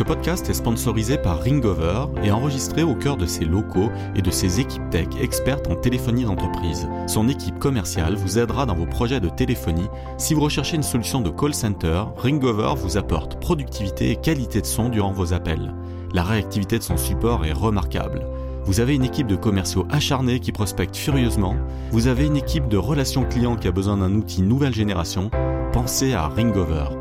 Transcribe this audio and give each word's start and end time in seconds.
Ce 0.00 0.04
podcast 0.04 0.48
est 0.48 0.54
sponsorisé 0.54 1.18
par 1.18 1.42
Ringover 1.42 2.06
et 2.24 2.30
enregistré 2.30 2.82
au 2.82 2.94
cœur 2.94 3.18
de 3.18 3.26
ses 3.26 3.44
locaux 3.44 3.90
et 4.16 4.22
de 4.22 4.30
ses 4.30 4.58
équipes 4.58 4.88
tech 4.88 5.08
expertes 5.20 5.68
en 5.68 5.76
téléphonie 5.76 6.24
d'entreprise. 6.24 6.88
Son 7.06 7.28
équipe 7.28 7.58
commerciale 7.58 8.14
vous 8.14 8.38
aidera 8.38 8.64
dans 8.64 8.74
vos 8.74 8.86
projets 8.86 9.20
de 9.20 9.28
téléphonie. 9.28 9.90
Si 10.16 10.32
vous 10.32 10.40
recherchez 10.40 10.76
une 10.76 10.82
solution 10.82 11.20
de 11.20 11.28
call 11.28 11.52
center, 11.52 12.04
Ringover 12.16 12.72
vous 12.78 12.96
apporte 12.96 13.38
productivité 13.42 14.10
et 14.10 14.16
qualité 14.16 14.62
de 14.62 14.66
son 14.66 14.88
durant 14.88 15.12
vos 15.12 15.34
appels. 15.34 15.74
La 16.14 16.22
réactivité 16.22 16.78
de 16.78 16.82
son 16.82 16.96
support 16.96 17.44
est 17.44 17.52
remarquable. 17.52 18.26
Vous 18.64 18.80
avez 18.80 18.94
une 18.94 19.04
équipe 19.04 19.26
de 19.26 19.36
commerciaux 19.36 19.86
acharnés 19.90 20.40
qui 20.40 20.50
prospectent 20.50 20.96
furieusement. 20.96 21.56
Vous 21.90 22.06
avez 22.06 22.24
une 22.24 22.38
équipe 22.38 22.68
de 22.68 22.78
relations 22.78 23.26
clients 23.26 23.56
qui 23.56 23.68
a 23.68 23.72
besoin 23.72 23.98
d'un 23.98 24.14
outil 24.14 24.40
nouvelle 24.40 24.72
génération. 24.72 25.30
Pensez 25.74 26.14
à 26.14 26.26
Ringover. 26.26 26.99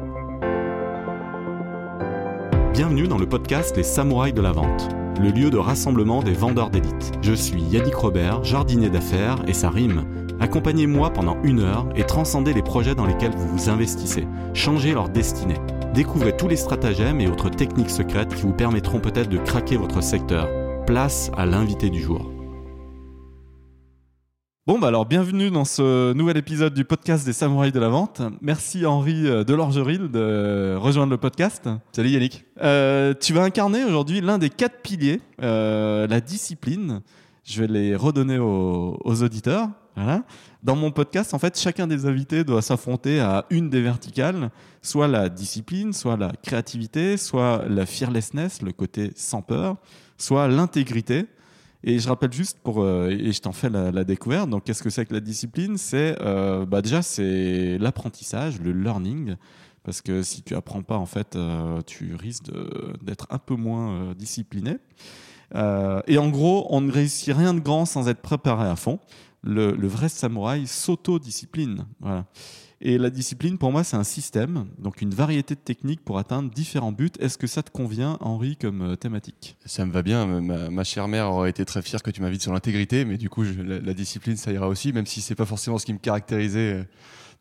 Bienvenue 2.80 3.10
dans 3.10 3.18
le 3.18 3.28
podcast 3.28 3.76
Les 3.76 3.84
Samouraïs 3.84 4.34
de 4.34 4.42
la 4.42 4.54
Vente, 4.54 4.88
le 5.20 5.32
lieu 5.32 5.50
de 5.50 5.58
rassemblement 5.58 6.24
des 6.24 6.32
vendeurs 6.32 6.70
d'élite. 6.70 7.12
Je 7.22 7.34
suis 7.34 7.62
Yannick 7.62 7.94
Robert, 7.94 8.46
jardinier 8.46 8.90
d'affaires, 8.90 9.36
et 9.50 9.54
ça 9.54 9.70
rime. 9.70 10.06
Accompagnez-moi 10.40 11.10
pendant 11.10 11.36
une 11.44 11.60
heure 11.60 11.90
et 11.98 12.06
transcendez 12.06 12.54
les 12.54 12.62
projets 12.62 12.96
dans 12.96 13.06
lesquels 13.06 13.36
vous 13.36 13.50
vous 13.50 13.70
investissez. 13.70 14.26
Changez 14.54 14.94
leur 14.94 15.10
destinée. 15.10 15.60
Découvrez 15.94 16.38
tous 16.38 16.48
les 16.48 16.56
stratagèmes 16.56 17.20
et 17.20 17.28
autres 17.28 17.50
techniques 17.50 17.90
secrètes 17.90 18.34
qui 18.34 18.44
vous 18.44 18.54
permettront 18.54 19.02
peut-être 19.02 19.30
de 19.30 19.40
craquer 19.40 19.76
votre 19.76 20.02
secteur. 20.02 20.48
Place 20.86 21.32
à 21.36 21.46
l'invité 21.46 21.90
du 21.90 22.02
jour. 22.02 22.32
Bon, 24.70 24.78
bah 24.78 24.90
alors 24.90 25.08
bienvenue 25.08 25.50
dans 25.50 25.66
ce 25.66 26.14
nouvel 26.14 26.38
épisode 26.38 26.76
du 26.76 26.86
podcast 26.86 27.26
des 27.26 27.34
Samouraïs 27.34 27.74
de 27.74 27.80
la 27.80 27.90
Vente. 27.90 28.22
Merci 28.40 28.86
Henri 28.86 29.26
euh, 29.26 29.44
Delorgeril 29.44 30.12
de 30.12 30.76
rejoindre 30.76 31.10
le 31.10 31.18
podcast. 31.18 31.68
Salut 31.92 32.10
Yannick. 32.10 32.46
Euh, 32.62 33.16
tu 33.20 33.34
vas 33.34 33.42
incarner 33.42 33.84
aujourd'hui 33.84 34.22
l'un 34.22 34.38
des 34.38 34.52
quatre 34.52 34.84
piliers, 34.84 35.22
euh, 35.42 36.06
la 36.06 36.22
discipline. 36.22 37.02
Je 37.44 37.62
vais 37.62 37.68
les 37.68 37.96
redonner 37.96 38.38
aux, 38.38 39.00
aux 39.04 39.24
auditeurs. 39.24 39.70
Voilà. 39.96 40.22
Dans 40.62 40.76
mon 40.76 40.92
podcast, 40.92 41.34
en 41.34 41.40
fait, 41.40 41.60
chacun 41.60 41.88
des 41.88 42.06
invités 42.06 42.44
doit 42.44 42.62
s'affronter 42.62 43.20
à 43.20 43.46
une 43.50 43.72
des 43.72 43.82
verticales, 43.82 44.52
soit 44.84 45.08
la 45.08 45.30
discipline, 45.30 45.94
soit 45.94 46.16
la 46.16 46.32
créativité, 46.44 47.18
soit 47.18 47.64
la 47.68 47.88
fearlessness, 47.88 48.62
le 48.62 48.72
côté 48.72 49.14
sans 49.16 49.42
peur, 49.42 49.78
soit 50.16 50.48
l'intégrité. 50.48 51.26
Et 51.84 52.00
je 52.00 52.08
rappelle 52.10 52.34
juste 52.34 52.60
pour 52.62 52.82
euh, 52.82 53.10
et 53.10 53.32
je 53.32 53.42
t'en 53.42 53.54
fais 53.54 53.70
la, 53.70 54.04
découverte. 54.04 54.50
Donc, 54.50 54.66
qu'est-ce 54.66 54.84
que 54.84 54.90
c'est 54.90 55.06
que 55.06 55.14
la 55.14 55.22
discipline? 55.22 55.78
C'est 55.78 56.18
euh, 56.22 56.66
bah 56.66 56.82
déjà 56.82 57.02
c'est 57.02 57.78
l'apprentissage, 57.78 58.60
le 58.60 58.74
learning. 58.74 59.36
Parce 59.84 60.02
que 60.02 60.22
si 60.22 60.44
tu 60.44 60.56
apprends 60.56 60.84
pas, 60.84 60.98
en 60.98 61.06
fait, 61.06 61.36
euh, 61.36 61.82
tu 61.86 62.16
risques 62.16 62.52
d'être 63.02 63.28
un 63.30 63.38
peu 63.38 63.56
moins 63.56 64.14
discipliné. 64.14 64.78
Et 65.56 66.18
en 66.18 66.30
gros, 66.30 66.68
on 66.70 66.82
ne 66.82 66.92
réussit 66.92 67.34
rien 67.34 67.54
de 67.54 67.60
grand 67.60 67.86
sans 67.86 68.08
être 68.08 68.22
préparé 68.22 68.68
à 68.68 68.76
fond. 68.76 69.00
Le, 69.42 69.72
le 69.72 69.88
vrai 69.88 70.10
samouraï 70.10 70.68
s'auto-discipline. 70.68 71.86
Voilà. 72.02 72.26
Et 72.82 72.98
la 72.98 73.10
discipline, 73.10 73.58
pour 73.58 73.74
moi, 73.74 73.84
c'est 73.84 73.98
un 73.98 74.06
système, 74.06 74.66
donc 74.78 75.02
une 75.02 75.10
variété 75.14 75.54
de 75.54 75.60
techniques 75.60 76.00
pour 76.04 76.18
atteindre 76.18 76.50
différents 76.50 76.94
buts. 76.94 77.12
Est-ce 77.20 77.38
que 77.38 77.46
ça 77.46 77.62
te 77.62 77.72
convient, 77.72 78.18
Henri, 78.22 78.56
comme 78.56 78.82
euh, 78.82 78.96
thématique? 78.96 79.58
Ça 79.66 79.86
me 79.86 79.92
va 79.92 80.02
bien. 80.02 80.26
Ma, 80.26 80.70
ma 80.70 80.84
chère 80.86 81.10
mère 81.10 81.30
aurait 81.30 81.50
été 81.50 81.66
très 81.66 81.82
fière 81.82 82.02
que 82.02 82.10
tu 82.10 82.22
m'invites 82.22 82.42
sur 82.42 82.54
l'intégrité, 82.54 83.04
mais 83.04 83.18
du 83.18 83.30
coup, 83.30 83.44
je- 83.44 83.62
la, 83.62 83.80
la 83.82 83.94
discipline, 83.94 84.38
ça 84.38 84.54
ira 84.54 84.70
aussi, 84.70 84.94
même 84.94 85.06
si 85.06 85.20
c'est 85.20 85.36
pas 85.36 85.46
forcément 85.46 85.78
ce 85.78 85.86
qui 85.86 85.92
me 85.92 86.00
caractérisait 86.00 86.74
euh, 86.76 86.84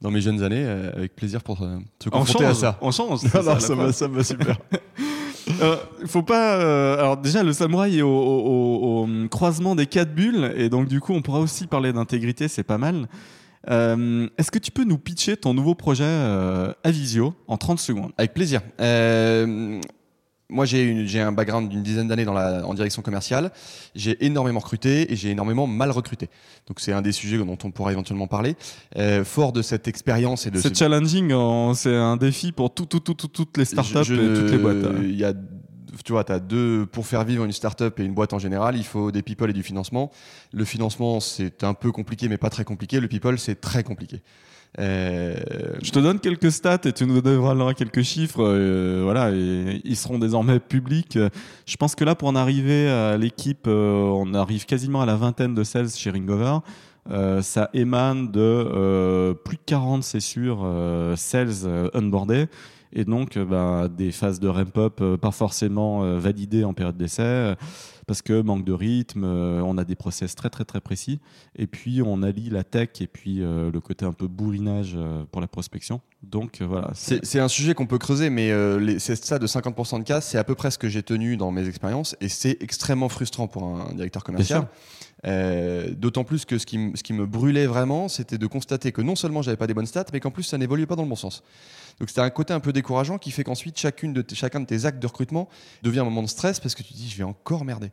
dans 0.00 0.10
mes 0.10 0.20
jeunes 0.20 0.42
années. 0.42 0.64
euh, 0.64 0.90
Avec 0.96 1.14
plaisir 1.14 1.44
pour 1.44 1.58
se 1.58 2.08
confronter 2.08 2.44
à 2.44 2.54
ça. 2.54 2.78
On 2.80 2.90
change. 2.90 3.20
Non, 3.34 3.42
non, 3.44 3.60
ça, 3.92 4.08
me 4.08 4.16
va 4.16 4.24
super. 4.24 4.58
Euh, 5.62 5.76
faut 6.04 6.22
pas. 6.22 6.56
euh, 6.60 6.98
alors 6.98 7.16
déjà, 7.16 7.42
le 7.42 7.54
samouraï 7.54 7.98
est 7.98 8.02
au, 8.02 8.08
au- 8.08 9.04
au- 9.04 9.06
au 9.06 9.28
croisement 9.28 9.74
des 9.74 9.86
quatre 9.86 10.14
bulles, 10.14 10.52
et 10.56 10.68
donc 10.68 10.88
du 10.88 11.00
coup, 11.00 11.14
on 11.14 11.22
pourra 11.22 11.40
aussi 11.40 11.66
parler 11.66 11.90
d'intégrité, 11.92 12.48
c'est 12.48 12.62
pas 12.64 12.76
mal. 12.76 13.08
Euh, 13.70 14.28
Est-ce 14.38 14.50
que 14.50 14.58
tu 14.58 14.70
peux 14.70 14.84
nous 14.84 14.98
pitcher 14.98 15.36
ton 15.36 15.54
nouveau 15.54 15.74
projet 15.74 16.04
euh, 16.04 16.72
Avisio 16.84 17.34
en 17.46 17.56
30 17.56 17.78
secondes? 17.78 18.12
Avec 18.16 18.34
plaisir. 18.34 18.60
Euh, 18.80 19.80
moi, 20.50 20.64
j'ai 20.64 21.20
un 21.20 21.32
background 21.32 21.68
d'une 21.68 21.82
dizaine 21.82 22.08
d'années 22.08 22.26
en 22.26 22.72
direction 22.72 23.02
commerciale. 23.02 23.50
J'ai 23.94 24.24
énormément 24.24 24.60
recruté 24.60 25.12
et 25.12 25.16
j'ai 25.16 25.30
énormément 25.30 25.66
mal 25.66 25.90
recruté. 25.90 26.30
Donc, 26.66 26.80
c'est 26.80 26.92
un 26.92 27.02
des 27.02 27.12
sujets 27.12 27.36
dont 27.36 27.58
on 27.64 27.70
pourra 27.70 27.92
éventuellement 27.92 28.28
parler. 28.28 28.56
Euh, 28.96 29.24
fort 29.24 29.52
de 29.52 29.60
cette 29.60 29.88
expérience 29.88 30.46
et 30.46 30.50
de 30.50 30.58
C'est 30.58 30.74
ce- 30.74 30.78
challenging, 30.78 31.34
en- 31.34 31.74
c'est 31.74 31.94
un 31.94 32.16
défi 32.16 32.52
pour 32.52 32.72
tout, 32.72 32.86
tout, 32.86 33.00
tout, 33.00 33.12
tout- 33.12 33.28
toutes 33.28 33.58
les 33.58 33.66
startups 33.66 34.04
Je- 34.04 34.14
et 34.14 34.40
toutes 34.40 34.50
les 34.50 34.56
boîtes. 34.58 34.84
hein. 34.86 34.94
Il 35.02 35.16
y 35.16 35.24
a, 35.24 35.34
tu 36.04 36.12
vois, 36.12 36.30
as 36.30 36.38
deux 36.38 36.86
pour 36.86 37.06
faire 37.06 37.24
vivre 37.24 37.44
une 37.44 37.52
startup 37.52 37.98
et 38.00 38.04
une 38.04 38.14
boîte 38.14 38.32
en 38.32 38.38
général, 38.38 38.76
il 38.76 38.84
faut 38.84 39.10
des 39.10 39.22
people 39.22 39.50
et 39.50 39.52
du 39.52 39.62
financement. 39.62 40.10
Le 40.52 40.64
financement, 40.64 41.20
c'est 41.20 41.64
un 41.64 41.74
peu 41.74 41.92
compliqué, 41.92 42.28
mais 42.28 42.38
pas 42.38 42.50
très 42.50 42.64
compliqué. 42.64 43.00
Le 43.00 43.08
people, 43.08 43.38
c'est 43.38 43.60
très 43.60 43.82
compliqué. 43.82 44.22
Euh, 44.78 45.34
Je 45.82 45.90
te 45.90 45.98
donne 45.98 46.20
quelques 46.20 46.52
stats 46.52 46.80
et 46.84 46.92
tu 46.92 47.06
nous 47.06 47.20
donneras 47.20 47.74
quelques 47.74 48.02
chiffres. 48.02 48.42
euh, 48.42 49.00
voilà, 49.02 49.30
ils 49.30 49.96
seront 49.96 50.18
désormais 50.18 50.60
publics. 50.60 51.18
Je 51.66 51.76
pense 51.76 51.94
que 51.94 52.04
là, 52.04 52.14
pour 52.14 52.28
en 52.28 52.36
arriver 52.36 52.88
à 52.88 53.16
l'équipe, 53.16 53.66
euh, 53.66 54.02
on 54.02 54.34
arrive 54.34 54.66
quasiment 54.66 55.00
à 55.00 55.06
la 55.06 55.16
vingtaine 55.16 55.54
de 55.54 55.64
sales 55.64 55.90
chez 55.90 56.10
Ringover. 56.10 56.58
Ça 57.40 57.70
émane 57.72 58.30
de 58.30 59.32
plus 59.42 59.56
de 59.56 59.62
40, 59.64 60.04
c'est 60.04 60.20
sûr, 60.20 60.58
sales 61.16 61.90
onboardés. 61.94 62.48
Et 62.92 63.04
donc, 63.04 63.36
euh, 63.36 63.44
bah, 63.44 63.88
des 63.88 64.12
phases 64.12 64.40
de 64.40 64.48
ramp-up 64.48 65.00
euh, 65.00 65.16
pas 65.16 65.30
forcément 65.30 66.04
euh, 66.04 66.18
validées 66.18 66.64
en 66.64 66.72
période 66.72 66.96
d'essai, 66.96 67.54
parce 68.06 68.22
que 68.22 68.40
manque 68.40 68.64
de 68.64 68.72
rythme, 68.72 69.24
on 69.24 69.76
a 69.76 69.84
des 69.84 69.94
process 69.94 70.34
très 70.34 70.48
très 70.48 70.64
très 70.64 70.80
précis. 70.80 71.20
Et 71.56 71.66
puis, 71.66 72.00
on 72.02 72.22
allie 72.22 72.48
la 72.50 72.64
tech 72.64 72.88
et 73.00 73.06
puis 73.06 73.42
euh, 73.42 73.70
le 73.70 73.80
côté 73.80 74.06
un 74.06 74.12
peu 74.12 74.26
bourrinage 74.26 74.94
euh, 74.96 75.24
pour 75.30 75.40
la 75.40 75.46
prospection. 75.46 76.00
Donc, 76.22 76.60
euh, 76.60 76.66
voilà. 76.66 76.90
c'est 76.94 77.38
un 77.38 77.48
sujet 77.48 77.74
qu'on 77.74 77.86
peut 77.86 77.98
creuser, 77.98 78.30
mais 78.30 78.50
c'est 78.98 79.16
ça 79.16 79.38
de 79.38 79.46
50% 79.46 79.98
de 79.98 80.04
cas, 80.04 80.20
c'est 80.20 80.38
à 80.38 80.44
peu 80.44 80.54
près 80.54 80.70
ce 80.70 80.78
que 80.78 80.88
j'ai 80.88 81.02
tenu 81.02 81.36
dans 81.36 81.50
mes 81.50 81.68
expériences 81.68 82.16
et 82.20 82.28
c'est 82.28 82.56
extrêmement 82.62 83.08
frustrant 83.08 83.46
pour 83.46 83.64
un 83.64 83.94
directeur 83.94 84.24
commercial. 84.24 84.66
Euh, 85.26 85.90
D'autant 85.96 86.22
plus 86.24 86.44
que 86.44 86.58
ce 86.58 86.66
qui, 86.66 86.76
m- 86.76 86.92
ce 86.94 87.02
qui 87.02 87.12
me 87.12 87.26
brûlait 87.26 87.66
vraiment, 87.66 88.08
c'était 88.08 88.38
de 88.38 88.46
constater 88.46 88.92
que 88.92 89.02
non 89.02 89.16
seulement 89.16 89.42
j'avais 89.42 89.56
pas 89.56 89.66
des 89.66 89.74
bonnes 89.74 89.86
stats, 89.86 90.04
mais 90.12 90.20
qu'en 90.20 90.30
plus 90.30 90.44
ça 90.44 90.58
n'évoluait 90.58 90.86
pas 90.86 90.94
dans 90.96 91.02
le 91.02 91.08
bon 91.08 91.16
sens. 91.16 91.42
Donc 91.98 92.08
c'était 92.08 92.20
un 92.20 92.30
côté 92.30 92.52
un 92.54 92.60
peu 92.60 92.72
décourageant 92.72 93.18
qui 93.18 93.32
fait 93.32 93.42
qu'ensuite 93.42 93.76
chacune 93.78 94.12
de 94.12 94.22
t- 94.22 94.36
chacun 94.36 94.60
de 94.60 94.66
tes 94.66 94.84
actes 94.84 95.00
de 95.00 95.06
recrutement 95.08 95.48
devient 95.82 95.98
un 96.00 96.04
moment 96.04 96.22
de 96.22 96.28
stress 96.28 96.60
parce 96.60 96.74
que 96.76 96.82
tu 96.84 96.92
te 96.92 96.98
dis 96.98 97.08
je 97.10 97.16
vais 97.18 97.24
encore 97.24 97.64
merder. 97.64 97.90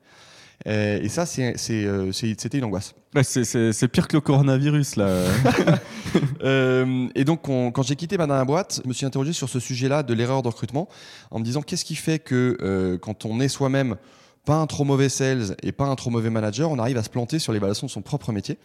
Euh, 0.68 1.00
et 1.02 1.10
ça, 1.10 1.26
euh, 1.40 2.12
c'était 2.14 2.58
une 2.60 2.64
angoisse. 2.64 2.94
Ouais, 3.14 3.24
c'est- 3.24 3.88
pire 3.90 4.08
que 4.08 4.16
le 4.16 4.22
coronavirus, 4.22 4.96
là. 4.98 5.10
Euh, 6.44 7.08
et 7.16 7.24
donc, 7.26 7.50
on- 7.50 7.72
quand 7.72 7.82
j'ai 7.84 7.96
quitté 7.96 8.18
ma 8.18 8.28
dernière 8.28 8.46
boîte, 8.46 8.82
je 8.84 8.88
me 8.88 8.94
suis 8.94 9.06
interrogé 9.06 9.34
sur 9.34 9.50
ce 9.50 9.60
sujet-là 9.60 10.04
de 10.04 10.14
l'erreur 10.14 10.44
de 10.44 10.48
recrutement 10.48 10.88
en 11.32 11.40
me 11.40 11.44
disant 11.44 11.62
qu'est-ce 11.62 11.84
qui 11.86 11.96
fait 11.96 12.20
que 12.20 12.56
euh, 12.62 12.98
quand 13.00 13.26
on 13.26 13.40
est 13.40 13.48
soi-même 13.48 13.96
pas 14.46 14.56
un 14.56 14.68
trop 14.68 14.84
mauvais 14.84 15.10
sales 15.10 15.56
et 15.64 15.72
pas 15.72 15.86
un 15.86 15.96
trop 15.96 16.10
mauvais 16.10 16.30
manager, 16.30 16.72
on 16.72 16.80
arrive 16.80 16.98
à 16.98 17.04
se 17.04 17.10
planter 17.10 17.40
sur 17.40 17.52
l'évaluation 17.52 17.88
de 17.88 17.92
son 17.92 18.02
propre 18.02 18.32
métier. 18.32 18.58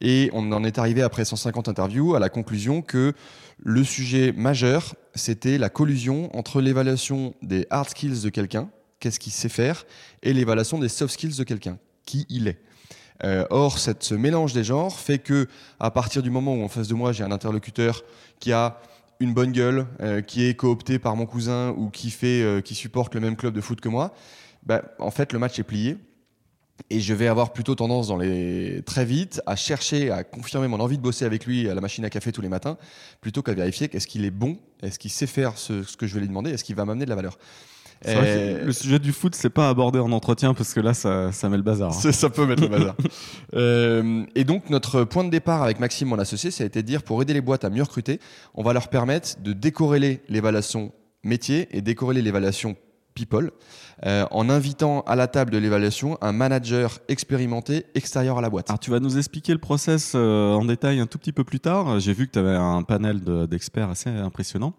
Et 0.00 0.30
on 0.32 0.52
en 0.52 0.62
est 0.62 0.78
arrivé 0.78 1.02
après 1.02 1.24
150 1.24 1.68
interviews 1.68 2.14
à 2.14 2.20
la 2.20 2.28
conclusion 2.28 2.82
que 2.82 3.14
le 3.58 3.82
sujet 3.82 4.32
majeur, 4.36 4.94
c'était 5.14 5.58
la 5.58 5.70
collusion 5.70 6.34
entre 6.36 6.60
l'évaluation 6.60 7.34
des 7.42 7.66
hard 7.70 7.88
skills 7.88 8.22
de 8.22 8.28
quelqu'un, 8.28 8.68
qu'est-ce 9.00 9.18
qu'il 9.18 9.32
sait 9.32 9.48
faire, 9.48 9.86
et 10.22 10.32
l'évaluation 10.32 10.78
des 10.78 10.88
soft 10.88 11.14
skills 11.14 11.36
de 11.36 11.44
quelqu'un, 11.44 11.78
qui 12.04 12.26
il 12.28 12.48
est. 12.48 12.58
Euh, 13.24 13.46
or, 13.48 13.78
cette, 13.78 14.02
ce 14.02 14.14
mélange 14.14 14.52
des 14.52 14.64
genres 14.64 14.98
fait 14.98 15.18
que, 15.18 15.48
à 15.80 15.90
partir 15.90 16.22
du 16.22 16.28
moment 16.28 16.54
où 16.54 16.62
en 16.62 16.68
face 16.68 16.88
de 16.88 16.94
moi 16.94 17.12
j'ai 17.12 17.24
un 17.24 17.32
interlocuteur 17.32 18.02
qui 18.40 18.52
a 18.52 18.78
une 19.20 19.32
bonne 19.32 19.52
gueule, 19.52 19.86
euh, 20.00 20.20
qui 20.20 20.44
est 20.44 20.54
coopté 20.54 20.98
par 20.98 21.16
mon 21.16 21.24
cousin 21.24 21.70
ou 21.78 21.88
qui 21.88 22.10
fait, 22.10 22.42
euh, 22.42 22.60
qui 22.60 22.74
supporte 22.74 23.14
le 23.14 23.20
même 23.20 23.36
club 23.36 23.54
de 23.54 23.62
foot 23.62 23.80
que 23.80 23.88
moi, 23.88 24.14
bah, 24.66 24.82
en 24.98 25.10
fait 25.10 25.32
le 25.32 25.38
match 25.38 25.58
est 25.58 25.62
plié. 25.64 25.96
Et 26.90 27.00
je 27.00 27.14
vais 27.14 27.26
avoir 27.26 27.54
plutôt 27.54 27.74
tendance 27.74 28.08
dans 28.08 28.18
les 28.18 28.82
très 28.84 29.06
vite 29.06 29.40
à 29.46 29.56
chercher 29.56 30.10
à 30.10 30.24
confirmer 30.24 30.68
mon 30.68 30.78
envie 30.78 30.98
de 30.98 31.02
bosser 31.02 31.24
avec 31.24 31.46
lui 31.46 31.70
à 31.70 31.74
la 31.74 31.80
machine 31.80 32.04
à 32.04 32.10
café 32.10 32.32
tous 32.32 32.42
les 32.42 32.50
matins, 32.50 32.76
plutôt 33.22 33.40
qu'à 33.40 33.54
vérifier 33.54 33.88
qu'est-ce 33.88 34.06
qu'il 34.06 34.26
est 34.26 34.30
bon, 34.30 34.58
est-ce 34.82 34.98
qu'il 34.98 35.10
sait 35.10 35.26
faire 35.26 35.56
ce, 35.56 35.82
ce 35.84 35.96
que 35.96 36.06
je 36.06 36.12
vais 36.12 36.20
lui 36.20 36.28
demander, 36.28 36.50
est-ce 36.50 36.64
qu'il 36.64 36.76
va 36.76 36.84
m'amener 36.84 37.06
de 37.06 37.10
la 37.10 37.16
valeur. 37.16 37.38
C'est 38.02 38.14
vrai 38.14 38.58
que 38.60 38.66
le 38.66 38.72
sujet 38.72 38.98
du 38.98 39.12
foot, 39.12 39.34
c'est 39.34 39.48
pas 39.48 39.70
abordé 39.70 39.98
en 39.98 40.12
entretien 40.12 40.52
parce 40.52 40.74
que 40.74 40.80
là, 40.80 40.92
ça, 40.92 41.32
ça 41.32 41.48
met 41.48 41.56
le 41.56 41.62
bazar. 41.62 41.88
hein. 41.88 41.98
Ça, 41.98 42.12
ça 42.12 42.28
peut 42.28 42.44
mettre 42.44 42.60
le 42.62 42.68
bazar. 42.68 42.94
Euh, 43.54 44.24
et 44.34 44.44
donc, 44.44 44.68
notre 44.68 45.04
point 45.04 45.24
de 45.24 45.30
départ 45.30 45.62
avec 45.62 45.80
Maxime, 45.80 46.08
mon 46.08 46.18
associé, 46.18 46.50
ça 46.50 46.62
a 46.64 46.66
été 46.66 46.82
de 46.82 46.86
dire 46.86 47.02
pour 47.02 47.22
aider 47.22 47.32
les 47.32 47.40
boîtes 47.40 47.64
à 47.64 47.70
mieux 47.70 47.82
recruter, 47.82 48.20
on 48.54 48.62
va 48.62 48.74
leur 48.74 48.88
permettre 48.88 49.40
de 49.40 49.54
décorréler 49.54 50.20
l'évaluation 50.28 50.92
métier 51.22 51.68
et 51.70 51.80
décorréler 51.80 52.20
l'évaluation 52.20 52.76
people 53.16 53.50
euh, 54.04 54.24
en 54.30 54.48
invitant 54.48 55.00
à 55.06 55.16
la 55.16 55.26
table 55.26 55.50
de 55.50 55.58
l'évaluation 55.58 56.18
un 56.20 56.32
manager 56.32 56.98
expérimenté 57.08 57.86
extérieur 57.96 58.38
à 58.38 58.40
la 58.42 58.50
boîte. 58.50 58.70
Alors, 58.70 58.78
tu 58.78 58.90
vas 58.92 59.00
nous 59.00 59.18
expliquer 59.18 59.52
le 59.52 59.58
process 59.58 60.12
euh, 60.14 60.52
en 60.54 60.64
détail 60.64 61.00
un 61.00 61.06
tout 61.06 61.18
petit 61.18 61.32
peu 61.32 61.42
plus 61.42 61.58
tard. 61.60 61.98
J'ai 61.98 62.12
vu 62.12 62.26
que 62.28 62.32
tu 62.32 62.38
avais 62.38 62.54
un 62.54 62.82
panel 62.82 63.22
de- 63.24 63.46
d'experts 63.46 63.90
assez 63.90 64.10
impressionnant. 64.10 64.74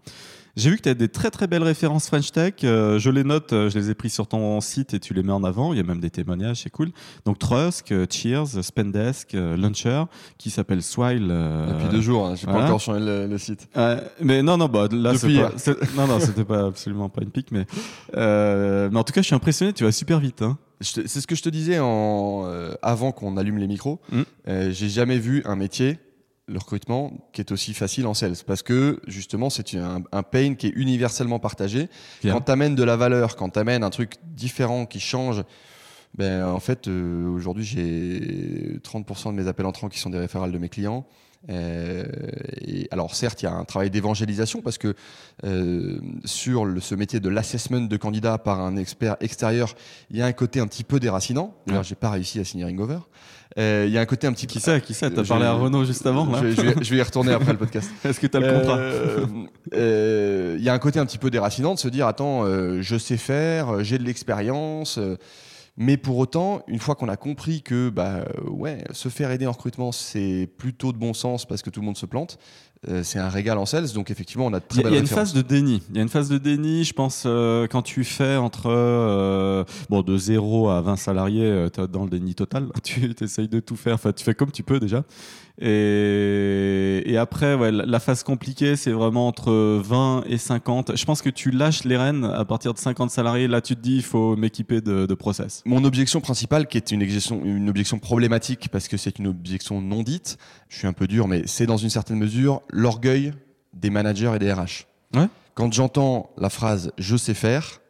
J'ai 0.57 0.71
vu 0.71 0.77
que 0.77 0.81
tu 0.81 0.89
as 0.89 0.95
des 0.95 1.07
très 1.07 1.29
très 1.29 1.45
belles 1.45 1.61
références 1.61 2.07
French 2.07 2.31
Tech. 2.31 2.55
Euh, 2.63 2.97
je 2.97 3.11
les 3.11 3.23
note, 3.23 3.53
euh, 3.53 3.69
je 3.69 3.77
les 3.77 3.91
ai 3.91 3.93
pris 3.93 4.09
sur 4.09 4.25
ton 4.25 4.59
site 4.59 4.95
et 4.95 4.99
tu 4.99 5.13
les 5.13 5.21
mets 5.21 5.31
en 5.31 5.43
avant. 5.43 5.71
Il 5.71 5.77
y 5.77 5.79
a 5.79 5.83
même 5.83 5.99
des 5.99 6.09
témoignages, 6.09 6.63
c'est 6.63 6.71
cool. 6.71 6.89
Donc 7.25 7.37
Trusk, 7.37 7.91
euh, 7.91 8.07
Cheers, 8.09 8.63
Spendesk, 8.63 9.33
Launcher, 9.33 10.05
qui 10.39 10.49
s'appelle 10.49 10.81
Swile. 10.81 11.27
Depuis 11.27 11.89
deux 11.91 12.01
jours, 12.01 12.25
hein, 12.25 12.33
j'ai 12.35 12.47
pas 12.47 12.63
encore 12.63 12.79
changé 12.79 12.99
le, 12.99 13.37
site. 13.37 13.69
mais 14.19 14.41
non, 14.41 14.57
non, 14.57 14.67
bah, 14.67 14.87
là, 14.91 15.15
c'est 15.15 15.27
non, 15.95 16.07
non, 16.07 16.19
c'était 16.19 16.43
pas 16.43 16.65
absolument 16.65 17.07
pas 17.07 17.21
une 17.21 17.29
pique, 17.29 17.51
mais, 17.51 17.67
mais 18.15 18.97
en 18.97 19.03
tout 19.03 19.13
cas, 19.13 19.21
je 19.21 19.27
suis 19.27 19.35
impressionné. 19.35 19.73
Tu 19.73 19.83
vas 19.83 19.91
super 19.91 20.19
vite. 20.19 20.41
Hein. 20.41 20.57
C'est 20.81 21.07
ce 21.07 21.27
que 21.27 21.35
je 21.35 21.43
te 21.43 21.49
disais 21.49 21.77
en, 21.79 22.49
avant 22.81 23.11
qu'on 23.11 23.37
allume 23.37 23.59
les 23.59 23.67
micros. 23.67 24.01
Mm. 24.11 24.21
j'ai 24.71 24.89
jamais 24.89 25.19
vu 25.19 25.43
un 25.45 25.55
métier 25.55 25.99
le 26.47 26.59
recrutement 26.59 27.11
qui 27.33 27.41
est 27.41 27.51
aussi 27.51 27.73
facile 27.73 28.07
en 28.07 28.13
sales 28.13 28.37
parce 28.45 28.63
que 28.63 29.01
justement 29.07 29.49
c'est 29.49 29.75
un, 29.75 30.03
un, 30.11 30.23
pain 30.23 30.55
qui 30.55 30.67
est 30.67 30.73
universellement 30.75 31.39
partagé. 31.39 31.89
Quand 32.23 32.41
tu 32.41 32.51
amènes 32.51 32.75
de 32.75 32.83
la 32.83 32.95
valeur, 32.95 33.35
quand 33.35 33.49
tu 33.49 33.59
amènes 33.59 33.83
un 33.83 33.89
truc 33.89 34.15
différent 34.23 34.85
qui 34.85 34.99
change, 34.99 35.43
ben 36.15 36.45
en 36.45 36.59
fait 36.59 36.87
euh, 36.87 37.27
aujourd'hui 37.27 37.65
j'ai 37.65 38.79
30% 38.79 39.31
de 39.31 39.41
mes 39.41 39.47
appels 39.47 39.65
entrants 39.65 39.89
qui 39.89 39.99
sont 39.99 40.09
des 40.09 40.19
référals 40.19 40.51
de 40.51 40.57
mes 40.57 40.69
clients. 40.69 41.05
Euh, 41.49 42.05
et 42.61 42.87
alors 42.91 43.15
certes, 43.15 43.41
il 43.41 43.45
y 43.45 43.47
a 43.47 43.53
un 43.53 43.63
travail 43.63 43.89
d'évangélisation 43.89 44.61
parce 44.61 44.77
que 44.77 44.95
euh, 45.43 45.99
sur 46.25 46.65
le, 46.65 46.79
ce 46.81 46.95
métier 46.95 47.19
de 47.19 47.29
l'assessment 47.29 47.87
de 47.87 47.97
candidats 47.97 48.37
par 48.37 48.59
un 48.59 48.75
expert 48.75 49.17
extérieur, 49.21 49.75
il 50.09 50.17
y 50.17 50.21
a 50.21 50.25
un 50.25 50.33
côté 50.33 50.59
un 50.59 50.67
petit 50.67 50.83
peu 50.83 50.99
déracinant. 50.99 51.53
D'ailleurs, 51.67 51.83
j'ai 51.83 51.95
pas 51.95 52.09
réussi 52.09 52.39
à 52.39 52.43
signer 52.43 52.65
Ringover. 52.65 52.99
Euh, 53.57 53.85
il 53.87 53.93
y 53.93 53.97
a 53.97 54.01
un 54.01 54.05
côté 54.05 54.27
un 54.27 54.33
petit 54.33 54.45
qui 54.45 54.59
sait 54.59 54.81
qui 54.81 54.93
sait 54.93 55.09
t'as 55.09 55.23
parlé 55.23 55.45
à 55.45 55.53
Renault 55.53 55.83
juste 55.83 56.05
avant 56.05 56.31
je, 56.35 56.51
je, 56.51 56.91
vais, 56.91 56.97
y 56.97 57.01
retourner 57.01 57.33
après 57.33 57.53
le 57.53 57.57
podcast. 57.57 57.89
Est-ce 58.05 58.19
que 58.19 58.27
t'as 58.27 58.39
le 58.39 58.53
contrat? 58.53 58.79
Il 60.57 60.63
y 60.63 60.69
a 60.69 60.73
un 60.73 60.79
côté 60.79 60.99
un 60.99 61.05
petit 61.05 61.17
peu 61.17 61.29
déracinant 61.29 61.73
de 61.73 61.79
se 61.79 61.87
dire 61.87 62.07
attends 62.07 62.45
je 62.45 62.97
sais 62.97 63.17
faire 63.17 63.83
j'ai 63.83 63.97
de 63.97 64.03
l'expérience 64.03 64.99
mais 65.79 65.95
pour 65.95 66.17
autant, 66.17 66.63
une 66.67 66.79
fois 66.79 66.95
qu'on 66.95 67.07
a 67.07 67.17
compris 67.17 67.61
que 67.61 67.89
bah, 67.89 68.25
ouais, 68.47 68.83
se 68.91 69.09
faire 69.09 69.29
aider 69.29 69.45
en 69.45 69.51
recrutement, 69.51 69.91
c'est 69.91 70.49
plutôt 70.57 70.91
de 70.91 70.97
bon 70.97 71.13
sens 71.13 71.45
parce 71.45 71.61
que 71.61 71.69
tout 71.69 71.81
le 71.81 71.85
monde 71.85 71.97
se 71.97 72.07
plante, 72.07 72.39
euh, 72.39 72.66
c'est 73.03 73.19
un 73.19 73.29
régal 73.29 73.57
en 73.57 73.65
sales. 73.65 73.91
Donc 73.93 74.11
effectivement, 74.11 74.45
on 74.45 74.53
a 74.53 74.59
très 74.59 74.81
Il 74.81 74.91
y 74.91 74.95
a 74.95 74.99
une 74.99 75.07
phase 75.07 75.33
de 75.33 75.41
déni. 75.41 75.81
Il 75.89 75.95
y 75.95 75.99
a 75.99 76.01
une 76.03 76.09
phase 76.09 76.29
de 76.29 76.37
déni, 76.37 76.83
je 76.83 76.93
pense, 76.93 77.23
euh, 77.25 77.67
quand 77.67 77.81
tu 77.81 78.03
fais 78.03 78.35
entre 78.35 78.67
euh, 78.67 79.63
bon, 79.89 80.01
de 80.01 80.17
0 80.17 80.69
à 80.69 80.81
20 80.81 80.95
salariés, 80.95 81.67
tu 81.73 81.81
es 81.81 81.87
dans 81.87 82.03
le 82.03 82.09
déni 82.09 82.35
total. 82.35 82.67
Tu 82.83 83.13
essayes 83.21 83.49
de 83.49 83.59
tout 83.59 83.75
faire. 83.75 83.95
Enfin, 83.95 84.13
tu 84.13 84.23
fais 84.23 84.33
comme 84.33 84.51
tu 84.51 84.63
peux 84.63 84.79
déjà. 84.79 85.03
Et, 85.59 87.01
et 87.05 87.17
après, 87.17 87.55
ouais, 87.55 87.71
la 87.71 87.99
phase 87.99 88.21
compliquée, 88.21 88.75
c'est 88.75 88.91
vraiment 88.91 89.27
entre 89.27 89.51
20 89.51 90.23
et 90.27 90.37
50. 90.37 90.95
Je 90.95 91.05
pense 91.05 91.21
que 91.23 91.29
tu 91.29 91.49
lâches 91.49 91.83
les 91.83 91.97
rênes 91.97 92.25
à 92.25 92.45
partir 92.45 92.73
de 92.73 92.79
50 92.79 93.09
salariés. 93.09 93.47
Là, 93.47 93.61
tu 93.61 93.75
te 93.75 93.81
dis, 93.81 93.95
il 93.95 94.03
faut 94.03 94.35
m'équiper 94.35 94.81
de, 94.81 95.07
de, 95.07 95.13
process. 95.15 95.63
Mon 95.65 95.83
objection 95.83 96.21
principale, 96.21 96.67
qui 96.67 96.77
est 96.77 96.91
une 96.91 97.01
objection, 97.01 97.41
une 97.43 97.69
objection 97.69 97.97
problématique 97.97 98.69
parce 98.71 98.87
que 98.87 98.97
c'est 98.97 99.17
une 99.17 99.27
objection 99.27 99.81
non 99.81 100.03
dite, 100.03 100.37
je 100.69 100.77
suis 100.77 100.87
un 100.87 100.93
peu 100.93 101.07
dur, 101.07 101.27
mais 101.27 101.41
c'est 101.45 101.65
dans 101.65 101.77
une 101.77 101.89
certaine 101.89 102.17
mesure 102.17 102.61
l'orgueil 102.69 103.33
des 103.73 103.89
managers 103.89 104.33
et 104.35 104.39
des 104.39 104.53
RH. 104.53 104.85
Ouais. 105.15 105.27
Quand 105.55 105.73
j'entends 105.73 106.29
la 106.37 106.49
phrase 106.49 106.91
je 106.99 107.17
sais 107.17 107.33
faire, 107.33 107.81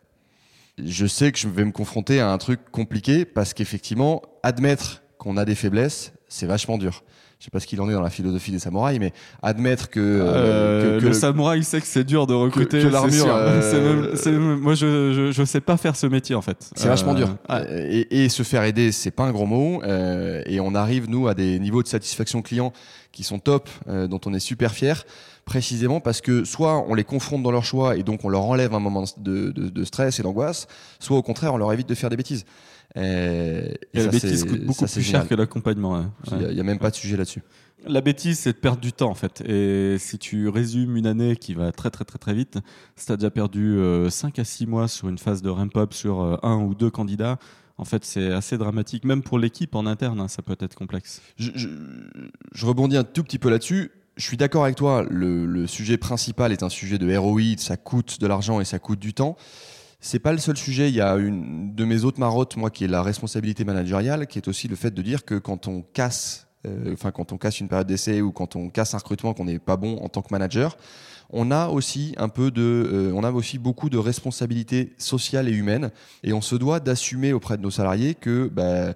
je 0.77 1.05
sais 1.05 1.33
que 1.33 1.37
je 1.37 1.49
vais 1.49 1.65
me 1.65 1.71
confronter 1.71 2.21
à 2.21 2.31
un 2.31 2.37
truc 2.37 2.61
compliqué 2.71 3.25
parce 3.25 3.53
qu'effectivement, 3.53 4.21
admettre 4.43 5.01
qu'on 5.17 5.35
a 5.35 5.43
des 5.43 5.55
faiblesses, 5.55 6.13
c'est 6.29 6.45
vachement 6.45 6.77
dur 6.77 7.03
je 7.39 7.45
sais 7.45 7.51
pas 7.51 7.59
ce 7.59 7.67
qu'il 7.67 7.79
en 7.81 7.89
est 7.89 7.93
dans 7.93 8.01
la 8.01 8.09
philosophie 8.09 8.51
des 8.51 8.57
samouraïs, 8.57 8.99
mais 8.99 9.13
admettre 9.43 9.89
que, 9.89 9.99
euh, 9.99 10.97
euh, 10.97 10.99
le 10.99 11.13
samouraï 11.13 11.63
sait 11.63 11.79
que 11.79 11.85
c'est 11.85 12.03
dur 12.03 12.25
de 12.25 12.33
recruter. 12.33 12.81
Que, 12.81 12.87
l'armure. 12.87 13.27
Euh, 13.29 14.57
moi, 14.57 14.73
je, 14.73 15.13
je, 15.13 15.31
je 15.31 15.43
sais 15.43 15.61
pas 15.61 15.77
faire 15.77 15.95
ce 15.95 16.07
métier 16.07 16.33
en 16.33 16.41
fait. 16.41 16.71
C'est 16.75 16.87
vachement 16.87 17.13
dur. 17.13 17.35
Et, 17.69 18.23
et, 18.23 18.29
se 18.29 18.41
faire 18.41 18.63
aider, 18.63 18.91
c'est 18.91 19.11
pas 19.11 19.25
un 19.25 19.31
gros 19.31 19.45
mot. 19.45 19.81
et 19.83 20.59
on 20.59 20.73
arrive 20.73 21.09
nous 21.09 21.27
à 21.27 21.35
des 21.35 21.59
niveaux 21.59 21.83
de 21.83 21.87
satisfaction 21.87 22.41
client 22.41 22.73
qui 23.11 23.23
sont 23.23 23.39
top, 23.39 23.69
dont 23.87 24.19
on 24.25 24.33
est 24.33 24.39
super 24.39 24.71
fier 24.71 25.05
précisément 25.45 26.01
parce 26.01 26.19
que 26.19 26.43
soit 26.43 26.83
on 26.89 26.93
les 26.93 27.05
confronte 27.05 27.41
dans 27.41 27.51
leur 27.51 27.63
choix 27.63 27.95
et 27.95 28.03
donc 28.03 28.25
on 28.25 28.29
leur 28.29 28.43
enlève 28.43 28.73
un 28.73 28.79
moment 28.79 29.05
de, 29.17 29.51
de, 29.51 29.69
de 29.69 29.83
stress 29.85 30.19
et 30.19 30.23
d'angoisse, 30.23 30.67
soit 30.99 31.17
au 31.17 31.21
contraire 31.23 31.53
on 31.53 31.57
leur 31.57 31.71
évite 31.71 31.87
de 31.87 31.95
faire 31.95 32.09
des 32.09 32.17
bêtises. 32.17 32.45
Et, 32.97 33.79
la 33.93 34.07
bêtise 34.07 34.43
coûte 34.43 34.65
beaucoup 34.65 34.85
plus 34.85 35.01
cher 35.01 35.27
que 35.27 35.35
l'accompagnement. 35.35 36.05
Il 36.31 36.47
n'y 36.53 36.59
a, 36.59 36.63
même 36.63 36.79
pas 36.79 36.89
de 36.89 36.95
sujet 36.95 37.17
là-dessus. 37.17 37.43
La 37.85 38.01
bêtise, 38.01 38.39
c'est 38.39 38.53
de 38.53 38.57
perdre 38.57 38.81
du 38.81 38.91
temps 38.91 39.09
en 39.09 39.15
fait. 39.15 39.41
Et 39.47 39.97
si 39.99 40.17
tu 40.17 40.49
résumes 40.49 40.97
une 40.97 41.05
année 41.05 41.35
qui 41.35 41.53
va 41.53 41.71
très 41.71 41.91
très 41.91 42.05
très 42.05 42.17
très 42.17 42.33
vite, 42.33 42.57
si 42.95 43.05
tu 43.05 43.11
as 43.11 43.17
déjà 43.17 43.29
perdu 43.29 43.77
5 44.09 44.39
euh, 44.39 44.41
à 44.41 44.45
6 44.45 44.65
mois 44.65 44.87
sur 44.87 45.09
une 45.09 45.19
phase 45.19 45.41
de 45.41 45.49
ramp-up 45.49 45.93
sur 45.93 46.21
euh, 46.21 46.37
un 46.41 46.57
ou 46.57 46.73
deux 46.73 46.89
candidats, 46.89 47.37
en 47.77 47.85
fait, 47.85 48.03
c'est 48.03 48.31
assez 48.31 48.57
dramatique. 48.57 49.05
Même 49.05 49.21
pour 49.21 49.37
l'équipe 49.37 49.75
en 49.75 49.85
interne, 49.85 50.19
hein, 50.19 50.27
ça 50.27 50.41
peut 50.41 50.57
être 50.59 50.75
complexe. 50.75 51.21
Je, 51.37 51.51
je, 51.53 52.65
rebondis 52.65 52.97
un 52.97 53.03
tout 53.03 53.23
petit 53.23 53.37
peu 53.37 53.51
là-dessus. 53.51 53.91
Je 54.15 54.23
suis 54.23 54.37
d'accord 54.37 54.63
avec 54.63 54.75
toi. 54.75 55.05
Le, 55.07 55.45
le, 55.45 55.67
sujet 55.67 55.97
principal 55.97 56.51
est 56.51 56.63
un 56.63 56.69
sujet 56.69 56.97
de 56.97 57.15
ROI. 57.15 57.57
Ça 57.57 57.77
coûte 57.77 58.19
de 58.19 58.25
l'argent 58.25 58.59
et 58.59 58.65
ça 58.65 58.79
coûte 58.79 58.97
du 58.97 59.13
temps. 59.13 59.37
C'est 59.99 60.19
pas 60.19 60.31
le 60.31 60.37
seul 60.37 60.57
sujet. 60.57 60.89
Il 60.89 60.95
y 60.95 61.01
a 61.01 61.15
une 61.15 61.73
de 61.73 61.85
mes 61.85 62.03
autres 62.03 62.19
marottes, 62.19 62.55
moi, 62.55 62.69
qui 62.69 62.83
est 62.83 62.87
la 62.87 63.01
responsabilité 63.01 63.65
managériale, 63.65 64.27
qui 64.27 64.37
est 64.37 64.47
aussi 64.47 64.67
le 64.67 64.75
fait 64.75 64.91
de 64.91 65.01
dire 65.01 65.25
que 65.25 65.35
quand 65.35 65.67
on 65.67 65.81
casse, 65.81 66.47
euh, 66.67 66.93
enfin 66.93 67.11
quand 67.11 67.31
on 67.31 67.37
casse 67.37 67.59
une 67.59 67.67
période 67.67 67.87
d'essai 67.87 68.21
ou 68.21 68.31
quand 68.31 68.55
on 68.55 68.69
casse 68.69 68.93
un 68.93 68.99
recrutement, 68.99 69.33
qu'on 69.33 69.45
n'est 69.45 69.59
pas 69.59 69.75
bon 69.75 69.97
en 69.97 70.09
tant 70.09 70.21
que 70.21 70.29
manager, 70.31 70.77
on 71.31 71.51
a 71.51 71.67
aussi 71.67 72.13
un 72.17 72.29
peu 72.29 72.51
de, 72.51 72.61
euh, 72.61 73.11
on 73.13 73.23
a 73.23 73.31
aussi 73.31 73.57
beaucoup 73.57 73.89
de 73.89 73.97
responsabilités 73.97 74.93
sociales 74.97 75.49
et 75.49 75.51
humaines, 75.51 75.91
et 76.23 76.31
on 76.31 76.41
se 76.41 76.55
doit 76.55 76.79
d'assumer 76.79 77.33
auprès 77.33 77.57
de 77.57 77.63
nos 77.63 77.71
salariés 77.71 78.13
que, 78.13 78.47
bah, 78.47 78.93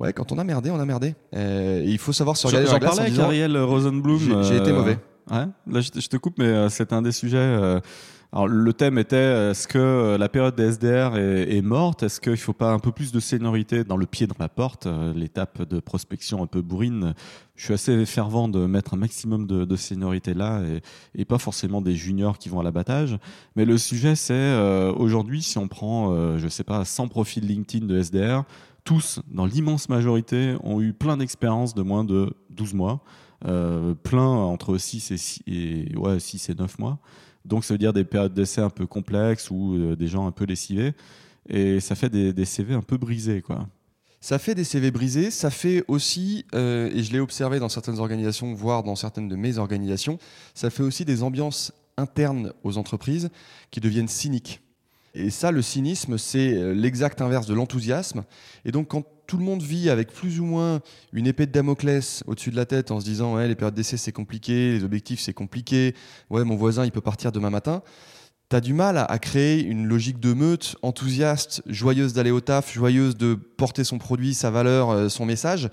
ouais, 0.00 0.12
quand 0.14 0.32
on 0.32 0.38
a 0.38 0.44
merdé, 0.44 0.70
on 0.70 0.80
a 0.80 0.86
merdé. 0.86 1.14
Euh, 1.36 1.82
et 1.82 1.90
il 1.90 1.98
faut 1.98 2.14
savoir 2.14 2.36
se 2.36 2.46
regarder 2.46 2.68
J'en 2.68 2.78
parlais 2.78 3.02
avec 3.02 3.18
Ariel 3.18 3.56
Rosenblum. 3.58 4.42
J'ai 4.44 4.56
été 4.56 4.72
mauvais. 4.72 4.98
Ouais, 5.30 5.44
là 5.66 5.80
je 5.82 6.08
te 6.08 6.16
coupe, 6.16 6.38
mais 6.38 6.70
c'est 6.70 6.94
un 6.94 7.02
des 7.02 7.12
sujets. 7.12 7.80
Alors, 8.30 8.46
le 8.46 8.72
thème 8.74 8.98
était 8.98 9.50
est-ce 9.50 9.66
que 9.66 9.78
euh, 9.78 10.18
la 10.18 10.28
période 10.28 10.54
des 10.54 10.72
SDR 10.72 11.16
est, 11.16 11.62
morte? 11.62 12.02
Est-ce 12.02 12.20
qu'il 12.20 12.32
ne 12.32 12.36
faut 12.36 12.52
pas 12.52 12.72
un 12.72 12.78
peu 12.78 12.92
plus 12.92 13.10
de 13.10 13.20
seniorité 13.20 13.84
dans 13.84 13.96
le 13.96 14.04
pied 14.04 14.26
dans 14.26 14.36
la 14.38 14.50
porte? 14.50 14.86
Euh, 14.86 15.14
L'étape 15.14 15.62
de 15.62 15.80
prospection 15.80 16.42
un 16.42 16.46
peu 16.46 16.60
bourrine. 16.60 17.14
Je 17.56 17.64
suis 17.64 17.72
assez 17.72 18.04
fervent 18.04 18.48
de 18.48 18.66
mettre 18.66 18.92
un 18.92 18.98
maximum 18.98 19.46
de, 19.46 19.64
de 19.64 19.76
seniorité 19.76 20.34
là 20.34 20.60
et, 21.14 21.24
pas 21.24 21.38
forcément 21.38 21.80
des 21.80 21.96
juniors 21.96 22.36
qui 22.36 22.50
vont 22.50 22.60
à 22.60 22.62
l'abattage. 22.62 23.18
Mais 23.56 23.64
le 23.64 23.78
sujet, 23.78 24.14
c'est 24.14 24.34
euh, 24.34 24.92
aujourd'hui, 24.92 25.40
si 25.40 25.56
on 25.56 25.66
prend, 25.66 26.36
je 26.36 26.48
je 26.48 26.48
sais 26.48 26.64
pas, 26.64 26.84
100 26.84 27.08
profils 27.08 27.46
LinkedIn 27.46 27.86
de 27.86 27.98
SDR, 27.98 28.44
tous, 28.84 29.20
dans 29.30 29.44
l'immense 29.44 29.88
majorité, 29.90 30.54
ont 30.64 30.80
eu 30.80 30.94
plein 30.94 31.18
d'expériences 31.18 31.74
de 31.74 31.82
moins 31.82 32.04
de 32.04 32.34
12 32.50 32.74
mois. 32.74 33.02
plein 33.40 34.26
entre 34.26 34.78
6 34.78 35.10
et, 35.10 35.16
6 35.16 35.42
et, 35.46 35.96
ouais, 35.96 36.20
6 36.20 36.50
et 36.50 36.54
9 36.54 36.78
mois. 36.78 36.98
Donc 37.48 37.64
ça 37.64 37.74
veut 37.74 37.78
dire 37.78 37.92
des 37.92 38.04
périodes 38.04 38.34
d'essai 38.34 38.60
un 38.60 38.70
peu 38.70 38.86
complexes 38.86 39.50
ou 39.50 39.74
euh, 39.74 39.96
des 39.96 40.06
gens 40.06 40.26
un 40.26 40.32
peu 40.32 40.44
lessivés. 40.44 40.92
Et 41.48 41.80
ça 41.80 41.94
fait 41.94 42.10
des, 42.10 42.44
CV 42.44 42.74
un 42.74 42.82
peu 42.82 42.98
brisés, 42.98 43.40
quoi. 43.40 43.66
Ça 44.20 44.38
fait 44.38 44.54
des 44.54 44.64
CV 44.64 44.90
brisés, 44.90 45.30
ça 45.30 45.48
fait 45.48 45.84
aussi, 45.86 46.44
euh, 46.52 46.90
et 46.92 47.02
je 47.04 47.12
l'ai 47.12 47.20
observé 47.20 47.60
dans 47.60 47.68
certaines 47.68 48.00
organisations, 48.00 48.52
voire 48.52 48.82
dans 48.82 48.96
certaines 48.96 49.28
de 49.28 49.36
mes 49.36 49.58
organisations, 49.58 50.18
ça 50.54 50.70
fait 50.70 50.82
aussi 50.82 51.04
des 51.04 51.22
ambiances 51.22 51.72
internes 51.96 52.52
aux 52.64 52.78
entreprises 52.78 53.30
qui 53.70 53.80
deviennent 53.80 54.08
cyniques. 54.08 54.60
Et 55.14 55.30
ça, 55.30 55.52
le 55.52 55.62
cynisme, 55.62 56.18
c'est 56.18 56.52
euh, 56.54 56.74
l'exact 56.74 57.22
inverse 57.22 57.46
de 57.46 57.54
l'enthousiasme. 57.54 58.24
Et 58.64 58.72
donc, 58.72 58.88
quand 58.88 59.04
tout 59.28 59.36
le 59.36 59.44
monde 59.44 59.62
vit 59.62 59.90
avec 59.90 60.10
plus 60.10 60.40
ou 60.40 60.44
moins 60.44 60.80
une 61.12 61.26
épée 61.26 61.46
de 61.46 61.52
Damoclès 61.52 62.24
au-dessus 62.26 62.50
de 62.50 62.56
la 62.56 62.64
tête 62.64 62.90
en 62.90 62.98
se 62.98 63.04
disant 63.04 63.34
ouais, 63.34 63.46
les 63.46 63.54
périodes 63.54 63.74
d'essai 63.74 63.98
c'est 63.98 64.10
compliqué, 64.10 64.72
les 64.72 64.82
objectifs 64.82 65.20
c'est 65.20 65.34
compliqué, 65.34 65.94
ouais, 66.30 66.44
mon 66.44 66.56
voisin 66.56 66.84
il 66.84 66.90
peut 66.90 67.02
partir 67.02 67.30
demain 67.30 67.50
matin. 67.50 67.82
Tu 68.50 68.56
as 68.56 68.62
du 68.62 68.72
mal 68.72 68.96
à, 68.96 69.18
créer 69.18 69.62
une 69.62 69.86
logique 69.86 70.18
de 70.18 70.32
meute 70.32 70.76
enthousiaste, 70.80 71.62
joyeuse 71.66 72.14
d'aller 72.14 72.30
au 72.30 72.40
taf, 72.40 72.72
joyeuse 72.72 73.14
de 73.18 73.34
porter 73.34 73.84
son 73.84 73.98
produit, 73.98 74.32
sa 74.32 74.50
valeur, 74.50 74.88
euh, 74.88 75.08
son 75.10 75.26
message. 75.26 75.68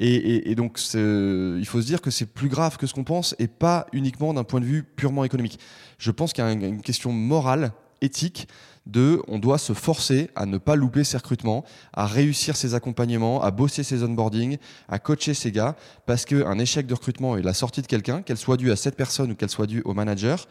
Et 0.00 0.54
donc, 0.54 0.78
il 0.94 1.64
faut 1.66 1.80
se 1.80 1.86
dire 1.86 2.00
que 2.00 2.12
c'est 2.12 2.26
plus 2.26 2.48
grave 2.48 2.76
que 2.76 2.86
ce 2.86 2.94
qu'on 2.94 3.02
pense 3.02 3.34
et 3.40 3.48
pas 3.48 3.86
uniquement 3.92 4.32
d'un 4.32 4.44
point 4.44 4.60
de 4.60 4.64
vue 4.64 4.84
purement 4.84 5.24
économique. 5.24 5.58
Je 5.98 6.12
pense 6.12 6.32
qu'il 6.32 6.44
y 6.44 6.46
a 6.46 6.52
une 6.52 6.82
question 6.82 7.12
morale, 7.12 7.72
éthique, 8.00 8.46
de 8.88 9.22
on 9.28 9.38
doit 9.38 9.58
se 9.58 9.74
forcer 9.74 10.30
à 10.34 10.46
ne 10.46 10.58
pas 10.58 10.74
louper 10.74 11.04
ses 11.04 11.18
recrutements, 11.18 11.64
à 11.92 12.06
réussir 12.06 12.56
ses 12.56 12.74
accompagnements, 12.74 13.42
à 13.42 13.50
bosser 13.50 13.84
ses 13.84 14.02
onboarding, 14.02 14.56
à 14.88 14.98
coacher 14.98 15.34
ses 15.34 15.52
gars, 15.52 15.76
parce 16.06 16.24
qu'un 16.24 16.58
échec 16.58 16.86
de 16.86 16.94
recrutement 16.94 17.36
et 17.36 17.42
la 17.42 17.54
sortie 17.54 17.82
de 17.82 17.86
quelqu'un, 17.86 18.22
qu'elle 18.22 18.38
soit 18.38 18.56
due 18.56 18.72
à 18.72 18.76
cette 18.76 18.96
personne 18.96 19.30
ou 19.30 19.34
qu'elle 19.34 19.50
soit 19.50 19.66
due 19.66 19.82
au 19.84 19.94
manager, 19.94 20.48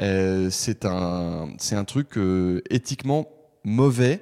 euh, 0.00 0.48
c'est 0.50 0.84
un, 0.84 1.48
un 1.72 1.84
truc 1.84 2.16
euh, 2.16 2.62
éthiquement 2.70 3.28
mauvais 3.64 4.20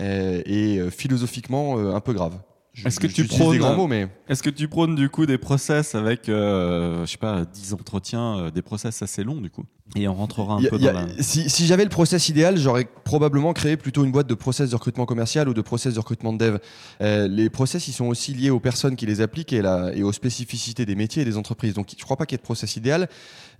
euh, 0.00 0.42
et 0.44 0.90
philosophiquement 0.90 1.78
un 1.78 2.00
peu 2.00 2.12
grave. 2.12 2.38
Est-ce 2.84 3.00
que 3.00 3.06
tu 3.06 3.24
prônes- 3.24 3.52
des 3.52 3.58
grands 3.58 3.74
mots, 3.74 3.86
mais 3.86 4.08
Est-ce 4.28 4.42
que 4.42 4.50
tu 4.50 4.68
prônes 4.68 4.94
du 4.94 5.08
coup 5.08 5.24
des 5.24 5.38
process 5.38 5.94
avec, 5.94 6.28
euh, 6.28 7.06
je 7.06 7.10
sais 7.12 7.16
pas, 7.18 7.44
10 7.44 7.72
entretiens, 7.72 8.38
euh, 8.38 8.50
des 8.50 8.60
process 8.62 9.00
assez 9.02 9.24
longs 9.24 9.40
du 9.40 9.48
coup 9.50 9.64
Et 9.94 10.06
on 10.08 10.14
rentrera 10.14 10.54
un 10.56 10.60
Y 10.60 10.68
peu 10.68 10.76
y 10.78 10.84
dans 10.84 10.92
la. 10.92 11.06
si, 11.20 11.48
si 11.48 11.66
j'avais 11.66 11.84
le 11.84 11.88
process 11.90 12.28
idéal, 12.28 12.58
j'aurais 12.58 12.86
probablement 13.04 13.52
créé 13.54 13.76
plutôt 13.78 14.04
une 14.04 14.12
boîte 14.12 14.26
de 14.26 14.34
process 14.34 14.70
de 14.70 14.74
recrutement 14.76 15.06
commercial 15.06 15.48
ou 15.48 15.54
de 15.54 15.60
process 15.62 15.94
de 15.94 15.98
recrutement 16.00 16.32
de 16.34 16.38
dev. 16.38 16.58
Euh, 17.00 17.28
les 17.28 17.48
process, 17.48 17.88
ils 17.88 17.92
sont 17.92 18.06
aussi 18.06 18.34
liés 18.34 18.50
aux 18.50 18.60
personnes 18.60 18.96
qui 18.96 19.06
les 19.06 19.20
appliquent 19.22 19.52
et, 19.54 19.62
la- 19.62 19.94
et 19.94 20.02
aux 20.02 20.12
spécificités 20.12 20.84
des 20.84 20.96
métiers 20.96 21.22
et 21.22 21.24
des 21.24 21.36
entreprises. 21.38 21.74
Donc, 21.74 21.88
je 21.96 22.04
crois 22.04 22.16
pas 22.16 22.26
qu'il 22.26 22.34
y 22.34 22.38
ait 22.38 22.42
de 22.42 22.42
process 22.42 22.76
idéal. 22.76 23.08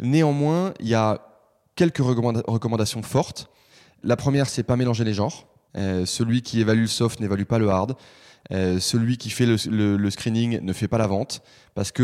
Néanmoins, 0.01 0.75
il 0.81 0.89
y 0.89 0.95
a 0.95 1.21
quelques 1.75 1.99
recommanda- 2.01 2.43
recommandations 2.47 3.03
fortes. 3.03 3.49
La 4.03 4.17
première, 4.17 4.47
c'est 4.49 4.63
pas 4.63 4.77
mélanger 4.77 5.05
les 5.05 5.15
genres. 5.15 5.47
Celui 6.05 6.41
qui 6.43 6.61
évalue 6.61 6.83
le 6.83 6.87
soft 6.87 7.21
n'évalue 7.21 7.43
pas 7.45 7.59
le 7.59 7.69
hard. 7.69 7.97
Euh, 8.53 8.79
celui 8.79 9.17
qui 9.19 9.31
fait 9.31 9.47
le, 9.47 9.57
le- 9.71 9.97
le 9.97 10.11
screening 10.11 10.61
ne 10.61 10.73
fait 10.73 10.89
pas 10.89 10.99
la 10.99 11.07
vente 11.07 11.43
parce 11.75 11.91
que 11.93 12.03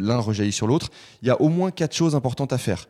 l'un 0.00 0.16
rejaillit 0.18 0.52
sur 0.52 0.66
l'autre. 0.66 0.88
Il 1.22 1.28
y 1.28 1.30
a 1.30 1.40
au 1.40 1.48
moins 1.50 1.70
quatre 1.70 1.94
choses 1.94 2.14
importantes 2.14 2.52
à 2.52 2.58
faire. 2.58 2.86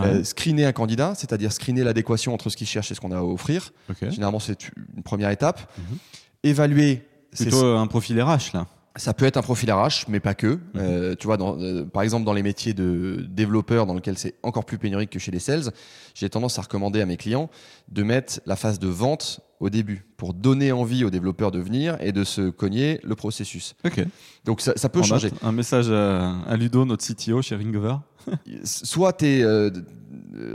Euh, 0.00 0.24
screener 0.24 0.64
un 0.64 0.72
candidat, 0.72 1.14
c'est-à-dire 1.14 1.52
screener 1.52 1.84
l'adéquation 1.84 2.34
entre 2.34 2.50
ce 2.50 2.56
qu'il 2.56 2.66
cherche 2.66 2.90
et 2.90 2.94
ce 2.96 3.00
qu'on 3.00 3.12
a 3.12 3.18
à 3.18 3.22
offrir. 3.22 3.72
ok. 3.88 4.10
Généralement, 4.10 4.40
c'est 4.40 4.68
une 4.96 5.02
première 5.04 5.30
étape. 5.30 5.72
Mhm. 5.78 5.98
Évaluer. 6.42 7.02
c'est- 7.32 7.44
Plutôt 7.44 7.64
un 7.76 7.86
profil 7.86 8.20
RH 8.20 8.52
là. 8.54 8.66
Ça 8.96 9.12
peut 9.12 9.24
être 9.24 9.36
un 9.36 9.42
profil 9.42 9.72
RH, 9.72 10.06
mais 10.08 10.20
pas 10.20 10.34
que. 10.34 10.60
Euh, 10.76 11.16
tu 11.18 11.26
vois, 11.26 11.36
dans, 11.36 11.58
euh, 11.60 11.84
par 11.84 12.02
exemple, 12.02 12.24
dans 12.24 12.32
les 12.32 12.44
métiers 12.44 12.74
de 12.74 13.26
développeur, 13.28 13.86
dans 13.86 13.94
lesquels 13.94 14.16
c'est 14.16 14.36
encore 14.44 14.64
plus 14.64 14.78
pénurique 14.78 15.10
que 15.10 15.18
chez 15.18 15.32
les 15.32 15.40
sales, 15.40 15.72
j'ai 16.14 16.30
tendance 16.30 16.58
à 16.60 16.62
recommander 16.62 17.00
à 17.00 17.06
mes 17.06 17.16
clients 17.16 17.50
de 17.88 18.04
mettre 18.04 18.40
la 18.46 18.54
phase 18.54 18.78
de 18.78 18.86
vente 18.86 19.40
au 19.58 19.68
début 19.68 20.06
pour 20.16 20.32
donner 20.32 20.70
envie 20.70 21.04
aux 21.04 21.10
développeurs 21.10 21.50
de 21.50 21.58
venir 21.58 21.96
et 22.00 22.12
de 22.12 22.22
se 22.22 22.50
cogner 22.50 23.00
le 23.02 23.16
processus. 23.16 23.74
Ok. 23.84 24.04
Donc 24.44 24.60
ça, 24.60 24.74
ça 24.76 24.88
peut 24.88 25.00
On 25.00 25.04
changer. 25.04 25.30
Un 25.42 25.52
message 25.52 25.90
à, 25.90 26.40
à 26.42 26.56
Ludo, 26.56 26.84
notre 26.84 27.04
CTO 27.04 27.42
chez 27.42 27.56
Ringover. 27.56 27.96
soit 28.64 29.12
tu 29.14 29.26
es 29.26 29.44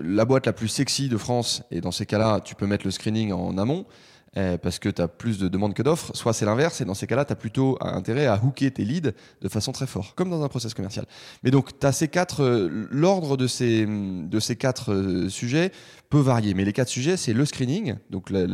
la 0.03 0.25
boîte 0.25 0.45
la 0.45 0.53
plus 0.53 0.67
sexy 0.67 1.09
de 1.09 1.17
France, 1.17 1.63
et 1.71 1.81
dans 1.81 1.91
ces 1.91 2.05
cas-là, 2.05 2.41
tu 2.41 2.55
peux 2.55 2.65
mettre 2.65 2.85
le 2.85 2.91
screening 2.91 3.31
en 3.31 3.57
amont, 3.57 3.81
euh, 3.81 3.83
parce 4.33 4.79
que 4.79 4.89
tu 4.89 5.01
as 5.01 5.07
plus 5.07 5.39
de 5.39 5.47
demandes 5.47 5.73
que 5.73 5.83
d'offres, 5.83 6.11
soit 6.15 6.33
c'est 6.33 6.45
l'inverse, 6.45 6.81
et 6.81 6.85
dans 6.85 6.93
ces 6.93 7.07
cas-là, 7.07 7.25
tu 7.25 7.33
as 7.33 7.35
plutôt 7.35 7.77
intérêt 7.81 8.25
à 8.25 8.39
hooker 8.41 8.71
tes 8.71 8.85
leads 8.85 9.11
de 9.41 9.49
façon 9.49 9.71
très 9.71 9.87
forte, 9.87 10.15
comme 10.15 10.29
dans 10.29 10.43
un 10.43 10.47
process 10.47 10.73
commercial. 10.73 11.05
Mais 11.43 11.51
donc, 11.51 11.77
tu 11.77 11.85
as 11.85 11.91
ces 11.91 12.07
quatre, 12.07 12.43
euh, 12.43 12.87
l'ordre 12.91 13.37
de 13.37 13.47
ces, 13.47 13.85
de 13.87 14.39
ces 14.39 14.55
quatre 14.55 14.93
euh, 14.93 15.29
sujets 15.29 15.71
peut 16.09 16.19
varier, 16.19 16.53
mais 16.53 16.65
les 16.65 16.73
quatre 16.73 16.89
sujets, 16.89 17.17
c'est 17.17 17.33
le 17.33 17.45
screening, 17.45 17.95
donc 18.09 18.29
la, 18.29 18.45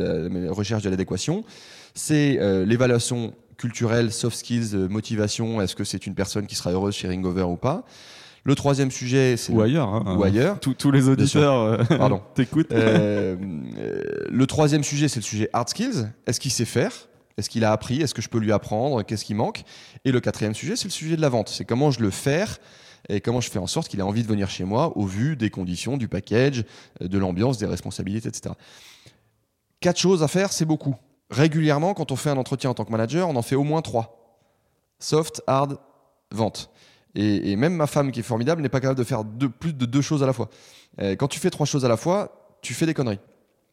recherche 0.50 0.82
de 0.82 0.90
l'adéquation, 0.90 1.44
c'est 1.94 2.38
euh, 2.38 2.64
l'évaluation 2.64 3.34
culturelle, 3.56 4.12
soft 4.12 4.36
skills, 4.36 4.74
euh, 4.74 4.88
motivation, 4.88 5.60
est-ce 5.60 5.74
que 5.74 5.84
c'est 5.84 6.06
une 6.06 6.14
personne 6.14 6.46
qui 6.46 6.54
sera 6.54 6.72
heureuse 6.72 6.94
chez 6.94 7.08
Ringover 7.08 7.42
ou 7.42 7.56
pas. 7.56 7.84
Le 8.46 8.54
troisième 8.54 8.92
sujet, 8.92 9.36
c'est 9.36 9.52
Ou 9.52 9.56
le- 9.58 9.64
ailleurs. 9.64 9.88
hein. 9.88 10.16
ou 10.16 10.22
ailleurs. 10.22 10.60
Tous- 10.60 10.74
tous 10.74 10.92
les 10.92 11.08
auditeurs 11.08 11.54
euh, 11.60 11.78
Pardon. 11.98 12.22
t'écoutent. 12.34 12.70
Euh, 12.70 13.34
euh, 13.76 14.02
le 14.28 14.46
troisième 14.46 14.84
sujet, 14.84 15.08
c'est 15.08 15.18
le 15.18 15.24
sujet 15.24 15.50
hard 15.52 15.68
skills. 15.68 16.08
Est-ce 16.28 16.38
qu'il 16.38 16.52
sait 16.52 16.64
faire? 16.64 16.92
Est-ce 17.36 17.50
qu'il 17.50 17.64
a 17.64 17.72
appris? 17.72 18.00
Est-ce 18.00 18.14
que 18.14 18.22
je 18.22 18.28
peux 18.28 18.38
lui 18.38 18.52
apprendre? 18.52 19.02
Qu'est-ce 19.02 19.24
qui 19.24 19.34
manque? 19.34 19.64
Et 20.04 20.12
le 20.12 20.20
quatrième 20.20 20.54
sujet, 20.54 20.76
c'est 20.76 20.84
le 20.86 20.92
sujet 20.92 21.16
de 21.16 21.20
la 21.20 21.28
vente. 21.28 21.48
C'est 21.48 21.64
comment 21.64 21.90
je 21.90 21.98
le 22.00 22.10
fais 22.10 22.44
et 23.08 23.20
comment 23.20 23.40
je 23.40 23.50
fais 23.50 23.58
en 23.58 23.66
sorte 23.66 23.88
qu'il 23.88 23.98
ait 23.98 24.04
envie 24.04 24.22
de 24.22 24.28
venir 24.28 24.48
chez 24.48 24.62
moi 24.64 24.96
au 24.96 25.06
vu 25.06 25.36
des 25.36 25.50
conditions, 25.50 25.96
du 25.96 26.06
package, 26.06 26.64
de 27.00 27.18
l'ambiance, 27.18 27.58
des 27.58 27.66
responsabilités, 27.66 28.28
etc. 28.28 28.54
Quatre 29.80 29.98
choses 29.98 30.22
à 30.22 30.28
faire, 30.28 30.52
c'est 30.52 30.64
beaucoup. 30.64 30.94
Régulièrement, 31.30 31.94
quand 31.94 32.12
on 32.12 32.16
fait 32.16 32.30
un 32.30 32.36
entretien 32.36 32.70
en 32.70 32.74
tant 32.74 32.84
que 32.84 32.92
manager, 32.92 33.28
on 33.28 33.34
en 33.36 33.42
fait 33.42 33.56
au 33.56 33.64
moins 33.64 33.82
trois. 33.82 34.40
Soft, 35.00 35.42
hard, 35.48 35.78
vente. 36.32 36.70
Et, 37.16 37.50
et 37.50 37.56
même 37.56 37.74
ma 37.74 37.86
femme, 37.86 38.12
qui 38.12 38.20
est 38.20 38.22
formidable, 38.22 38.62
n'est 38.62 38.68
pas 38.68 38.80
capable 38.80 38.98
de 38.98 39.04
faire 39.04 39.24
deux- 39.24 39.48
plus 39.48 39.72
de 39.72 39.86
deux 39.86 40.02
choses 40.02 40.22
à 40.22 40.26
la 40.26 40.32
fois. 40.32 40.48
Euh, 41.00 41.16
quand 41.16 41.28
tu 41.28 41.40
fais 41.40 41.50
trois 41.50 41.66
choses 41.66 41.84
à 41.84 41.88
la 41.88 41.96
fois, 41.96 42.58
tu 42.62 42.74
fais 42.74 42.86
des 42.86 42.94
conneries. 42.94 43.18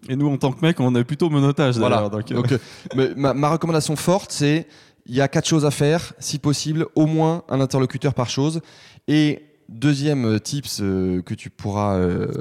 Et 0.10 0.16
nous, 0.16 0.30
en 0.30 0.38
tant 0.38 0.52
que 0.52 0.62
mec, 0.66 0.80
on 0.80 0.96
est 0.96 1.04
plutôt 1.04 1.30
monotage 1.30 1.78
Voilà. 1.78 2.10
Donc, 2.10 2.32
euh, 2.32 2.36
Donc, 2.36 2.52
euh, 2.52 2.58
mais 2.96 3.10
ma, 3.16 3.34
ma 3.34 3.50
recommandation 3.50 3.96
forte, 3.96 4.32
c'est 4.32 4.68
il 5.06 5.14
y 5.16 5.22
a 5.22 5.28
quatre 5.28 5.48
choses 5.48 5.66
à 5.66 5.72
faire, 5.72 6.14
si 6.20 6.40
possible, 6.40 6.88
au 6.96 7.06
moins 7.06 7.44
un 7.50 7.60
interlocuteur 7.60 8.14
par 8.14 8.30
chose. 8.30 8.62
Et 9.08 9.44
deuxième 9.70 10.40
tips 10.40 10.80
euh, 10.82 11.22
que 11.22 11.34
tu 11.34 11.50
pourras 11.50 12.00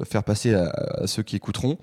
faire 0.09 0.23
passer 0.25 0.55
à, 0.55 0.71
à 1.03 1.07
ceux 1.09 1.23
qui 1.25 1.35
écouteront, 1.37 1.79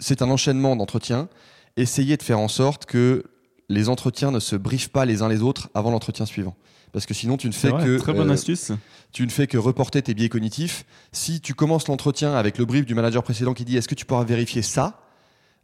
c'est 0.00 0.22
un 0.22 0.30
enchaînement 0.30 0.76
d'entretiens. 0.76 1.28
Essayez 1.76 2.16
de 2.16 2.22
faire 2.22 2.38
en 2.38 2.48
sorte 2.48 2.86
que 2.86 3.24
les 3.68 3.88
entretiens 3.88 4.30
ne 4.30 4.40
se 4.40 4.56
briefent 4.56 4.90
pas 4.90 5.04
les 5.04 5.22
uns 5.22 5.28
les 5.28 5.42
autres 5.42 5.68
avant 5.74 5.90
l'entretien 5.90 6.26
suivant. 6.26 6.56
Parce 6.92 7.06
que 7.06 7.14
sinon, 7.14 7.36
tu 7.36 7.46
ne 7.48 7.52
fais 7.52 7.70
vrai, 7.70 7.84
que 7.84 7.98
très 7.98 8.12
bonne 8.12 8.30
euh, 8.30 8.34
astuce. 8.34 8.72
tu 9.12 9.24
ne 9.24 9.30
fais 9.30 9.46
que 9.46 9.58
reporter 9.58 10.02
tes 10.02 10.14
biais 10.14 10.28
cognitifs. 10.28 10.84
Si 11.12 11.40
tu 11.40 11.54
commences 11.54 11.86
l'entretien 11.88 12.34
avec 12.34 12.58
le 12.58 12.64
brief 12.64 12.86
du 12.86 12.94
manager 12.94 13.22
précédent 13.22 13.54
qui 13.54 13.64
dit 13.64 13.76
est-ce 13.76 13.88
que 13.88 13.94
tu 13.94 14.04
pourras 14.04 14.24
vérifier 14.24 14.62
ça? 14.62 15.00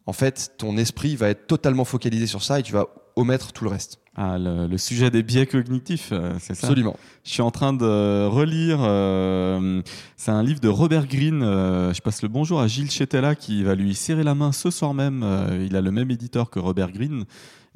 En 0.07 0.13
fait, 0.13 0.53
ton 0.59 0.77
esprit 0.77 1.17
va 1.17 1.29
être 1.31 1.47
totalement 1.47 1.85
focalisé 1.87 2.27
sur 2.27 2.43
ça 2.43 2.61
et 2.61 2.63
tu 2.63 2.73
vas 2.73 2.87
omettre 3.17 3.53
tout 3.53 3.65
le 3.65 3.71
reste. 3.71 4.01
Ah, 4.17 4.39
le, 4.39 4.67
le 4.69 4.79
sujet 4.79 5.11
des 5.11 5.23
biais 5.25 5.47
cognitifs, 5.47 6.11
euh, 6.13 6.35
c'est 6.39 6.55
ça? 6.55 6.67
Absolument. 6.69 6.97
Je 7.25 7.31
suis 7.31 7.43
en 7.43 7.51
train 7.51 7.73
de 7.73 8.27
relire. 8.27 8.79
euh, 8.83 9.83
c'est 10.17 10.31
un 10.31 10.43
livre 10.43 10.61
de 10.61 10.69
Robert 10.69 11.07
Greene. 11.07 11.43
euh, 11.43 11.93
je 11.95 12.01
passe 12.01 12.23
le 12.23 12.29
bonjour 12.29 12.61
à 12.61 12.69
Gilles 12.69 12.91
Chetella 12.91 13.35
qui 13.35 13.65
va 13.65 13.75
lui 13.75 13.95
serrer 13.95 14.23
la 14.23 14.35
main 14.35 14.53
ce 14.53 14.71
soir 14.71 14.95
même. 14.95 15.23
euh, 15.25 15.67
il 15.69 15.75
a 15.75 15.81
le 15.81 15.91
même 15.91 16.11
éditeur 16.11 16.51
que 16.51 16.59
Robert 16.61 16.93
Greene. 16.93 17.25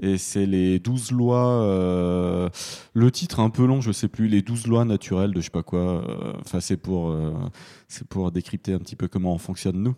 Et 0.00 0.17
c'est 0.19 0.47
les 0.47 0.78
12 0.78 1.11
lois. 1.12 1.62
euh, 1.64 2.49
le 2.95 3.11
titre 3.11 3.40
est 3.40 3.43
un 3.43 3.50
peu 3.50 3.64
long, 3.67 3.81
je 3.81 3.90
sais 3.93 4.09
plus. 4.09 4.28
Les 4.28 4.43
12 4.43 4.67
lois 4.67 4.85
naturelles 4.85 5.33
de 5.33 5.40
je 5.40 5.47
sais 5.47 5.50
pas 5.50 5.62
quoi. 5.62 5.81
euh, 6.09 6.33
Enfin, 6.40 6.61
c'est 6.61 6.76
pour, 6.76 7.11
euh, 7.11 7.33
c'est 7.88 8.07
pour 8.07 8.31
décrypter 8.31 8.73
un 8.75 8.78
petit 8.78 8.95
peu 8.97 9.09
comment 9.09 9.35
on 9.35 9.38
fonctionne 9.38 9.83
nous. 9.83 9.95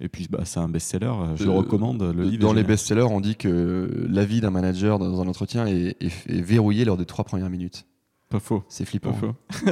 Et 0.00 0.08
puis, 0.08 0.26
bah, 0.28 0.40
c'est 0.44 0.58
un 0.60 0.68
best-seller. 0.68 1.12
Je 1.36 1.44
le 1.44 1.50
recommande. 1.52 2.02
Le 2.02 2.24
livre 2.24 2.42
Dans 2.42 2.52
les 2.52 2.62
best-sellers, 2.64 3.02
on 3.08 3.20
dit 3.20 3.36
que 3.36 4.06
l'avis 4.10 4.40
d'un 4.40 4.50
manager 4.50 4.98
dans 4.98 5.20
un 5.22 5.28
entretien 5.28 5.66
est, 5.66 5.96
est- 6.00 6.28
est 6.28 6.40
verrouillé 6.42 6.84
lors 6.84 6.96
des 6.96 7.06
trois 7.06 7.24
premières 7.24 7.50
minutes. 7.50 7.86
Pas 8.34 8.40
faux. 8.40 8.64
C'est 8.68 8.82
Pas 8.82 8.90
flippant. 8.90 9.12
faux. 9.12 9.34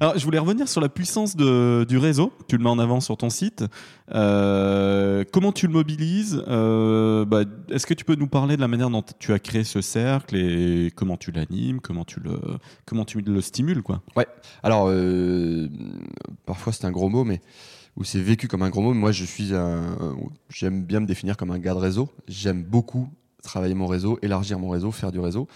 Alors, 0.00 0.16
je 0.16 0.24
voulais 0.24 0.38
revenir 0.38 0.68
sur 0.68 0.80
la 0.80 0.88
puissance 0.88 1.34
de- 1.34 1.84
du 1.88 1.98
réseau. 1.98 2.32
Tu 2.46 2.56
le 2.56 2.62
mets 2.62 2.70
en 2.70 2.78
avant 2.78 3.00
sur 3.00 3.16
ton 3.16 3.28
site. 3.28 3.64
Euh, 4.14 5.24
comment 5.32 5.50
tu 5.50 5.66
le 5.66 5.72
mobilises 5.72 6.44
Euh, 6.46 7.24
bah, 7.24 7.42
Est-ce 7.70 7.86
que 7.88 7.94
tu 7.94 8.04
peux 8.04 8.14
nous 8.14 8.28
parler 8.28 8.54
de 8.54 8.60
la 8.60 8.68
manière 8.68 8.88
dont 8.88 9.02
tu 9.18 9.32
as 9.32 9.40
créé 9.40 9.64
ce 9.64 9.80
cercle 9.80 10.36
et 10.36 10.92
comment 10.94 11.16
tu 11.16 11.32
l'animes, 11.32 11.80
comment 11.80 12.04
tu 12.04 12.20
le, 12.20 12.38
comment 12.86 13.04
tu 13.04 13.20
le 13.20 13.40
stimules, 13.40 13.82
quoi? 13.82 14.00
Alors, 14.62 14.86
euh, 14.88 15.68
parfois 16.46 16.72
c'est 16.72 16.84
un 16.84 16.92
gros 16.92 17.08
mot, 17.08 17.24
mais 17.24 17.40
ou 17.96 18.04
c'est 18.04 18.20
vécu 18.20 18.46
comme 18.46 18.62
un 18.62 18.70
gros 18.70 18.80
mot. 18.82 18.94
Moi, 18.94 19.10
je 19.10 19.24
suis 19.24 19.52
un. 19.56 19.96
J'aime 20.50 20.84
bien 20.84 21.00
me 21.00 21.06
définir 21.06 21.36
comme 21.36 21.50
un 21.50 21.58
gars 21.58 21.74
de 21.74 21.80
réseau. 21.80 22.08
J'aime 22.28 22.62
beaucoup 22.62 23.08
travailler 23.42 23.74
mon 23.74 23.86
réseau, 23.86 24.18
élargir 24.22 24.58
mon 24.58 24.68
réseau, 24.68 24.92
faire 24.92 25.10
du 25.10 25.18
réseau. 25.20 25.48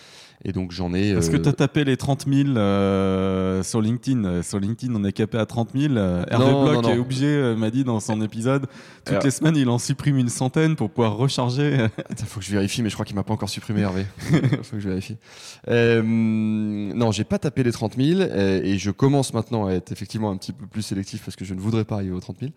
Et 0.44 0.52
donc, 0.52 0.72
j'en 0.72 0.92
ai. 0.92 1.10
Est-ce 1.10 1.30
que 1.30 1.36
euh, 1.36 1.42
tu 1.42 1.48
as 1.48 1.52
tapé 1.52 1.84
les 1.84 1.96
30 1.96 2.26
000 2.26 2.56
euh, 2.56 3.62
sur 3.62 3.80
LinkedIn? 3.80 4.42
Sur 4.42 4.58
LinkedIn, 4.58 4.92
on 4.96 5.04
est 5.04 5.12
capé 5.12 5.38
à 5.38 5.46
30 5.46 5.70
000. 5.76 5.94
Euh, 5.94 6.24
Hervé 6.28 6.50
Bloch 6.50 6.74
non, 6.74 6.82
non. 6.82 6.88
est 6.88 6.98
obligé, 6.98 7.26
euh, 7.26 7.54
m'a 7.54 7.70
dit 7.70 7.84
dans 7.84 8.00
son 8.00 8.20
épisode, 8.22 8.66
toutes 9.04 9.08
Alors- 9.10 9.22
les 9.22 9.30
semaines, 9.30 9.56
il 9.56 9.68
en 9.68 9.78
supprime 9.78 10.18
une 10.18 10.28
centaine 10.28 10.74
pour 10.74 10.90
pouvoir 10.90 11.16
recharger. 11.16 11.86
Attends, 12.10 12.24
faut 12.26 12.40
que 12.40 12.46
je 12.46 12.50
vérifie, 12.50 12.82
mais 12.82 12.88
je 12.88 12.94
crois 12.94 13.04
qu'il 13.06 13.14
m'a 13.14 13.22
pas 13.22 13.34
encore 13.34 13.48
supprimé 13.48 13.82
Hervé. 13.82 14.04
faut 14.62 14.76
que 14.76 14.80
je 14.80 14.88
vérifie. 14.88 15.16
Euh, 15.68 16.02
non, 16.04 17.12
j'ai 17.12 17.24
pas 17.24 17.38
tapé 17.38 17.62
les 17.62 17.72
30 17.72 17.94
000 17.96 18.20
euh, 18.20 18.60
et 18.64 18.78
je 18.78 18.90
commence 18.90 19.32
maintenant 19.34 19.66
à 19.66 19.72
être 19.72 19.92
effectivement 19.92 20.30
un 20.32 20.36
petit 20.36 20.52
peu 20.52 20.66
plus 20.66 20.82
sélectif 20.82 21.22
parce 21.24 21.36
que 21.36 21.44
je 21.44 21.54
ne 21.54 21.60
voudrais 21.60 21.84
pas 21.84 21.96
arriver 21.96 22.12
aux 22.14 22.20
30 22.20 22.38
000. 22.40 22.50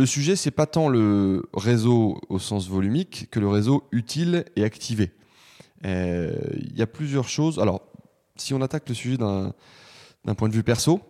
Le 0.00 0.06
sujet, 0.06 0.34
c'est 0.34 0.50
pas 0.50 0.64
tant 0.64 0.88
le 0.88 1.42
réseau 1.52 2.18
au 2.30 2.38
sens 2.38 2.66
volumique 2.68 3.28
que 3.30 3.38
le 3.38 3.48
réseau 3.48 3.84
utile 3.92 4.46
et 4.56 4.64
activé. 4.64 5.12
Euh, 5.84 6.32
Il 6.58 6.74
y 6.74 6.80
a 6.80 6.86
plusieurs 6.86 7.28
choses. 7.28 7.58
Alors, 7.58 7.82
si 8.36 8.54
on 8.54 8.62
attaque 8.62 8.88
le 8.88 8.94
sujet 8.94 9.18
d'un 9.18 9.52
d'un 10.24 10.34
point 10.34 10.48
de 10.48 10.54
vue 10.54 10.62
perso, 10.62 11.00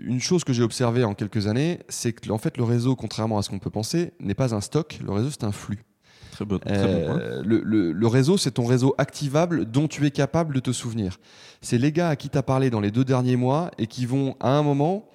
une 0.00 0.20
chose 0.20 0.44
que 0.44 0.52
j'ai 0.52 0.62
observée 0.62 1.02
en 1.02 1.14
quelques 1.14 1.48
années, 1.48 1.80
c'est 1.88 2.12
que 2.12 2.30
en 2.30 2.38
fait 2.38 2.56
le 2.58 2.62
réseau, 2.64 2.94
contrairement 2.94 3.38
à 3.38 3.42
ce 3.42 3.50
qu'on 3.50 3.58
peut 3.58 3.70
penser, 3.70 4.12
n'est 4.20 4.34
pas 4.36 4.54
un 4.54 4.60
stock. 4.60 5.00
Le 5.04 5.10
réseau, 5.12 5.30
c'est 5.30 5.42
un 5.42 5.50
flux. 5.52 5.84
Très 6.30 6.44
bon, 6.44 6.58
très 6.60 6.76
bon 6.78 7.04
point. 7.06 7.18
Euh, 7.20 7.42
le, 7.44 7.60
le- 7.64 7.90
le 7.92 8.06
réseau, 8.06 8.36
c'est 8.36 8.52
ton 8.52 8.66
réseau 8.66 8.94
activable 8.98 9.64
dont 9.64 9.88
tu 9.88 10.06
es 10.06 10.12
capable 10.12 10.54
de 10.54 10.60
te 10.60 10.70
souvenir. 10.70 11.18
C'est 11.60 11.78
les 11.78 11.90
gars 11.90 12.10
à 12.10 12.14
qui 12.16 12.28
tu 12.30 12.38
as 12.38 12.42
parlé 12.44 12.70
dans 12.70 12.80
les 12.80 12.92
deux 12.92 13.04
derniers 13.04 13.36
mois 13.36 13.72
et 13.78 13.88
qui 13.88 14.06
vont, 14.06 14.36
à 14.38 14.50
un 14.50 14.62
moment, 14.62 15.08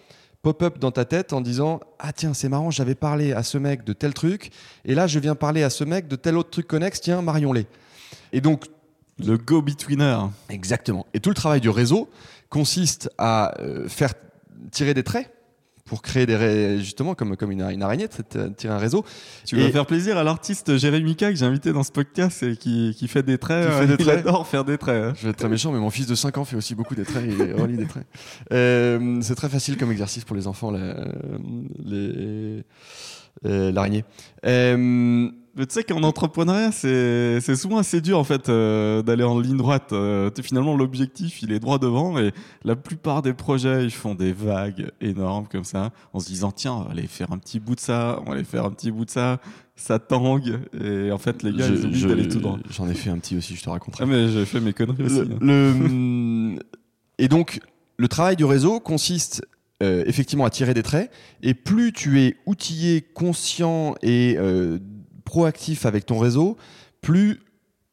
pop-up 0.48 0.80
dans 0.80 0.92
ta 0.92 1.04
tête 1.04 1.34
en 1.34 1.42
disant 1.42 1.82
Ah, 2.00 2.14
tiens, 2.14 2.34
c'est 2.34 2.48
marrant, 2.48 2.72
j'avais 2.72 2.96
parlé 2.96 3.34
à 3.34 3.44
ce 3.44 3.58
mec 3.58 3.84
de 3.84 3.92
tel 3.92 4.14
truc, 4.14 4.52
et 4.86 4.96
là, 4.96 5.06
je 5.06 5.20
viens 5.20 5.36
parler 5.36 5.62
à 5.62 5.70
ce 5.70 5.84
mec 5.84 6.08
de 6.08 6.16
tel 6.16 6.38
autre 6.38 6.52
truc 6.52 6.68
connexe, 6.68 7.02
tiens, 7.02 7.22
Marion 7.22 7.52
Lay. 7.52 7.66
Et 8.32 8.40
donc, 8.40 8.64
Le 9.20 9.38
go-betweener. 9.38 10.18
Exactement. 10.50 11.06
Et 11.14 11.20
tout 11.20 11.30
le 11.30 11.36
travail 11.36 11.60
du 11.60 11.70
réseau 11.70 12.08
consiste 12.50 13.10
à 13.18 13.60
euh, 13.60 13.90
faire 13.90 14.14
tirer 14.72 14.94
des 14.94 15.04
traits 15.04 15.30
pour 15.88 16.02
créer 16.04 16.26
des 16.28 16.78
justement 16.80 17.16
comme 17.16 17.36
comme 17.36 17.52
une, 17.52 17.62
une 17.64 17.82
araignée, 17.82 18.08
de 18.08 18.48
tirer 18.50 18.74
un 18.74 18.78
réseau. 18.78 19.04
Tu 19.46 19.58
Et- 19.60 19.64
vas 19.64 19.72
faire 19.72 19.86
plaisir 19.88 20.18
à 20.18 20.24
l'artiste 20.24 20.78
Jérémy 20.78 21.16
K 21.16 21.20
que 21.32 21.36
j'ai 21.36 21.46
invité 21.46 21.74
dans 21.74 21.84
ce 21.84 21.92
podcast 21.92 22.44
et 22.44 22.56
qui, 22.56 22.94
qui 22.96 23.08
fait 23.08 23.24
des 23.24 23.38
traits. 23.38 23.66
Euh, 23.66 23.80
fait 23.82 23.88
des 23.88 23.94
il 24.00 24.06
traits. 24.06 24.20
adore 24.20 24.46
faire 24.48 24.64
des 24.66 24.78
traits. 24.78 25.04
hein. 25.04 25.14
Je 25.18 25.24
vais 25.24 25.30
être 25.32 25.38
très 25.38 25.50
méchant, 25.50 25.72
mais 25.72 25.80
mon 25.80 25.90
fils 25.90 26.06
de 26.06 26.14
5 26.16 26.38
ans 26.38 26.46
fait 26.46 26.56
aussi 26.58 26.76
beaucoup 26.76 26.94
des 26.94 27.06
traits 27.06 27.26
et 27.26 27.54
relie 27.54 27.78
des 27.78 27.88
traits. 27.88 28.06
Euh, 28.54 29.20
c'est 29.22 29.36
très 29.36 29.50
facile 29.50 29.78
comme 29.78 29.92
exercice 29.92 30.24
pour 30.24 30.36
les 30.36 30.48
enfants, 30.48 30.72
la- 30.72 31.08
les- 31.84 32.64
euh, 33.46 33.72
l'araignée. 33.72 34.04
Euh, 34.46 35.30
Mais 35.58 35.66
tu 35.66 35.74
sais 35.74 35.84
qu'en 35.84 36.04
entrepreneuriat, 36.04 36.72
c'est 36.72 37.40
c'est 37.42 37.56
souvent 37.56 37.78
assez 37.80 38.00
dur 38.00 38.20
en 38.20 38.24
fait 38.24 38.48
euh, 38.48 39.02
d'aller 39.02 39.24
en 39.24 39.40
ligne 39.40 39.58
droite. 39.58 39.92
Euh, 39.92 40.30
finalement, 40.42 40.78
l'objectif, 40.78 41.42
il 41.42 41.52
est 41.52 41.60
droit 41.60 41.80
devant 41.80 42.20
et 42.20 42.32
la 42.64 42.76
plupart 42.76 43.22
des 43.24 43.34
projets, 43.34 43.84
ils 43.84 43.92
font 43.92 44.14
des 44.14 44.34
vagues 44.34 44.92
énormes 45.02 45.48
comme 45.52 45.64
ça, 45.64 45.92
en 46.14 46.20
se 46.20 46.28
disant 46.28 46.52
tiens, 46.52 46.74
on 46.74 46.82
va 46.84 46.92
aller 46.92 47.08
faire 47.08 47.32
un 47.32 47.40
petit 47.40 47.60
bout 47.60 47.74
de 47.76 47.80
ça, 47.80 48.20
on 48.26 48.30
va 48.30 48.36
aller 48.36 48.44
faire 48.44 48.66
un 48.66 48.72
petit 48.72 48.92
bout 48.92 49.06
de 49.06 49.10
ça. 49.10 49.40
Ça 49.76 50.00
tangue 50.00 50.60
et 50.80 51.12
en 51.12 51.18
fait, 51.20 51.44
les 51.44 51.52
gars, 51.54 51.68
je- 51.68 51.74
ils 51.74 51.86
oublient 51.86 52.06
d'aller 52.08 52.28
tout 52.28 52.40
droit. 52.40 52.58
J'en 52.70 52.88
ai 52.90 52.96
fait 52.96 53.10
un 53.12 53.18
petit 53.20 53.38
aussi, 53.38 53.56
je 53.56 53.64
te 53.64 53.70
raconterai. 53.70 54.04
Ah 54.06 54.08
mais 54.08 54.28
j'ai 54.30 54.46
fait 54.46 54.60
mes 54.60 54.74
conneries 54.74 55.04
aussi. 55.04 55.20
Hein. 55.22 55.38
le- 55.40 56.60
et 57.20 57.28
donc, 57.28 57.60
le 57.98 58.08
travail 58.08 58.36
du 58.36 58.46
réseau 58.46 58.80
consiste 58.80 59.44
euh, 59.84 60.04
effectivement 60.08 60.46
à 60.46 60.50
tirer 60.50 60.74
des 60.74 60.82
traits. 60.82 61.12
Et 61.44 61.54
plus 61.54 61.94
tu 61.94 62.22
es 62.22 62.36
outillé, 62.48 63.02
conscient 63.02 63.94
et 64.02 64.36
proactif 65.28 65.86
avec 65.86 66.06
ton 66.06 66.18
réseau, 66.20 66.58
plus 67.02 67.40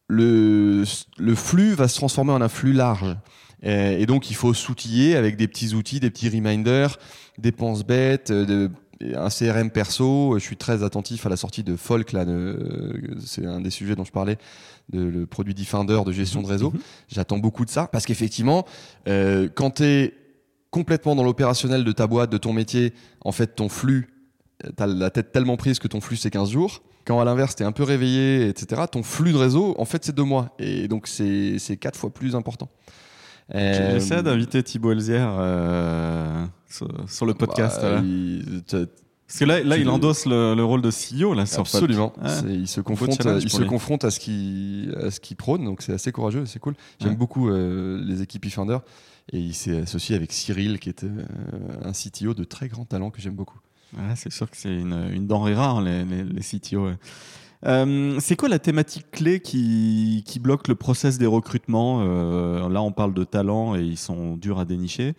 le, 0.09 0.85
le 1.19 1.35
flux 1.35 1.75
va 1.75 1.89
se 1.89 1.97
transformer 1.97 2.33
en 2.33 2.41
un 2.41 2.49
flux 2.49 2.73
large. 2.73 3.17
Euh, 3.65 3.99
et 3.99 4.07
donc, 4.07 4.31
il 4.31 4.37
faut 4.37 4.55
s'outiller 4.55 5.17
avec 5.17 5.37
des 5.37 5.49
petits 5.49 5.75
outils, 5.75 5.99
des 5.99 6.11
petits 6.11 6.29
reminders, 6.29 6.99
des 7.39 7.53
penses-bêtes, 7.53 8.31
euh, 8.31 8.45
de- 8.47 8.71
un 9.17 9.29
CRM 9.31 9.71
perso. 9.71 10.35
Je 10.39 10.45
suis 10.45 10.57
très 10.57 10.83
attentif 10.85 11.27
à 11.27 11.29
la 11.29 11.37
sortie 11.37 11.65
de 11.65 11.75
Folk, 11.77 12.13
là, 12.13 12.25
de- 12.25 13.17
c'est 13.25 13.45
un 13.45 13.61
des 13.61 13.71
sujets 13.71 13.97
dont 13.97 14.05
je 14.05 14.13
parlais, 14.13 14.37
de, 14.93 15.03
le 15.03 15.27
produit 15.27 15.55
Defender 15.55 16.01
de 16.07 16.13
gestion 16.13 16.43
de 16.43 16.47
réseau. 16.47 16.71
Mhm. 16.71 16.81
J'attends 17.09 17.39
beaucoup 17.39 17.65
de 17.65 17.71
ça 17.71 17.89
parce 17.91 18.05
qu'effectivement, 18.07 18.65
euh, 19.09 19.49
quand 19.55 19.73
tu 19.77 19.85
es 19.85 20.15
complètement 20.71 21.17
dans 21.17 21.25
l'opérationnel 21.25 21.83
de 21.85 21.93
ta 21.93 22.07
boîte, 22.07 22.31
de 22.31 22.39
ton 22.39 22.53
métier, 22.53 22.93
en 23.23 23.33
fait, 23.33 23.57
ton 23.57 23.69
flux, 23.69 24.09
tu 24.63 24.83
as 24.83 24.87
la 24.87 25.11
tête 25.11 25.33
tellement 25.33 25.57
prise 25.57 25.79
que 25.79 25.89
ton 25.89 26.01
flux, 26.01 26.17
c'est 26.17 26.31
15 26.31 26.51
jours. 26.51 26.83
Quand 27.07 27.21
à 27.21 27.25
l'inverse, 27.25 27.55
tu 27.57 27.63
es 27.63 27.67
un 27.67 27.73
peu 27.73 27.83
réveillé, 27.83 28.49
etc., 28.49 28.83
ton 28.91 29.03
flux 29.03 29.33
de 29.33 29.37
réseau, 29.37 29.75
en 29.79 29.85
fait, 29.85 30.05
c'est 30.05 30.15
deux 30.15 30.23
mois. 30.25 30.55
Et 30.59 30.89
donc, 30.89 31.07
c'est 31.07 31.59
c'est 31.59 31.77
quatre 31.77 31.99
fois 31.99 32.11
plus 32.11 32.35
important. 32.35 32.71
Euh, 33.55 33.93
J'essaie 33.95 34.23
d'inviter 34.23 34.63
Thibaut 34.63 34.93
Elzière 34.93 35.37
euh, 35.39 36.47
sur, 36.69 36.89
sur 37.11 37.27
le 37.27 37.35
podcast. 37.35 37.79
bah, 37.83 37.97
là. 37.97 38.01
il- 38.03 38.63
t'as- 38.67 38.87
Parce 39.27 39.39
que 39.39 39.45
là, 39.45 39.63
là 39.63 39.77
il 39.77 39.89
endosse 39.91 40.25
le, 40.27 40.55
le 40.55 40.65
rôle 40.65 40.81
de 40.81 40.91
CEO 40.91 41.35
là, 41.35 41.45
sur 41.45 41.61
Absolument. 41.61 42.15
Ouais. 42.23 42.55
Il 42.55 42.69
se 42.69 42.81
confronte, 42.81 43.23
challenge 43.23 43.43
il 43.43 43.49
pour 43.51 43.57
se 43.59 43.63
lui. 43.63 43.69
confronte 43.69 44.05
à 44.05 44.11
ce 44.11 44.19
qu'il 44.21 44.95
à 44.99 45.35
prône, 45.37 45.65
donc 45.65 45.83
c'est 45.83 45.93
assez 45.93 46.11
courageux, 46.13 46.47
c'est 46.47 46.59
cool. 46.59 46.75
J'aime 47.01 47.11
Ouais. 47.11 47.17
beaucoup 47.17 47.51
euh, 47.51 48.03
les 48.03 48.23
équipes 48.23 48.47
eFounder 48.47 48.79
et 49.33 49.39
il 49.39 49.55
s'est 49.55 49.79
associé 49.83 50.17
avec 50.17 50.33
Cyril, 50.33 50.79
qui 50.79 50.89
était 50.89 51.07
euh, 51.07 51.25
un 51.85 51.93
CTO 51.93 52.33
de 52.35 52.45
très 52.45 52.69
grand 52.69 52.85
talent 52.87 53.11
que 53.11 53.21
j'aime 53.21 53.35
beaucoup. 53.35 53.59
Ouais, 53.97 54.15
c'est 54.17 54.33
sûr 54.33 54.51
que 54.51 54.57
c'est 54.57 54.75
une, 54.75 55.09
une 55.13 55.27
denrée 55.27 55.55
rare, 55.55 55.81
les, 55.83 56.05
les, 56.05 56.25
les 56.25 56.41
CTO. 56.41 56.87
ouais. 56.87 56.95
Euh, 57.67 58.19
c'est 58.21 58.37
quoi 58.37 58.49
la 58.51 58.59
thématique 58.59 59.07
clé 59.11 59.41
qui, 59.41 60.23
qui 60.27 60.39
bloque 60.39 60.69
le 60.69 60.75
process 60.75 61.17
des 61.17 61.27
recrutements? 61.27 62.01
Euh, 62.03 62.69
Là, 62.69 62.83
on 62.83 62.93
parle 62.93 63.15
de 63.15 63.25
talents 63.25 63.75
et 63.75 63.81
ils 63.83 63.97
sont 63.97 64.37
durs 64.37 64.59
à 64.59 64.65
dénicher. 64.67 65.15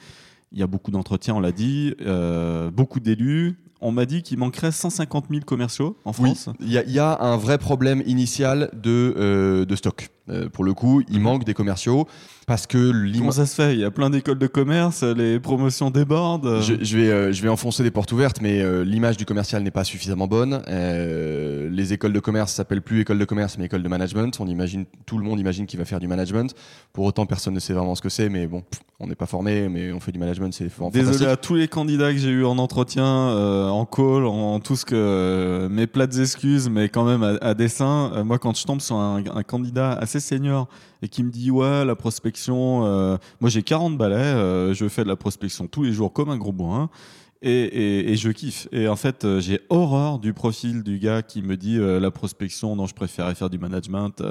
Il 0.52 0.60
y 0.60 0.64
a 0.64 0.68
beaucoup 0.68 0.92
d'entretiens, 0.92 1.34
on 1.36 1.40
l'a 1.40 1.52
dit, 1.52 1.96
euh, 2.02 2.70
beaucoup 2.70 3.00
d'élus. 3.00 3.58
On 3.82 3.92
m'a 3.92 4.06
dit 4.06 4.22
qu'il 4.24 4.38
manquerait 4.38 4.72
150 4.72 5.26
000 5.30 5.42
commerciaux 5.44 5.98
en 6.06 6.14
France. 6.14 6.50
il 6.62 6.68
y, 6.70 6.92
y 6.92 7.00
a 7.00 7.20
un 7.20 7.36
vrai 7.38 7.58
problème 7.58 8.04
initial 8.06 8.70
de, 8.74 9.14
euh, 9.18 9.66
de 9.66 9.76
stock. 9.76 10.10
Euh, 10.30 10.50
pour 10.50 10.64
le 10.64 10.74
coup, 10.74 11.04
il 11.10 11.20
manque 11.20 11.44
des 11.44 11.54
commerciaux 11.54 12.08
parce 12.48 12.68
que 12.68 12.92
Comment 13.18 13.32
ça 13.32 13.46
se 13.46 13.56
fait? 13.56 13.74
Il 13.74 13.80
y 13.80 13.84
a 13.84 13.92
plein 13.92 14.10
d'écoles 14.10 14.38
de 14.38 14.48
commerce, 14.48 15.04
les 15.04 15.40
promotions 15.40 15.90
débordent. 15.92 16.62
Je, 16.62 16.76
je 16.84 16.98
vais, 16.98 17.10
euh, 17.10 17.32
je 17.32 17.42
vais 17.42 17.50
enfoncer 17.50 17.82
des 17.84 17.92
portes 17.92 18.12
ouvertes, 18.12 18.40
mais 18.42 18.62
euh, 18.62 18.84
l'image 18.84 19.18
du 19.18 19.26
commercial 19.26 19.62
n'est 19.64 19.72
pas 19.72 19.84
suffisamment 19.84 20.28
bonne. 20.28 20.62
Les 20.68 21.94
écoles 21.94 22.14
de 22.14 22.20
commerce 22.20 22.54
s'appellent 22.54 22.82
plus 22.82 23.02
écoles 23.02 23.20
de 23.20 23.26
commerce, 23.26 23.58
mais 23.58 23.66
écoles 23.66 23.84
de 23.84 23.90
management. 23.90 24.36
On 24.40 24.48
imagine, 24.48 24.86
tout 25.06 25.18
le 25.18 25.24
monde 25.24 25.40
imagine 25.40 25.66
qu'il 25.66 25.80
va 25.80 25.86
faire 25.86 26.00
du 26.00 26.08
management. 26.08 26.54
Pour 26.94 27.06
autant, 27.06 27.26
personne 27.26 27.54
ne 27.54 27.60
sait 27.60 27.74
vraiment 27.74 27.96
ce 27.96 28.02
que 28.02 28.10
c'est, 28.10 28.30
mais 28.30 28.48
bon, 28.48 28.62
pff, 28.62 28.80
on 29.00 29.08
n'est 29.08 29.16
pas 29.16 29.26
formé, 29.26 29.68
mais 29.70 29.92
on 29.92 30.00
fait 30.00 30.12
du 30.12 30.20
management, 30.20 30.54
c'est 30.54 30.70
Désolé 30.92 31.26
à 31.26 31.36
tous 31.38 31.56
les 31.56 31.68
candidats 31.68 32.12
que 32.12 32.20
j'ai 32.20 32.30
eu 32.30 32.46
en 32.46 32.58
entretien, 32.58 33.06
en 33.06 33.86
call, 33.86 34.26
en 34.26 34.60
tout 34.60 34.76
ce 34.76 34.86
que 34.86 35.68
mes 35.70 35.88
plates 35.88 36.18
excuses, 36.18 36.70
mais 36.70 36.90
quand 36.90 37.04
même 37.06 37.24
à, 37.24 37.36
à 37.42 37.54
dessein. 37.54 38.24
moi, 38.24 38.38
quand 38.40 38.56
je 38.58 38.66
tombe 38.66 38.82
sur 38.82 38.96
un, 38.98 39.24
un 39.34 39.44
candidat 39.44 39.94
assez 39.94 40.15
senior 40.20 40.68
et 41.02 41.08
qui 41.08 41.24
me 41.24 41.30
dit 41.30 41.52
ouais 41.52 41.86
la 41.86 41.96
prospection, 41.96 42.86
euh, 42.86 43.18
moi 43.40 43.50
j'ai 43.50 43.64
40 43.64 43.98
balais, 43.98 44.16
euh, 44.16 44.74
je 44.74 44.88
fais 44.88 45.04
de 45.04 45.08
la 45.08 45.16
prospection 45.16 45.68
tous 45.68 45.84
les 45.84 45.94
jours 45.94 46.14
comme 46.14 46.30
un 46.30 46.38
gros 46.38 46.52
bourrin. 46.52 46.90
Et, 47.48 48.16
je 48.16 48.30
kiffe. 48.32 48.68
Et 48.72 48.88
en 48.88 48.96
fait, 48.96 49.24
euh, 49.24 49.40
j'ai 49.40 49.60
horreur 49.70 50.18
du 50.18 50.34
profil 50.34 50.82
du 50.82 50.98
gars 50.98 51.22
qui 51.22 51.44
me 51.44 51.58
dit 51.58 51.78
la 51.78 52.10
prospection, 52.10 52.76
non, 52.76 52.88
je 52.88 52.96
préférais 52.96 53.36
faire 53.36 53.52
du 53.52 53.60
management. 53.60 54.24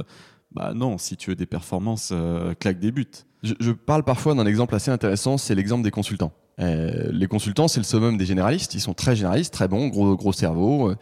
Bah 0.51 0.73
non, 0.75 0.99
si 0.99 1.16
tu 1.16 1.31
veux 1.31 1.37
des 1.37 1.47
performances, 1.47 2.12
claque 2.59 2.81
des 2.81 2.90
buts. 2.90 3.07
Je, 3.42 3.70
parle 3.70 4.03
parfois 4.03 4.35
d'un 4.35 4.47
exemple 4.47 4.75
assez 4.75 4.90
intéressant, 4.90 5.38
c'est 5.38 5.55
l'exemple 5.55 5.85
des 5.85 5.92
consultants. 5.92 6.33
Les 6.59 7.29
consultants, 7.29 7.68
c'est 7.68 7.79
le 7.79 7.85
summum 7.85 8.16
des 8.16 8.27
généralistes. 8.27 8.75
Ils 8.75 8.81
sont 8.81 8.94
très 8.94 9.14
généralistes, 9.14 9.53
très 9.53 9.68
bons, 9.68 9.88
gros, 9.88 10.16
gros 10.16 10.33
cerveau. 10.33 10.92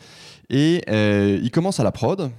et 0.50 0.82
ils 1.42 1.50
commencent 1.50 1.80
à 1.80 1.84
la 1.84 1.92
prod. 1.92 2.30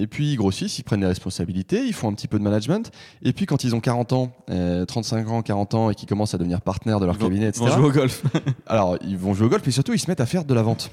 Et 0.00 0.06
puis 0.06 0.32
ils 0.32 0.36
grossissent, 0.36 0.78
ils 0.78 0.84
prennent 0.84 1.00
des 1.00 1.06
responsabilités, 1.06 1.84
ils 1.84 1.92
font 1.92 2.08
un 2.08 2.12
petit 2.14 2.28
peu 2.28 2.38
de 2.38 2.44
management. 2.44 2.90
Et 3.22 3.32
puis 3.32 3.46
quand 3.46 3.64
ils 3.64 3.74
ont 3.74 3.80
40 3.80 4.12
ans, 4.12 4.32
euh, 4.50 4.84
35 4.84 5.28
ans, 5.28 5.42
40 5.42 5.74
ans 5.74 5.90
et 5.90 5.94
qu'ils 5.94 6.08
commencent 6.08 6.34
à 6.34 6.38
devenir 6.38 6.60
partenaires 6.60 7.00
de 7.00 7.06
leur 7.06 7.16
Ils 7.16 7.20
vont- 7.20 7.26
cabinet, 7.26 7.46
ils 7.46 7.48
etc. 7.48 7.64
vont 7.66 7.76
jouer 7.76 7.86
au 7.88 7.92
golf. 7.92 8.22
Alors, 8.66 8.96
ils 9.04 9.18
vont 9.18 9.34
jouer 9.34 9.46
au 9.46 9.50
golf, 9.50 9.62
mais 9.66 9.72
surtout, 9.72 9.92
ils 9.92 9.98
se 9.98 10.08
mettent 10.08 10.20
à 10.20 10.26
faire 10.26 10.44
de 10.44 10.54
la 10.54 10.62
vente. 10.62 10.90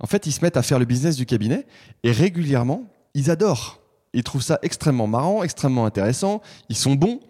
En 0.00 0.06
fait, 0.06 0.26
ils 0.26 0.32
se 0.32 0.40
mettent 0.42 0.56
à 0.56 0.62
faire 0.62 0.78
le 0.78 0.84
business 0.84 1.16
du 1.16 1.24
cabinet 1.24 1.66
et 2.02 2.12
régulièrement, 2.12 2.84
ils 3.14 3.30
adorent. 3.30 3.80
Ils 4.12 4.22
trouvent 4.24 4.42
ça 4.42 4.58
extrêmement 4.62 5.06
marrant, 5.06 5.42
extrêmement 5.42 5.86
intéressant. 5.86 6.40
Ils 6.68 6.76
sont 6.76 6.94
bons. 6.94 7.20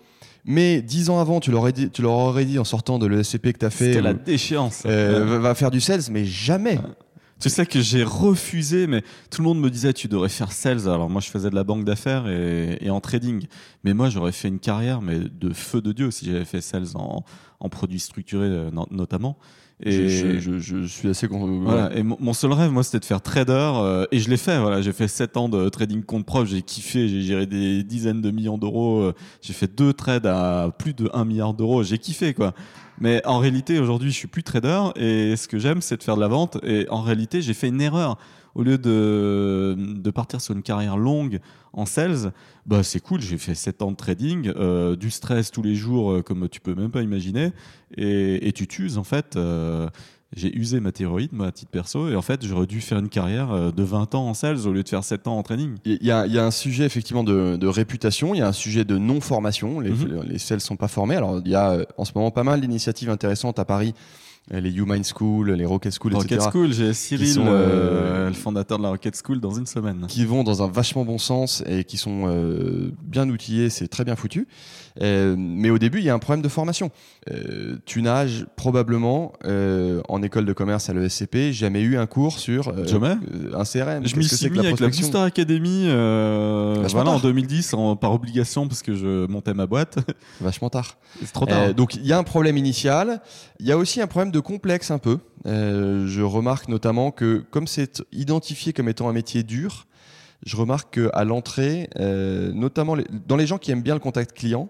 Mais 0.47 0.83
dix 0.83 1.09
ans 1.09 1.21
avant, 1.21 1.41
tu 1.41 1.51
leur, 1.51 1.61
aurais 1.61 1.73
dit, 1.73 1.89
tu 1.89 2.03
leur 2.03 2.13
aurais 2.13 2.45
dit 2.45 2.59
en 2.59 2.65
sortant 2.65 2.99
de 2.99 3.07
l'ESCP 3.07 3.53
que 3.55 3.59
tu 3.61 3.65
as 3.65 3.71
fait, 3.71 3.87
C'était 3.87 4.03
la 4.03 4.13
déchéance. 4.13 4.83
euh, 4.85 5.21
Ouais. 5.25 5.27
va, 5.31 5.39
va 5.39 5.55
faire 5.55 5.71
du 5.71 5.81
sales, 5.81 6.03
mais 6.11 6.27
jamais. 6.27 6.79
Tu 7.45 7.51
sais 7.51 7.67
que 7.67 7.83
j'ai 7.83 8.05
refusé, 8.05 8.87
mais 8.87 9.03
tout 9.31 9.43
le 9.43 9.45
monde 9.49 9.61
me 9.61 9.69
disait 9.69 9.93
tu 9.93 10.09
devrais 10.09 10.31
faire 10.31 10.51
sales. 10.51 10.89
Alors 10.89 11.11
moi 11.11 11.21
je 11.21 11.29
faisais 11.29 11.51
de 11.51 11.55
la 11.55 11.63
banque 11.63 11.85
d'affaires 11.85 12.27
et, 12.27 12.89
en 12.89 13.03
trading. 13.03 13.47
Mais 13.83 13.93
moi 13.93 14.09
j'aurais 14.09 14.33
fait 14.33 14.49
une 14.49 14.59
carrière 14.59 15.03
mais 15.03 15.19
de 15.19 15.53
feu 15.53 15.83
de 15.83 15.93
Dieu 15.93 16.11
si 16.11 16.25
j'avais 16.25 16.47
fait 16.47 16.63
sales 16.63 16.87
en, 16.95 17.23
produits 17.69 18.01
structurés 18.01 18.47
euh, 18.47 18.71
no- 18.71 18.89
notamment. 18.91 19.37
Et 19.83 20.09
Je, 20.09 20.39
je- 20.39 20.59
je- 20.59 20.87
suis 20.87 21.09
assez. 21.09 21.27
voilà. 21.27 21.89
ouais. 21.89 21.99
Et 21.99 22.03
mon, 22.03 22.33
seul 22.33 22.53
rêve, 22.53 22.71
moi, 22.71 22.85
c'était 22.85 23.01
de 23.01 23.05
faire 23.05 23.21
trader. 23.21 23.53
euh, 23.77 24.07
et 24.13 24.21
je 24.21 24.31
l'ai 24.31 24.37
fait. 24.37 24.59
Voilà, 24.61 24.81
j'ai 24.81 24.93
fait 24.93 25.09
7 25.09 25.37
ans 25.37 25.49
de 25.49 25.69
trading 25.69 26.03
compte 26.05 26.25
prof. 26.25 26.49
J'ai 26.49 26.63
kiffé. 26.63 27.09
J'ai 27.09 27.23
géré 27.23 27.47
des 27.47 27.83
dizaines 27.83 28.23
de 28.23 28.31
millions 28.31 28.57
d'euros. 28.57 29.01
euh, 29.01 29.15
j'ai 29.43 29.53
fait 29.53 29.67
deux 29.75 29.93
trades 29.93 30.27
à 30.27 30.71
plus 30.79 30.95
de 30.95 31.11
1 31.13 31.25
milliard 31.25 31.55
d'euros. 31.55 31.83
J'ai 31.83 31.99
kiffé, 31.99 32.35
quoi. 32.35 32.55
Mais 33.01 33.21
en 33.27 33.39
réalité, 33.41 33.81
aujourd'hui, 33.81 34.11
je 34.13 34.17
suis 34.17 34.29
plus 34.29 34.45
trader. 34.45 34.81
Et 34.95 35.35
ce 35.37 35.49
que 35.49 35.59
j'aime, 35.59 35.81
c'est 35.83 35.97
de 35.97 36.03
faire 36.05 36.15
de 36.17 36.21
la 36.21 36.29
vente. 36.29 36.59
Et 36.63 36.87
en 36.89 37.01
réalité, 37.03 37.43
j'ai 37.43 37.55
fait 37.55 37.69
une 37.69 37.81
erreur. 37.81 38.17
Au 38.55 38.63
lieu 38.63 38.79
de, 38.79 39.77
de 39.79 40.11
partir 40.11 40.41
sur 40.41 40.55
une 40.55 40.63
carrière 40.63 40.97
longue 40.97 41.41
en 41.73 41.87
sales, 41.87 42.33
bah 42.67 42.83
c'est 42.85 43.01
cool, 43.01 43.21
j'ai 43.21 43.39
fait 43.39 43.55
7 43.55 43.83
ans 43.83 43.91
de 43.91 43.97
trading, 43.97 44.53
euh, 44.57 44.95
du 44.97 45.11
stress 45.11 45.51
tous 45.51 45.63
les 45.63 45.75
jours 45.75 46.13
euh, 46.13 46.23
comme 46.23 46.49
tu 46.49 46.61
peux 46.61 46.75
même 46.75 46.91
pas 46.91 47.03
imaginer, 47.03 47.51
et, 47.97 48.47
et 48.49 48.53
tu 48.53 48.67
t'uses 48.69 48.97
en 48.99 49.05
fait. 49.05 49.37
euh, 49.37 49.89
j'ai 50.37 50.53
usé 50.57 50.81
ma 50.81 50.91
thyroïde, 50.91 51.33
moi, 51.33 51.47
à 51.47 51.53
titre 51.53 51.71
perso, 51.71 52.09
et 52.09 52.17
en 52.17 52.23
fait, 52.23 52.45
j'aurais 52.45 52.67
dû 52.67 52.81
faire 52.81 52.99
une 52.99 53.09
carrière 53.09 53.73
de 53.73 53.83
20 53.85 54.17
ans 54.17 54.27
en 54.29 54.35
sales 54.35 54.67
au 54.67 54.73
lieu 54.73 54.83
de 54.83 54.89
faire 54.89 55.05
7 55.05 55.29
ans 55.29 55.39
en 55.39 55.45
trading. 55.45 55.77
Il 55.85 56.05
y, 56.05 56.11
a, 56.11 56.27
il 56.27 56.33
y 56.33 56.41
a 56.41 56.45
un 56.45 56.51
sujet 56.51 56.85
effectivement 56.85 57.23
de, 57.23 57.55
de 57.55 57.67
réputation, 57.69 58.35
il 58.35 58.39
y 58.39 58.41
a 58.41 58.49
un 58.49 58.53
sujet 58.53 58.85
de 58.85 58.99
non-formation. 58.99 59.79
Les, 59.79 59.91
Mhm. 59.91 60.25
les 60.27 60.39
sales 60.39 60.61
sont 60.61 60.75
pas 60.75 60.89
formés. 60.89 61.15
Alors 61.15 61.41
il 61.45 61.49
y 61.53 61.55
a 61.55 61.87
en 61.99 62.05
ce 62.05 62.11
moment 62.17 62.33
pas 62.33 62.43
mal 62.43 62.61
d'initiatives 62.61 63.11
intéressantes 63.11 63.61
à 63.61 63.65
Paris, 63.65 63.95
les 64.51 64.71
Human 64.71 65.03
School, 65.03 65.53
les 65.53 65.65
Rocket 65.65 65.93
School, 65.99 66.15
Rocket 66.15 66.33
etc. 66.33 66.51
School, 66.51 66.73
j'ai 66.73 66.93
Cyril, 66.93 67.29
sont, 67.29 67.47
euh, 67.47 67.51
euh, 67.51 68.29
le 68.29 68.35
fondateur 68.35 68.79
de 68.79 68.83
la 68.83 68.91
Rocket 68.91 69.19
School, 69.23 69.41
dans 69.41 69.53
une 69.53 69.67
semaine. 69.67 70.07
qui 70.07 70.25
vont 70.25 70.45
dans 70.45 70.63
un 70.63 70.69
vachement 70.69 71.05
bon 71.05 71.19
sens 71.19 71.63
et 71.67 71.85
qui 71.85 71.97
sont 71.97 72.25
euh, 72.27 72.93
bien 73.03 73.29
outillés, 73.29 73.71
c'est 73.71 73.89
très 73.89 74.05
bien 74.05 74.17
foutu. 74.17 74.47
Euh, 75.03 75.35
mais 75.37 75.71
au 75.71 75.79
début, 75.79 75.99
il 75.99 76.05
y 76.05 76.11
a 76.11 76.15
un 76.15 76.19
problème 76.21 76.43
de 76.43 76.49
formation. 76.49 76.91
Euh, 77.31 77.77
tu 77.85 78.01
nages 78.01 78.47
probablement 78.57 79.33
euh, 79.45 80.01
en 80.09 80.23
école 80.23 80.45
de 80.47 80.53
commerce 80.53 80.89
à 80.89 80.95
l'ESCP, 80.95 81.51
jamais 81.53 81.81
eu 81.81 81.97
un 81.97 82.07
cours 82.07 82.39
sur 82.39 82.69
euh, 82.69 82.87
Jamais. 82.87 83.09
euh, 83.35 83.55
un 83.59 83.65
CRM. 83.65 84.07
Je 84.07 84.15
m'y 84.17 84.25
suis 84.25 84.51
mis 84.51 84.59
avec 84.61 84.79
la 84.79 84.87
Booster 84.89 85.19
Academy 85.19 85.85
euh, 85.87 86.85
voilà, 86.91 87.11
en 87.11 87.15
tard. 87.15 87.23
2010 87.23 87.75
en- 87.75 87.97
par 87.97 88.13
obligation 88.13 88.69
parce 88.69 88.83
que 88.83 88.95
je 88.95 89.27
montais 89.27 89.53
ma 89.55 89.67
boîte. 89.67 89.99
Vachement 90.41 90.71
tard. 90.71 90.97
C'est 91.21 91.33
trop 91.33 91.47
tard. 91.47 91.75
Donc 91.75 91.97
il 91.97 92.07
y 92.07 92.13
a 92.13 92.19
un 92.19 92.23
problème 92.25 92.57
initial. 92.57 93.21
Il 93.59 93.67
y 93.67 93.73
a 93.73 93.79
aussi 93.79 94.01
un 94.01 94.07
problème 94.07 94.31
de 94.33 94.41
complexe 94.41 94.91
un 94.91 94.99
peu. 94.99 95.19
Euh, 95.47 96.07
je 96.07 96.23
remarque 96.23 96.69
notamment 96.69 97.11
que 97.11 97.43
comme 97.51 97.67
c'est 97.67 98.03
identifié 98.13 98.73
comme 98.73 98.89
étant 98.89 99.09
un 99.09 99.13
métier 99.13 99.43
dur, 99.43 99.87
je 100.47 100.57
remarque 100.57 101.01
qu'à 101.01 101.25
l'entrée, 101.25 101.89
euh, 101.99 102.53
notamment 102.53 102.95
les- 102.95 103.07
dans 103.27 103.37
les 103.37 103.47
gens 103.47 103.59
qui 103.59 103.71
aiment 103.73 103.83
bien 103.83 103.95
le 103.95 104.01
contact 104.01 104.33
client, 104.37 104.69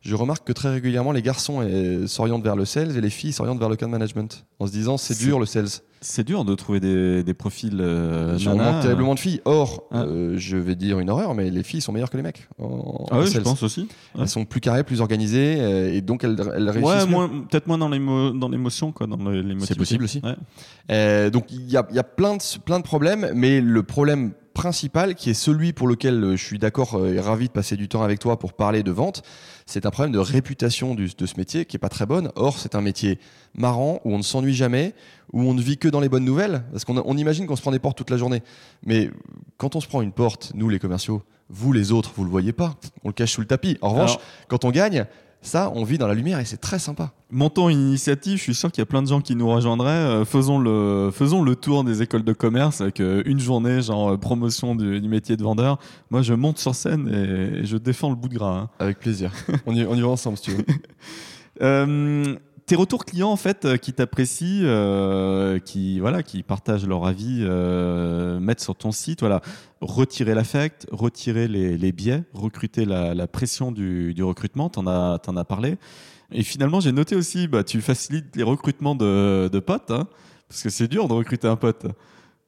je 0.00 0.14
remarque 0.14 0.46
que 0.46 0.52
très 0.52 0.70
régulièrement 0.70 1.12
les 1.12 1.22
garçons 1.22 1.60
euh, 1.62 2.06
s'orientent 2.06 2.44
vers 2.44 2.56
le 2.56 2.64
sales 2.64 2.96
et 2.96 3.00
les 3.00 3.10
filles 3.10 3.32
s'orientent 3.32 3.58
vers 3.58 3.68
le 3.68 3.74
account 3.74 3.88
management 3.88 4.44
en 4.60 4.66
se 4.66 4.72
disant 4.72 4.96
c'est 4.96 5.14
C'est- 5.14 5.24
dur 5.24 5.38
le 5.40 5.46
sales. 5.46 5.68
C'est 6.02 6.24
dur 6.24 6.44
de 6.44 6.54
trouver 6.54 6.78
des, 6.78 7.24
des 7.24 7.34
profils. 7.34 7.78
Euh, 7.80 8.38
nanas. 8.38 8.72
manque 8.72 8.82
terriblement 8.82 9.14
de 9.14 9.18
filles. 9.18 9.40
Or, 9.46 9.84
Ah. 9.90 10.02
euh, 10.04 10.34
je 10.36 10.56
vais 10.58 10.76
dire 10.76 11.00
une 11.00 11.08
horreur, 11.10 11.34
mais 11.34 11.50
les 11.50 11.62
filles 11.62 11.80
sont 11.80 11.90
meilleures 11.90 12.10
que 12.10 12.18
les 12.18 12.22
mecs. 12.22 12.46
En, 12.60 13.06
Ah 13.10 13.16
en 13.16 13.20
oui, 13.20 13.26
je 13.26 13.32
sales. 13.32 13.42
pense 13.42 13.62
aussi. 13.62 13.88
Elles 14.16 14.28
sont 14.28 14.44
plus 14.44 14.60
carrées, 14.60 14.84
plus 14.84 15.00
organisées 15.00 15.56
euh, 15.58 15.92
et 15.92 16.02
donc 16.02 16.22
elles, 16.22 16.36
elles 16.54 16.68
réussissent. 16.70 17.06
Ouais, 17.06 17.28
peut-être 17.50 17.66
moins 17.66 17.78
dans 17.78 17.88
l'émo- 17.88 18.30
dans 18.38 18.50
l'émotion, 18.50 18.92
quoi, 18.92 19.06
dans 19.06 19.16
l'émotivité. 19.16 19.74
possible 19.74 20.04
aussi. 20.04 20.20
Ouais. 20.22 21.30
Donc 21.30 21.50
il 21.50 21.68
y 21.70 21.76
a, 21.76 21.86
il 21.90 21.96
y 21.96 21.98
a 21.98 22.04
plein, 22.04 22.36
de, 22.36 22.42
plein 22.64 22.78
de 22.78 22.84
problèmes, 22.84 23.30
mais 23.34 23.60
le 23.60 23.82
problème 23.82 24.32
principal, 24.60 25.14
qui 25.14 25.28
est 25.30 25.34
celui 25.34 25.72
pour 25.74 25.86
lequel 25.86 26.22
euh, 26.24 26.36
je 26.36 26.42
suis 26.44 26.58
d'accord 26.58 26.94
euh, 26.94 27.12
et 27.12 27.20
ravi 27.20 27.46
de 27.48 27.52
passer 27.52 27.76
du 27.76 27.88
temps 27.88 28.02
avec 28.02 28.18
toi 28.18 28.38
pour 28.38 28.54
parler 28.54 28.82
de 28.82 28.90
vente, 28.90 29.22
c'est 29.66 29.84
un 29.84 29.90
problème 29.90 30.12
de 30.12 30.18
réputation 30.18 30.94
du- 30.94 31.10
de 31.16 31.26
ce 31.26 31.36
métier 31.36 31.66
qui 31.66 31.76
est 31.76 31.78
pas 31.78 31.90
très 31.90 32.06
bonne. 32.06 32.30
Or, 32.36 32.58
c'est 32.58 32.74
un 32.74 32.80
métier 32.80 33.18
marrant 33.54 34.00
où 34.04 34.14
on 34.14 34.18
ne 34.18 34.22
s'ennuie 34.22 34.54
jamais, 34.54 34.94
où 35.34 35.42
on 35.42 35.52
ne 35.52 35.60
vit 35.60 35.76
que 35.76 35.88
dans 35.88 36.00
les 36.00 36.08
bonnes 36.08 36.24
nouvelles, 36.24 36.64
parce 36.72 36.84
qu'on 36.86 36.96
on 37.04 37.16
imagine 37.18 37.46
qu'on 37.46 37.56
se 37.56 37.60
prend 37.62 37.70
des 37.70 37.78
portes 37.78 37.98
toute 37.98 38.10
la 38.10 38.16
journée. 38.16 38.42
Mais 38.84 39.10
quand 39.58 39.76
on 39.76 39.80
se 39.80 39.86
prend 39.88 40.00
une 40.00 40.12
porte, 40.12 40.52
nous 40.54 40.70
les 40.70 40.78
commerciaux, 40.78 41.22
vous 41.50 41.72
les 41.74 41.92
autres, 41.92 42.12
vous 42.16 42.24
le 42.24 42.30
voyez 42.30 42.52
pas, 42.54 42.74
on 43.04 43.08
le 43.08 43.14
cache 43.14 43.32
sous 43.32 43.42
le 43.42 43.46
tapis. 43.46 43.76
En 43.82 43.90
revanche, 43.90 44.12
Alors- 44.12 44.22
quand 44.48 44.64
on 44.64 44.70
gagne, 44.70 45.04
ça, 45.46 45.70
on 45.74 45.84
vit 45.84 45.98
dans 45.98 46.06
la 46.06 46.14
lumière 46.14 46.38
et 46.40 46.44
c'est 46.44 46.56
très 46.60 46.78
sympa. 46.78 47.12
Montons 47.30 47.68
une 47.68 47.80
initiative, 47.80 48.36
je 48.38 48.42
suis 48.42 48.54
sûr 48.54 48.70
qu'il 48.70 48.80
y 48.80 48.82
a 48.82 48.86
plein 48.86 49.02
de 49.02 49.08
gens 49.08 49.20
qui 49.20 49.34
nous 49.34 49.48
rejoindraient. 49.48 49.90
Euh, 49.90 50.24
faisons, 50.24 50.58
le, 50.58 51.10
faisons 51.12 51.42
le 51.42 51.56
tour 51.56 51.82
des 51.84 52.02
écoles 52.02 52.22
de 52.24 52.32
commerce 52.32 52.80
avec 52.80 53.00
euh, 53.00 53.22
une 53.26 53.40
journée, 53.40 53.82
genre 53.82 54.12
euh, 54.12 54.16
promotion 54.16 54.74
du, 54.74 55.00
du 55.00 55.08
métier 55.08 55.36
de 55.36 55.42
vendeur. 55.42 55.78
Moi, 56.10 56.22
je 56.22 56.34
monte 56.34 56.58
sur 56.58 56.74
scène 56.74 57.08
et, 57.12 57.60
et 57.60 57.64
je 57.66 57.76
défends 57.76 58.10
le 58.10 58.16
bout 58.16 58.28
de 58.28 58.34
gras. 58.34 58.56
hein. 58.58 58.70
Avec 58.78 58.98
plaisir. 59.00 59.32
on, 59.66 59.74
y, 59.74 59.84
on 59.84 59.94
y 59.94 60.00
va 60.00 60.08
ensemble 60.08 60.36
si 60.36 60.44
tu 60.44 60.50
veux. 60.52 60.64
Euh, 61.62 62.36
tes 62.66 62.74
retours 62.74 63.04
clients 63.04 63.30
en 63.30 63.36
fait 63.36 63.64
euh, 63.64 63.76
qui 63.76 63.92
t'apprécient, 63.92 64.64
euh, 64.64 65.58
qui 65.60 66.00
voilà, 66.00 66.22
qui 66.22 66.42
partagent 66.42 66.86
leur 66.86 67.06
avis, 67.06 67.40
euh, 67.42 68.40
mettre 68.40 68.62
sur 68.62 68.74
ton 68.74 68.92
site, 68.92 69.20
voilà, 69.20 69.40
retirer 69.80 70.34
l'affect, 70.34 70.86
retirer 70.90 71.46
les, 71.48 71.92
biais, 71.92 72.24
recruter 72.34 72.84
la, 72.84 73.26
pression 73.28 73.72
du, 73.72 74.14
recrutement. 74.22 74.68
T'en 74.68 74.86
as, 74.86 75.44
parlé. 75.44 75.76
Et 76.32 76.42
finalement, 76.42 76.80
j'ai 76.80 76.92
noté 76.92 77.14
aussi, 77.14 77.46
bah, 77.46 77.62
tu 77.62 77.80
facilites 77.80 78.34
les 78.34 78.42
recrutements 78.42 78.96
de, 78.96 79.48
de 79.48 79.58
potes, 79.60 79.92
hein, 79.92 80.08
parce 80.48 80.62
que 80.62 80.70
c'est 80.70 80.88
dur 80.88 81.06
de 81.06 81.12
recruter 81.12 81.46
un 81.46 81.56
pote. 81.56 81.86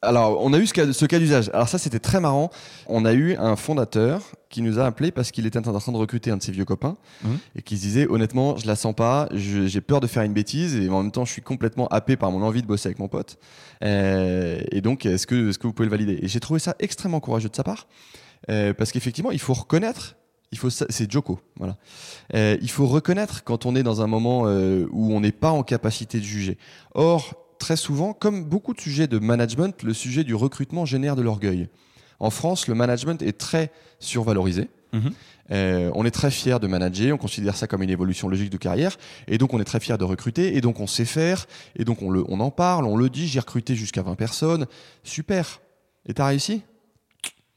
Alors, 0.00 0.38
on 0.44 0.52
a 0.52 0.58
eu 0.58 0.66
ce 0.68 0.72
cas, 0.72 0.92
ce 0.92 1.06
cas 1.06 1.18
d'usage. 1.18 1.50
Alors 1.52 1.68
ça, 1.68 1.76
c'était 1.76 1.98
très 1.98 2.20
marrant. 2.20 2.50
On 2.86 3.04
a 3.04 3.12
eu 3.14 3.34
un 3.36 3.56
fondateur 3.56 4.22
qui 4.48 4.62
nous 4.62 4.78
a 4.78 4.86
appelé 4.86 5.10
parce 5.10 5.32
qu'il 5.32 5.44
était 5.44 5.58
en 5.58 5.62
train 5.62 5.92
de 5.92 5.96
recruter 5.96 6.30
un 6.30 6.36
de 6.36 6.42
ses 6.42 6.52
vieux 6.52 6.64
copains 6.64 6.96
Mhm. 7.24 7.38
et 7.56 7.62
qui 7.62 7.76
se 7.76 7.82
disait 7.82 8.06
honnêtement, 8.08 8.56
je 8.56 8.66
la 8.68 8.76
sens 8.76 8.94
pas, 8.94 9.28
j'ai 9.32 9.80
peur 9.80 9.98
de 9.98 10.06
faire 10.06 10.22
une 10.22 10.32
bêtise 10.32 10.76
et 10.76 10.88
en 10.88 11.02
même 11.02 11.10
temps, 11.10 11.24
je 11.24 11.32
suis 11.32 11.42
complètement 11.42 11.88
happé 11.88 12.16
par 12.16 12.30
mon 12.30 12.42
envie 12.42 12.62
de 12.62 12.66
bosser 12.68 12.86
avec 12.88 13.00
mon 13.00 13.08
pote. 13.08 13.38
Euh, 13.82 14.60
et 14.70 14.80
donc, 14.80 15.04
est-ce 15.04 15.26
que, 15.26 15.48
est-ce 15.50 15.58
que 15.58 15.66
vous 15.66 15.72
pouvez 15.72 15.86
le 15.86 15.90
valider? 15.90 16.18
Et 16.22 16.28
j'ai 16.28 16.40
trouvé 16.40 16.60
ça 16.60 16.76
extrêmement 16.78 17.18
courageux 17.18 17.48
de 17.48 17.56
sa 17.56 17.64
part 17.64 17.88
euh, 18.50 18.72
parce 18.74 18.92
qu'effectivement, 18.92 19.32
il 19.32 19.40
faut 19.40 19.54
reconnaître. 19.54 20.14
Il 20.52 20.58
faut, 20.58 20.70
c'est 20.70 21.10
Joko, 21.12 21.40
voilà. 21.56 21.76
Euh, 22.34 22.56
il 22.62 22.70
faut 22.70 22.86
reconnaître 22.86 23.42
quand 23.44 23.66
on 23.66 23.74
est 23.76 23.82
dans 23.82 24.00
un 24.00 24.06
moment 24.06 24.44
euh, 24.46 24.86
où 24.92 25.12
on 25.12 25.20
n'est 25.20 25.32
pas 25.32 25.50
en 25.50 25.62
capacité 25.64 26.18
de 26.20 26.24
juger. 26.24 26.56
Or, 26.94 27.34
très 27.58 27.76
souvent, 27.76 28.12
comme 28.12 28.44
beaucoup 28.44 28.74
de 28.74 28.80
sujets 28.80 29.06
de 29.06 29.18
management, 29.18 29.82
le 29.82 29.94
sujet 29.94 30.24
du 30.24 30.34
recrutement 30.34 30.84
génère 30.84 31.16
de 31.16 31.22
l'orgueil. 31.22 31.68
En 32.20 32.30
France, 32.30 32.66
le 32.68 32.74
management 32.74 33.22
est 33.22 33.38
très 33.38 33.70
survalorisé. 34.00 34.68
Mhm. 34.92 35.12
Euh, 35.50 35.90
on 35.94 36.04
est 36.04 36.10
très 36.10 36.30
fier 36.30 36.60
de 36.60 36.66
manager, 36.66 37.14
on 37.14 37.18
considère 37.18 37.56
ça 37.56 37.66
comme 37.66 37.82
une 37.82 37.90
évolution 37.90 38.28
logique 38.28 38.50
de 38.50 38.56
carrière, 38.58 38.98
et 39.28 39.38
donc 39.38 39.54
on 39.54 39.60
est 39.60 39.64
très 39.64 39.80
fier 39.80 39.96
de 39.96 40.04
recruter, 40.04 40.56
et 40.56 40.60
donc 40.60 40.78
on 40.80 40.86
sait 40.86 41.06
faire, 41.06 41.46
et 41.76 41.84
donc 41.84 42.02
on, 42.02 42.10
le, 42.10 42.24
on 42.28 42.40
en 42.40 42.50
parle, 42.50 42.84
on 42.84 42.96
le 42.96 43.08
dit, 43.08 43.26
j'ai 43.28 43.40
recruté 43.40 43.74
jusqu'à 43.74 44.02
20 44.02 44.14
personnes, 44.14 44.66
super. 45.04 45.60
Et 46.06 46.14
t'as 46.14 46.26
réussi? 46.26 46.62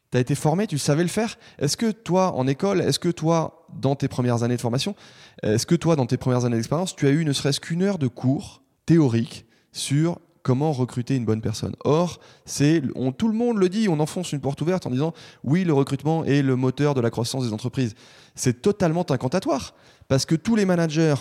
T'as 0.09 0.19
été 0.19 0.35
formé, 0.35 0.67
tu 0.67 0.77
savais 0.77 1.03
le 1.03 1.09
faire? 1.09 1.37
Est-ce 1.59 1.77
que 1.77 1.91
toi, 1.91 2.33
en 2.35 2.45
école, 2.47 2.81
est-ce 2.81 2.99
que 2.99 3.09
toi, 3.09 3.65
dans 3.79 3.95
tes 3.95 4.09
premières 4.09 4.43
années 4.43 4.57
de 4.57 4.61
formation, 4.61 4.95
est-ce 5.41 5.65
que 5.65 5.75
toi, 5.75 5.95
dans 5.95 6.05
tes 6.05 6.17
premières 6.17 6.43
années 6.43 6.57
d'expérience, 6.57 6.95
tu 6.95 7.07
as 7.07 7.11
eu 7.11 7.23
ne 7.23 7.31
serait-ce 7.31 7.61
qu'une 7.61 7.81
heure 7.81 7.97
de 7.97 8.07
cours 8.07 8.61
théorique 8.85 9.45
sur 9.71 10.19
comment 10.43 10.71
recruter 10.71 11.15
une 11.15 11.25
bonne 11.25 11.41
personne 11.41 11.75
Or, 11.84 12.19
c'est, 12.45 12.81
tout 13.17 13.27
le 13.27 13.34
monde 13.34 13.57
le 13.57 13.69
dit, 13.69 13.88
on 13.89 13.99
enfonce 13.99 14.31
une 14.31 14.39
porte 14.41 14.60
ouverte 14.62 14.88
en 14.88 14.89
disant 14.89 15.13
oui, 15.43 15.63
le 15.63 15.73
recrutement 15.73 16.25
est 16.25 16.41
le 16.41 16.55
moteur 16.55 16.93
de 16.95 17.01
la 17.01 17.10
croissance 17.12 17.45
des 17.45 17.53
entreprises. 17.53 17.93
C'est 18.36 18.62
totalement 18.62 19.05
incantatoire 19.12 19.75
parce 20.07 20.25
que 20.25 20.36
tous 20.36 20.55
les 20.55 20.65
managers, 20.65 21.13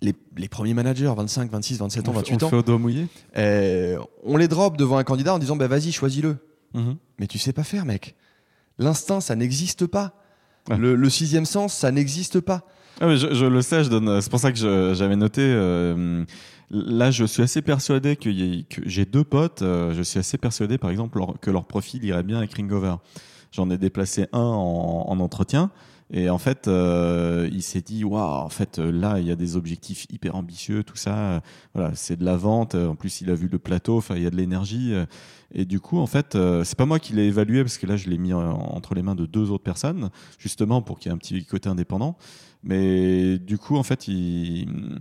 les, 0.00 0.14
les 0.36 0.48
premiers 0.48 0.74
managers, 0.74 1.12
25, 1.16 1.50
26, 1.50 1.78
27 1.78 2.08
ans, 2.08 2.10
On 2.10 2.14
fait- 2.14 2.18
28 2.30 2.42
on 2.42 2.46
ans, 2.46 2.50
fait 2.50 2.56
au 2.56 2.62
doigt 2.62 2.78
mouillé. 2.78 3.06
euh, 3.36 3.98
on 4.24 4.36
les 4.36 4.48
drop 4.48 4.76
devant 4.76 4.96
un 4.98 5.04
candidat 5.04 5.34
en 5.34 5.38
disant 5.38 5.56
bah, 5.56 5.68
vas-y, 5.68 5.92
choisis-le. 5.92 6.36
Mhm. 6.74 6.96
Mais 7.18 7.26
tu 7.28 7.38
sais 7.38 7.52
pas 7.52 7.64
faire, 7.64 7.84
mec. 7.84 8.14
L'instinct, 8.78 9.20
ça 9.20 9.34
n'existe 9.36 9.86
pas. 9.86 10.14
Ouais. 10.68 10.76
Le, 10.76 10.94
le 10.96 11.10
sixième 11.10 11.46
sens, 11.46 11.74
ça 11.74 11.90
n'existe 11.90 12.40
pas. 12.40 12.62
Ah, 13.00 13.06
mais 13.06 13.16
je, 13.16 13.32
je 13.32 13.46
le 13.46 13.62
sais, 13.62 13.84
je 13.84 13.88
donne. 13.90 14.20
C'est 14.20 14.30
pour 14.30 14.40
ça 14.40 14.50
que 14.52 14.58
j'avais 14.94 15.16
noté. 15.16 15.40
euh, 15.42 16.24
là, 16.70 17.10
je 17.10 17.24
suis 17.24 17.42
assez 17.42 17.62
persuadé 17.62 18.16
que 18.16 18.30
j'ai 18.86 19.04
deux 19.04 19.24
potes. 19.24 19.62
euh, 19.62 19.94
je 19.94 20.02
suis 20.02 20.18
assez 20.18 20.38
persuadé, 20.38 20.78
par 20.78 20.90
exemple, 20.90 21.20
que 21.40 21.50
leur 21.50 21.64
profil 21.66 22.04
irait 22.04 22.22
bien 22.22 22.38
avec 22.38 22.54
Ringover. 22.54 22.96
J'en 23.52 23.70
ai 23.70 23.78
déplacé 23.78 24.26
un 24.32 24.40
en, 24.40 25.06
en 25.08 25.20
entretien. 25.20 25.70
Et 26.10 26.30
en 26.30 26.38
fait, 26.38 26.68
euh, 26.68 27.50
il 27.52 27.62
s'est 27.62 27.82
dit, 27.82 28.02
waouh, 28.02 28.22
en 28.44 28.48
fait, 28.48 28.78
là, 28.78 29.18
il 29.20 29.26
y 29.26 29.30
a 29.30 29.36
des 29.36 29.56
objectifs 29.56 30.06
hyper 30.10 30.36
ambitieux, 30.36 30.82
tout 30.82 30.96
ça. 30.96 31.16
euh, 31.18 31.40
Voilà, 31.74 31.94
c'est 31.94 32.16
de 32.18 32.24
la 32.24 32.36
vente. 32.36 32.74
En 32.74 32.94
plus, 32.96 33.20
il 33.20 33.30
a 33.30 33.34
vu 33.34 33.48
le 33.50 33.58
plateau. 33.58 33.98
Enfin, 33.98 34.16
il 34.16 34.22
y 34.22 34.26
a 34.26 34.30
de 34.30 34.36
l'énergie. 34.36 34.94
Et 35.54 35.64
du 35.64 35.80
coup, 35.80 35.98
en 35.98 36.06
fait, 36.06 36.34
euh, 36.34 36.64
c'est 36.64 36.76
pas 36.78 36.86
moi 36.86 36.98
qui 36.98 37.12
l'ai 37.14 37.26
évalué 37.26 37.62
parce 37.62 37.78
que 37.78 37.86
là, 37.86 37.96
je 37.96 38.08
l'ai 38.08 38.18
mis 38.18 38.32
en- 38.32 38.40
entre 38.52 38.94
les 38.94 39.02
mains 39.02 39.14
de 39.14 39.26
deux 39.26 39.50
autres 39.50 39.64
personnes, 39.64 40.10
justement 40.38 40.82
pour 40.82 40.98
qu'il 40.98 41.10
y 41.10 41.12
ait 41.12 41.14
un 41.14 41.18
petit 41.18 41.44
côté 41.44 41.68
indépendant. 41.68 42.16
Mais 42.62 43.38
du 43.38 43.56
coup, 43.58 43.76
en 43.76 43.82
fait, 43.82 44.08
il... 44.08 44.98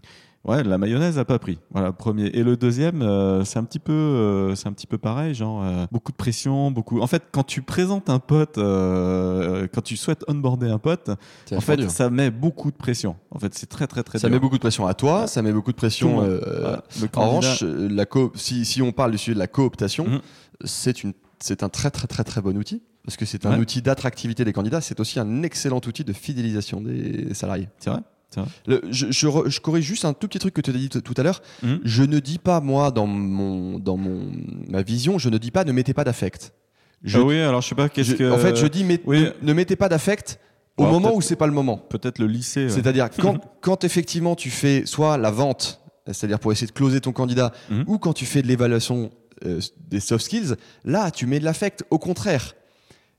ouais, 0.48 0.64
la 0.64 0.78
mayonnaise 0.78 1.18
a 1.20 1.26
pas 1.26 1.40
pris. 1.40 1.60
Voilà, 1.72 1.92
premier. 1.92 2.26
Et 2.28 2.44
le 2.44 2.58
deuxième, 2.58 3.02
euh, 3.02 3.44
c'est 3.46 3.60
un 3.60 3.64
petit 3.64 3.80
peu, 3.80 3.92
euh, 3.94 4.56
c'est 4.56 4.68
un 4.68 4.74
petit 4.74 4.88
peu 4.88 4.98
pareil, 4.98 5.34
genre 5.34 5.62
euh, 5.64 5.86
beaucoup 5.92 6.12
de 6.12 6.18
pression, 6.18 6.72
beaucoup. 6.72 7.02
En 7.02 7.08
fait, 7.08 7.24
quand 7.32 7.44
tu 7.44 7.62
présentes 7.62 8.10
un 8.10 8.20
pote, 8.20 8.58
euh, 8.58 9.68
quand 9.74 9.82
tu 9.82 9.98
souhaites 9.98 10.24
onboarder 10.28 10.70
un 10.70 10.80
pote, 10.80 11.10
en 11.56 11.62
fait, 11.62 11.90
ça 11.90 12.10
met 12.10 12.32
beaucoup 12.32 12.72
de 12.72 12.78
pression. 12.78 13.16
En 13.32 13.40
fait, 13.40 13.54
c'est 13.56 13.68
très, 13.68 13.88
très, 13.88 14.04
très. 14.04 14.20
ça 14.20 14.28
dur. 14.28 14.36
met 14.36 14.40
beaucoup 14.40 14.56
de 14.58 14.62
pression 14.62 14.88
à 14.88 14.94
toi, 14.94 15.28
ça 15.28 15.42
met 15.42 15.52
beaucoup 15.54 15.72
de 15.72 15.78
pression. 15.78 16.22
euh, 16.24 16.40
Voilà. 16.62 16.84
En 17.16 17.28
revanche, 17.30 17.64
euh, 17.64 17.88
la 17.90 18.06
coop- 18.06 18.36
si, 18.38 18.66
si 18.66 18.82
on 18.82 18.92
parle 18.92 19.12
du 19.12 19.18
sujet 19.18 19.34
de 19.36 19.40
la 19.40 19.48
cooptation, 19.48 20.06
Mhm. 20.08 20.20
c'est 20.64 21.04
une 21.04 21.14
c'est 21.40 21.62
un 21.62 21.70
très 21.70 21.92
très 21.92 22.08
très 22.08 22.24
très 22.24 22.42
bon 22.42 22.58
outil 22.58 22.82
parce 23.06 23.16
que 23.16 23.24
c'est 23.26 23.46
un 23.46 23.52
Ouais. 23.52 23.60
outil 23.60 23.84
d'attractivité 23.84 24.44
des 24.44 24.54
candidats. 24.54 24.82
C'est 24.82 25.00
aussi 25.00 25.20
un 25.20 25.44
excellent 25.44 25.80
outil 25.86 26.04
de 26.04 26.12
fidélisation 26.14 26.82
des 26.82 27.32
salariés. 27.36 27.70
c'est 27.78 27.92
vrai. 27.92 28.00
Le- 28.68 28.82
je, 28.92 29.08
je 29.12 29.28
re- 29.28 29.50
je 29.50 29.60
corrige 29.60 29.86
juste 29.86 30.06
un 30.06 30.14
tout 30.14 30.28
petit 30.28 30.38
truc 30.40 30.54
que 30.54 30.62
tu 30.62 30.70
as 30.70 30.74
dit 30.74 30.90
tout 30.90 31.14
à 31.18 31.24
l'heure. 31.24 31.42
Mhm. 31.64 31.80
Je 31.84 32.04
ne 32.04 32.20
dis 32.20 32.38
pas 32.38 32.60
moi 32.62 32.92
dans 32.92 33.08
mon 33.08 33.80
dans 33.80 33.98
mon 33.98 34.32
ma 34.70 34.82
vision, 34.82 35.18
je 35.18 35.30
ne 35.30 35.38
dis 35.38 35.50
pas 35.52 35.64
ne 35.64 35.72
mettez 35.72 35.94
pas 35.94 36.04
d'affect. 36.04 36.54
Je- 37.04 37.18
Ah 37.20 37.24
oui, 37.24 37.40
alors 37.40 37.62
je 37.62 37.70
sais 37.70 37.76
pas 37.76 37.90
qu'est-ce 37.90 38.14
que. 38.16 38.30
En 38.32 38.38
fait, 38.38 38.56
je 38.56 38.68
dis 38.68 38.86
oui. 39.06 39.22
ne, 39.22 39.32
ne 39.48 39.54
mettez 39.54 39.76
pas 39.76 39.90
d'affect 39.90 40.40
au 40.78 40.84
Alors, 40.84 40.94
moment 41.00 41.16
où 41.16 41.22
c'est 41.22 41.36
pas 41.36 41.48
le 41.48 41.54
moment. 41.54 41.78
peut-être 41.78 42.20
le 42.20 42.28
lycée. 42.28 42.66
ouais. 42.66 42.70
C'est-à-dire 42.70 43.10
quand, 43.20 43.38
quand 43.62 43.84
effectivement 43.84 44.36
tu 44.36 44.50
fais 44.50 44.86
soit 44.86 45.18
la 45.18 45.32
vente, 45.32 45.80
c'est-à-dire 46.06 46.40
pour 46.40 46.52
essayer 46.52 46.68
de 46.68 46.72
closer 46.74 47.02
ton 47.02 47.14
candidat, 47.14 47.52
Mhm. 47.70 47.86
ou 47.88 47.98
quand 47.98 48.14
tu 48.14 48.26
fais 48.26 48.42
de 48.42 48.48
l'évaluation 48.48 49.10
euh, 49.46 49.60
des 49.88 50.00
soft 50.00 50.26
skills, 50.26 50.56
là 50.84 51.12
tu 51.12 51.28
mets 51.28 51.40
de 51.40 51.46
l'affect, 51.46 51.84
au 51.92 51.98
contraire. 52.00 52.56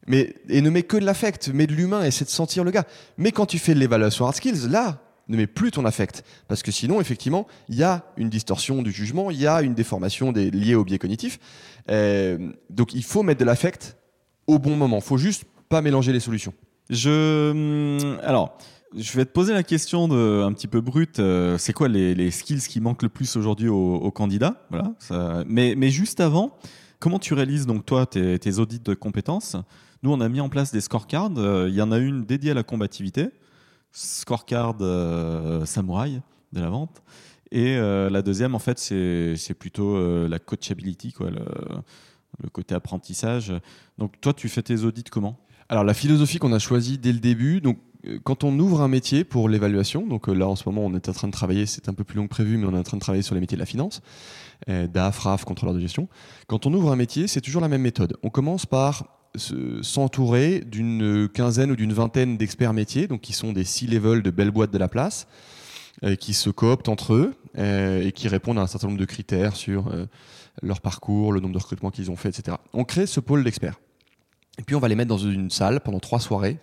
Mais, 0.09 0.35
et 0.49 0.63
ne 0.63 0.71
mets 0.71 0.83
que 0.83 0.97
de 0.97 1.05
l'affect, 1.05 1.49
mets 1.49 1.67
de 1.67 1.75
l'humain, 1.75 2.03
essaie 2.03 2.25
de 2.25 2.31
sentir 2.31 2.65
le 2.65 2.71
gars. 2.71 2.85
Mais 3.19 3.31
quand 3.31 3.47
tu 3.47 3.59
fais 3.59 3.75
de 3.75 3.79
l'évaluation 3.79 4.25
hard 4.25 4.35
skills, 4.35 4.69
là, 4.69 5.03
ne 5.29 5.37
mets 5.37 5.47
plus 5.47 5.71
ton 5.71 5.85
affect. 5.85 6.25
Parce 6.49 6.63
que 6.63 6.73
sinon, 6.73 7.01
effectivement, 7.01 7.47
il 7.69 7.77
y 7.77 7.83
a 7.83 8.05
une 8.17 8.31
distorsion 8.31 8.83
du 8.83 8.91
jugement, 8.91 9.31
il 9.31 9.39
y 9.39 9.47
a 9.47 9.63
une 9.63 9.75
déformation 9.75 10.33
liée 10.33 10.75
au 10.75 10.85
biais 10.85 10.99
cognitif. 10.99 11.39
Euh, 11.91 12.53
donc 12.71 12.95
il 12.95 13.05
faut 13.05 13.23
mettre 13.23 13.41
de 13.41 13.45
l'affect 13.45 13.97
au 14.47 14.59
bon 14.59 14.77
moment. 14.77 14.97
Il 14.97 15.03
faut 15.03 15.19
juste 15.19 15.45
pas 15.69 15.83
mélanger 15.83 16.13
les 16.13 16.21
solutions. 16.21 16.55
Je, 16.89 17.51
hum, 17.51 18.19
alors, 18.23 18.57
je 18.97 19.13
vais 19.13 19.27
te 19.27 19.31
poser 19.31 19.53
la 19.53 19.63
question 19.63 20.05
un 20.05 20.53
petit 20.55 20.67
peu 20.67 20.81
brute. 20.81 21.19
euh, 21.19 21.59
c'est 21.59 21.75
quoi 21.75 21.89
les, 21.89 22.31
skills 22.31 22.63
qui 22.63 22.81
manquent 22.81 23.03
le 23.03 23.11
plus 23.11 23.37
aujourd'hui 23.37 23.69
aux, 23.69 24.11
candidats? 24.11 24.67
Voilà. 24.71 25.45
Mais, 25.47 25.75
mais 25.77 25.91
juste 25.91 26.21
avant, 26.21 26.57
comment 26.99 27.19
tu 27.19 27.35
réalises 27.35 27.67
donc 27.67 27.85
toi 27.85 28.07
tes 28.07 28.59
audits 28.59 28.81
de 28.81 28.95
compétences? 28.95 29.57
Nous, 30.03 30.13
on 30.13 30.21
a 30.21 30.29
mis 30.29 30.41
en 30.41 30.49
place 30.49 30.73
des 30.73 30.81
scorecards. 30.81 31.33
euh, 31.39 31.69
Il 31.69 31.75
y 31.75 31.83
en 31.83 31.91
a 31.91 31.99
une 31.99 32.25
dédiée 32.25 32.53
à 32.53 32.55
la 32.55 32.63
combativité, 32.63 33.31
scorecard 33.91 34.77
euh, 34.81 35.65
samouraï 35.65 36.21
de 36.53 36.61
la 36.61 36.69
vente. 36.69 37.03
Et 37.51 37.77
euh, 37.77 38.09
la 38.09 38.23
deuxième, 38.23 38.55
en 38.55 38.59
fait, 38.59 38.79
c'est 38.79 39.55
plutôt 39.59 40.29
la 40.29 40.39
coachability, 40.39 41.13
quoi, 41.13 41.31
le, 41.31 42.49
côté 42.53 42.75
apprentissage. 42.75 43.53
Donc, 43.97 44.21
toi, 44.21 44.33
tu 44.33 44.49
fais 44.49 44.63
tes 44.63 44.85
audits 44.85 45.05
comment? 45.05 45.41
Alors 45.71 45.85
la 45.85 45.93
philosophie 45.93 46.39
qu'on 46.39 46.55
a 46.55 46.59
choisie 46.59 46.97
dès 46.97 47.13
le 47.13 47.19
début, 47.19 47.61
donc 47.61 47.79
quand 48.25 48.43
on 48.43 48.59
ouvre 48.59 48.81
un 48.81 48.89
métier 48.89 49.23
pour 49.23 49.51
l'évaluation, 49.51 50.07
donc 50.07 50.29
là 50.29 50.49
en 50.49 50.57
ce 50.57 50.67
moment 50.67 50.83
on 50.87 50.95
est 50.95 51.11
en 51.11 51.13
train 51.13 51.27
de 51.27 51.33
travailler, 51.33 51.67
c'est 51.67 51.91
un 51.91 51.93
peu 51.93 52.05
plus 52.05 52.17
long 52.17 52.25
que 52.25 52.31
prévu, 52.31 52.57
mais 52.57 52.65
on 52.65 52.75
est 52.75 52.79
en 52.79 52.83
train 52.83 52.97
de 52.97 53.03
travailler 53.03 53.23
sur 53.23 53.35
les 53.35 53.41
métiers 53.43 53.57
de 53.57 53.61
la 53.61 53.67
finance, 53.67 54.01
DAF, 54.67 55.19
RAF, 55.19 55.45
contrôleur 55.45 55.75
de 55.75 55.81
gestion. 55.81 56.09
Quand 56.47 56.65
on 56.65 56.73
ouvre 56.73 56.91
un 56.91 56.97
métier, 56.97 57.27
c'est 57.27 57.43
toujours 57.43 57.61
la 57.61 57.69
même 57.69 57.83
méthode. 57.83 58.17
On 58.23 58.31
commence 58.31 58.65
par 58.65 59.18
s'entourer 59.39 60.61
d'une 60.61 61.29
quinzaine 61.33 61.71
ou 61.71 61.77
d'une 61.77 61.93
vingtaine 61.93 62.37
d'experts 62.37 62.73
métiers, 62.73 63.07
donc 63.07 63.21
qui 63.21 63.33
sont 63.33 63.53
des 63.53 63.65
C-level 63.65 64.23
de 64.23 64.31
belles 64.31 64.51
boîtes 64.51 64.73
de 64.73 64.79
la 64.79 64.89
place, 64.89 65.27
euh, 66.05 66.15
qui 66.15 66.33
se 66.33 66.49
cooptent 66.49 66.89
entre 66.89 67.15
eux 67.15 67.35
euh, 67.59 68.07
et 68.07 68.13
qui 68.13 68.29
répondent 68.29 68.59
à 68.59 68.63
un 68.63 68.69
certain 68.69 68.87
nombre 68.87 69.01
de 69.01 69.05
critères 69.05 69.57
sur 69.57 69.89
euh, 69.89 70.07
leur 70.63 70.81
parcours, 70.81 71.33
le 71.33 71.41
nombre 71.41 71.55
de 71.55 71.59
recrutements 71.59 71.91
qu'ils 71.91 72.09
ont 72.09 72.15
fait, 72.15 72.29
etc. 72.29 72.57
On 72.73 72.85
crée 72.85 73.07
ce 73.07 73.19
pôle 73.19 73.43
d'experts. 73.43 73.81
Et 74.59 74.63
puis 74.63 74.77
on 74.77 74.79
va 74.79 74.87
les 74.87 74.95
mettre 74.95 75.09
dans 75.09 75.19
une 75.19 75.51
salle 75.51 75.81
pendant 75.81 75.99
trois 75.99 76.21
soirées, 76.21 76.59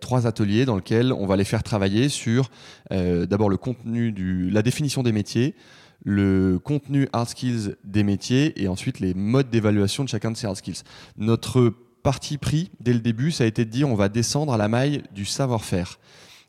trois 0.00 0.28
ateliers 0.28 0.64
dans 0.64 0.76
lesquels 0.76 1.12
on 1.12 1.26
va 1.26 1.36
les 1.36 1.44
faire 1.44 1.64
travailler 1.64 2.08
sur 2.08 2.48
d'abord 2.90 3.50
le 3.50 3.56
contenu 3.56 4.12
du, 4.12 4.48
la 4.50 4.62
définition 4.62 5.02
des 5.02 5.10
métiers, 5.10 5.56
le 6.04 6.58
contenu 6.62 7.08
hard 7.12 7.28
skills 7.28 7.74
des 7.84 8.02
métiers 8.02 8.60
et 8.62 8.68
ensuite 8.68 9.00
les 9.00 9.14
modes 9.14 9.50
d'évaluation 9.50 10.04
de 10.04 10.08
chacun 10.08 10.30
de 10.30 10.36
ces 10.36 10.46
hard 10.46 10.56
skills. 10.56 10.82
Notre 11.16 11.74
parti 12.02 12.38
pris 12.38 12.70
dès 12.80 12.92
le 12.92 13.00
début, 13.00 13.30
ça 13.30 13.44
a 13.44 13.46
été 13.46 13.64
de 13.64 13.70
dire 13.70 13.88
on 13.88 13.94
va 13.94 14.08
descendre 14.08 14.52
à 14.52 14.56
la 14.56 14.68
maille 14.68 15.02
du 15.14 15.24
savoir-faire 15.24 15.98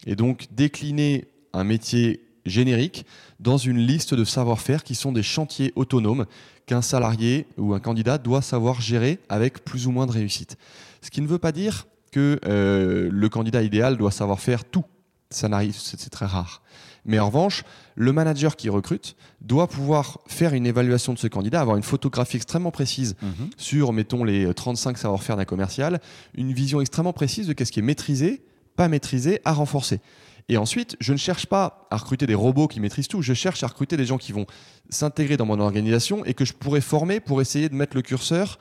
et 0.06 0.16
donc 0.16 0.48
décliner 0.52 1.28
un 1.54 1.64
métier 1.64 2.22
générique 2.46 3.06
dans 3.40 3.58
une 3.58 3.78
liste 3.78 4.14
de 4.14 4.24
savoir-faire 4.24 4.84
qui 4.84 4.96
sont 4.96 5.12
des 5.12 5.24
chantiers 5.24 5.74
autonomes 5.76 6.26
qu'un 6.66 6.82
salarié 6.82 7.48
ou 7.58 7.74
un 7.74 7.80
candidat 7.80 8.18
doit 8.18 8.42
savoir 8.42 8.82
gérer 8.82 9.20
avec 9.30 9.64
plus 9.64 9.88
ou 9.88 9.92
moins 9.92 10.06
de 10.06 10.12
réussite. 10.12 10.58
Ce 11.02 11.10
qui 11.10 11.22
ne 11.22 11.28
veut 11.28 11.40
pas 11.40 11.52
dire 11.52 11.88
que 12.12 12.40
euh, 12.46 13.10
le 13.12 13.30
candidat 13.30 13.64
idéal 13.64 13.98
doit 13.98 14.12
savoir 14.12 14.40
faire 14.40 14.66
tout. 14.66 14.86
Ça 15.30 15.48
n'arrive, 15.48 15.76
c'est 15.76 16.00
c'est 16.00 16.10
très 16.10 16.26
rare. 16.26 16.62
Mais 17.10 17.18
en 17.18 17.26
revanche, 17.26 17.64
le 17.96 18.14
manager 18.14 18.56
qui 18.56 18.70
recrute 18.70 19.16
doit 19.42 19.66
pouvoir 19.66 20.20
faire 20.28 20.54
une 20.54 20.68
évaluation 20.68 21.12
de 21.12 21.18
ce 21.18 21.26
candidat, 21.26 21.60
avoir 21.60 21.76
une 21.76 21.82
photographie 21.82 22.38
extrêmement 22.38 22.70
précise 22.70 23.16
sur, 23.58 23.94
mettons, 23.94 24.24
les 24.24 24.54
35 24.54 24.96
savoir-faire 24.96 25.36
d'un 25.36 25.44
commercial, 25.44 26.02
une 26.36 26.54
vision 26.54 26.82
extrêmement 26.82 27.12
précise 27.12 27.48
de 27.48 27.54
qu'est-ce 27.54 27.72
qui 27.72 27.80
est 27.80 27.84
maîtrisé, 27.84 28.44
pas 28.76 28.88
maîtrisé, 28.88 29.42
à 29.44 29.54
renforcer. 29.54 30.02
Et 30.50 30.58
ensuite, 30.58 30.98
je 31.00 31.12
ne 31.12 31.18
cherche 31.18 31.48
pas 31.48 31.88
à 31.90 31.98
recruter 31.98 32.28
des 32.28 32.36
robots 32.36 32.68
qui 32.68 32.80
maîtrisent 32.80 33.08
tout, 33.08 33.24
je 33.24 33.34
cherche 33.34 33.64
à 33.64 33.68
recruter 33.68 33.98
des 33.98 34.06
gens 34.06 34.20
qui 34.20 34.32
vont 34.32 34.46
s'intégrer 34.92 35.36
dans 35.36 35.48
mon 35.48 35.60
organisation 35.60 36.24
et 36.26 36.36
que 36.36 36.46
je 36.46 36.54
pourrais 36.54 36.80
former 36.80 37.20
pour 37.20 37.42
essayer 37.42 37.70
de 37.70 37.76
mettre 37.76 37.96
le 37.96 38.04
curseur. 38.04 38.60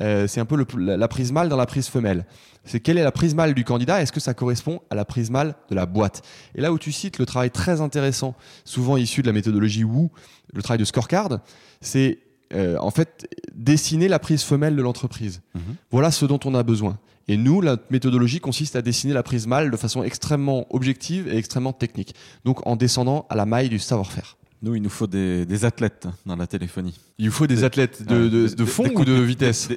Euh, 0.00 0.26
c'est 0.26 0.40
un 0.40 0.44
peu 0.44 0.56
le- 0.56 0.66
la, 0.78 0.96
la 0.96 1.08
prise 1.08 1.32
mâle 1.32 1.48
dans 1.48 1.56
la 1.56 1.66
prise 1.66 1.88
femelle. 1.88 2.24
C'est 2.64 2.80
quelle 2.80 2.98
est 2.98 3.02
la 3.02 3.12
prise 3.12 3.34
mâle 3.34 3.54
du 3.54 3.64
candidat? 3.64 4.02
Est-ce 4.02 4.12
que 4.12 4.20
ça 4.20 4.34
correspond 4.34 4.80
à 4.90 4.94
la 4.94 5.04
prise 5.04 5.30
mâle 5.30 5.54
de 5.70 5.74
la 5.74 5.86
boîte? 5.86 6.22
Et 6.54 6.60
là 6.60 6.72
où 6.72 6.78
tu 6.78 6.92
cites 6.92 7.18
le 7.18 7.26
travail 7.26 7.50
très 7.50 7.80
intéressant, 7.80 8.34
souvent 8.64 8.96
issu 8.96 9.22
de 9.22 9.26
la 9.26 9.32
méthodologie 9.32 9.84
Wu, 9.84 10.08
le 10.52 10.62
travail 10.62 10.78
de 10.78 10.84
scorecard, 10.84 11.40
c'est 11.80 12.18
euh, 12.54 12.76
en 12.78 12.90
fait 12.90 13.28
dessiner 13.54 14.08
la 14.08 14.18
prise 14.18 14.42
femelle 14.42 14.74
de 14.76 14.82
l'entreprise. 14.82 15.42
Mhm. 15.54 15.62
Voilà 15.90 16.10
ce 16.10 16.24
dont 16.26 16.40
on 16.44 16.54
a 16.54 16.62
besoin. 16.62 16.98
Et 17.30 17.36
nous, 17.36 17.60
la 17.60 17.76
méthodologie 17.90 18.40
consiste 18.40 18.74
à 18.74 18.80
dessiner 18.80 19.12
la 19.12 19.22
prise 19.22 19.46
mâle 19.46 19.70
de 19.70 19.76
façon 19.76 20.02
extrêmement 20.02 20.66
objective 20.70 21.28
et 21.28 21.36
extrêmement 21.36 21.74
technique. 21.74 22.14
Donc 22.46 22.66
en 22.66 22.74
descendant 22.74 23.26
à 23.28 23.36
la 23.36 23.44
maille 23.44 23.68
du 23.68 23.78
savoir-faire. 23.78 24.37
Nous, 24.62 24.74
il 24.74 24.82
nous 24.82 24.90
faut 24.90 25.06
des, 25.06 25.46
des 25.46 25.64
athlètes 25.64 26.08
dans 26.26 26.36
la 26.36 26.46
téléphonie. 26.46 26.98
Il 27.18 27.30
vous 27.30 27.36
faut 27.36 27.46
des 27.46 27.62
athlètes 27.62 28.02
de, 28.02 28.64
fond 28.64 28.88
ou 28.94 29.04
de 29.04 29.12
vitesse 29.12 29.68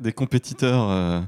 des, 0.00 0.12
compétiteurs. 0.12 0.90
euh. 0.90 1.20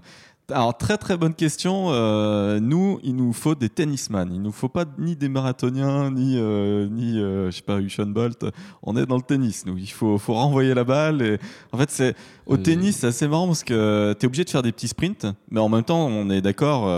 Alors, 0.50 0.76
très 0.76 0.96
très 0.96 1.16
bonne 1.16 1.34
question. 1.34 1.88
Euh, 1.90 2.58
nous, 2.58 2.98
il 3.04 3.14
nous 3.14 3.32
faut 3.32 3.54
des 3.54 3.68
tennisman. 3.68 4.30
Il 4.32 4.42
nous 4.42 4.50
faut 4.50 4.68
pas 4.68 4.84
ni 4.98 5.14
des 5.14 5.28
marathoniens, 5.28 6.10
ni, 6.10 6.36
euh, 6.36 6.88
ni 6.88 7.14
je 7.14 7.50
sais 7.52 7.62
pas, 7.62 7.80
Usain 7.80 8.06
Bolt. 8.06 8.44
On 8.82 8.96
est 8.96 9.06
dans 9.06 9.16
le 9.16 9.22
tennis, 9.22 9.66
nous. 9.66 9.78
Il 9.78 9.90
faut, 9.90 10.18
faut 10.18 10.34
renvoyer 10.34 10.74
la 10.74 10.84
balle. 10.84 11.22
Et... 11.22 11.38
En 11.72 11.78
fait, 11.78 11.90
c'est 11.90 12.14
au 12.44 12.56
tennis, 12.56 12.98
c'est 12.98 13.08
assez 13.08 13.28
marrant 13.28 13.46
parce 13.46 13.62
que 13.62 14.16
tu 14.18 14.24
es 14.24 14.26
obligé 14.26 14.44
de 14.44 14.50
faire 14.50 14.62
des 14.62 14.72
petits 14.72 14.88
sprints, 14.88 15.26
mais 15.50 15.60
en 15.60 15.68
même 15.68 15.84
temps, 15.84 16.06
on 16.06 16.28
est 16.30 16.40
d'accord, 16.40 16.88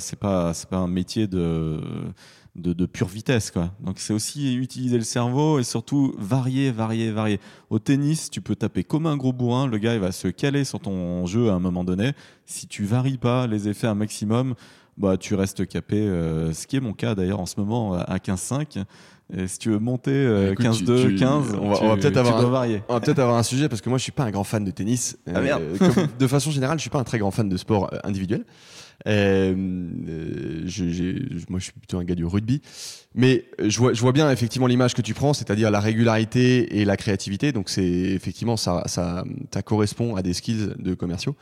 c'est 0.00 0.18
pas, 0.18 0.52
pas 0.68 0.76
un 0.78 0.88
métier 0.88 1.26
de 1.28 1.80
de, 2.54 2.72
de 2.74 2.84
pure 2.86 3.08
vitesse 3.08 3.50
quoi. 3.50 3.70
Donc 3.80 3.98
c'est 3.98 4.12
aussi 4.12 4.54
utiliser 4.56 4.98
le 4.98 5.04
cerveau 5.04 5.58
et 5.58 5.64
surtout 5.64 6.14
varier, 6.18 6.70
varier, 6.70 7.10
varier. 7.10 7.40
Au 7.70 7.78
tennis, 7.78 8.28
tu 8.30 8.40
peux 8.42 8.54
taper 8.56 8.84
comme 8.84 9.06
un 9.06 9.16
gros 9.16 9.32
bourrin, 9.32 9.66
le 9.66 9.78
gars 9.78 9.94
il 9.94 10.00
va 10.00 10.12
se 10.12 10.28
caler 10.28 10.64
sur 10.64 10.78
ton 10.80 11.24
jeu 11.26 11.50
à 11.50 11.54
un 11.54 11.60
moment 11.60 11.82
donné. 11.84 12.12
Si 12.44 12.66
tu 12.66 12.84
varies 12.84 13.16
pas 13.18 13.46
les 13.46 13.68
effets 13.68 13.86
un 13.86 13.94
maximum, 13.94 14.54
bah 14.98 15.16
tu 15.16 15.34
restes 15.34 15.66
capé. 15.66 15.96
euh, 15.96 16.52
ce 16.52 16.66
qui 16.66 16.76
est 16.76 16.80
mon 16.80 16.92
cas 16.92 17.14
d'ailleurs 17.14 17.40
en 17.40 17.46
ce 17.46 17.58
moment 17.58 17.94
à 17.94 18.18
15-5. 18.18 18.84
Et 19.34 19.46
si 19.48 19.56
tu 19.58 19.70
veux 19.70 19.78
monter 19.78 20.10
euh, 20.12 20.52
Écoute, 20.52 20.66
tu- 20.72 20.84
15-2, 20.84 21.08
tu- 21.08 21.14
15, 21.14 21.56
on 21.58 21.70
va- 21.70 21.76
tu- 21.78 21.84
on 21.84 21.88
va 21.88 21.96
peut-être 21.96 22.18
avoir 22.18 22.34
un- 22.36 22.40
avoir 23.22 23.38
sujet 23.44 23.70
parce 23.70 23.80
que 23.80 23.88
moi 23.88 23.96
je 23.96 24.02
suis 24.02 24.12
pas 24.12 24.24
un 24.24 24.30
grand 24.30 24.44
fan 24.44 24.62
de 24.62 24.70
tennis. 24.70 25.16
Ah, 25.26 25.40
merde. 25.40 25.62
comme- 25.78 26.06
de 26.18 26.26
façon 26.26 26.50
générale, 26.50 26.76
je 26.76 26.82
suis 26.82 26.90
pas 26.90 26.98
un 26.98 27.04
très 27.04 27.18
grand 27.18 27.30
fan 27.30 27.48
de 27.48 27.56
sport 27.56 27.88
euh, 27.94 27.98
individuel. 28.04 28.44
Euh, 29.08 29.54
euh, 30.08 30.62
je- 30.66 31.44
moi 31.48 31.58
je 31.58 31.64
suis 31.64 31.72
plutôt 31.72 31.98
un 31.98 32.04
gars 32.04 32.14
du 32.14 32.24
rugby. 32.24 32.60
Mais 33.14 33.44
je 33.58 33.78
vois, 33.78 33.92
je 33.92 34.00
vois 34.00 34.12
bien 34.12 34.30
effectivement 34.30 34.66
l'image 34.66 34.94
que 34.94 35.02
tu 35.02 35.12
prends, 35.14 35.32
c'est-à-dire 35.34 35.70
la 35.70 35.80
régularité 35.80 36.78
et 36.80 36.84
la 36.84 36.96
créativité. 36.96 37.52
Donc 37.52 37.68
c'est 37.68 37.84
effectivement 37.84 38.56
ça, 38.56 38.82
ça, 38.86 39.24
ça 39.52 39.62
correspond 39.62 40.16
à 40.16 40.22
des 40.22 40.32
skills 40.32 40.74
de 40.78 40.94
commerciaux. 40.94 41.36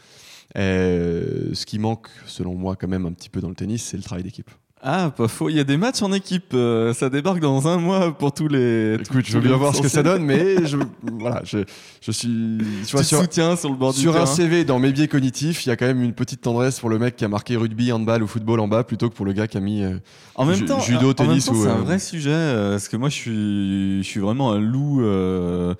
Euh, 0.56 1.54
ce 1.54 1.64
qui 1.66 1.78
manque, 1.78 2.08
selon 2.26 2.54
moi, 2.54 2.74
quand 2.76 2.88
même 2.88 3.06
un 3.06 3.12
petit 3.12 3.28
peu 3.28 3.40
dans 3.40 3.48
le 3.48 3.54
tennis, 3.54 3.82
c'est 3.84 3.96
le 3.96 4.02
travail 4.02 4.24
d'équipe. 4.24 4.50
Ah, 4.82 5.12
pas 5.14 5.28
faux. 5.28 5.50
Il 5.50 5.56
y 5.56 5.60
a 5.60 5.64
des 5.64 5.76
matchs 5.76 6.00
en 6.00 6.10
équipe. 6.10 6.54
euh, 6.54 6.94
ça 6.94 7.10
débarque 7.10 7.40
dans 7.40 7.68
un 7.68 7.76
mois 7.76 8.16
pour 8.16 8.32
tous 8.32 8.48
les. 8.48 8.94
Écoute, 8.94 9.26
je 9.26 9.34
veux 9.34 9.40
bien 9.40 9.56
voir 9.56 9.74
ce 9.74 9.82
que 9.82 9.88
ça 9.88 10.02
donne, 10.02 10.24
mais 10.24 10.64
je, 10.66 10.78
voilà, 11.02 11.42
je, 11.44 11.58
je 12.00 12.10
suis, 12.10 12.28
tu 12.86 12.92
vois, 12.92 13.02
Tu 13.02 13.08
sur, 13.08 13.20
soutiens 13.20 13.56
sur 13.56 13.68
le 13.70 13.76
bord 13.76 13.92
du 13.92 14.00
Sur 14.00 14.12
un 14.12 14.20
terrain. 14.24 14.26
CV, 14.26 14.64
dans 14.64 14.78
mes 14.78 14.90
biais 14.92 15.06
cognitifs, 15.06 15.66
il 15.66 15.68
y 15.68 15.72
a 15.72 15.76
quand 15.76 15.84
même 15.84 16.02
une 16.02 16.14
petite 16.14 16.40
tendresse 16.40 16.80
pour 16.80 16.88
le 16.88 16.98
mec 16.98 17.16
qui 17.16 17.26
a 17.26 17.28
marqué 17.28 17.56
rugby, 17.56 17.92
handball 17.92 18.22
ou 18.22 18.26
football 18.26 18.58
en 18.60 18.68
bas 18.68 18.82
plutôt 18.82 19.10
que 19.10 19.14
pour 19.14 19.26
le 19.26 19.34
gars 19.34 19.46
qui 19.48 19.58
a 19.58 19.60
mis. 19.60 19.82
euh, 19.82 19.98
En 20.34 20.46
même 20.46 20.56
Ju- 20.56 20.64
temps, 20.64 20.80
judo, 20.80 20.98
en 20.98 21.04
même 21.08 21.14
tennis 21.14 21.44
temps, 21.46 21.52
ou, 21.52 21.62
c'est 21.62 21.68
un 21.68 21.76
euh, 21.78 21.82
vrai 21.82 21.98
sujet 21.98 22.30
euh, 22.32 22.70
parce 22.72 22.88
que 22.88 22.96
moi, 22.96 23.10
je 23.10 23.14
suis, 23.16 23.98
je 24.02 24.08
suis 24.08 24.20
vraiment 24.20 24.50
un 24.52 24.60
loup. 24.60 25.02
euh, 25.02 25.74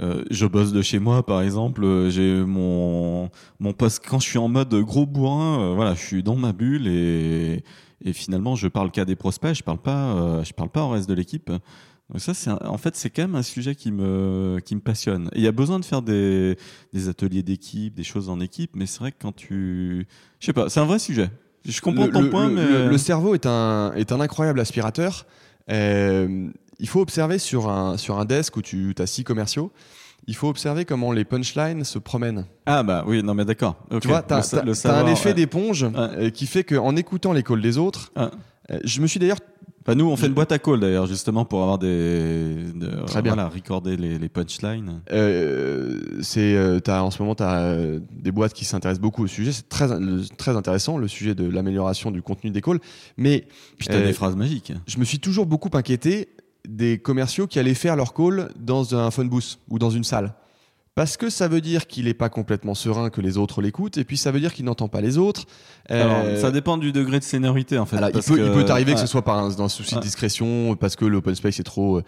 euh, 0.00 0.24
je 0.30 0.46
bosse 0.46 0.72
de 0.72 0.80
chez 0.82 0.98
moi, 0.98 1.24
par 1.24 1.40
exemple. 1.42 1.84
euh, 1.84 2.10
J'ai 2.10 2.42
mon 2.44 3.30
mon 3.60 3.72
poste 3.72 4.02
quand 4.06 4.20
je 4.20 4.28
suis 4.28 4.38
en 4.38 4.48
mode 4.48 4.74
gros 4.74 5.06
bourrin. 5.06 5.58
euh, 5.60 5.72
voilà, 5.74 5.94
je 5.94 6.00
suis 6.00 6.22
dans 6.22 6.36
ma 6.36 6.52
bulle 6.52 6.86
et 6.86 7.62
et 8.04 8.12
finalement, 8.12 8.54
je 8.56 8.68
parle 8.68 8.90
qu'à 8.90 9.04
des 9.04 9.16
prospects. 9.16 9.54
Je 9.54 9.62
parle 9.62 9.78
pas, 9.78 10.14
euh, 10.14 10.44
je 10.44 10.52
parle 10.52 10.70
pas 10.70 10.82
au 10.82 10.90
reste 10.90 11.08
de 11.08 11.14
l'équipe. 11.14 11.50
Donc 12.10 12.20
ça, 12.20 12.34
c'est 12.34 12.50
en 12.50 12.76
fait, 12.78 12.94
c'est 12.96 13.08
quand 13.10 13.22
même 13.22 13.34
un 13.36 13.42
sujet 13.42 13.74
qui 13.74 13.90
me 13.90 14.58
qui 14.64 14.74
me 14.74 14.80
passionne. 14.80 15.28
Et 15.32 15.38
il 15.38 15.42
y 15.42 15.46
a 15.48 15.52
besoin 15.52 15.78
de 15.80 15.84
faire 15.84 16.02
des 16.02 16.56
des 16.92 17.08
ateliers 17.08 17.42
d'équipe, 17.42 17.94
des 17.94 18.04
choses 18.04 18.28
en 18.28 18.38
équipe. 18.40 18.72
Mais 18.74 18.86
c'est 18.86 18.98
vrai 18.98 19.12
que 19.12 19.18
quand 19.22 19.34
tu, 19.34 20.06
je 20.40 20.46
sais 20.46 20.52
pas, 20.52 20.68
c'est 20.68 20.80
un 20.80 20.84
vrai 20.84 20.98
sujet. 20.98 21.30
Je 21.64 21.80
comprends 21.80 22.06
le, 22.06 22.12
ton 22.12 22.22
le- 22.22 22.30
point, 22.30 22.48
le- 22.48 22.54
mais 22.54 22.64
le- 22.66 22.88
le 22.88 22.98
cerveau 22.98 23.34
est 23.34 23.46
un, 23.46 23.92
est 23.94 24.10
un 24.12 24.20
incroyable 24.20 24.58
aspirateur. 24.60 25.26
Euh, 25.70 26.48
il 26.80 26.88
faut 26.88 27.00
observer 27.00 27.38
sur 27.38 27.68
un, 27.70 27.96
sur 27.96 28.18
un 28.18 28.24
desk 28.24 28.56
où 28.56 28.62
tu 28.62 28.92
as 28.98 29.06
six 29.06 29.22
commerciaux, 29.22 29.70
il 30.26 30.34
faut 30.36 30.48
observer 30.48 30.84
comment 30.84 31.12
les 31.12 31.24
punchlines 31.24 31.84
se 31.84 31.98
promènent. 31.98 32.46
Ah 32.66 32.82
bah 32.82 33.04
oui, 33.06 33.22
non 33.22 33.34
mais 33.34 33.44
d'accord. 33.44 33.76
Tu 34.00 34.08
vois, 34.08 34.22
t'as 34.22 34.38
un 34.56 35.06
effet 35.08 35.28
ouais. 35.30 35.34
d'éponge 35.34 35.86
euh, 35.94 36.30
qui 36.30 36.46
fait 36.46 36.64
qu'en 36.64 36.94
écoutant 36.96 37.32
les 37.32 37.42
calls 37.42 37.60
des 37.60 37.76
autres, 37.78 38.12
Ah. 38.14 38.30
euh, 38.70 38.78
je 38.84 39.00
me 39.00 39.06
suis 39.06 39.18
d'ailleurs 39.20 39.38
Bah, 39.84 39.96
nous, 39.96 40.04
on 40.08 40.14
fait 40.14 40.22
Je- 40.22 40.26
une 40.28 40.34
boîte 40.34 40.52
à 40.52 40.60
call 40.60 40.78
d'ailleurs, 40.78 41.06
justement 41.08 41.44
pour 41.44 41.60
avoir 41.62 41.76
des. 41.76 42.54
de- 42.72 43.04
Très 43.06 43.20
bien. 43.20 43.34
Voilà, 43.34 43.48
recorder 43.48 43.96
les, 43.96 44.16
les 44.16 44.28
punchlines. 44.28 45.00
Euh, 45.10 45.98
euh, 46.38 46.78
t'as- 46.78 47.02
en 47.02 47.10
ce 47.10 47.20
moment 47.20 47.34
tu 47.34 47.42
as 47.42 47.76
des 48.12 48.30
boîtes 48.30 48.52
qui 48.52 48.64
s'intéressent 48.64 49.00
beaucoup 49.02 49.24
au 49.24 49.26
sujet 49.26 49.50
c'est 49.50 49.68
très 49.68 49.88
très 50.38 50.56
intéressant 50.56 50.98
le 50.98 51.08
sujet 51.08 51.34
de 51.34 51.48
l'amélioration 51.48 52.12
du 52.12 52.22
contenu 52.22 52.50
des 52.50 52.60
calls 52.60 52.78
mais 53.16 53.44
Puis 53.78 53.88
t'as 53.88 53.94
Euh, 53.96 54.06
des 54.06 54.12
phrases 54.12 54.36
magiques. 54.36 54.72
je 54.86 54.98
me 54.98 55.04
suis 55.04 55.18
toujours 55.18 55.46
beaucoup 55.46 55.70
inquiété 55.76 56.28
des 56.68 56.98
commerciaux 56.98 57.46
qui 57.46 57.58
allaient 57.58 57.74
faire 57.74 57.96
leur 57.96 58.14
call 58.14 58.50
dans 58.58 58.94
un 58.94 59.10
phone 59.10 59.28
booth 59.28 59.58
ou 59.68 59.78
dans 59.78 59.90
une 59.90 60.04
salle 60.04 60.34
parce 60.94 61.16
que 61.16 61.30
ça 61.30 61.48
veut 61.48 61.62
dire 61.62 61.86
qu'il 61.86 62.04
n'est 62.04 62.12
pas 62.14 62.28
complètement 62.28 62.74
serein 62.74 63.08
que 63.08 63.22
les 63.22 63.38
autres 63.38 63.62
l'écoutent 63.62 63.96
et 63.96 64.04
puis 64.04 64.18
ça 64.18 64.30
veut 64.30 64.40
dire 64.40 64.52
qu'il 64.52 64.66
n'entend 64.66 64.88
pas 64.88 65.00
les 65.00 65.16
autres 65.16 65.46
Alors, 65.88 66.18
Euh, 66.24 66.40
ça 66.40 66.50
dépend 66.50 66.76
du 66.76 66.92
degré 66.92 67.18
de 67.18 67.24
seniorité 67.24 67.78
en 67.78 67.86
fait. 67.86 67.96
alors, 67.96 68.10
il 68.10 68.20
peut, 68.20 68.38
il 68.38 68.44
que- 68.48 68.52
peut 68.54 68.64
t'arriver 68.66 68.92
que 68.92 68.98
ouais. 68.98 69.02
ce 69.02 69.10
soit 69.10 69.22
par 69.22 69.38
un, 69.38 69.48
dans 69.48 69.62
un 69.64 69.68
souci 69.70 69.94
Ouais. 69.94 70.00
de 70.00 70.04
discrétion 70.04 70.76
parce 70.76 70.94
que 70.96 71.06
l'open 71.06 71.34
space 71.34 71.58
est 71.60 71.64
trop 71.64 71.96
euh, 71.98 72.02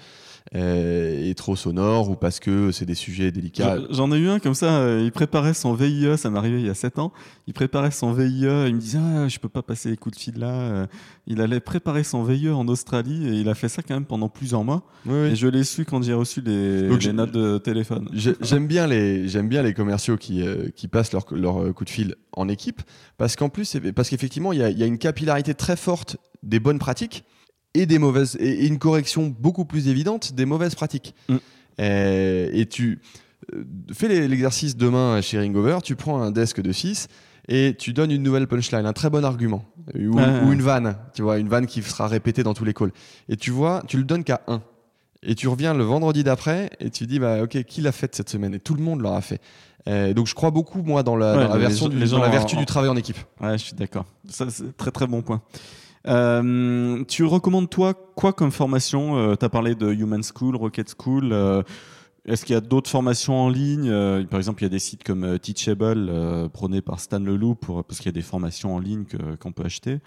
est 0.52 1.36
trop 1.36 1.56
sonore 1.56 2.10
ou 2.10 2.16
parce 2.16 2.38
que 2.38 2.70
c'est 2.70 2.84
des 2.84 2.94
sujets 2.94 3.30
délicats. 3.32 3.78
J'en 3.90 4.12
ai 4.12 4.18
eu 4.18 4.28
un 4.28 4.38
comme 4.38 4.54
ça, 4.54 4.78
euh, 4.78 5.02
il 5.04 5.10
préparait 5.10 5.54
son 5.54 5.74
VIE, 5.74 6.06
ça 6.16 6.28
arrivé 6.34 6.60
il 6.60 6.66
y 6.66 6.70
a 6.70 6.74
7 6.74 6.98
ans, 6.98 7.12
il 7.46 7.54
préparait 7.54 7.90
son 7.90 8.12
VIE, 8.12 8.42
il 8.68 8.74
me 8.74 8.78
disait 8.78 8.98
ah, 9.00 9.26
je 9.28 9.38
peux 9.38 9.48
pas 9.48 9.62
passer 9.62 9.90
les 9.90 9.96
coups 9.96 10.16
de 10.16 10.20
fil 10.20 10.38
là, 10.38 10.48
euh. 10.52 10.86
il 11.26 11.40
allait 11.40 11.60
préparer 11.60 12.04
son 12.04 12.22
VIE 12.24 12.50
en 12.50 12.68
Australie 12.68 13.26
et 13.26 13.32
il 13.40 13.48
a 13.48 13.54
fait 13.54 13.68
ça 13.68 13.82
quand 13.82 13.94
même 13.94 14.04
pendant 14.04 14.28
plusieurs 14.28 14.64
mois 14.64 14.82
Oui, 15.06 15.12
oui. 15.14 15.28
et 15.32 15.36
je 15.36 15.48
l'ai 15.48 15.64
su 15.64 15.84
quand 15.84 16.02
j'ai 16.02 16.14
reçu 16.14 16.40
les, 16.40 16.82
Donc 16.88 16.98
les 16.98 17.00
j'ai- 17.00 17.12
notes 17.12 17.32
de 17.32 17.58
téléphone. 17.58 18.08
J'ai- 18.12 18.36
J'aime 18.40 18.66
bien 18.66 18.86
les 18.86 19.26
bien 19.48 19.62
les 19.62 19.74
commerciaux 19.74 20.16
qui 20.16 20.42
euh, 20.46 20.68
qui 20.76 20.88
passent 20.88 21.12
leur 21.12 21.24
leur 21.32 21.62
euh, 21.62 21.72
coup 21.72 21.84
de 21.84 21.90
fil 21.90 22.14
en 22.32 22.48
équipe 22.48 22.82
parce 23.16 23.34
qu'en 23.36 23.48
plus 23.48 23.64
c'est- 23.64 23.92
parce 23.92 24.08
qu'effectivement 24.08 24.52
il 24.52 24.58
y 24.60 24.62
a, 24.62 24.70
il 24.70 24.78
y 24.78 24.82
a 24.82 24.86
une 24.86 24.98
capillarité 24.98 25.54
très 25.54 25.76
forte 25.76 26.16
des 26.42 26.60
bonnes 26.60 26.78
pratiques 26.78 27.24
et 27.74 27.86
des 27.86 27.98
mauvaises 27.98 28.36
et, 28.40 28.66
une 28.66 28.78
correction 28.78 29.34
beaucoup 29.38 29.64
plus 29.64 29.88
évidente 29.88 30.32
des 30.34 30.44
mauvaises 30.46 30.74
pratiques. 30.74 31.14
Mm. 31.28 31.36
Euh, 31.80 32.48
et 32.52 32.66
tu 32.66 33.00
euh, 33.54 33.64
fais 33.92 34.08
l'exercice 34.28 34.76
demain 34.76 35.20
chez 35.20 35.38
Ringover, 35.38 35.78
tu 35.82 35.96
prends 35.96 36.22
un 36.22 36.30
desk 36.30 36.60
de 36.60 36.72
6 36.72 37.08
et 37.48 37.74
tu 37.78 37.92
donnes 37.92 38.10
une 38.12 38.22
nouvelle 38.22 38.46
punchline, 38.46 38.86
un 38.86 38.92
très 38.92 39.10
bon 39.10 39.24
argument 39.24 39.64
ou, 39.94 40.16
Ouais. 40.16 40.40
ou 40.44 40.52
une 40.52 40.62
vanne, 40.62 40.96
tu 41.14 41.22
vois, 41.22 41.38
une 41.38 41.48
vanne 41.48 41.66
qui 41.66 41.82
sera 41.82 42.06
répétée 42.06 42.42
dans 42.42 42.54
tous 42.54 42.64
les 42.64 42.72
calls. 42.74 42.92
Et 43.28 43.36
tu 43.36 43.50
vois, 43.50 43.82
tu 43.86 43.96
le 43.98 44.04
donnes 44.04 44.24
qu'à 44.24 44.40
1. 44.46 44.62
Et 45.26 45.34
tu 45.34 45.48
reviens 45.48 45.74
le 45.74 45.84
vendredi 45.84 46.22
d'après 46.22 46.70
et 46.80 46.90
tu 46.90 47.06
dis 47.06 47.18
bah 47.18 47.42
ok 47.42 47.62
qui 47.64 47.80
l'a 47.80 47.92
fait 47.92 48.14
cette 48.14 48.28
semaine? 48.28 48.54
Et 48.54 48.60
tout 48.60 48.74
le 48.74 48.82
monde 48.82 49.00
l'aura 49.00 49.20
fait. 49.22 49.40
Euh, 49.88 50.12
donc 50.14 50.26
je 50.26 50.34
crois 50.34 50.50
beaucoup 50.50 50.82
moi 50.82 51.02
dans 51.02 51.16
la, 51.16 51.36
Ouais, 51.36 51.42
dans 51.44 51.48
la 51.48 51.54
les 51.56 51.60
version 51.60 51.86
gens- 51.86 51.90
du- 51.92 51.98
les 51.98 52.08
dans 52.10 52.18
la 52.20 52.28
vertu 52.28 52.56
en- 52.56 52.60
du 52.60 52.66
travail 52.66 52.88
en 52.90 52.96
équipe. 52.96 53.16
Ouais, 53.40 53.58
je 53.58 53.64
suis 53.64 53.74
d'accord. 53.74 54.04
Ça, 54.28 54.46
c'est 54.50 54.76
très 54.76 54.90
très 54.90 55.06
bon 55.06 55.22
point. 55.22 55.42
Euh, 56.06 57.02
tu 57.08 57.24
recommandes 57.24 57.70
toi 57.70 57.94
quoi 58.14 58.32
comme 58.32 58.50
formation 58.52 59.36
Tu 59.36 59.44
as 59.44 59.48
parlé 59.48 59.74
de 59.74 59.92
Human 59.92 60.22
School, 60.22 60.56
Rocket 60.56 60.94
School. 60.98 61.32
euh, 61.32 61.62
Est-ce 62.26 62.44
qu'il 62.44 62.54
y 62.54 62.56
a 62.56 62.60
d'autres 62.60 62.90
formations 62.90 63.34
en 63.38 63.48
ligne 63.48 63.88
Euh, 63.90 64.24
Par 64.24 64.38
exemple, 64.38 64.62
il 64.62 64.64
y 64.64 64.66
a 64.66 64.70
des 64.70 64.78
sites 64.78 65.04
comme 65.04 65.24
euh, 65.24 65.38
Teachable, 65.38 66.08
euh, 66.10 66.48
prônés 66.48 66.82
par 66.82 67.00
Stan 67.00 67.18
Leloup, 67.20 67.54
pour, 67.54 67.84
parce 67.84 67.98
qu'il 68.00 68.06
y 68.06 68.10
a 68.10 68.12
des 68.12 68.22
formations 68.22 68.74
en 68.74 68.78
ligne 68.78 69.04
que- 69.04 69.36
qu'on 69.36 69.52
peut 69.52 69.64
acheter. 69.64 69.98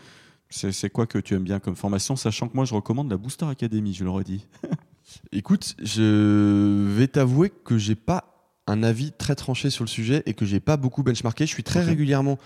C'est 0.49 0.71
c'est 0.71 0.89
quoi 0.89 1.05
que 1.07 1.17
tu 1.19 1.33
aimes 1.33 1.43
bien 1.43 1.59
comme 1.59 1.75
formation 1.75 2.15
Sachant 2.15 2.47
que 2.47 2.55
moi, 2.55 2.63
je 2.65 2.73
recommande 2.73 3.09
la 3.11 3.17
Booster 3.17 3.45
Academy, 3.45 3.93
je 3.93 4.03
le 4.03 4.09
redis. 4.11 4.45
Écoute, 5.31 5.75
je 5.83 6.87
vais 6.95 7.07
t'avouer 7.07 7.51
que 7.65 7.77
j'ai 7.77 7.95
pas 7.95 8.33
un 8.67 8.83
avis 8.83 9.11
très 9.11 9.35
tranché 9.35 9.69
sur 9.69 9.83
le 9.83 9.89
sujet 9.89 10.23
et 10.25 10.33
que 10.33 10.45
j'ai 10.45 10.59
pas 10.59 10.77
beaucoup 10.77 11.01
benchmarké. 11.03 11.45
Je 11.45 11.53
suis 11.53 11.63
très 11.63 11.81
régulièrement 11.81 12.37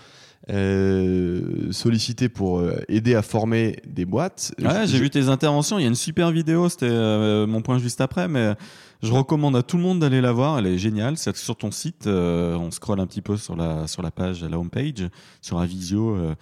euh, 0.50 1.70
sollicité 1.70 2.28
pour 2.28 2.58
euh, 2.58 2.80
aider 2.88 3.14
à 3.14 3.22
former 3.22 3.76
des 3.86 4.04
boîtes. 4.04 4.54
Ouais, 4.60 4.86
j'ai 4.86 4.98
vu 4.98 5.10
tes 5.10 5.28
interventions. 5.28 5.78
Il 5.78 5.82
y 5.82 5.84
a 5.84 5.88
une 5.88 5.94
super 5.94 6.30
vidéo, 6.30 6.68
c'était 6.68 6.86
euh, 6.90 7.46
mon 7.46 7.62
point 7.62 7.78
juste 7.78 8.00
après, 8.00 8.28
mais 8.28 8.54
je 9.02 9.12
recommande 9.12 9.56
à 9.56 9.62
tout 9.62 9.76
le 9.76 9.82
monde 9.82 10.00
d'aller 10.00 10.20
la 10.20 10.32
voir. 10.32 10.58
Elle 10.58 10.66
est 10.66 10.78
géniale. 10.78 11.16
C'est 11.16 11.36
sur 11.36 11.56
ton 11.56 11.70
site. 11.70 12.06
euh, 12.06 12.54
on 12.56 12.70
scrolle 12.70 13.00
un 13.00 13.06
petit 13.06 13.22
peu 13.22 13.36
sur 13.36 13.56
la 13.56 13.86
sur 13.86 14.02
la 14.02 14.10
page, 14.10 14.42
la 14.44 14.58
homepage, 14.58 15.08
sur 15.40 15.58
un 15.58 15.66
visio, 15.66 16.14
euh, 16.16 16.34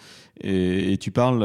et, 0.42 0.92
et 0.92 0.96
tu 0.98 1.10
parles 1.10 1.44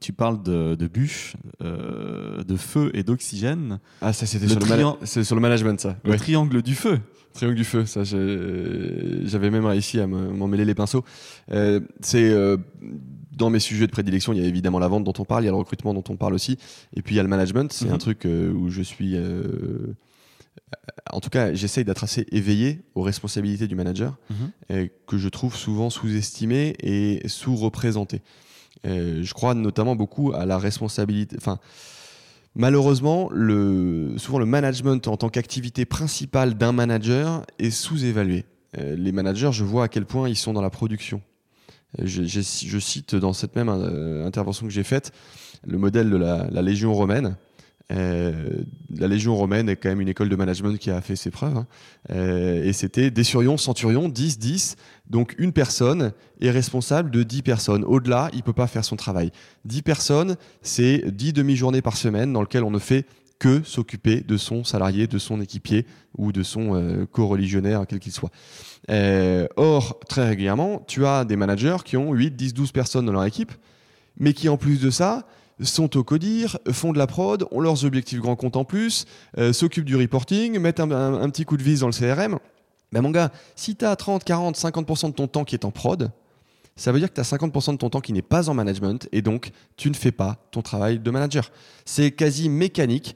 tu 0.00 0.12
parles 0.12 0.42
de, 0.42 0.74
de 0.76 0.86
bûches, 0.86 1.34
de 1.60 2.56
feu 2.56 2.90
et 2.94 3.02
d'oxygène. 3.02 3.78
Ah 4.00 4.12
ça 4.12 4.26
c'était 4.26 4.46
sur, 4.48 4.58
le 4.60 5.24
sur 5.24 5.40
management 5.40 5.80
ça. 5.80 5.96
Le 6.04 6.10
Ouais. 6.12 6.16
triangle 6.16 6.62
du 6.62 6.74
feu. 6.74 6.98
Triangle 7.32 7.56
du 7.56 7.64
feu, 7.64 7.86
ça 7.86 8.02
j'avais 8.04 9.50
même 9.50 9.64
réussi 9.66 10.00
à 10.00 10.06
me- 10.06 10.30
m'en 10.32 10.48
mêler 10.48 10.64
les 10.64 10.74
pinceaux. 10.74 11.04
Euh, 11.52 11.80
c'est 12.00 12.28
euh, 12.30 12.56
dans 13.32 13.50
mes 13.50 13.60
sujets 13.60 13.86
de 13.86 13.92
prédilection, 13.92 14.32
il 14.32 14.40
y 14.40 14.44
a 14.44 14.48
évidemment 14.48 14.78
la 14.78 14.88
vente 14.88 15.04
dont 15.04 15.14
on 15.18 15.24
parle, 15.24 15.44
il 15.44 15.46
y 15.46 15.48
a 15.48 15.52
le 15.52 15.56
recrutement 15.56 15.94
dont 15.94 16.04
on 16.08 16.16
parle 16.16 16.34
aussi, 16.34 16.58
et 16.94 17.02
puis 17.02 17.14
il 17.14 17.16
y 17.16 17.20
a 17.20 17.22
le 17.22 17.28
management. 17.28 17.72
C'est 17.72 17.86
Mhm. 17.86 17.92
un 17.94 17.98
truc 17.98 18.26
euh, 18.26 18.52
où 18.52 18.68
je 18.68 18.82
suis, 18.82 19.16
en 21.12 21.20
tout 21.20 21.30
cas, 21.30 21.54
j'essaye 21.54 21.84
d'être 21.84 22.04
assez 22.04 22.26
éveillé 22.32 22.80
aux 22.94 23.02
responsabilités 23.02 23.66
du 23.66 23.74
manager, 23.74 24.18
Mhm. 24.30 24.88
que 25.06 25.16
je 25.18 25.28
trouve 25.28 25.54
souvent 25.56 25.90
sous-estimé 25.90 26.74
et 26.82 27.26
sous-représenté. 27.28 28.22
Euh, 28.86 29.20
je 29.22 29.34
crois 29.34 29.54
notamment 29.54 29.94
beaucoup 29.96 30.32
à 30.32 30.46
la 30.46 30.58
responsabilité. 30.58 31.36
Enfin, 31.38 31.58
malheureusement, 32.54 33.28
le, 33.32 34.14
souvent 34.16 34.38
le 34.38 34.46
management 34.46 35.06
en 35.08 35.16
tant 35.16 35.28
qu'activité 35.28 35.84
principale 35.84 36.54
d'un 36.54 36.72
manager 36.72 37.44
est 37.58 37.70
sous-évalué. 37.70 38.44
Euh, 38.78 38.96
les 38.96 39.12
managers, 39.12 39.50
je 39.52 39.64
vois 39.64 39.84
à 39.84 39.88
quel 39.88 40.06
point 40.06 40.28
ils 40.28 40.36
sont 40.36 40.52
dans 40.52 40.62
la 40.62 40.70
production. 40.70 41.22
Euh, 41.98 42.06
Je, 42.06 42.78
cite 42.80 43.14
dans 43.14 43.32
cette 43.32 43.56
même 43.56 43.68
euh, 43.68 44.26
intervention 44.26 44.66
que 44.66 44.72
j'ai 44.72 44.84
faite 44.84 45.12
le 45.66 45.76
modèle 45.76 46.08
de 46.08 46.16
la 46.16 46.62
Légion 46.62 46.94
romaine. 46.94 47.36
Euh, 47.90 48.62
la 48.94 49.08
Légion 49.08 49.34
romaine 49.34 49.68
est 49.68 49.76
quand 49.76 49.88
même 49.88 50.00
une 50.00 50.08
école 50.08 50.28
de 50.28 50.36
management 50.36 50.78
qui 50.78 50.90
a 50.90 51.00
fait 51.00 51.16
ses 51.16 51.30
preuves. 51.30 51.56
hein. 51.56 51.66
Euh, 52.10 52.64
et 52.64 52.72
c'était 52.72 53.10
décurion, 53.10 53.56
centurion, 53.56 54.08
10, 54.08 54.38
10. 54.38 54.76
Donc 55.08 55.34
une 55.38 55.52
personne 55.52 56.12
est 56.40 56.50
responsable 56.50 57.10
de 57.10 57.22
10 57.22 57.42
personnes. 57.42 57.84
Au-delà, 57.84 58.30
il 58.32 58.38
ne 58.38 58.42
peut 58.42 58.52
pas 58.52 58.66
faire 58.66 58.84
son 58.84 58.96
travail. 58.96 59.30
10 59.64 59.82
personnes, 59.82 60.36
c'est 60.62 61.10
10 61.10 61.32
demi-journées 61.32 61.82
par 61.82 61.96
semaine 61.96 62.32
dans 62.32 62.42
lesquelles 62.42 62.64
on 62.64 62.70
ne 62.70 62.78
fait 62.78 63.06
que 63.38 63.62
s'occuper 63.64 64.20
de 64.20 64.36
son 64.36 64.64
salarié, 64.64 65.06
de 65.06 65.18
son 65.18 65.40
équipier 65.40 65.86
ou 66.18 66.30
de 66.30 66.42
son 66.42 66.74
euh, 66.74 67.06
co-religionnaire, 67.10 67.84
quel 67.88 67.98
qu'il 67.98 68.12
soit. 68.12 68.30
Or, 69.56 69.98
très 70.08 70.28
régulièrement, 70.28 70.84
tu 70.86 71.06
as 71.06 71.24
des 71.24 71.36
managers 71.36 71.78
qui 71.84 71.96
ont 71.96 72.12
8, 72.12 72.36
10, 72.36 72.54
12 72.54 72.72
personnes 72.72 73.06
dans 73.06 73.12
leur 73.12 73.24
équipe, 73.24 73.52
mais 74.18 74.32
qui 74.34 74.48
en 74.48 74.56
plus 74.56 74.80
de 74.80 74.90
ça 74.90 75.26
sont 75.62 75.96
au 75.96 76.04
codir, 76.04 76.58
font 76.72 76.92
de 76.92 76.98
la 76.98 77.06
prod, 77.06 77.46
ont 77.50 77.60
leurs 77.60 77.84
objectifs 77.84 78.20
grands 78.20 78.36
comptes 78.36 78.56
en 78.56 78.64
plus, 78.64 79.06
euh, 79.38 79.52
s'occupent 79.52 79.84
du 79.84 79.96
reporting, 79.96 80.58
mettent 80.58 80.80
un, 80.80 81.30
petit 81.30 81.44
coup 81.44 81.56
de 81.56 81.62
vis 81.62 81.80
dans 81.80 81.86
le 81.86 81.92
CRM. 81.92 82.38
Ben 82.92 83.02
mon 83.02 83.10
gars, 83.10 83.30
si 83.56 83.76
tu 83.76 83.84
as 83.84 83.94
30, 83.94 84.24
40, 84.24 84.56
50% 84.56 85.08
de 85.08 85.14
ton 85.14 85.28
temps 85.28 85.44
qui 85.44 85.54
est 85.54 85.64
en 85.64 85.70
prod, 85.70 86.10
ça 86.76 86.92
veut 86.92 86.98
dire 86.98 87.08
que 87.08 87.14
tu 87.14 87.20
as 87.20 87.30
50% 87.30 87.72
de 87.72 87.76
ton 87.76 87.90
temps 87.90 88.00
qui 88.00 88.12
n'est 88.12 88.22
pas 88.22 88.48
en 88.48 88.54
management 88.54 89.08
et 89.12 89.22
donc 89.22 89.52
tu 89.76 89.90
ne 89.90 89.94
fais 89.94 90.12
pas 90.12 90.38
ton 90.50 90.62
travail 90.62 90.98
de 90.98 91.10
manager. 91.10 91.50
C'est 91.84 92.10
quasi 92.10 92.48
mécanique. 92.48 93.14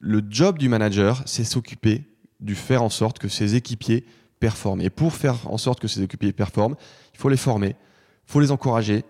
Le 0.00 0.22
job 0.28 0.58
du 0.58 0.68
manager, 0.68 1.22
c'est 1.26 1.44
s'occuper 1.44 2.04
du 2.40 2.54
faire 2.54 2.82
en 2.82 2.90
sorte 2.90 3.18
que 3.18 3.28
ses 3.28 3.54
équipiers 3.54 4.04
performent. 4.40 4.80
Et 4.80 4.90
pour 4.90 5.14
faire 5.14 5.36
en 5.50 5.58
sorte 5.58 5.80
que 5.80 5.88
ses 5.88 6.02
équipiers 6.02 6.32
performent, 6.32 6.76
il 7.14 7.18
faut 7.18 7.28
les 7.28 7.36
former, 7.36 7.70
il 7.70 8.32
faut 8.32 8.40
les 8.40 8.50
encourager, 8.50 9.04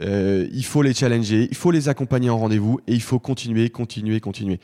euh, 0.00 0.48
il 0.52 0.64
faut 0.64 0.82
les 0.82 0.94
challenger, 0.94 1.48
il 1.50 1.56
faut 1.56 1.70
les 1.70 1.88
accompagner 1.88 2.30
en 2.30 2.38
rendez-vous 2.38 2.80
et 2.86 2.94
il 2.94 3.02
faut 3.02 3.18
continuer, 3.18 3.70
continuer, 3.70 4.20
continuer. 4.20 4.60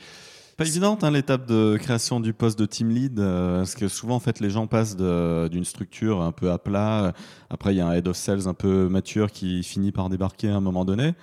Pas 0.57 0.67
évidente 0.67 1.03
hein, 1.03 1.11
l'étape 1.11 1.47
de 1.47 1.77
création 1.77 2.19
du 2.19 2.33
poste 2.33 2.59
de 2.59 2.65
team 2.65 2.89
lead, 2.89 3.19
euh, 3.19 3.59
parce 3.59 3.75
que 3.75 3.87
souvent 3.87 4.15
en 4.15 4.19
fait 4.19 4.39
les 4.39 4.49
gens 4.49 4.67
passent 4.67 4.97
d'une 4.97 5.65
structure 5.65 6.21
un 6.21 6.31
peu 6.31 6.51
à 6.51 6.57
plat. 6.57 7.13
Après 7.49 7.73
il 7.73 7.77
y 7.77 7.81
a 7.81 7.87
un 7.87 7.93
head 7.93 8.07
of 8.07 8.15
sales 8.15 8.47
un 8.47 8.53
peu 8.53 8.87
mature 8.89 9.31
qui 9.31 9.63
finit 9.63 9.91
par 9.91 10.09
débarquer 10.09 10.49
à 10.49 10.55
un 10.55 10.61
moment 10.61 10.85
donné. 10.85 11.13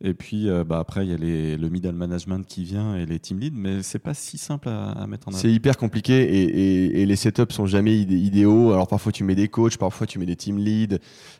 Et 0.00 0.14
puis 0.14 0.48
euh, 0.48 0.62
bah, 0.62 0.78
après 0.78 1.04
il 1.04 1.10
y 1.10 1.14
a 1.14 1.16
les- 1.16 1.56
le 1.56 1.68
middle 1.68 1.92
management 1.92 2.46
qui 2.46 2.62
vient 2.62 2.94
et 2.94 3.04
les 3.04 3.18
team 3.18 3.40
leads, 3.40 3.56
mais 3.58 3.82
c'est 3.82 3.98
pas 3.98 4.14
si 4.14 4.38
simple 4.38 4.68
à, 4.68 4.90
à 4.92 5.06
mettre 5.08 5.26
en 5.26 5.32
œuvre. 5.32 5.40
C'est 5.40 5.50
hyper 5.50 5.76
compliqué 5.76 6.22
et, 6.22 6.42
et- 6.44 7.00
et 7.02 7.06
les 7.06 7.16
setups 7.16 7.52
sont 7.52 7.66
jamais 7.66 7.96
idé- 7.98 8.16
idéaux. 8.16 8.72
Alors 8.72 8.86
parfois 8.86 9.10
tu 9.10 9.24
mets 9.24 9.34
des 9.34 9.48
coachs, 9.48 9.76
parfois 9.76 10.06
tu 10.06 10.20
mets 10.20 10.26
des 10.26 10.36
team 10.36 10.56
leads. 10.58 10.98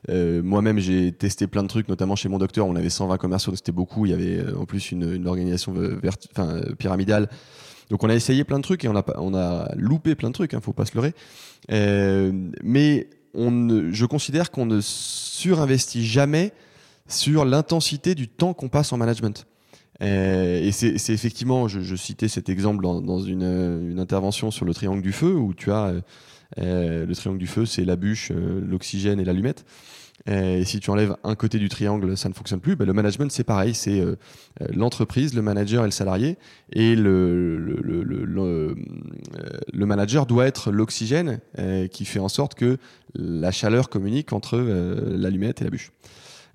Euh, 0.09 0.42
Moi-même 0.42 0.81
j'ai 0.81 1.12
testé 1.12 1.47
plein 1.47 1.62
de 1.62 1.68
trucs, 1.68 1.88
notamment 1.88 2.16
chez 2.16 2.29
mon 2.29 2.38
docteur, 2.38 2.66
on 2.66 2.75
avait 2.75 2.90
120 2.90 3.16
commerciaux, 3.16 3.53
donc 3.53 3.59
c'était 3.59 3.71
beaucoup. 3.71 4.07
Il 4.07 4.11
y 4.11 4.14
avait 4.14 4.38
euh, 4.40 4.59
en 4.59 4.64
plus 4.64 4.90
une, 4.90 5.09
une 5.14 5.29
organisation 5.29 5.73
ve- 5.73 6.01
verti- 6.01 6.27
enfin, 6.33 6.61
pyramidale. 6.79 7.29
Donc 7.90 8.03
on 8.03 8.09
a 8.11 8.14
essayé 8.14 8.42
plein 8.42 8.59
de 8.59 8.64
trucs 8.64 8.85
et 8.85 8.88
on 8.88 8.97
a, 8.97 9.05
on 9.18 9.35
a 9.35 9.73
loupé 9.77 10.16
plein 10.16 10.31
de 10.31 10.35
trucs, 10.35 10.53
hein, 10.53 10.61
faut 10.61 10.73
pas 10.73 10.85
se 10.85 10.94
leurrer. 10.94 11.14
Euh, 11.71 12.33
mais 12.64 13.09
on 13.35 13.53
ne- 13.53 13.92
je 13.92 14.05
considère 14.05 14.51
qu'on 14.51 14.66
ne 14.66 14.81
surinvestit 14.81 16.05
jamais 16.05 16.53
sur 17.09 17.44
l'intensité 17.44 18.14
du 18.14 18.29
temps 18.29 18.55
qu'on 18.55 18.68
passe 18.68 18.92
en 18.92 18.97
management. 18.97 19.47
Euh, 20.03 20.61
et 20.61 20.71
c'est 20.71 21.12
effectivement, 21.12 21.66
je, 21.68 21.97
citais 21.97 22.29
cet 22.29 22.49
exemple 22.49 22.83
dans, 22.83 23.03
euh, 23.03 23.90
une 23.90 23.99
intervention 23.99 24.51
sur 24.51 24.64
le 24.64 24.73
triangle 24.73 25.03
du 25.03 25.12
feu, 25.12 25.35
où 25.35 25.55
tu 25.55 25.73
as 25.73 25.94
euh, 26.59 27.07
le 27.07 27.14
triangle 27.14 27.38
du 27.38 27.47
feu, 27.47 27.66
c'est 27.66 27.85
la 27.85 27.97
bûche, 27.97 28.31
l'oxygène 28.31 29.21
et 29.21 29.25
l'allumette. 29.25 29.64
Et 30.27 30.64
si 30.64 30.81
tu 30.81 30.90
enlèves 30.90 31.16
un 31.25 31.35
côté 31.37 31.59
du 31.59 31.71
triangle, 31.71 32.16
ça 32.16 32.29
ne 32.29 32.35
fonctionne 32.35 32.61
plus. 32.61 32.77
Ben, 32.77 32.85
le 32.85 32.92
management, 32.92 33.31
c'est 33.31 33.44
pareil, 33.44 33.73
c'est 33.73 34.03
l'entreprise, 34.75 35.33
le 35.33 35.40
manager 35.40 35.85
et 35.85 35.87
le 35.87 35.92
salarié. 35.92 36.37
Et 36.73 36.97
le, 36.97 37.57
le, 37.57 38.77
manager 39.87 40.27
doit 40.27 40.47
être 40.47 40.71
l'oxygène 40.71 41.40
qui 41.92 42.05
fait 42.05 42.18
en 42.18 42.29
sorte 42.29 42.57
que 42.57 42.77
la 43.14 43.53
chaleur 43.53 43.88
communique 43.88 44.35
entre 44.35 44.59
l'allumette 44.59 45.63
et 45.63 45.65
la 45.65 45.71
bûche. 45.71 45.92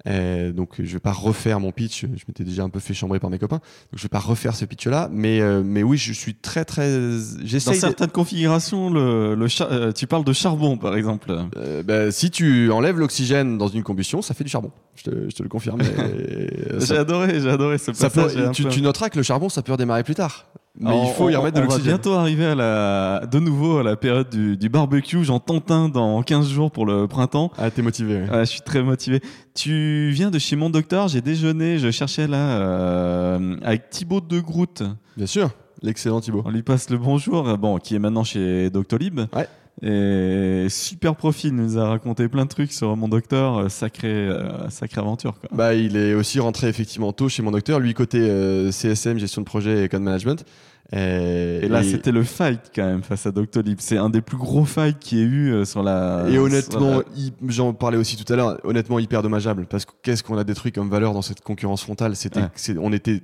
Euh, 0.05 0.51
donc 0.51 0.73
je 0.79 0.91
vais 0.93 0.99
pas 0.99 1.13
refaire 1.13 1.61
mon 1.61 1.71
pitch, 1.71 2.01
je 2.01 2.23
m'étais 2.27 2.43
déjà 2.43 2.63
un 2.63 2.69
peu 2.69 2.81
fait 2.81 2.93
chambrer 2.93 3.19
par 3.21 3.29
mes 3.29 3.39
copains, 3.39 3.57
donc 3.59 3.95
je 3.95 4.01
vais 4.03 4.09
pas 4.09 4.19
refaire 4.19 4.53
ce 4.53 4.65
pitch 4.65 4.85
là, 4.87 5.07
mais 5.09 5.39
euh, 5.39 5.63
mais 5.63 5.81
oui 5.81 5.97
je 5.97 6.11
suis 6.11 6.35
très 6.35 6.65
très 6.65 6.91
Dans 6.91 7.15
de- 7.47 7.59
certaines 7.77 8.09
configurations, 8.11 8.89
le, 8.89 9.33
le 9.33 9.47
char- 9.47 9.71
euh, 9.71 9.93
tu 9.93 10.05
parles 10.05 10.25
de 10.25 10.33
charbon 10.33 10.75
par 10.77 10.97
exemple. 10.97 11.33
Euh, 11.55 11.83
bah, 11.83 12.11
si 12.11 12.31
tu 12.31 12.69
enlèves 12.69 12.99
l'oxygène 12.99 13.57
dans 13.57 13.69
une 13.69 13.83
combustion, 13.83 14.21
ça 14.21 14.33
fait 14.33 14.43
du 14.43 14.49
charbon. 14.49 14.71
Je 14.95 15.03
te, 15.03 15.29
je 15.29 15.35
te 15.35 15.41
le 15.41 15.47
confirme. 15.49 15.79
Euh, 15.93 16.79
J'ai 16.81 16.97
adoré, 16.97 17.39
j'ai 17.39 17.49
adoré 17.49 17.77
ce 17.77 17.93
ça 17.93 18.09
peut- 18.09 18.23
passage. 18.23 18.41
un 18.41 18.51
tu, 18.51 18.63
peu- 18.63 18.69
tu 18.69 18.81
noteras 18.81 19.09
que 19.09 19.17
le 19.17 19.23
charbon, 19.23 19.47
ça 19.47 19.61
peut 19.61 19.71
redémarrer 19.71 20.03
plus 20.03 20.15
tard. 20.15 20.47
Mais 20.79 20.89
Alors, 20.89 21.05
il 21.05 21.13
faut 21.13 21.29
y 21.29 21.35
remettre 21.35 21.55
de 21.55 21.59
On 21.59 21.67
va 21.67 21.69
l'oxygène. 21.69 21.93
bientôt 21.93 22.13
arriver 22.13 22.45
à 22.47 22.55
la, 22.55 23.25
de 23.31 23.37
nouveau 23.39 23.77
à 23.77 23.83
la 23.83 23.95
période 23.95 24.29
du, 24.29 24.57
du 24.57 24.69
barbecue. 24.69 25.23
J'en 25.23 25.39
tente 25.39 25.69
un 25.69 25.87
dans 25.87 26.23
15 26.23 26.49
jours 26.49 26.71
pour 26.71 26.87
le 26.87 27.07
printemps. 27.07 27.51
Ah, 27.59 27.69
t'es 27.69 27.83
motivé. 27.83 28.21
ouais. 28.23 28.39
Je 28.39 28.45
suis 28.45 28.61
très 28.61 28.81
motivé. 28.81 29.21
Tu 29.53 30.09
viens 30.11 30.31
de 30.31 30.39
chez 30.39 30.55
mon 30.55 30.71
docteur, 30.71 31.09
j'ai 31.09 31.21
déjeuné, 31.21 31.77
je 31.77 31.91
cherchais 31.91 32.25
là 32.27 32.57
euh, 32.59 33.55
avec 33.63 33.91
Thibaut 33.91 34.19
de 34.21 34.39
Groot. 34.39 34.81
Bien 35.15 35.27
sûr, 35.27 35.51
l'excellent 35.83 36.21
Thibaut. 36.21 36.41
On 36.43 36.49
lui 36.49 36.63
passe 36.63 36.89
le 36.89 36.97
bonjour, 36.97 37.55
bon, 37.59 37.77
qui 37.77 37.93
est 37.95 37.99
maintenant 37.99 38.23
chez 38.23 38.71
Doctolib. 38.71 39.19
Ouais. 39.35 39.47
Et 39.81 40.67
super 40.69 41.15
profil, 41.15 41.49
il 41.49 41.55
nous 41.55 41.77
a 41.77 41.87
raconté 41.89 42.27
plein 42.29 42.43
de 42.45 42.49
trucs 42.49 42.71
sur 42.71 42.95
mon 42.95 43.07
docteur, 43.07 43.57
euh, 43.57 43.69
sacré, 43.69 44.07
euh, 44.09 44.69
sacrée 44.69 45.01
aventure. 45.01 45.33
Quoi. 45.39 45.49
Bah, 45.51 45.73
il 45.73 45.97
est 45.97 46.13
aussi 46.13 46.39
rentré 46.39 46.67
effectivement 46.67 47.11
tôt 47.11 47.27
chez 47.27 47.41
mon 47.41 47.51
docteur, 47.51 47.79
lui 47.79 47.93
côté 47.93 48.19
euh, 48.19 48.71
CSM, 48.71 49.17
gestion 49.17 49.41
de 49.41 49.45
projet 49.47 49.83
et 49.83 49.89
code 49.89 50.03
management. 50.03 50.45
Et, 50.91 51.61
Et 51.63 51.67
là, 51.69 51.81
et- 51.81 51.89
c'était 51.89 52.11
le 52.11 52.23
fight 52.23 52.71
quand 52.73 52.85
même 52.85 53.01
face 53.01 53.25
à 53.25 53.31
Doctolib. 53.31 53.79
C'est 53.81 53.97
un 53.97 54.09
des 54.11 54.21
plus 54.21 54.37
gros 54.37 54.63
fights 54.63 54.99
qu'il 54.99 55.17
y 55.17 55.21
ait 55.21 55.25
eu 55.25 55.51
euh, 55.51 55.65
sur 55.65 55.81
la. 55.81 56.25
Et 56.29 56.37
honnêtement, 56.37 56.97
la- 56.97 57.03
j'en 57.47 57.73
parlais 57.73 57.97
aussi 57.97 58.15
tout 58.15 58.31
à 58.31 58.35
l'heure, 58.35 58.59
honnêtement 58.63 58.99
hyper 58.99 59.23
dommageable 59.23 59.65
parce 59.65 59.85
que 59.85 59.91
qu'est-ce 60.03 60.21
qu'on 60.23 60.37
a 60.37 60.43
détruit 60.43 60.71
comme 60.71 60.89
valeur 60.89 61.13
dans 61.13 61.23
cette 61.23 61.41
concurrence 61.41 61.81
frontale? 61.81 62.15
C'était, 62.15 62.41
Ouais. 62.41 62.77
on 62.79 62.93
était 62.93 63.21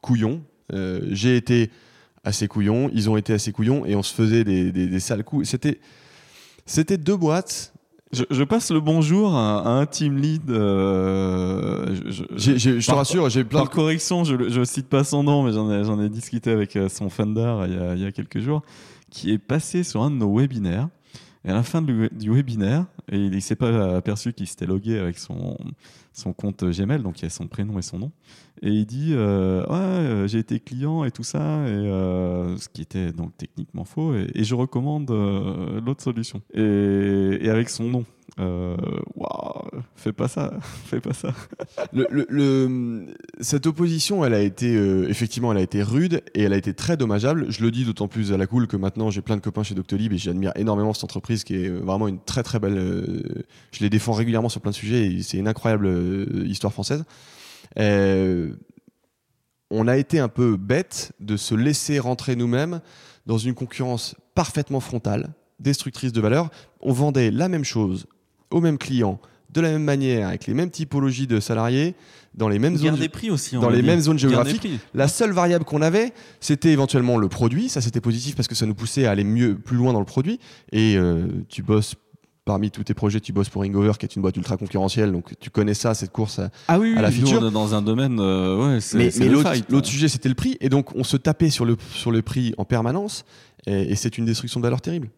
couillons. 0.00 0.40
J'ai 1.10 1.36
été 1.36 1.70
assez 2.24 2.48
couillon, 2.48 2.90
ils 2.92 3.08
ont 3.10 3.16
été 3.16 3.32
assez 3.32 3.52
couillons 3.52 3.84
et 3.86 3.94
on 3.94 4.02
se 4.02 4.14
faisait 4.14 4.44
des, 4.44 4.72
des- 4.72 4.86
des 4.86 5.00
sales 5.00 5.24
coups. 5.24 5.48
C'était, 5.48 5.80
c'était 6.66 6.98
deux 6.98 7.16
boîtes. 7.16 7.72
je, 8.12 8.24
je 8.30 8.42
passe 8.44 8.70
le 8.70 8.80
bonjour 8.80 9.34
à, 9.34 9.60
à 9.60 9.68
un 9.68 9.86
team 9.86 10.16
lead. 10.16 10.50
euh, 10.50 11.94
je- 12.06 12.84
te 12.86 12.90
rassure, 12.92 13.28
j'ai 13.30 13.44
plein 13.44 13.60
Par 13.60 13.68
de 13.68 13.74
correction, 13.74 14.24
je 14.24 14.34
ne 14.58 14.64
cite 14.64 14.88
pas 14.88 15.04
son 15.04 15.22
nom, 15.22 15.42
mais 15.42 15.52
j'en 15.52 15.70
ai, 15.70 15.84
j'en 15.84 16.00
ai 16.02 16.08
discuté 16.08 16.50
avec 16.50 16.76
euh, 16.76 16.88
son 16.88 17.08
founder 17.10 17.62
il 17.66 17.74
y, 17.74 17.78
a, 17.78 17.94
il 17.94 18.00
y 18.02 18.06
a 18.06 18.12
quelques 18.12 18.40
jours, 18.40 18.62
qui 19.10 19.30
est 19.32 19.38
passé 19.38 19.82
sur 19.84 20.02
un 20.02 20.10
de 20.10 20.16
nos 20.16 20.34
webinaires. 20.36 20.88
Et 21.44 21.50
à 21.50 21.54
la 21.54 21.62
fin 21.62 21.80
du, 21.80 22.08
du 22.12 22.30
webinaire, 22.32 22.84
et 23.10 23.16
il 23.16 23.30
ne 23.30 23.40
s'est 23.40 23.54
pas 23.56 23.96
aperçu 23.96 24.32
qu'il 24.32 24.46
s'était 24.48 24.66
logué 24.66 24.98
avec 24.98 25.18
son, 25.18 25.56
son 26.12 26.32
compte 26.32 26.64
Gmail, 26.64 27.00
donc 27.00 27.20
il 27.20 27.22
y 27.22 27.26
a 27.26 27.30
son 27.30 27.46
prénom 27.46 27.78
et 27.78 27.82
son 27.82 27.98
nom. 27.98 28.10
Et 28.62 28.70
il 28.70 28.86
dit 28.86 29.12
euh, 29.12 29.62
Ouais, 29.66 29.76
euh, 29.76 30.26
j'ai 30.26 30.38
été 30.38 30.60
client 30.60 31.04
et 31.04 31.10
tout 31.10 31.22
ça, 31.22 31.38
et, 31.38 31.70
euh, 31.70 32.56
ce 32.56 32.68
qui 32.68 32.82
était 32.82 33.12
donc 33.12 33.36
techniquement 33.36 33.84
faux, 33.84 34.14
et, 34.14 34.44
je 34.44 34.54
recommande 34.54 35.10
l'autre 35.10 36.02
solution. 36.02 36.42
Et, 36.54 37.48
avec 37.48 37.68
son 37.68 37.84
nom. 37.84 38.04
Waouh, 38.38 39.82
fais 39.96 40.12
pas 40.12 40.28
ça, 40.28 40.52
fais 40.84 41.00
pas 41.00 41.12
ça. 41.12 41.32
Cette 43.40 43.66
opposition, 43.66 44.24
elle 44.24 44.34
a 44.34 44.40
été 44.40 44.74
effectivement, 45.08 45.50
elle 45.52 45.58
a 45.58 45.62
été 45.62 45.82
rude 45.82 46.22
et 46.34 46.42
elle 46.42 46.52
a 46.52 46.56
été 46.56 46.72
très 46.72 46.96
dommageable. 46.96 47.46
Je 47.50 47.62
le 47.62 47.70
dis 47.70 47.84
d'autant 47.84 48.06
plus 48.06 48.32
à 48.32 48.36
la 48.36 48.46
cool 48.46 48.66
que 48.66 48.76
maintenant 48.76 49.10
j'ai 49.10 49.22
plein 49.22 49.36
de 49.36 49.40
copains 49.40 49.64
chez 49.64 49.74
Doctolib 49.74 50.12
et 50.12 50.18
j'admire 50.18 50.52
énormément 50.54 50.92
cette 50.92 51.04
entreprise 51.04 51.42
qui 51.42 51.56
est 51.56 51.68
vraiment 51.68 52.06
une 52.06 52.20
très 52.20 52.42
très 52.42 52.58
belle. 52.60 52.76
je 53.72 53.80
les 53.80 53.90
défends 53.90 54.12
régulièrement 54.12 54.48
sur 54.48 54.60
plein 54.60 54.70
de 54.70 54.76
sujets 54.76 55.06
et 55.06 55.22
c'est 55.22 55.38
une 55.38 55.48
incroyable 55.48 55.88
histoire 56.46 56.72
française. 56.72 57.04
Euh, 57.78 58.52
on 59.70 59.86
a 59.86 59.96
été 59.96 60.18
un 60.18 60.28
peu 60.28 60.56
bête 60.56 61.12
de 61.20 61.36
se 61.36 61.54
laisser 61.54 61.98
rentrer 61.98 62.36
nous-mêmes 62.36 62.80
dans 63.26 63.38
une 63.38 63.54
concurrence 63.54 64.14
parfaitement 64.34 64.80
frontale, 64.80 65.30
destructrice 65.60 66.12
de 66.12 66.20
valeur. 66.20 66.50
On 66.80 66.92
vendait 66.92 67.30
la 67.30 67.48
même 67.48 67.64
chose 67.64 68.06
aux 68.50 68.60
mêmes 68.60 68.78
clients, 68.78 69.20
de 69.50 69.60
la 69.60 69.70
même 69.70 69.84
manière, 69.84 70.28
avec 70.28 70.46
les 70.46 70.54
mêmes 70.54 70.70
typologies 70.70 71.26
de 71.26 71.40
salariés, 71.40 71.94
dans 72.34 72.48
les 72.48 72.58
mêmes 72.58 72.76
zones. 72.76 72.96
des 72.96 73.08
prix 73.08 73.30
aussi. 73.30 73.56
on 73.56 73.60
dans 73.60 73.68
les 73.68 73.82
dire. 73.82 73.86
mêmes 73.86 74.00
zones 74.00 74.18
géographiques. 74.18 74.68
La 74.94 75.08
seule 75.08 75.32
variable 75.32 75.64
qu'on 75.64 75.82
avait, 75.82 76.12
c'était 76.40 76.70
éventuellement 76.70 77.18
le 77.18 77.28
produit. 77.28 77.68
Ça, 77.68 77.80
c'était 77.80 78.00
positif 78.00 78.36
parce 78.36 78.48
que 78.48 78.54
ça 78.54 78.64
nous 78.64 78.74
poussait 78.74 79.06
à 79.06 79.10
aller 79.10 79.24
mieux, 79.24 79.56
plus 79.56 79.76
loin 79.76 79.92
dans 79.92 79.98
le 79.98 80.06
produit. 80.06 80.38
Et 80.72 80.96
euh, 80.96 81.26
tu 81.48 81.62
bosses 81.62 81.94
parmi 82.48 82.70
tous 82.70 82.82
tes 82.82 82.94
projets, 82.94 83.20
tu 83.20 83.34
bosses 83.34 83.50
pour 83.50 83.60
Ringover, 83.60 83.92
qui 83.98 84.06
est 84.06 84.16
une 84.16 84.22
boîte 84.22 84.36
ultra 84.38 84.56
concurrentielle. 84.56 85.12
Donc, 85.12 85.34
tu 85.38 85.50
connais 85.50 85.74
ça, 85.74 85.92
cette 85.92 86.12
course. 86.12 86.38
à- 86.38 86.48
Ah 86.66 86.78
oui, 86.78 86.94
à 86.96 87.02
la 87.02 87.10
on 87.10 87.48
est 87.48 87.50
dans 87.50 87.74
un 87.74 87.82
domaine, 87.82 88.18
euh, 88.20 88.56
ouais, 88.74 88.80
c'est 88.80 88.96
Mais, 88.96 89.10
c'est 89.10 89.20
mais 89.20 89.26
le 89.26 89.32
l'autre 89.34 89.50
fight. 89.52 89.70
l'autre 89.70 89.86
sujet, 89.86 90.08
c'était 90.08 90.30
le 90.30 90.34
prix. 90.34 90.56
Et 90.62 90.70
donc, 90.70 90.96
on 90.96 91.04
se 91.04 91.18
tapait 91.18 91.50
sur 91.50 91.66
le, 91.66 91.76
sur 91.92 92.10
le 92.10 92.22
prix 92.22 92.54
en 92.56 92.64
permanence. 92.64 93.26
Et, 93.66 93.92
et 93.92 93.96
c'est 93.96 94.16
une 94.16 94.24
destruction 94.24 94.60
de 94.60 94.64
valeur 94.64 94.80
terrible. 94.80 95.08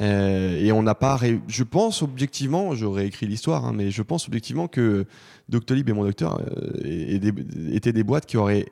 Euh, 0.00 0.58
et 0.64 0.72
on 0.72 0.82
n'a 0.82 0.94
pas. 0.94 1.14
ré- 1.16 1.40
Je 1.46 1.62
pense 1.62 2.00
objectivement, 2.02 2.74
j'aurais 2.74 3.06
écrit 3.06 3.26
l'histoire, 3.26 3.66
hein, 3.66 3.72
mais 3.74 3.90
je 3.90 4.00
pense 4.02 4.26
objectivement 4.28 4.66
que 4.66 5.04
Doctolib 5.50 5.88
et 5.90 5.92
mon 5.92 6.04
docteur 6.04 6.40
euh, 6.40 6.80
et- 6.84 7.16
et 7.16 7.18
des- 7.18 7.76
étaient 7.76 7.92
des 7.92 8.04
boîtes 8.04 8.24
qui 8.24 8.38
auraient 8.38 8.64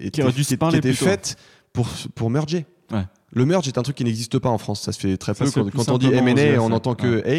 été, 0.00 0.22
auraient 0.24 0.32
dû 0.32 0.42
se 0.42 0.48
qui- 0.48 0.56
parler 0.56 0.80
qui 0.80 0.88
étaient 0.88 0.96
faites 0.96 1.36
pour, 1.72 1.86
pour 2.16 2.30
merger. 2.30 2.66
Ouais. 2.90 3.04
Le 3.34 3.44
merge 3.46 3.66
est 3.68 3.76
un 3.78 3.82
truc 3.82 3.96
qui 3.96 4.04
n'existe 4.04 4.38
pas 4.38 4.48
en 4.48 4.58
France. 4.58 4.80
Ça 4.82 4.92
se 4.92 4.98
fait 5.00 5.16
très 5.16 5.34
peu. 5.34 5.44
Quand, 5.50 5.88
on 5.92 5.98
dit 5.98 6.06
M&A, 6.12 6.62
on 6.62 6.70
entend 6.72 6.94
que 6.94 7.22
A. 7.26 7.30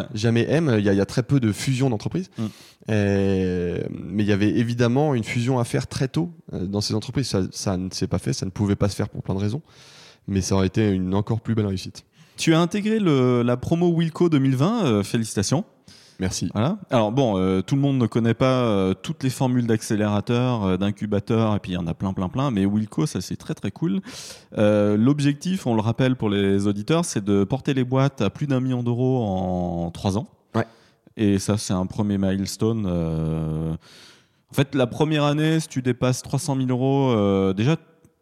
Ouais. 0.00 0.06
Jamais 0.14 0.42
M. 0.48 0.74
Il 0.78 0.84
y, 0.84 0.88
a- 0.88 0.92
il 0.92 0.96
y 0.98 1.00
a 1.00 1.06
très 1.06 1.22
peu 1.22 1.38
de 1.40 1.52
fusions 1.52 1.90
d'entreprises. 1.90 2.28
Mm. 2.38 2.44
Mais 2.88 4.22
il 4.22 4.26
y 4.28 4.32
avait 4.32 4.50
évidemment 4.50 5.14
une 5.14 5.24
fusion 5.24 5.58
à 5.58 5.64
faire 5.64 5.86
très 5.86 6.08
tôt 6.08 6.30
euh, 6.52 6.66
dans 6.66 6.80
ces 6.80 6.94
entreprises. 6.94 7.28
Ça, 7.28 7.42
ça 7.50 7.76
ne 7.76 7.88
s'est 7.90 8.06
pas 8.06 8.18
fait, 8.18 8.32
ça 8.32 8.46
ne 8.46 8.50
pouvait 8.50 8.76
pas 8.76 8.88
se 8.88 8.96
faire 8.96 9.08
pour 9.08 9.22
plein 9.22 9.34
de 9.34 9.40
raisons. 9.40 9.62
Mais 10.28 10.40
ça 10.40 10.54
aurait 10.54 10.66
été 10.66 10.88
une 10.90 11.14
encore 11.14 11.40
plus 11.40 11.54
belle 11.54 11.66
réussite. 11.66 12.04
Tu 12.36 12.54
as 12.54 12.60
intégré 12.60 12.98
le- 12.98 13.42
la 13.42 13.56
promo 13.56 13.88
Wilco 13.92 14.28
2020, 14.28 14.86
euh, 14.86 15.02
félicitations. 15.02 15.64
Merci. 16.20 16.48
Voilà. 16.54 16.78
Alors 16.90 17.10
bon, 17.12 17.38
euh, 17.38 17.60
tout 17.60 17.74
le 17.74 17.80
monde 17.80 17.98
ne 17.98 18.06
connaît 18.06 18.34
pas 18.34 18.62
euh, 18.64 18.94
toutes 18.94 19.22
les 19.24 19.30
formules 19.30 19.66
d'accélérateur, 19.66 20.64
euh, 20.64 20.76
d'incubateur, 20.76 21.54
et 21.56 21.58
puis 21.58 21.72
il 21.72 21.74
y 21.74 21.78
en 21.78 21.86
a 21.86 21.94
plein, 21.94 22.12
plein, 22.12 22.28
plein. 22.28 22.50
Mais 22.50 22.64
Wilco, 22.66 23.06
ça 23.06 23.20
c'est 23.20 23.36
très, 23.36 23.54
très 23.54 23.70
cool. 23.70 24.00
Euh, 24.56 24.96
L'objectif, 24.96 25.66
on 25.66 25.74
le 25.74 25.80
rappelle 25.80 26.14
pour 26.16 26.30
les 26.30 26.66
auditeurs, 26.66 27.04
c'est 27.04 27.24
de 27.24 27.44
porter 27.44 27.74
les 27.74 27.84
boîtes 27.84 28.20
à 28.20 28.30
plus 28.30 28.46
d'un 28.46 28.60
million 28.60 28.82
d'euros 28.82 29.24
en 29.24 29.90
trois 29.90 30.16
ans. 30.16 30.28
Ouais. 30.54 30.66
Et 31.16 31.38
ça, 31.38 31.56
c'est 31.58 31.72
un 31.74 31.86
premier 31.86 32.18
milestone. 32.18 32.86
euh. 32.88 33.74
En 34.50 34.54
fait, 34.54 34.76
la 34.76 34.86
première 34.86 35.24
année, 35.24 35.58
si 35.58 35.66
tu 35.66 35.82
dépasses 35.82 36.22
300 36.22 36.56
000 36.56 36.68
euros, 36.68 37.10
euh, 37.10 37.52
déjà, 37.54 37.74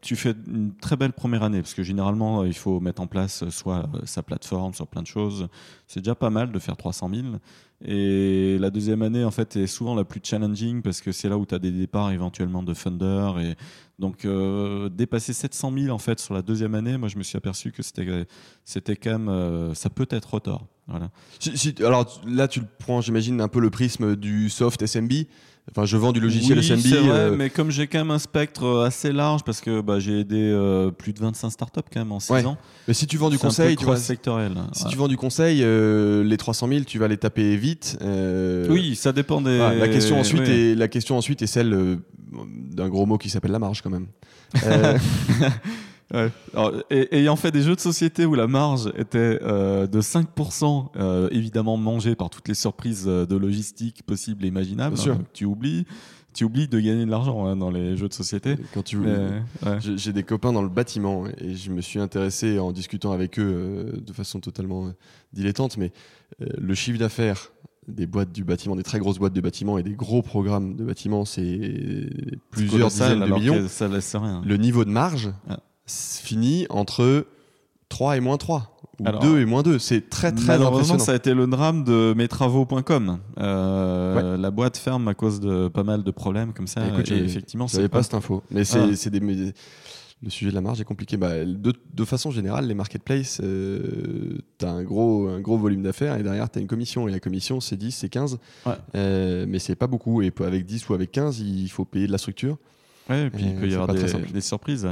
tu 0.03 0.16
fais 0.16 0.34
une 0.48 0.74
très 0.76 0.96
belle 0.96 1.12
première 1.12 1.42
année, 1.44 1.61
parce 1.62 1.74
que 1.74 1.82
généralement, 1.82 2.42
euh, 2.42 2.46
il 2.48 2.55
faut 2.55 2.80
mettre 2.80 3.00
en 3.00 3.07
place 3.07 3.44
euh, 3.44 3.50
soit 3.50 3.88
euh, 3.94 4.00
sa 4.05 4.22
plateforme, 4.22 4.74
soit 4.74 4.86
plein 4.86 5.00
de 5.03 5.07
choses. 5.07 5.48
C'est 5.86 6.00
déjà 6.00 6.14
pas 6.14 6.28
mal 6.30 6.50
de 6.53 6.59
faire 6.59 6.76
300 6.76 7.09
000. 7.14 7.26
Et 7.84 8.59
la 8.61 8.70
deuxième 8.70 9.03
année, 9.03 9.24
en 9.24 9.30
fait, 9.30 9.57
est 9.57 9.66
souvent 9.66 9.94
la 9.94 10.05
plus 10.05 10.20
challenging 10.22 10.82
parce 10.82 11.00
que 11.00 11.11
c'est 11.12 11.28
là 11.28 11.38
où 11.38 11.46
tu 11.46 11.55
as 11.55 11.59
des 11.59 11.70
départs 11.72 12.11
éventuellement 12.12 12.62
de 12.62 12.74
funders. 12.74 13.38
Et 13.40 13.57
donc, 13.98 14.24
dépasser 14.92 15.32
700 15.32 15.72
000 15.76 15.94
en 15.94 15.98
fait 15.98 16.20
sur 16.20 16.32
la 16.34 16.42
deuxième 16.42 16.76
année, 16.76 16.96
moi, 16.96 17.09
je 17.09 17.18
me 17.18 17.24
suis 17.24 17.36
aperçu 17.36 17.72
que 17.72 17.82
c'était, 17.82 18.96
quand 18.96 19.18
même, 19.18 19.74
ça 19.74 19.90
peut 19.90 20.07
être 20.11 20.34
retard. 20.34 20.66
Voilà. 20.86 21.11
Si- 21.40 21.57
si- 21.59 21.74
alors 21.84 22.20
là, 22.24 22.46
tu 22.46 22.61
le 22.61 22.66
prends, 22.78 23.00
j'imagine, 23.00 23.40
un 23.40 23.48
peu 23.48 23.59
le 23.61 23.70
prisme 23.70 24.14
du 24.14 24.48
soft 24.48 24.80
SMB. 24.82 25.12
Enfin, 25.70 25.86
je 25.86 25.96
vends 25.96 26.10
du 26.12 26.18
logiciel 26.20 26.58
oui, 26.58 26.64
SMB. 26.66 26.80
vrai, 26.80 27.08
euh, 27.08 27.36
mais 27.36 27.48
comme 27.48 27.70
j'ai 27.70 27.86
quand 27.86 27.98
même 27.98 28.10
un 28.10 28.18
spectre 28.18 28.64
euh, 28.64 28.84
assez 28.84 29.12
large 29.12 29.44
parce 29.44 29.60
que 29.60 29.80
bah, 29.80 30.00
j'ai 30.00 30.18
aidé 30.20 30.36
euh, 30.40 30.90
plus 30.90 31.12
de 31.12 31.20
25 31.20 31.50
startups 31.50 31.80
quand 31.92 32.00
même 32.00 32.10
en 32.10 32.18
6 32.18 32.32
Ouais. 32.32 32.44
ans. 32.44 32.58
mais 32.88 32.94
si 32.94 33.06
tu 33.06 33.16
vends 33.16 33.30
du 33.30 33.38
conseil, 33.38 33.76
tu 33.76 33.84
vois, 33.84 33.94
cross-sectoriel. 33.94 34.54
si 34.72 34.84
Ouais. 34.84 34.90
tu 34.90 34.96
vends 34.96 35.06
du 35.08 35.16
conseil, 35.16 35.60
euh, 35.62 36.24
les 36.24 36.36
300 36.36 36.66
000, 36.68 36.80
tu 36.84 36.98
vas 36.98 37.06
les 37.06 37.16
taper 37.16 37.56
vite. 37.56 37.96
Oui, 38.68 38.96
ça 38.96 39.12
dépend 39.12 39.40
des. 39.40 39.56
la 39.58 39.88
question 39.88 40.18
ensuite 40.18 40.42
oui. 40.46 40.50
est 40.50 40.74
la 40.74 40.88
question 40.88 41.16
ensuite 41.16 41.42
est 41.42 41.46
celle 41.46 41.98
d'un 42.72 42.88
gros 42.88 43.06
mot 43.06 43.16
qui 43.16 43.30
s'appelle 43.30 43.52
la 43.52 43.58
marge 43.60 43.82
quand 43.82 43.90
même. 43.90 44.08
Euh, 46.14 46.26
Ouais. 46.26 46.30
Alors, 46.54 46.72
et- 46.90 47.16
ayant 47.18 47.36
fait 47.36 47.50
des 47.50 47.62
jeux 47.62 47.74
de 47.74 47.80
société 47.80 48.26
où 48.26 48.34
la 48.34 48.46
marge 48.46 48.92
était 48.96 49.38
euh, 49.42 49.86
de 49.86 50.00
5%, 50.00 50.90
euh, 50.96 51.28
évidemment 51.30 51.76
mangée 51.76 52.14
par 52.14 52.28
toutes 52.30 52.48
les 52.48 52.54
surprises 52.54 53.04
euh, 53.06 53.24
de 53.26 53.36
logistique 53.36 54.02
possibles 54.04 54.44
et 54.44 54.48
imaginables, 54.48 54.96
hein, 55.08 55.18
tu 55.32 55.44
oublies, 55.46 55.86
tu 56.34 56.44
oublies 56.44 56.68
de 56.68 56.78
gagner 56.80 57.04
de 57.06 57.10
l'argent 57.10 57.46
hein, 57.46 57.56
dans 57.56 57.70
les 57.70 57.96
jeux 57.96 58.08
de 58.08 58.14
société. 58.14 58.56
quand 58.74 58.82
tu 58.82 58.98
ouais. 58.98 59.42
J'ai 59.96 60.12
des 60.12 60.22
copains 60.22 60.52
dans 60.52 60.62
le 60.62 60.68
bâtiment 60.68 61.24
et 61.38 61.54
je 61.54 61.70
me 61.70 61.80
suis 61.80 61.98
intéressé 61.98 62.58
en 62.58 62.72
discutant 62.72 63.12
avec 63.12 63.38
eux 63.38 63.42
euh, 63.42 63.92
de 64.00 64.12
façon 64.12 64.40
totalement 64.40 64.88
euh, 64.88 64.90
dilettante, 65.32 65.76
mais 65.78 65.92
euh, 66.42 66.46
le 66.58 66.74
chiffre 66.74 66.98
d'affaires 66.98 67.52
des 67.88 68.06
boîtes 68.06 68.32
du 68.32 68.44
bâtiment, 68.44 68.76
des 68.76 68.82
très 68.84 68.98
grosses 69.00 69.18
boîtes 69.18 69.32
de 69.32 69.40
bâtiment 69.40 69.76
et 69.76 69.82
des 69.82 69.94
gros 69.94 70.22
programmes 70.22 70.76
de 70.76 70.84
bâtiment, 70.84 71.24
c'est 71.24 72.10
plusieurs 72.50 72.88
dizaines 72.88 73.20
de 73.20 73.24
millions. 73.34 73.66
Ça 73.68 73.88
laisse 73.88 74.14
rien. 74.14 74.40
Le 74.46 74.56
niveau 74.56 74.84
de 74.84 74.90
marge 74.90 75.30
Ah. 75.48 75.58
Finit 76.22 76.66
entre 76.70 77.26
3 77.88 78.16
et 78.16 78.20
moins 78.20 78.36
3, 78.38 78.78
ou 79.01 79.07
Alors, 79.09 79.20
2 79.22 79.40
et 79.40 79.45
moins 79.45 79.62
2. 79.62 79.78
C'est 79.78 80.09
très 80.09 80.32
très 80.32 80.47
Malheureusement, 80.47 80.76
impressionnant. 80.95 81.05
ça 81.05 81.12
a 81.12 81.16
été 81.16 81.34
le 81.34 81.47
drame 81.47 81.84
de 81.84 82.14
metravaux.com. 82.16 83.18
Euh, 83.38 84.36
La 84.36 84.51
boîte 84.51 84.76
ferme 84.76 85.09
à 85.09 85.14
cause 85.14 85.40
de 85.40 85.68
pas 85.68 85.82
mal 85.84 86.03
de 86.03 86.11
problèmes 86.11 86.53
comme 86.53 86.66
ça. 86.66 86.86
Écoute, 86.86 87.11
et 87.11 87.18
effectivement, 87.18 87.68
c'est 87.68 87.88
pas 87.88 88.03
cette 88.03 88.14
info. 88.14 88.43
Mais 88.51 88.64
c'est 88.64 88.95
c'est 88.97 89.11
des. 89.11 89.20
le 89.20 90.30
sujet 90.30 90.51
de 90.51 90.55
la 90.55 90.61
marge 90.61 90.80
est 90.80 90.84
compliqué. 90.84 91.16
Bah, 91.16 91.45
de, 91.45 91.72
de 91.95 92.05
façon 92.05 92.30
générale, 92.30 92.66
les 92.66 92.74
marketplaces, 92.74 93.40
euh, 93.43 94.38
tu 94.59 94.64
as 94.64 94.70
un 94.70 94.84
gros, 94.84 95.26
un 95.28 95.40
gros 95.40 95.59
volume 95.59 95.82
d'affaires 95.82 96.16
et 96.16 96.22
derrière, 96.22 96.49
tu 96.49 96.59
as 96.59 96.62
une 96.62 96.68
commission. 96.68 97.09
Et 97.09 97.11
la 97.11 97.20
commission, 97.20 97.61
c'est 97.61 97.76
10, 97.76 97.90
c'est 97.93 98.09
15. 98.09 98.38
Ouais. 98.66 98.72
Euh, 98.95 99.47
mais 99.49 99.59
c'est 99.59 99.74
pas 99.76 99.86
beaucoup. 99.88 100.22
Et 100.22 100.32
avec 100.40 100.64
10 100.64 100.88
ou 100.88 100.95
avec 100.95 101.11
15, 101.12 101.40
il 101.40 101.68
faut 101.68 101.84
payer 101.84 102.07
de 102.07 102.12
la 102.12 102.18
structure. 102.18 102.57
Ouais, 103.11 103.26
et 103.26 103.30
puis 103.30 103.45
il 103.47 103.57
peut 103.57 103.66
y 103.66 103.70
c'est 103.70 103.74
avoir 103.74 103.88
pas 103.88 103.95
des, 103.95 104.32
des 104.32 104.40
surprises. 104.40 104.88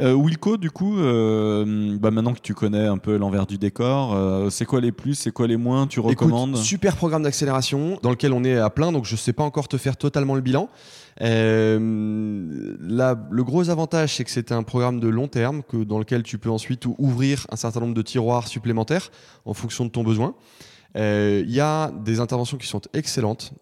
Euh, 0.00 0.12
Wilco, 0.14 0.56
du 0.58 0.70
coup, 0.70 0.96
euh, 0.98 1.96
bah 1.98 2.12
maintenant 2.12 2.32
que 2.32 2.40
tu 2.40 2.54
connais 2.54 2.86
un 2.86 2.98
peu 2.98 3.16
l'envers 3.16 3.46
du 3.46 3.58
décor, 3.58 4.14
euh, 4.14 4.48
c'est 4.48 4.64
quoi 4.64 4.80
les 4.80 4.92
plus, 4.92 5.14
c'est 5.14 5.32
quoi 5.32 5.48
les 5.48 5.56
moins, 5.56 5.88
tu 5.88 5.98
recommandes? 5.98 6.50
Écoute, 6.50 6.62
super 6.62 6.94
programme 6.96 7.24
d'accélération 7.24 7.98
dans 8.02 8.10
lequel 8.10 8.32
on 8.32 8.44
est 8.44 8.56
à 8.56 8.70
plein, 8.70 8.92
donc 8.92 9.06
je 9.06 9.16
sais 9.16 9.32
pas 9.32 9.42
encore 9.42 9.66
te 9.66 9.76
faire 9.76 9.96
totalement 9.96 10.36
le 10.36 10.40
bilan. 10.40 10.68
Là, 11.20 13.16
le 13.30 13.42
gros 13.44 13.70
avantage, 13.70 14.14
c'est 14.16 14.24
que 14.24 14.30
c'est 14.30 14.52
un 14.52 14.62
programme 14.62 15.00
de 15.00 15.08
long 15.08 15.26
terme 15.26 15.62
que, 15.68 15.82
dans 15.82 15.98
lequel 15.98 16.22
tu 16.22 16.38
peux 16.38 16.50
ensuite 16.50 16.86
ou- 16.86 16.94
ouvrir 16.98 17.46
un 17.50 17.56
certain 17.56 17.80
nombre 17.80 17.94
de 17.94 18.02
tiroirs 18.02 18.46
supplémentaires 18.46 19.10
en 19.44 19.54
fonction 19.54 19.84
de 19.84 19.90
ton 19.90 20.04
besoin. 20.04 20.34
Il 20.94 21.50
y 21.50 21.60
a 21.60 21.90
des 22.04 22.20
interventions 22.20 22.56
qui 22.56 22.66
sont 22.68 22.82
excellentes. 22.94 23.52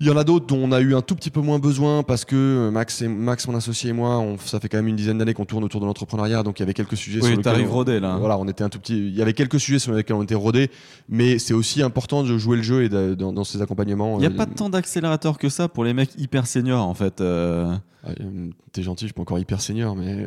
Il 0.00 0.08
y 0.08 0.10
en 0.10 0.16
a 0.16 0.24
d'autres 0.24 0.46
dont 0.46 0.58
on 0.60 0.72
a 0.72 0.80
eu 0.80 0.94
un 0.96 1.02
tout 1.02 1.14
petit 1.14 1.30
peu 1.30 1.40
moins 1.40 1.60
besoin 1.60 2.02
parce 2.02 2.24
que 2.24 2.68
Max, 2.70 3.00
et, 3.00 3.06
Max 3.08 3.46
mon 3.46 3.54
associé 3.54 3.90
et 3.90 3.92
moi, 3.92 4.18
on- 4.18 4.36
ça 4.38 4.58
fait 4.58 4.68
quand 4.68 4.76
même 4.78 4.88
une 4.88 4.96
dizaine 4.96 5.18
d'années 5.18 5.34
qu'on 5.34 5.44
tourne 5.44 5.62
autour 5.62 5.80
de 5.80 5.86
l'entrepreneuriat, 5.86 6.42
donc 6.42 6.58
il 6.58 6.62
y 6.62 6.64
avait 6.64 6.74
quelques 6.74 6.96
sujets 6.96 7.20
sur 7.20 7.30
lesquels 7.36 7.64
on- 7.64 7.70
rodé 7.72 8.00
là. 8.00 8.16
voilà, 8.18 8.36
on 8.36 8.48
était 8.48 8.64
un 8.64 8.68
tout 8.68 8.80
petit. 8.80 8.98
Il 8.98 9.14
y 9.14 9.22
avait 9.22 9.34
quelques 9.34 9.60
sujets 9.60 9.78
sur 9.78 9.92
lesquels 9.92 10.16
on 10.16 10.24
était 10.24 10.34
rodés, 10.34 10.68
mais 11.08 11.38
c'est 11.38 11.54
aussi 11.54 11.80
important 11.80 12.24
de 12.24 12.36
jouer 12.38 12.56
le 12.56 12.62
jeu 12.64 12.82
et 12.82 12.88
de- 12.88 13.14
dans, 13.14 13.32
dans 13.32 13.44
ces 13.44 13.62
accompagnements. 13.62 14.16
Il 14.16 14.20
n'y 14.20 14.26
a 14.26 14.30
euh, 14.30 14.36
pas 14.36 14.46
tant 14.46 14.68
d'accélérateurs 14.68 15.38
que 15.38 15.48
ça 15.48 15.68
pour 15.68 15.84
les 15.84 15.94
mecs 15.94 16.10
hyper 16.18 16.48
seniors 16.48 16.84
en 16.84 16.94
fait. 16.94 17.20
euh. 17.20 17.72
ah, 18.04 18.08
euh, 18.20 18.50
T'es 18.72 18.82
gentil, 18.82 19.04
je 19.04 19.06
suis 19.10 19.14
pas 19.14 19.22
encore 19.22 19.38
hyper 19.38 19.60
senior, 19.60 19.94
mais. 19.94 20.26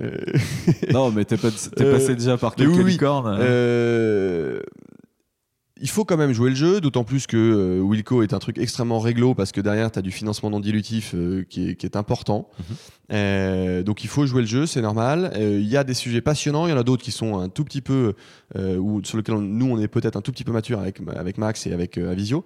non, 0.94 1.12
mais 1.12 1.26
t'es, 1.26 1.36
pas- 1.36 1.50
t'es 1.76 1.84
passé 1.92 2.16
déjà 2.16 2.38
par 2.38 2.56
quelques 2.56 2.72
oui, 2.78 2.84
oui. 2.86 2.92
licornes. 2.94 3.38
Euh, 3.38 4.62
Il 5.82 5.90
faut 5.90 6.06
quand 6.06 6.18
même 6.18 6.34
jouer 6.34 6.50
le 6.50 6.56
jeu, 6.56 6.82
d'autant 6.82 7.04
plus 7.04 7.28
que 7.28 7.38
euh, 7.38 7.80
Wilco 7.82 8.24
est 8.24 8.34
un 8.34 8.40
truc 8.40 8.58
extrêmement 8.58 9.00
réglo 9.00 9.36
parce 9.36 9.52
que 9.52 9.62
derrière, 9.62 9.92
tu 9.92 10.00
as 10.00 10.02
du 10.02 10.12
financement 10.12 10.50
non 10.50 10.60
dilutif 10.60 11.14
euh, 11.16 11.44
qui, 11.50 11.70
est, 11.70 11.76
qui 11.76 11.86
est 11.86 11.96
important. 11.96 12.50
Mhm. 12.60 12.66
Euh, 13.14 13.84
donc 13.84 14.04
il 14.04 14.08
faut 14.08 14.26
jouer 14.26 14.42
le 14.42 14.48
jeu, 14.48 14.66
c'est 14.66 14.82
normal. 14.82 15.32
Euh, 15.36 15.60
Il 15.62 15.68
y 15.68 15.78
a 15.78 15.84
des 15.84 15.94
sujets 15.94 16.22
passionnants, 16.22 16.68
il 16.68 16.72
y 16.72 16.74
en 16.74 16.78
a 16.78 16.84
d'autres 16.84 17.04
qui 17.04 17.12
sont 17.12 17.38
un 17.40 17.50
tout 17.50 17.64
petit 17.64 17.82
peu, 17.82 18.14
euh, 18.56 18.78
ou 18.78 19.04
sur 19.04 19.18
lesquels 19.18 19.36
on- 19.36 19.42
nous 19.42 19.68
on 19.70 19.80
est 19.80 19.88
peut-être 19.88 20.16
un 20.16 20.22
tout 20.22 20.32
petit 20.32 20.44
peu 20.44 20.52
mature 20.52 20.80
avec, 20.80 21.00
avec 21.16 21.38
Max 21.38 21.66
et 21.68 21.74
avec 21.74 21.98
Avisio. 21.98 22.44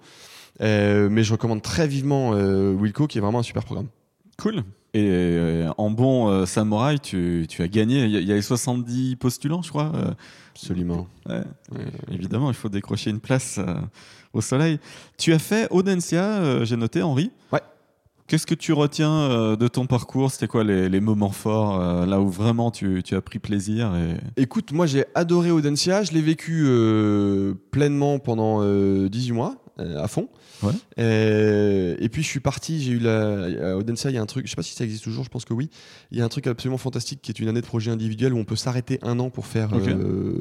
Euh, 0.60 1.08
mais 1.10 1.24
je 1.24 1.32
recommande 1.32 1.62
très 1.62 1.86
vivement 1.88 2.30
Wilco 2.30 3.06
qui 3.06 3.18
est 3.18 3.20
vraiment 3.22 3.38
un 3.40 3.42
super 3.44 3.64
programme. 3.64 3.88
Cool. 4.38 4.62
Et 4.94 5.08
euh, 5.10 5.70
en 5.78 5.90
bon 5.90 6.28
euh, 6.28 6.44
samouraï, 6.44 7.00
tu, 7.00 7.46
tu 7.48 7.62
as 7.62 7.68
gagné. 7.68 8.04
Il 8.04 8.10
y, 8.10 8.24
y 8.24 8.32
avait 8.32 8.42
70 8.42 9.16
postulants, 9.16 9.62
je 9.62 9.70
crois. 9.70 9.90
euh, 9.94 10.10
Absolument. 10.54 11.06
ouais. 11.28 11.36
Ouais. 11.72 11.86
Évidemment, 12.10 12.50
il 12.50 12.54
faut 12.54 12.68
décrocher 12.68 13.08
une 13.10 13.20
place 13.20 13.58
euh, 13.58 13.74
au 14.34 14.42
soleil. 14.42 14.78
Tu 15.16 15.32
as 15.32 15.38
fait 15.38 15.66
Audencia, 15.70 16.64
j'ai 16.64 16.76
noté, 16.76 17.00
Henri. 17.02 17.30
Ouais. 17.52 17.60
Qu'est-ce 18.26 18.46
que 18.46 18.54
tu 18.54 18.72
retiens 18.74 19.56
de 19.56 19.68
ton 19.68 19.86
parcours? 19.86 20.30
C'était 20.30 20.46
quoi 20.46 20.62
les, 20.64 20.88
les 20.88 21.00
moments 21.00 21.30
forts, 21.32 22.06
là 22.06 22.20
où 22.20 22.28
vraiment 22.28 22.70
tu, 22.70 23.02
tu 23.02 23.14
as 23.14 23.20
pris 23.20 23.38
plaisir 23.38 23.92
et... 23.96 24.40
Écoute, 24.40 24.72
moi 24.72 24.86
j'ai 24.86 25.04
adoré 25.14 25.50
Audencia, 25.50 26.02
je 26.02 26.12
l'ai 26.12 26.22
vécu 26.22 26.64
pleinement 27.70 28.18
pendant 28.18 28.60
euh, 28.62 29.08
18 29.10 29.32
mois, 29.32 29.56
à 29.78 30.06
fond. 30.08 30.28
Ouais. 30.62 30.72
Euh, 30.98 31.96
et 31.98 32.08
puis 32.08 32.22
je 32.22 32.28
suis 32.28 32.40
parti, 32.40 32.80
j'ai 32.82 32.92
eu 32.92 32.98
la. 32.98 33.72
À 33.72 33.76
Audencia, 33.76 34.10
il 34.10 34.14
y 34.14 34.18
a 34.18 34.22
un 34.22 34.26
truc, 34.26 34.46
je 34.46 34.50
sais 34.50 34.56
pas 34.56 34.62
si 34.62 34.74
ça 34.74 34.84
existe 34.84 35.04
toujours, 35.04 35.24
je 35.24 35.28
pense 35.30 35.44
que 35.44 35.54
oui. 35.54 35.68
Il 36.10 36.18
y 36.18 36.20
a 36.20 36.24
un 36.24 36.28
truc 36.28 36.46
absolument 36.46 36.78
fantastique 36.78 37.20
qui 37.22 37.30
est 37.30 37.38
une 37.40 37.48
année 37.48 37.60
de 37.60 37.66
projet 37.66 37.90
individuel 37.90 38.32
où 38.32 38.38
on 38.38 38.44
peut 38.44 38.56
s'arrêter 38.56 38.98
un 39.02 39.18
an 39.18 39.30
pour 39.30 39.46
faire. 39.46 39.70
Euh, 39.74 40.32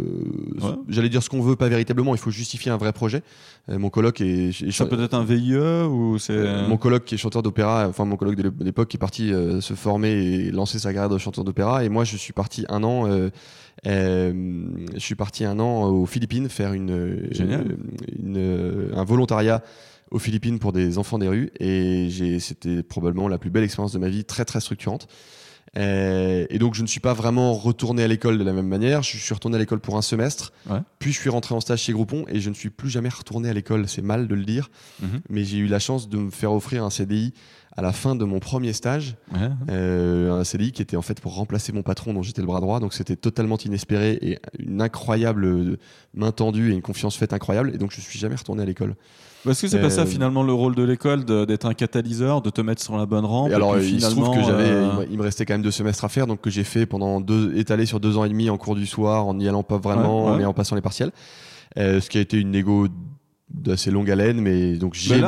Ouais. 0.61 0.69
J'allais 0.89 1.09
dire 1.09 1.24
ce 1.24 1.30
qu'on 1.30 1.41
veut, 1.41 1.55
pas 1.55 1.69
véritablement, 1.69 2.13
il 2.13 2.19
faut 2.19 2.30
justifier 2.30 2.72
un 2.72 2.78
vrai 2.78 2.93
projet. 2.93 3.24
Euh, 3.69 3.80
mon 3.80 3.89
coloc 3.89 4.22
est. 4.22 4.51
Ça 4.72 4.86
peut 4.86 5.01
être 5.01 5.13
un 5.15 5.24
VIE 5.24 5.55
ou 5.57 6.17
c'est... 6.19 6.34
euh, 6.34 6.67
Mon 6.67 6.78
coloc 6.78 7.05
qui 7.05 7.15
est 7.15 7.17
chanteur 7.17 7.41
d'opéra, 7.41 7.88
enfin 7.88 8.05
mon 8.05 8.15
coloc 8.15 8.36
de 8.36 8.51
l'époque 8.63 8.89
qui 8.89 8.97
est 8.97 8.99
parti 8.99 9.32
se 9.59 9.74
former 9.74 10.11
et 10.11 10.51
lancer 10.51 10.78
sa 10.80 10.93
carrière 10.93 11.09
de 11.09 11.17
chanteur 11.17 11.43
d'opéra. 11.43 11.84
Et 11.84 11.89
moi, 11.89 12.03
je 12.03 12.15
suis 12.17 12.34
parti 12.34 12.65
un 12.69 12.84
an. 12.84 13.07
euh, 13.07 13.30
je 14.93 14.99
suis 14.99 15.15
parti 15.15 15.45
un 15.45 15.59
an 15.59 15.86
aux 15.86 16.05
Philippines 16.05 16.47
faire 16.49 16.74
une, 16.74 17.30
un 18.95 19.03
volontariat 19.03 19.63
aux 20.12 20.20
Philippines 20.20 20.59
pour 20.59 20.72
des 20.74 20.97
enfants 20.97 21.18
des 21.18 21.28
rues. 21.28 21.51
Et 21.59 22.09
c'était 22.39 22.84
probablement 22.84 23.28
la 23.28 23.38
plus 23.38 23.49
belle 23.49 23.64
expérience 23.64 23.93
de 23.93 23.99
ma 23.99 24.09
vie, 24.09 24.24
très 24.26 24.45
très 24.45 24.59
structurante. 24.62 25.07
Euh, 25.78 26.45
et 26.49 26.59
donc 26.59 26.74
je 26.76 26.82
ne 26.82 26.88
suis 26.88 26.99
pas 26.99 27.14
vraiment 27.14 27.53
retourné 27.53 28.03
à 28.03 28.07
l'école 28.07 28.38
de 28.38 28.43
la 28.43 28.51
même 28.51 28.68
manière. 28.68 29.03
Je 29.03 29.18
suis 29.18 29.34
retourné 29.34 29.55
à 29.55 29.59
l'école 29.59 29.80
pour 29.80 29.95
un 29.97 30.01
semestre, 30.01 30.51
Ouais. 30.70 30.80
puis 30.99 31.14
je 31.14 31.20
suis 31.20 31.30
rentré 31.30 31.55
en 31.55 31.62
stage 31.62 31.80
chez 31.84 31.93
Groupon 31.93 32.26
et 32.28 32.41
je 32.41 32.49
ne 32.49 32.53
suis 32.55 32.70
plus 32.70 32.89
jamais 32.89 33.07
retourné 33.07 33.49
à 33.49 33.53
l'école. 33.53 33.88
C'est 33.88 34.01
mal 34.01 34.28
de 34.28 34.36
le 34.36 34.43
dire, 34.43 34.70
Mhm. 35.01 35.22
mais 35.30 35.45
j'ai 35.45 35.59
eu 35.59 35.68
la 35.68 35.80
chance 35.80 36.09
de 36.09 36.18
me 36.18 36.30
faire 36.30 36.51
offrir 36.51 36.84
un 36.84 36.89
CDI 36.89 37.34
à 37.78 37.82
la 37.82 37.93
fin 37.93 38.18
de 38.18 38.26
mon 38.26 38.39
premier 38.39 38.74
stage, 38.74 39.16
Ouais. 39.34 39.47
euh, 39.70 40.34
un 40.41 40.43
CDI 40.43 40.74
qui 40.74 40.82
était 40.82 40.97
en 40.97 41.01
fait 41.01 41.22
pour 41.22 41.36
remplacer 41.36 41.72
mon 41.72 41.84
patron 41.84 42.14
dont 42.14 42.22
j'étais 42.22 42.41
le 42.41 42.47
bras 42.47 42.59
droit, 42.59 42.82
donc 42.82 42.93
c'était 42.93 43.16
totalement 43.16 43.57
inespéré 43.57 44.20
et 44.22 44.39
une 44.59 44.82
incroyable 44.82 45.78
main 46.14 46.34
tendue 46.34 46.72
et 46.72 46.74
une 46.74 46.82
confiance 46.82 47.16
faite 47.16 47.32
incroyable, 47.32 47.72
et 47.74 47.78
donc 47.78 47.91
je 47.93 48.01
suis 48.01 48.20
jamais 48.20 48.36
retourné 48.36 48.64
à 48.64 48.66
l'école. 48.66 48.95
Est-ce 49.50 49.62
que 49.64 49.68
c'est 49.68 49.82
pas 49.82 49.89
ça 49.89 50.02
Euh, 50.02 50.06
finalement 50.06 50.44
le 50.44 50.54
rôle 50.54 50.76
de 50.76 50.84
l'école, 50.84 51.26
d'être 51.26 51.66
un 51.66 51.74
catalyseur, 51.74 52.42
de 52.42 52.50
te 52.50 52.62
mettre 52.62 52.82
sur 52.82 52.96
la 52.98 53.06
bonne 53.06 53.26
rampe 53.26 53.52
Et 53.52 53.54
alors 53.56 53.76
et 53.78 53.80
puis 53.82 53.94
il 53.94 54.02
se 54.02 54.12
trouve 54.12 54.36
que 54.36 54.44
j'avais, 54.44 54.70
euh, 54.70 55.06
il 55.10 55.18
me- 55.18 55.24
restait 55.24 55.46
quand 55.46 55.54
même 55.56 55.64
deux 55.64 55.72
semestres 55.72 56.06
à 56.06 56.10
faire, 56.10 56.28
donc 56.28 56.42
que 56.42 56.50
j'ai 56.50 56.64
fait 56.64 56.86
pendant 56.86 57.20
deux, 57.22 57.56
étalé 57.58 57.86
sur 57.86 58.00
deux 58.00 58.18
ans 58.18 58.26
et 58.26 58.30
demi 58.30 58.50
en 58.50 58.58
cours 58.58 58.76
du 58.76 58.86
soir, 58.86 59.26
en 59.26 59.34
n'y 59.34 59.48
allant 59.48 59.64
pas 59.64 59.78
vraiment, 59.78 60.26
Ouais, 60.26 60.32
ouais. 60.34 60.38
mais 60.39 60.46
en 60.46 60.54
passant 60.54 60.76
les 60.76 60.82
partiels, 60.82 61.12
Euh, 61.78 62.02
ce 62.02 62.10
qui 62.10 62.18
a 62.18 62.22
été 62.22 62.38
une 62.38 62.52
négo 62.52 62.88
d'assez 63.50 63.92
longue 63.92 64.12
haleine, 64.12 64.42
mais 64.42 64.76
donc 64.76 64.92
bah 64.94 65.00
j'ai, 65.00 65.22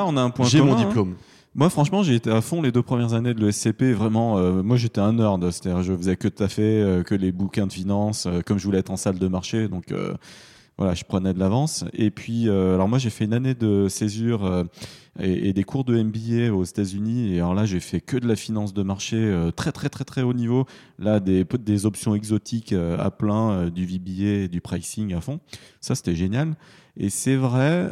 j'ai 0.50 0.62
mon 0.62 0.74
hein. 0.74 0.78
diplôme. 0.78 1.16
Moi, 1.56 1.70
franchement, 1.70 2.04
j'ai 2.04 2.16
été 2.16 2.30
à 2.32 2.42
fond 2.42 2.62
les 2.62 2.72
deux 2.72 2.82
premières 2.82 3.14
années 3.14 3.34
de 3.34 3.40
l'ESCP. 3.46 3.94
Vraiment, 3.94 4.38
euh, 4.40 4.64
moi, 4.64 4.76
j'étais 4.76 5.00
un 5.02 5.14
nerd. 5.14 5.50
C'est-à-dire, 5.52 5.84
je 5.84 5.96
faisais 5.96 6.16
que 6.16 6.28
taffer, 6.28 6.82
euh, 6.82 7.04
que 7.04 7.14
les 7.16 7.32
bouquins 7.32 7.68
de 7.68 7.72
finance, 7.72 8.28
comme 8.46 8.58
je 8.58 8.64
voulais 8.66 8.80
être 8.80 8.90
en 8.92 8.98
salle 8.98 9.20
de 9.20 9.28
marché. 9.28 9.68
Donc, 9.68 9.86
voilà, 10.78 10.96
je 10.96 11.04
prenais 11.04 11.34
de 11.34 11.40
l'avance. 11.40 11.86
Et 11.94 12.10
puis, 12.10 12.50
euh, 12.50 12.76
alors 12.76 12.88
moi, 12.88 12.98
j'ai 12.98 13.12
fait 13.12 13.26
une 13.26 13.34
année 13.34 13.54
de 13.54 13.88
césure 13.90 14.46
euh, 14.46 14.64
et, 15.20 15.54
des 15.54 15.64
cours 15.64 15.84
de 15.84 16.02
MBA 16.02 16.52
aux 16.52 16.64
États-Unis. 16.64 17.34
Et 17.34 17.40
alors 17.40 17.54
là, 17.54 17.66
j'ai 17.66 17.80
fait 17.80 18.02
que 18.02 18.18
de 18.18 18.28
la 18.28 18.36
finance 18.36 18.74
de 18.74 18.82
marché 18.82 19.18
euh, 19.18 19.52
très, 19.52 19.72
très, 19.72 19.90
très, 19.90 20.04
très 20.04 20.24
haut 20.24 20.34
niveau. 20.34 20.66
Là, 20.98 21.20
des, 21.20 21.86
options 21.86 22.16
exotiques 22.16 22.74
à 22.74 23.12
plein, 23.12 23.70
du 23.70 23.86
VBA, 23.86 24.48
du 24.48 24.62
pricing 24.62 25.14
à 25.14 25.22
fond. 25.22 25.40
Ça, 25.80 25.96
c'était 25.96 26.16
génial. 26.16 26.56
Et 26.98 27.10
c'est 27.10 27.36
vrai, 27.36 27.92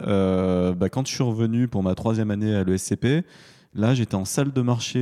bah, 0.76 0.90
quand 0.90 1.08
je 1.08 1.14
suis 1.14 1.24
revenu 1.24 1.68
pour 1.68 1.84
ma 1.84 1.96
troisième 1.96 2.32
année 2.32 2.56
à 2.56 2.64
l'ESCP, 2.64 3.26
Là, 3.74 3.94
j'étais 3.94 4.16
en 4.16 4.26
salle 4.26 4.52
de 4.52 4.62
marché 4.62 5.00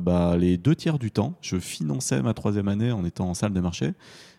bah, 0.00 0.38
les 0.38 0.56
deux 0.56 0.74
tiers 0.74 0.98
du 0.98 1.10
temps. 1.10 1.34
Je 1.42 1.58
finançais 1.58 2.22
ma 2.22 2.32
troisième 2.32 2.68
année 2.68 2.92
en 2.92 3.04
étant 3.04 3.28
en 3.28 3.34
salle 3.34 3.52
de 3.52 3.60
marché. 3.60 3.92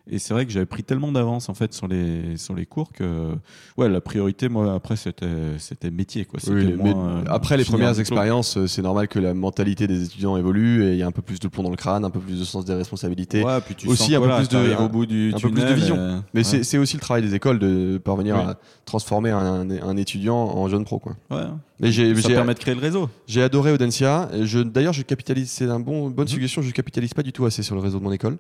Et 0.10 0.20
c'est 0.20 0.36
vrai 0.36 0.46
que 0.46 0.52
j'avais 0.52 0.68
pris 0.68 0.84
tellement 0.84 1.12
d'avance 1.12 1.50
en 1.50 1.56
fait 1.56 1.74
sur 1.74 1.88
les 1.88 2.38
sur 2.38 2.54
les 2.54 2.68
cours 2.68 2.92
que 2.94 3.34
ouais 3.78 3.90
la 3.90 4.02
priorité 4.02 4.50
moi 4.50 4.74
après 4.76 4.96
c'était 4.98 5.26
c'était 5.58 5.90
métier 5.90 6.26
quoi. 6.26 6.40
Oui, 6.48 6.74
moins, 6.74 7.08
euh, 7.08 7.24
après 7.28 7.58
les 7.58 7.66
premières 7.66 8.00
expériences, 8.00 8.58
euh, 8.58 8.68
c'est 8.68 8.84
normal 8.84 9.08
que 9.08 9.18
la 9.18 9.34
mentalité 9.34 9.88
des 9.88 10.04
étudiants 10.04 10.38
évolue 10.38 10.84
et 10.86 10.92
il 10.92 10.98
y 10.98 11.02
a 11.04 11.08
un 11.08 11.12
peu 11.12 11.24
plus 11.24 11.40
de 11.40 11.48
plomb 11.48 11.64
dans 11.64 11.72
le 11.72 11.76
crâne, 11.76 12.06
un 12.06 12.12
peu 12.12 12.20
plus 12.20 12.40
de 12.40 12.44
sens 12.46 12.66
des 12.66 12.76
responsabilités. 12.76 13.44
Ouais, 13.44 13.60
puis 13.62 13.74
tu 13.74 13.88
aussi 13.88 14.04
sens 14.04 14.10
un 14.12 14.12
peu 14.14 14.18
voilà, 14.28 14.38
plus 14.38 14.50
de- 14.50 14.76
au 14.76 14.90
bout 14.90 15.08
du 15.08 15.34
un 15.36 15.40
peu 15.40 15.50
plus 15.50 15.64
de 15.64 15.74
vision. 15.74 15.96
euh, 15.98 16.20
Mais 16.36 16.48
ouais. 16.48 16.64
c'est 16.64 16.78
aussi 16.78 16.98
le 16.98 17.02
travail 17.02 17.24
des 17.24 17.34
écoles 17.34 17.58
de 17.58 17.98
parvenir 17.98 18.36
Oui. 18.36 18.42
à 18.44 18.60
transformer 18.86 19.32
un, 19.32 19.68
un 19.72 19.98
étudiant 19.98 20.36
en 20.38 20.68
jeune 20.70 20.86
pro. 20.86 21.00
Quoi. 21.00 21.16
Ouais. 21.32 21.46
Mais 21.80 21.92
j'ai 21.92 22.16
ça 22.22 22.30
permet 22.30 22.54
de 22.54 22.60
créer 22.60 22.76
le 22.76 22.82
réseau. 22.82 23.10
j'ai 23.28 23.42
adoré 23.42 23.72
Audencia. 23.72 24.30
Je- 24.44 24.60
D'ailleurs, 24.60 24.94
je 24.94 25.02
capitalise. 25.02 25.50
C'est 25.50 25.66
un 25.70 25.80
bon 25.80 26.10
bonne 26.12 26.26
Mhm. 26.26 26.30
suggestion. 26.32 26.62
Je 26.62 26.72
capitalise 26.72 27.14
pas 27.16 27.24
du 27.24 27.34
tout 27.34 27.46
assez 27.46 27.64
sur 27.64 27.74
le 27.76 27.82
réseau 27.82 27.98
de 27.98 28.04
mon 28.04 28.12
école. 28.12 28.38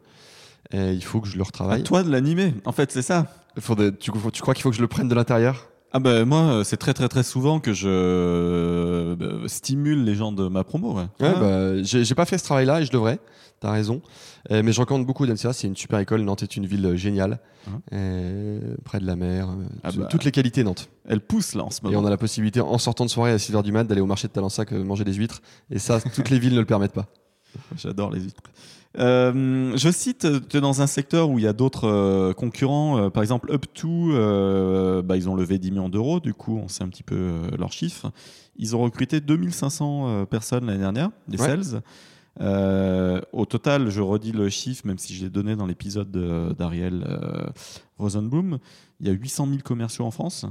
Et 0.71 0.93
il 0.93 1.03
faut 1.03 1.21
que 1.21 1.27
je 1.27 1.35
le 1.35 1.41
À 1.41 1.45
retravaille. 1.45 1.83
toi 1.83 2.03
de 2.03 2.09
l'animer. 2.11 2.53
En 2.65 2.71
fait, 2.71 2.91
c'est 2.91 3.01
ça. 3.01 3.27
Tu, 3.55 4.11
tu 4.33 4.41
crois 4.41 4.53
qu'il 4.53 4.63
faut 4.63 4.69
que 4.71 4.75
je 4.75 4.81
le 4.81 4.87
prenne 4.87 5.07
de 5.07 5.15
l'intérieur? 5.15 5.69
Ah 5.93 5.99
ben 5.99 6.25
moi, 6.25 6.39
euh, 6.41 6.63
c'est 6.65 6.75
très 6.75 6.93
très 6.93 7.07
très 7.07 7.23
souvent 7.23 7.59
que 7.61 7.71
je 7.71 7.87
euh, 7.87 9.47
stimule 9.47 10.03
les 10.03 10.15
gens 10.15 10.31
de 10.31 10.47
ma 10.47 10.63
promo. 10.63 10.93
Ouais. 10.93 11.03
Ouais, 11.21 11.33
Ah. 11.35 11.39
bah, 11.39 11.81
j'ai 11.83 12.15
pas 12.15 12.25
fait 12.25 12.37
ce 12.37 12.43
travail-là 12.43 12.81
et 12.81 12.85
je 12.85 12.91
devrais. 12.91 13.19
T'as 13.61 13.71
raison. 13.71 14.01
Euh, 14.51 14.61
mais 14.63 14.73
je 14.73 14.81
recommande 14.81 15.05
beaucoup 15.05 15.23
Audencia. 15.23 15.53
C'est 15.53 15.67
une 15.67 15.77
super 15.77 15.99
école. 15.99 16.21
Nantes 16.21 16.43
est 16.43 16.57
une 16.57 16.65
ville 16.65 16.95
géniale. 16.97 17.39
Euh, 17.93 18.75
près 18.83 18.99
de 18.99 19.05
la 19.05 19.15
mer. 19.15 19.47
Ah 19.83 19.89
bah. 19.95 20.07
Toutes 20.09 20.25
les 20.25 20.31
qualités 20.31 20.63
Nantes. 20.65 20.89
Elle 21.07 21.21
pousse 21.21 21.55
là 21.55 21.63
en 21.63 21.69
ce 21.71 21.79
Et 21.79 21.85
moment. 21.87 21.99
on 22.01 22.05
a 22.05 22.09
la 22.09 22.17
possibilité, 22.17 22.59
en 22.59 22.77
sortant 22.77 23.05
de 23.05 23.09
soirée 23.09 23.31
à 23.31 23.37
6h 23.37 23.63
du 23.63 23.71
mat, 23.71 23.85
d'aller 23.85 24.01
au 24.01 24.05
marché 24.05 24.27
de 24.27 24.33
Talensac 24.33 24.71
manger 24.73 25.05
des 25.05 25.13
huîtres. 25.13 25.41
Et 25.71 25.79
ça, 25.79 26.01
toutes 26.01 26.29
les 26.29 26.39
villes 26.39 26.53
ne 26.55 26.59
le 26.59 26.65
permettent 26.65 26.91
pas. 26.93 27.05
J'adore 27.77 28.11
les 28.11 28.19
huîtres. 28.19 28.41
Euh, 28.97 29.73
je 29.75 29.89
cite, 29.91 30.27
tu 30.49 30.57
es 30.57 30.61
dans 30.61 30.81
un 30.81 30.87
secteur 30.87 31.29
où 31.29 31.37
il 31.39 31.43
y 31.43 31.47
a 31.47 31.53
d'autres 31.53 31.87
euh, 31.87 32.33
concurrents, 32.33 32.97
euh, 32.97 33.09
par 33.09 33.23
exemple 33.23 33.51
Up2, 33.51 33.85
euh, 34.11 35.01
bah, 35.01 35.17
ils 35.17 35.29
ont 35.29 35.35
levé 35.35 35.57
10 35.59 35.71
millions 35.71 35.89
d'euros, 35.89 36.19
du 36.19 36.33
coup 36.33 36.57
on 36.63 36.67
sait 36.67 36.83
un 36.83 36.87
petit 36.89 37.03
peu 37.03 37.15
euh, 37.15 37.49
leurs 37.57 37.73
chiffres. 37.73 38.11
Ils 38.57 38.75
ont 38.75 38.79
recruté 38.81 39.19
2500 39.19 40.07
euh, 40.07 40.25
personnes 40.25 40.65
l'année 40.67 40.79
dernière, 40.79 41.09
des 41.27 41.37
Ouais. 41.41 41.47
sales. 41.47 41.81
Euh, 42.41 43.21
au 43.31 43.45
total, 43.45 43.89
je 43.89 44.01
redis 44.01 44.31
le 44.33 44.49
chiffre, 44.49 44.85
même 44.85 44.97
si 44.97 45.13
je 45.13 45.23
l'ai 45.23 45.29
donné 45.29 45.55
dans 45.55 45.65
l'épisode 45.65 46.11
de- 46.11 46.53
d'Ariel 46.57 47.05
euh, 47.07 47.45
Rosenblum, 47.97 48.59
il 48.99 49.07
y 49.07 49.09
a 49.09 49.13
800 49.13 49.47
000 49.47 49.59
commerciaux 49.63 50.05
en 50.05 50.11
France. 50.11 50.45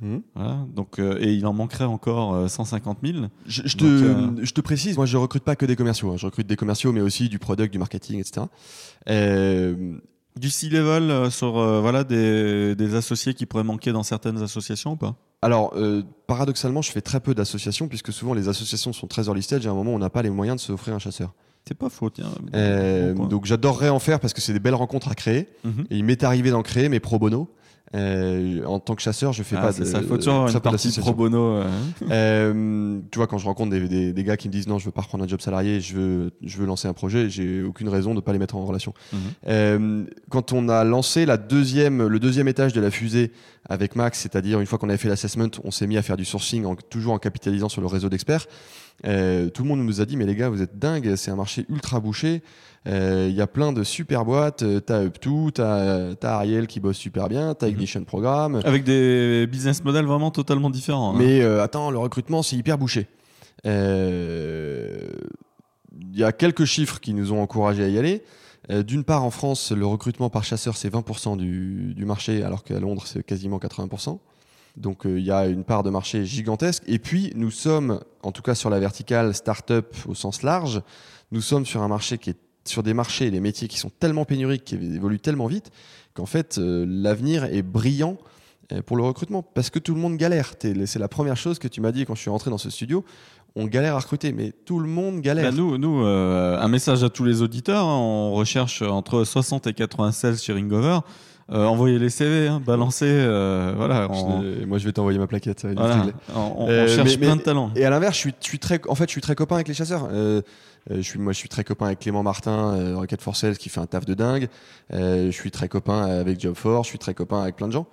Mhm. 0.00 0.22
Voilà, 0.34 0.66
donc, 0.74 0.98
euh, 0.98 1.18
et 1.20 1.32
il 1.34 1.46
en 1.46 1.52
manquerait 1.52 1.84
encore 1.84 2.34
euh, 2.34 2.48
150 2.48 2.98
000. 3.04 3.18
Je, 3.46 3.62
je 3.66 3.76
te, 3.76 3.84
Donc, 3.84 4.38
euh, 4.38 4.40
je 4.44 4.52
te 4.52 4.60
précise, 4.60 4.96
moi 4.96 5.06
je 5.06 5.16
recrute 5.16 5.42
pas 5.44 5.56
que 5.56 5.66
des 5.66 5.76
commerciaux. 5.76 6.10
hein. 6.12 6.16
Je 6.16 6.26
recrute 6.26 6.46
des 6.46 6.56
commerciaux, 6.56 6.92
mais 6.92 7.00
aussi 7.02 7.28
du 7.28 7.38
product, 7.38 7.72
du 7.72 7.78
marketing, 7.78 8.18
etc. 8.20 8.46
Euh, 9.08 9.98
Du 10.38 10.48
C-level 10.50 11.10
euh, 11.10 11.30
sur 11.30 11.58
euh, 11.58 11.80
voilà, 11.80 12.04
des, 12.04 12.74
des 12.76 12.94
associés 12.94 13.34
qui 13.34 13.46
pourraient 13.46 13.64
manquer 13.64 13.92
dans 13.92 14.02
certaines 14.04 14.40
associations 14.42 14.92
ou 14.92 14.96
pas? 14.96 15.16
Alors, 15.42 15.72
euh, 15.76 16.02
paradoxalement, 16.26 16.82
je 16.82 16.92
fais 16.92 17.00
très 17.00 17.20
peu 17.20 17.34
d'associations, 17.34 17.88
puisque 17.88 18.12
souvent 18.12 18.34
les 18.34 18.48
associations 18.48 18.92
sont 18.92 19.06
très 19.06 19.24
early 19.26 19.42
stage. 19.42 19.66
À 19.66 19.70
un 19.70 19.74
moment, 19.74 19.92
on 19.92 19.98
n'a 19.98 20.10
pas 20.10 20.22
les 20.22 20.30
moyens 20.30 20.56
de 20.60 20.66
s'offrir 20.66 20.94
un 20.94 20.98
chasseur. 20.98 21.32
C'est 21.66 21.76
pas 21.76 21.90
faux, 21.90 22.08
tiens. 22.10 22.30
Euh, 22.54 23.12
Bon 23.14 23.26
donc, 23.26 23.44
j'adorerais 23.44 23.88
en 23.90 23.98
faire 23.98 24.20
parce 24.20 24.32
que 24.32 24.40
c'est 24.40 24.52
des 24.52 24.60
belles 24.60 24.74
rencontres 24.74 25.08
à 25.08 25.14
créer. 25.14 25.48
Mhm. 25.64 25.84
Et 25.90 25.96
il 25.98 26.04
m'est 26.04 26.22
arrivé 26.24 26.50
d'en 26.50 26.62
créer, 26.62 26.88
mais 26.88 27.00
pro 27.00 27.18
bono. 27.18 27.48
Euh, 27.92 28.64
en 28.66 28.78
tant 28.78 28.94
que 28.94 29.02
chasseur, 29.02 29.32
je 29.32 29.42
fais 29.42 29.56
Ah, 29.58 29.62
pas 29.62 29.72
de. 29.72 29.84
ça, 29.84 30.00
faut 30.02 30.16
toujours 30.16 30.46
une 30.46 30.60
partie 30.60 30.92
pro 31.00 31.12
bono. 31.12 31.60
euh. 32.10 33.00
Tu 33.10 33.18
vois, 33.18 33.26
quand 33.26 33.38
je 33.38 33.46
rencontre 33.46 33.70
des, 33.70 33.88
des- 33.88 34.12
des 34.12 34.24
gars 34.24 34.36
qui 34.36 34.48
me 34.48 34.52
disent 34.52 34.68
non, 34.68 34.78
je 34.78 34.84
veux 34.84 34.90
pas 34.92 35.00
reprendre 35.00 35.24
un 35.24 35.26
job 35.28 35.40
salarié, 35.40 35.80
je 35.80 35.94
veux, 35.96 36.30
je 36.42 36.56
veux 36.58 36.66
lancer 36.66 36.88
un 36.88 36.92
projet, 36.92 37.28
j'ai 37.28 37.62
aucune 37.62 37.88
raison 37.88 38.14
de 38.14 38.20
pas 38.20 38.32
les 38.32 38.38
mettre 38.38 38.56
en 38.56 38.64
relation. 38.64 38.94
Mhm. 39.12 39.18
Euh, 39.48 40.04
quand 40.28 40.52
on 40.52 40.68
a 40.68 40.84
lancé 40.84 41.26
la 41.26 41.36
deuxième, 41.36 42.06
le 42.06 42.18
deuxième 42.20 42.48
étage 42.48 42.72
de 42.72 42.80
la 42.80 42.90
fusée 42.90 43.32
avec 43.68 43.96
Max, 43.96 44.20
c'est-à-dire 44.20 44.60
une 44.60 44.66
fois 44.66 44.78
qu'on 44.78 44.88
avait 44.88 44.98
fait 44.98 45.08
l'assessment, 45.08 45.48
on 45.64 45.70
s'est 45.70 45.86
mis 45.86 45.96
à 45.96 46.02
faire 46.02 46.16
du 46.16 46.24
sourcing, 46.24 46.64
en- 46.66 46.76
toujours 46.76 47.12
en 47.14 47.18
capitalisant 47.18 47.68
sur 47.68 47.80
le 47.80 47.86
réseau 47.88 48.08
d'experts. 48.08 48.46
Euh, 49.06 49.48
tout 49.48 49.62
le 49.62 49.68
monde 49.68 49.80
nous 49.80 50.00
a 50.00 50.04
dit 50.06 50.16
mais 50.16 50.26
les 50.26 50.34
gars, 50.36 50.48
vous 50.50 50.60
êtes 50.62 50.78
dingues, 50.78 51.14
c'est 51.16 51.30
un 51.30 51.36
marché 51.36 51.64
ultra 51.68 52.00
bouché. 52.00 52.42
Euh, 52.88 53.26
Il 53.30 53.34
y 53.36 53.40
a 53.40 53.46
plein 53.46 53.72
de 53.72 53.82
super 53.84 54.24
boîtes. 54.24 54.62
euh, 54.62 54.80
T'as 54.80 55.04
Up2, 55.04 55.52
t'as 55.52 56.14
t'as 56.14 56.34
Ariel 56.36 56.66
qui 56.66 56.80
bosse 56.80 56.96
super 56.98 57.28
bien, 57.28 57.54
t'as 57.54 57.66
Mhm. 57.66 57.72
Ignition 57.72 58.04
Programme. 58.04 58.60
Avec 58.64 58.84
des 58.84 59.46
business 59.46 59.82
models 59.84 60.04
vraiment 60.06 60.30
totalement 60.30 60.70
différents. 60.70 61.14
hein. 61.14 61.18
Mais 61.18 61.40
euh, 61.42 61.62
attends, 61.62 61.90
le 61.90 61.98
recrutement, 61.98 62.42
c'est 62.42 62.56
hyper 62.56 62.76
bouché. 62.78 63.06
Euh, 63.66 65.08
Il 66.12 66.18
y 66.18 66.24
a 66.24 66.32
quelques 66.32 66.64
chiffres 66.64 66.98
qui 67.00 67.12
nous 67.14 67.32
ont 67.32 67.40
encouragés 67.42 67.84
à 67.84 67.88
y 67.88 67.98
aller. 67.98 68.22
Euh, 68.70 68.82
D'une 68.82 69.04
part, 69.04 69.24
en 69.24 69.30
France, 69.30 69.72
le 69.72 69.86
recrutement 69.86 70.30
par 70.30 70.44
chasseur, 70.44 70.76
c'est 70.76 70.88
20% 70.92 71.36
du, 71.36 71.94
du 71.94 72.04
marché, 72.04 72.42
alors 72.42 72.62
qu'à 72.64 72.78
Londres, 72.80 73.04
c'est 73.06 73.22
quasiment 73.24 73.58
80%. 73.58 74.18
Donc 74.76 75.06
euh, 75.06 75.18
il 75.18 75.24
y 75.24 75.30
a 75.30 75.46
une 75.46 75.64
part 75.64 75.82
de 75.82 75.90
marché 75.90 76.24
gigantesque. 76.24 76.82
Et 76.86 76.98
puis, 76.98 77.32
nous 77.34 77.50
sommes, 77.50 78.00
en 78.22 78.32
tout 78.32 78.42
cas 78.42 78.54
sur 78.54 78.70
la 78.70 78.80
verticale 78.80 79.34
start-up 79.34 79.94
au 80.08 80.14
sens 80.14 80.42
large, 80.42 80.82
nous 81.32 81.40
sommes 81.40 81.66
sur 81.66 81.82
un 81.82 81.88
marché 81.88 82.18
qui 82.18 82.30
est 82.30 82.38
sur 82.66 82.82
des 82.82 82.94
marchés 82.94 83.26
et 83.26 83.30
des 83.30 83.40
métiers 83.40 83.68
qui 83.68 83.78
sont 83.78 83.90
tellement 83.90 84.24
pénuriques, 84.24 84.64
qui 84.64 84.74
évoluent 84.74 85.18
tellement 85.18 85.46
vite, 85.46 85.70
qu'en 86.14 86.26
fait, 86.26 86.58
euh, 86.58 86.84
l'avenir 86.86 87.44
est 87.44 87.62
brillant 87.62 88.18
euh, 88.72 88.82
pour 88.82 88.96
le 88.96 89.02
recrutement 89.02 89.42
parce 89.42 89.70
que 89.70 89.78
tout 89.78 89.94
le 89.94 90.00
monde 90.00 90.16
galère. 90.16 90.52
C'est 90.60 90.98
la 90.98 91.08
première 91.08 91.36
chose 91.36 91.58
que 91.58 91.68
tu 91.68 91.80
m'as 91.80 91.92
dit 91.92 92.04
quand 92.04 92.14
je 92.14 92.20
suis 92.20 92.30
rentré 92.30 92.50
dans 92.50 92.58
ce 92.58 92.70
studio. 92.70 93.04
On 93.56 93.66
galère 93.66 93.96
à 93.96 93.98
recruter, 93.98 94.32
mais 94.32 94.52
tout 94.52 94.78
le 94.78 94.88
monde 94.88 95.20
galère. 95.22 95.50
Bah, 95.50 95.56
nous, 95.56 95.76
nous 95.76 96.04
un 96.04 96.68
message 96.68 97.02
à 97.02 97.08
tous 97.08 97.24
les 97.24 97.42
auditeurs. 97.42 97.84
hein, 97.84 97.98
on 97.98 98.32
recherche 98.32 98.82
entre 98.82 99.24
60 99.24 99.66
et 99.66 99.72
96 99.72 100.40
chez 100.40 100.52
Ringover. 100.52 101.00
Euh, 101.52 101.64
envoyez 101.66 101.98
les 101.98 102.10
CV, 102.10 102.46
hein, 102.48 102.62
balancez. 102.64 103.06
euh, 103.08 103.72
voilà, 103.76 104.08
on, 104.10 104.40
Je- 104.42 104.64
moi, 104.64 104.78
je 104.78 104.84
vais 104.84 104.92
t'envoyer 104.92 105.18
ma 105.18 105.26
plaquette. 105.26 105.58
ça 105.60 105.66
va 105.68 105.72
être 105.72 105.80
voilà, 105.80 106.06
on- 106.36 106.54
on- 106.64 106.68
Euh, 106.68 106.86
cherche 106.86 107.16
mais- 107.18 107.26
plein 107.26 107.36
de 107.36 107.40
talents. 107.42 107.70
Et 107.74 107.84
à 107.84 107.90
l'inverse, 107.90 108.14
je 108.14 108.20
suis, 108.20 108.34
je 108.40 108.46
suis 108.46 108.58
très, 108.60 108.80
en 108.88 108.94
fait, 108.94 109.04
je 109.06 109.10
suis 109.12 109.20
très 109.20 109.34
copain 109.34 109.56
avec 109.56 109.66
les 109.68 109.74
chasseurs. 109.74 110.08
Euh, 110.12 110.42
euh, 110.90 110.96
je 110.96 111.00
suis, 111.02 111.18
moi, 111.18 111.32
je 111.32 111.38
suis 111.38 111.48
très 111.48 111.64
copain 111.64 111.86
avec 111.86 111.98
Clément 111.98 112.22
Martin, 112.22 112.74
euh, 112.74 112.96
Rocket 112.96 113.20
for 113.20 113.34
Sales, 113.34 113.56
qui 113.56 113.68
fait 113.68 113.80
un 113.80 113.86
taf 113.86 114.04
de 114.06 114.14
dingue. 114.14 114.48
Euh, 114.92 115.26
je 115.26 115.30
suis 115.32 115.50
très 115.50 115.68
copain 115.68 116.02
avec 116.06 116.38
Job 116.40 116.54
Force. 116.54 116.86
Je 116.86 116.90
suis 116.90 116.98
très 116.98 117.14
copain 117.14 117.42
avec 117.42 117.56
plein 117.56 117.66
de 117.66 117.72
gens. 117.72 117.86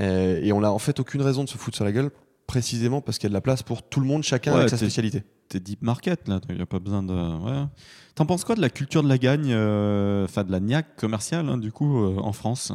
Euh, 0.00 0.40
et 0.42 0.52
on 0.52 0.60
n'a 0.60 0.72
en 0.72 0.78
fait 0.78 0.98
aucune 1.00 1.22
raison 1.22 1.44
de 1.44 1.48
se 1.48 1.56
foutre 1.56 1.76
sur 1.76 1.84
la 1.84 1.92
gueule, 1.92 2.10
précisément 2.46 3.00
parce 3.00 3.18
qu'il 3.18 3.26
y 3.26 3.28
a 3.28 3.30
de 3.30 3.34
la 3.34 3.40
place 3.40 3.62
pour 3.62 3.82
tout 3.82 4.00
le 4.00 4.06
monde, 4.06 4.22
chacun 4.22 4.52
Ouais, 4.52 4.58
avec 4.58 4.70
sa 4.70 4.76
spécialité. 4.76 5.24
T'es 5.48 5.60
deep 5.60 5.82
market 5.82 6.26
là, 6.28 6.40
il 6.48 6.56
n'y 6.56 6.62
a 6.62 6.66
pas 6.66 6.78
besoin 6.80 7.02
de. 7.02 7.12
Ouais. 7.12 7.66
T'en 8.14 8.26
penses 8.26 8.44
quoi 8.44 8.54
de 8.54 8.60
la 8.60 8.70
culture 8.70 9.02
de 9.02 9.08
la 9.08 9.18
gagne, 9.18 9.52
euh, 9.52 10.24
enfin 10.24 10.42
de 10.44 10.50
la 10.50 10.60
niaque 10.60 10.96
commerciale 10.96 11.48
hein, 11.48 11.58
du 11.58 11.70
coup 11.72 11.98
euh, 12.02 12.16
en 12.18 12.32
France? 12.32 12.72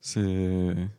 C'est 0.00 0.20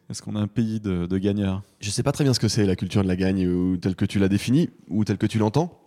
est-ce 0.10 0.22
qu'on 0.22 0.38
a 0.38 0.40
un 0.40 0.48
pays 0.48 0.80
de, 0.80 1.06
de 1.08 1.18
gagneurs? 1.18 1.62
Je 1.82 1.90
sais 1.90 2.04
pas 2.04 2.14
très 2.14 2.24
bien 2.24 2.34
ce 2.34 2.40
que 2.40 2.48
c'est 2.48 2.66
la 2.66 2.78
culture 2.78 3.04
de 3.04 3.08
la 3.10 3.18
gagne, 3.18 3.46
ou 3.48 3.76
telle 3.76 3.96
que 3.96 4.06
tu 4.06 4.18
l'as 4.18 4.30
définie, 4.30 4.70
ou 4.88 5.04
telle 5.04 5.18
que 5.18 5.26
tu 5.26 5.40
l'entends. 5.40 5.78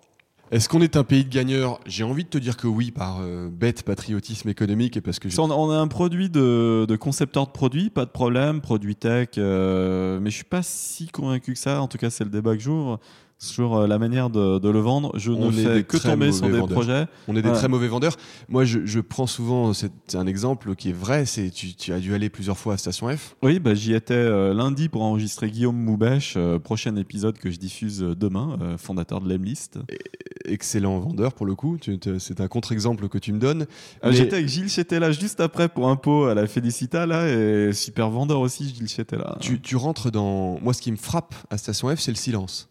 Est-ce 0.53 0.69
qu'on 0.69 0.81
est 0.81 0.97
un 0.97 1.03
pays 1.03 1.25
de 1.25 1.29
gagneurs? 1.29 1.81
J'ai 1.87 2.05
envie 2.05 2.23
de 2.23 2.29
te 2.29 2.39
dire 2.39 2.57
que 2.57 2.69
oui, 2.69 2.93
par 2.93 3.19
euh, 3.21 3.49
bête 3.51 3.83
patriotisme 3.83 4.49
économique 4.49 4.97
et 4.97 5.01
parce 5.01 5.19
que 5.19 5.29
on, 5.41 5.71
a, 5.71 5.77
un 5.77 5.89
produit 5.89 6.31
de, 6.31 6.97
concepteur 7.01 7.49
de 7.49 7.51
produit, 7.51 7.91
pas 7.91 8.05
de 8.05 8.11
problème, 8.11 8.61
produit 8.61 8.95
tech, 8.95 9.31
euh, 9.39 10.21
mais 10.21 10.31
je 10.31 10.37
suis 10.37 10.45
pas 10.45 10.63
si 10.63 11.09
convaincu 11.09 11.55
que 11.55 11.59
ça. 11.59 11.83
En 11.83 11.89
tout 11.89 11.99
cas, 11.99 12.11
c'est 12.11 12.23
le 12.23 12.31
débat 12.31 12.55
que 12.55 12.63
j'ouvre 12.63 13.01
sur 13.39 13.75
euh, 13.75 13.87
la 13.87 13.99
manière 13.99 14.31
de, 14.31 14.59
de 14.59 14.69
le 14.71 14.79
vendre. 14.81 15.13
Je 15.19 15.31
On 15.31 15.51
ne 15.51 15.59
est 15.59 15.65
fais 15.65 15.85
que 15.85 15.97
tomber 15.99 16.33
sur 16.33 16.47
des 16.47 16.53
vendeurs. 16.59 16.69
projets. 16.69 17.07
on 17.29 17.37
est 17.37 17.43
des 17.43 17.51
Ouais. 17.51 17.55
très 17.55 17.69
mauvais 17.69 17.89
vendeurs. 17.89 18.17
Moi, 18.49 18.65
je, 18.65 18.81
je 18.87 19.01
prends 19.01 19.27
souvent 19.27 19.73
c'est 19.75 19.91
un 20.15 20.27
exemple 20.27 20.75
qui 20.75 20.91
est 20.91 20.95
vrai. 20.95 21.27
C'est 21.27 21.51
tu, 21.51 21.75
tu 21.75 21.93
as 21.93 21.99
dû 22.01 22.15
aller 22.15 22.31
plusieurs 22.31 22.57
fois 22.57 22.75
à 22.75 22.77
Station 22.79 23.09
F. 23.15 23.37
Oui, 23.43 23.59
bah, 23.59 23.75
j'y 23.75 23.93
étais 23.95 24.15
euh, 24.15 24.55
lundi 24.55 24.89
pour 24.89 25.03
enregistrer 25.03 25.51
Guillaume 25.51 25.77
Moubèche, 25.77 26.35
euh, 26.37 26.59
prochain 26.59 26.97
épisode 26.97 27.39
que 27.39 27.51
je 27.51 27.59
diffuse 27.59 28.01
demain, 28.01 28.57
euh, 28.63 28.79
fondateur 28.79 29.21
de 29.21 29.29
l'Emlist. 29.29 29.79
Excellent 30.47 30.99
vendeur 31.01 31.35
pour 31.35 31.45
le 31.47 31.55
coup. 31.55 31.77
C'est 32.19 32.41
un 32.41 32.49
contre-exemple 32.49 33.09
que 33.09 33.19
tu 33.19 33.33
me 33.33 33.39
donnes. 33.39 33.67
Ah, 34.01 34.09
Mais- 34.11 34.17
J'étais 34.17 34.37
avec 34.37 34.49
Gilles 34.49 34.69
Chétella 34.71 35.13
juste 35.13 35.41
après 35.41 35.69
pour 35.69 35.89
un 35.89 35.97
pot 35.97 36.25
à 36.25 36.35
la 36.35 36.47
Félicita 36.47 37.05
là 37.07 37.29
et 37.29 37.73
super 37.73 38.09
vendeur 38.11 38.41
aussi 38.41 38.73
Gilles 38.75 38.89
Chétella. 38.89 39.37
Tu, 39.41 39.61
tu 39.61 39.77
rentres 39.77 40.11
dans. 40.11 40.59
Moi, 40.63 40.73
ce 40.73 40.81
qui 40.81 40.91
me 40.93 40.97
frappe 40.97 41.35
à 41.51 41.59
Station 41.59 41.95
F, 41.95 42.01
c'est 42.01 42.13
le 42.13 42.17
silence. 42.17 42.69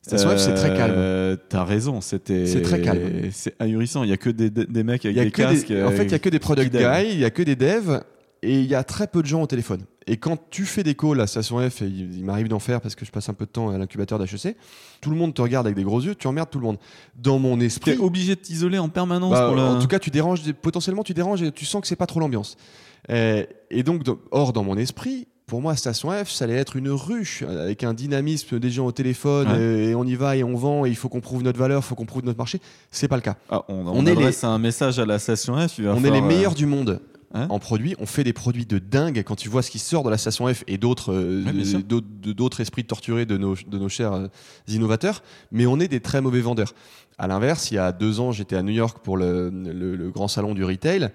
Station 0.00 0.30
F, 0.30 0.38
c'est 0.38 0.54
très 0.54 0.74
calme. 0.74 0.94
Euh, 0.96 1.36
T'as 1.48 1.64
raison, 1.64 2.00
c'était. 2.00 2.46
C'est 2.46 2.62
très 2.62 2.80
calme. 2.80 3.30
C'est 3.32 3.54
ahurissant. 3.58 4.04
Il 4.04 4.10
y 4.10 4.12
a 4.12 4.16
que 4.16 4.30
des, 4.30 4.82
mecs 4.82 5.04
avec 5.04 5.16
y 5.16 5.20
a 5.20 5.24
des 5.24 5.30
que 5.30 5.42
casques. 5.42 5.68
des- 5.68 5.82
en 5.82 5.90
fait, 5.90 6.04
il 6.04 6.12
y 6.12 6.14
a 6.14 6.18
que 6.18 6.28
des 6.28 6.38
product 6.38 6.70
qui 6.70 6.78
dev. 6.78 6.82
guys, 6.82 7.12
il 7.12 7.18
y 7.18 7.24
a 7.24 7.30
que 7.30 7.42
des 7.42 7.56
devs, 7.56 8.00
et 8.42 8.60
il 8.60 8.66
y 8.66 8.74
a 8.74 8.84
très 8.84 9.06
peu 9.06 9.22
de 9.22 9.26
gens 9.26 9.42
au 9.42 9.46
téléphone. 9.46 9.82
Et 10.06 10.16
quand 10.16 10.38
tu 10.50 10.64
fais 10.64 10.82
des 10.82 10.94
calls 10.94 11.20
à 11.20 11.26
Station 11.26 11.58
F, 11.68 11.82
et 11.82 11.86
il, 11.86 12.24
m'arrive 12.24 12.48
d'en 12.48 12.58
faire 12.60 12.80
parce 12.80 12.94
que 12.94 13.04
je 13.04 13.10
passe 13.10 13.28
un 13.28 13.34
peu 13.34 13.44
de 13.44 13.50
temps 13.50 13.68
à 13.68 13.76
l'incubateur 13.76 14.18
d'HEC, 14.18 14.56
tout 15.02 15.10
le 15.10 15.16
monde 15.16 15.34
te 15.34 15.42
regarde 15.42 15.66
avec 15.66 15.76
des 15.76 15.82
gros 15.82 16.00
yeux, 16.00 16.14
tu 16.14 16.26
emmerdes 16.26 16.48
tout 16.48 16.58
le 16.58 16.64
monde. 16.64 16.78
Dans 17.14 17.38
mon 17.38 17.58
T'es 17.58 17.66
esprit, 17.66 17.98
obligé 17.98 18.34
de 18.34 18.40
t'isoler 18.40 18.78
en 18.78 18.88
permanence 18.88 19.32
bah, 19.32 19.46
pour 19.48 19.56
le. 19.56 19.62
en 19.62 19.78
tout 19.78 19.86
cas, 19.86 19.98
tu 19.98 20.10
déranges, 20.10 20.50
potentiellement, 20.52 21.02
tu 21.02 21.12
déranges 21.12 21.42
et 21.42 21.52
tu 21.52 21.66
sens 21.66 21.82
que 21.82 21.86
c'est 21.86 21.96
pas 21.96 22.06
trop 22.06 22.20
l'ambiance. 22.20 22.56
Euh, 23.10 23.44
et 23.70 23.82
donc, 23.82 24.02
or, 24.30 24.54
dans 24.54 24.64
mon 24.64 24.78
esprit, 24.78 25.28
pour 25.48 25.60
moi, 25.60 25.74
Station 25.74 26.10
F, 26.12 26.30
ça 26.30 26.44
allait 26.44 26.54
être 26.54 26.76
une 26.76 26.90
ruche 26.90 27.42
euh, 27.42 27.64
avec 27.64 27.82
un 27.82 27.94
dynamisme 27.94 28.60
des 28.60 28.70
gens 28.70 28.86
au 28.86 28.92
téléphone 28.92 29.48
Ouais. 29.48 29.54
euh, 29.58 29.90
et 29.90 29.94
on 29.96 30.04
y 30.04 30.14
va 30.14 30.36
et 30.36 30.44
on 30.44 30.54
vend 30.54 30.86
et 30.86 30.90
il 30.90 30.94
faut 30.96 31.08
qu'on 31.08 31.20
prouve 31.20 31.42
notre 31.42 31.58
valeur, 31.58 31.82
il 31.82 31.84
faut 31.84 31.94
qu'on 31.96 32.06
prouve 32.06 32.24
notre 32.24 32.38
marché. 32.38 32.60
C'est 32.92 33.08
pas 33.08 33.16
le 33.16 33.22
cas. 33.22 33.36
Ah, 33.50 33.62
on, 33.68 33.74
on 33.86 33.88
on 33.88 34.06
est 34.06 34.12
adresse 34.12 34.44
un 34.44 34.58
message 34.58 34.98
à 35.00 35.06
la 35.06 35.18
station 35.18 35.54
F. 35.66 35.80
On 35.80 36.04
est 36.04 36.10
les 36.10 36.18
euh, 36.18 36.22
meilleurs 36.22 36.54
du 36.54 36.66
monde 36.66 37.00
Hein 37.34 37.46
en 37.50 37.58
produits. 37.58 37.94
On 37.98 38.06
fait 38.06 38.24
des 38.24 38.32
produits 38.32 38.64
de 38.64 38.78
dingue. 38.78 39.22
Quand 39.22 39.34
tu 39.36 39.50
vois 39.50 39.60
ce 39.60 39.70
qui 39.70 39.78
sort 39.78 40.02
de 40.02 40.08
la 40.08 40.16
station 40.16 40.46
F 40.52 40.64
et 40.66 40.78
d'autres 40.78 41.12
Ouais, 41.12 42.60
esprits 42.62 42.84
torturés 42.84 43.26
de 43.26 43.36
nos, 43.36 43.54
de 43.54 43.78
nos 43.78 43.90
chers 43.90 44.28
innovateurs, 44.66 45.22
mais 45.52 45.66
on 45.66 45.78
est 45.78 45.88
des 45.88 46.00
très 46.00 46.22
mauvais 46.22 46.40
vendeurs. 46.40 46.72
À 47.18 47.26
l'inverse, 47.26 47.70
il 47.70 47.74
y 47.74 47.78
a 47.78 47.92
deux 47.92 48.20
ans, 48.20 48.32
j'étais 48.32 48.56
à 48.56 48.62
New 48.62 48.72
York 48.72 48.98
pour 49.02 49.18
le, 49.18 49.50
le- 49.50 49.94
le 49.96 50.10
grand 50.10 50.28
salon 50.28 50.54
du 50.54 50.64
retail. 50.64 51.10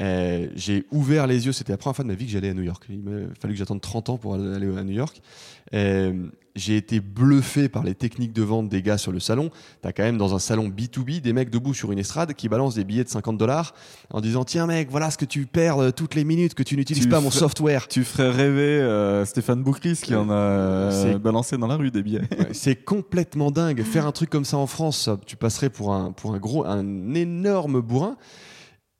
Euh, 0.00 0.48
j'ai 0.54 0.84
ouvert 0.90 1.26
les 1.26 1.46
yeux, 1.46 1.52
c'était 1.52 1.72
la 1.72 1.76
première 1.76 1.96
fois 1.96 2.04
de 2.04 2.08
ma 2.08 2.14
vie 2.14 2.26
que 2.26 2.32
j'allais 2.32 2.50
à 2.50 2.54
New 2.54 2.62
York. 2.62 2.84
Il 2.88 3.00
m'a 3.00 3.34
fallu 3.40 3.54
que 3.54 3.58
j'attende 3.58 3.80
30 3.80 4.10
ans 4.10 4.18
pour 4.18 4.34
aller 4.34 4.76
à 4.76 4.84
New 4.84 4.92
York. 4.92 5.20
Euh, 5.74 6.26
j'ai 6.54 6.76
été 6.76 7.00
bluffé 7.00 7.68
par 7.70 7.82
les 7.82 7.94
techniques 7.94 8.34
de 8.34 8.42
vente 8.42 8.68
des 8.68 8.82
gars 8.82 8.98
sur 8.98 9.10
le 9.10 9.20
salon. 9.20 9.50
T'as 9.80 9.92
quand 9.92 10.02
même 10.02 10.18
dans 10.18 10.34
un 10.34 10.38
salon 10.38 10.68
B2B 10.68 11.20
des 11.20 11.32
mecs 11.32 11.48
debout 11.48 11.72
sur 11.72 11.92
une 11.92 11.98
estrade 11.98 12.34
qui 12.34 12.48
balancent 12.48 12.74
des 12.74 12.84
billets 12.84 13.04
de 13.04 13.08
50 13.08 13.38
dollars 13.38 13.74
en 14.10 14.20
disant 14.20 14.44
Tiens, 14.44 14.66
mec, 14.66 14.90
voilà 14.90 15.10
ce 15.10 15.16
que 15.16 15.24
tu 15.24 15.46
perds 15.46 15.78
euh, 15.78 15.90
toutes 15.92 16.14
les 16.14 16.24
minutes 16.24 16.54
que 16.54 16.62
tu 16.62 16.76
n'utilises 16.76 17.08
pas 17.08 17.20
mon 17.20 17.30
software. 17.30 17.88
Tu 17.88 18.04
ferais 18.04 18.30
rêver 18.30 18.80
euh, 18.80 19.24
Stéphane 19.24 19.62
Boucris 19.62 19.98
qui 20.02 20.14
en 20.14 20.28
a 20.30 21.16
balancé 21.18 21.56
dans 21.56 21.68
la 21.68 21.76
rue 21.76 21.90
des 21.90 22.02
billets. 22.02 22.20
Ouais, 22.38 22.48
C'est 22.52 22.76
complètement 22.76 23.50
dingue. 23.50 23.82
Faire 23.82 24.06
un 24.06 24.12
truc 24.12 24.28
comme 24.28 24.44
ça 24.44 24.58
en 24.58 24.66
France, 24.66 25.08
tu 25.26 25.36
passerais 25.36 25.70
pour 25.70 25.94
un, 25.94 26.12
pour 26.12 26.34
un 26.34 26.38
gros, 26.38 26.66
un 26.66 27.14
énorme 27.14 27.80
bourrin. 27.80 28.16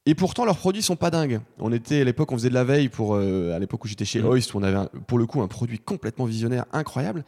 Et 0.05 0.15
pourtant, 0.17 0.45
leurs 0.45 0.57
produits 0.59 0.83
sont 0.83 0.97
pas 0.97 1.11
dingues. 1.11 1.41
On 1.61 1.73
était 1.73 2.01
à 2.01 2.05
l'époque, 2.05 2.33
on 2.33 2.37
faisait 2.37 2.49
de 2.49 2.55
la 2.55 2.65
veille 2.65 2.89
pour 2.89 3.15
euh, 3.15 3.55
à 3.55 3.59
l'époque 3.61 3.85
où 3.85 3.89
j'étais 3.89 4.05
chez 4.05 4.21
Mhm. 4.21 4.27
Hoist, 4.29 4.53
où 4.55 4.59
on 4.59 4.63
avait 4.63 4.77
un- 4.77 4.89
pour 5.07 5.19
le 5.19 5.27
coup 5.27 5.41
un 5.43 5.49
produit 5.49 5.79
complètement 5.79 6.25
visionnaire, 6.25 6.65
incroyable. 6.73 7.25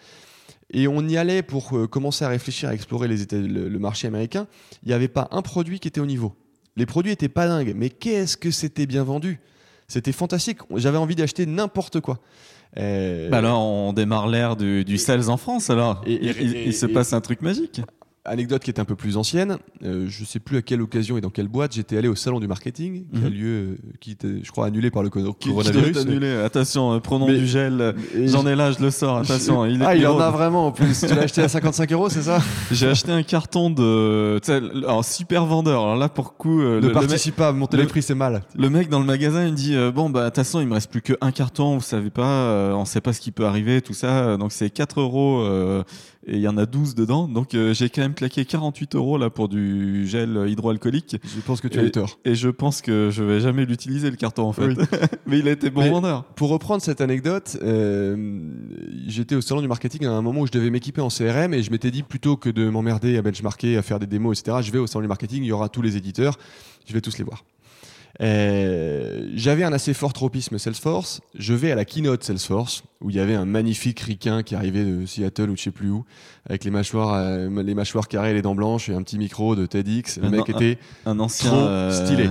Et 0.70 0.89
on 0.89 1.07
y 1.07 1.16
allait 1.16 1.43
pour 1.43 1.77
euh, 1.77 1.87
commencer 1.87 2.25
à 2.25 2.29
réfléchir, 2.29 2.68
à 2.70 2.75
explorer 2.75 3.07
les 3.07 3.22
États- 3.22 3.37
le, 3.37 3.68
le 3.68 3.79
marché 3.79 4.09
américain. 4.09 4.49
Il 4.83 4.89
n'y 4.89 4.95
avait 4.95 5.09
pas 5.09 5.29
un 5.31 5.43
produit 5.43 5.79
qui 5.79 5.87
était 5.87 6.01
au 6.01 6.07
niveau. 6.07 6.35
Les 6.77 6.87
produits 6.87 7.12
étaient 7.12 7.29
pas 7.29 7.47
dingues, 7.47 7.75
mais 7.77 7.91
qu'est-ce 7.91 8.37
que 8.37 8.51
c'était 8.51 8.87
bien 8.87 9.05
vendu? 9.05 9.39
C'était 9.87 10.11
fantastique. 10.12 10.59
J'avais 10.75 10.99
envie 10.99 11.14
d'acheter 11.14 11.47
n'importe 11.47 12.01
quoi. 12.01 12.18
Euh, 12.77 13.29
Bah 13.31 13.41
là, 13.41 13.55
on 13.57 13.93
démarre 13.93 14.27
l'ère 14.27 14.57
du, 14.57 14.85
du 14.85 14.99
sales 14.99 15.29
en 15.31 15.37
France 15.37 15.70
alors. 15.70 16.03
Et- 16.07 16.14
il, 16.14 16.29
et- 16.31 16.35
il- 16.41 16.57
et- 16.57 16.64
il 16.66 16.75
se 16.75 16.87
passe 16.87 17.12
un 17.12 17.20
truc 17.20 17.41
magique. 17.43 17.83
Anecdote 18.27 18.62
qui 18.62 18.70
est 18.70 18.81
un 18.81 18.87
peu 18.87 18.95
plus 18.97 19.18
ancienne, 19.18 19.59
euh, 19.85 20.07
je 20.09 20.25
sais 20.25 20.39
plus 20.41 20.57
à 20.57 20.62
quelle 20.62 20.81
occasion 20.81 21.18
et 21.18 21.20
dans 21.20 21.29
quelle 21.29 21.47
boîte, 21.49 21.75
j'étais 21.75 21.99
allé 21.99 22.09
au 22.09 22.14
salon 22.14 22.41
du 22.41 22.49
marketing, 22.49 23.05
qui 23.12 23.18
a 23.18 23.29
Mhm. 23.29 23.35
lieu, 23.35 23.47
euh, 23.49 23.77
qui 24.01 24.12
était, 24.12 24.41
je 24.43 24.51
crois, 24.51 24.64
annulé 24.66 24.91
par 24.91 25.03
le 25.03 25.11
Qui, 25.11 25.22
qui 25.39 25.49
coronavirus. 25.51 25.89
être 25.91 25.97
annulé. 26.09 26.31
Attention, 26.43 26.95
euh, 26.95 27.01
prenons 27.01 27.27
Mais- 27.27 27.37
du 27.39 27.47
gel. 27.47 27.95
J'en 28.25 28.47
ai 28.47 28.55
là, 28.57 28.72
je 28.72 28.81
le 28.83 28.91
sors. 28.91 29.18
Attention, 29.18 29.66
il 29.66 29.83
est 29.83 29.85
ah, 29.85 29.95
il 29.95 30.07
en 30.07 30.18
a 30.18 30.31
vraiment 30.31 30.68
en 30.68 30.72
plus. 30.72 31.01
tu 31.01 31.14
l'as 31.14 31.22
acheté 31.25 31.43
à 31.43 31.49
55 31.49 31.93
euros, 31.93 32.09
c'est 32.09 32.22
ça 32.22 32.39
J'ai 32.72 32.89
acheté 32.89 33.12
un 33.12 33.22
carton 33.22 33.68
de. 33.68 34.41
Alors, 34.85 35.05
super 35.05 35.45
vendeur. 35.45 35.83
Alors 35.83 35.97
là, 35.97 36.09
pour 36.09 36.37
coup, 36.39 36.62
euh, 36.62 36.81
Ne 36.81 36.87
le, 36.87 36.93
participe 36.93 37.37
pas, 37.37 37.53
monter 37.53 37.77
le- 37.77 37.83
les 37.83 37.89
prix, 37.91 38.01
c'est 38.03 38.14
mal. 38.14 38.43
le 38.57 38.70
mec 38.70 38.89
dans 38.89 39.01
le 39.01 39.07
magasin, 39.07 39.45
il 39.45 39.53
me 39.53 39.57
dit 39.57 39.75
euh, 39.77 39.91
Bon, 39.93 40.09
bah, 40.09 40.31
façon, 40.35 40.61
il 40.62 40.66
me 40.66 40.72
reste 40.75 40.91
plus 40.91 41.03
qu'un 41.03 41.31
carton. 41.31 41.75
Vous 41.77 41.83
savez 41.83 42.09
pas, 42.11 42.22
euh, 42.27 42.72
on 42.72 42.87
sait 42.87 43.03
pas 43.03 43.12
ce 43.12 43.20
qui 43.20 43.33
peut 43.33 43.45
arriver, 43.45 43.83
tout 43.83 43.93
ça. 43.93 44.39
Donc, 44.39 44.51
c'est 44.53 44.70
4 44.70 45.01
euros 45.01 45.41
euh, 45.43 45.83
et 46.27 46.37
il 46.37 46.41
y 46.41 46.49
en 46.49 46.57
a 46.57 46.66
12 46.66 46.95
dedans. 46.95 47.29
Donc, 47.29 47.55
euh, 47.55 47.75
j'ai 47.75 47.89
quand 47.91 48.03
même 48.03 48.14
claqué 48.14 48.45
48 48.45 48.95
euros 48.95 49.18
là 49.18 49.31
pour 49.31 49.49
du 49.49 50.07
gel 50.07 50.45
hydroalcoolique. 50.47 51.16
Je 51.25 51.41
pense 51.41 51.61
que 51.61 51.68
tu 51.68 51.79
as 51.79 51.85
eu 51.85 51.91
tort. 51.91 52.18
Et 52.25 52.35
je 52.35 52.49
pense 52.49 52.83
que 52.83 53.11
je 53.12 53.22
vais 53.22 53.41
jamais 53.41 53.64
l'utiliser, 53.64 54.11
le 54.11 54.16
carton, 54.16 54.45
en 54.45 54.53
fait. 54.53 54.66
Oui. 54.66 54.75
Mais 55.27 55.39
il 55.39 55.49
a 55.49 55.53
été 55.53 55.70
bon 55.70 55.83
Mais- 55.83 55.91
vendeur. 55.91 56.25
Pour 56.37 56.49
reprendre 56.51 56.83
cette 56.83 57.01
anecdote, 57.01 57.57
euh, 57.62 58.41
j'étais 59.07 59.35
au 59.35 59.41
salon 59.41 59.61
du 59.61 59.68
marketing 59.68 60.07
à 60.07 60.12
un 60.12 60.22
moment 60.22 60.41
où 60.41 60.47
je 60.47 60.53
devais 60.53 60.70
m'équiper 60.70 61.01
en 61.01 61.09
CRM 61.09 61.55
et 61.55 61.62
je 61.62 61.70
m'étais 61.70 61.91
dit 61.91 62.03
plutôt 62.03 62.37
que 62.37 62.49
de 62.49 62.68
m'emmerder 62.68 63.16
à 63.16 63.22
benchmarker, 63.22 63.77
à 63.77 63.83
faire 63.83 63.99
des 63.99 64.07
démos, 64.07 64.41
etc., 64.41 64.59
je 64.62 64.70
vais 64.72 64.79
au 64.79 64.87
salon 64.87 65.03
du 65.03 65.09
marketing, 65.09 65.43
il 65.43 65.47
y 65.49 65.53
aura 65.53 65.68
tous 65.68 65.83
les 65.83 65.97
éditeurs, 65.97 66.39
je 66.87 66.93
vais 66.93 67.01
tous 67.01 67.18
les 67.18 67.25
voir. 67.25 67.45
Euh, 68.21 69.29
J'avais 69.35 69.65
un 69.65 69.73
assez 69.73 69.95
fort 69.95 70.12
tropisme 70.12 70.59
Salesforce. 70.59 71.21
Je 71.35 71.55
vais 71.55 71.73
à 71.73 71.75
la 71.75 71.85
keynote 71.85 72.23
Salesforce 72.25 72.83
où 73.01 73.11
il 73.11 73.17
y 73.17 73.21
avait 73.21 73.35
un 73.35 73.45
magnifique 73.45 74.01
ricain 74.01 74.43
qui 74.43 74.55
arrivait 74.55 74.85
de 74.85 75.05
Seattle 75.07 75.51
ou 75.51 75.53
de 75.53 75.59
je 75.59 75.62
sais 75.65 75.71
plus 75.71 75.91
où, 75.91 76.05
avec 76.49 76.65
les 76.65 76.71
mâchoires, 76.71 77.15
euh, 77.15 77.62
les 77.62 77.75
mâchoires 77.75 78.09
carrées, 78.09 78.33
les 78.35 78.43
dents 78.43 78.55
blanches 78.55 78.89
et 78.89 78.95
un 78.95 79.03
petit 79.03 79.19
micro 79.19 79.57
de 79.57 79.67
TEDx. 79.67 80.19
Le 80.19 80.27
Un- 80.27 80.31
mec 80.31 80.49
un- 80.49 80.53
était 80.59 80.79
Un 81.07 81.19
ancien. 81.19 81.51
Trop 81.51 81.91
stylé. 82.07 82.29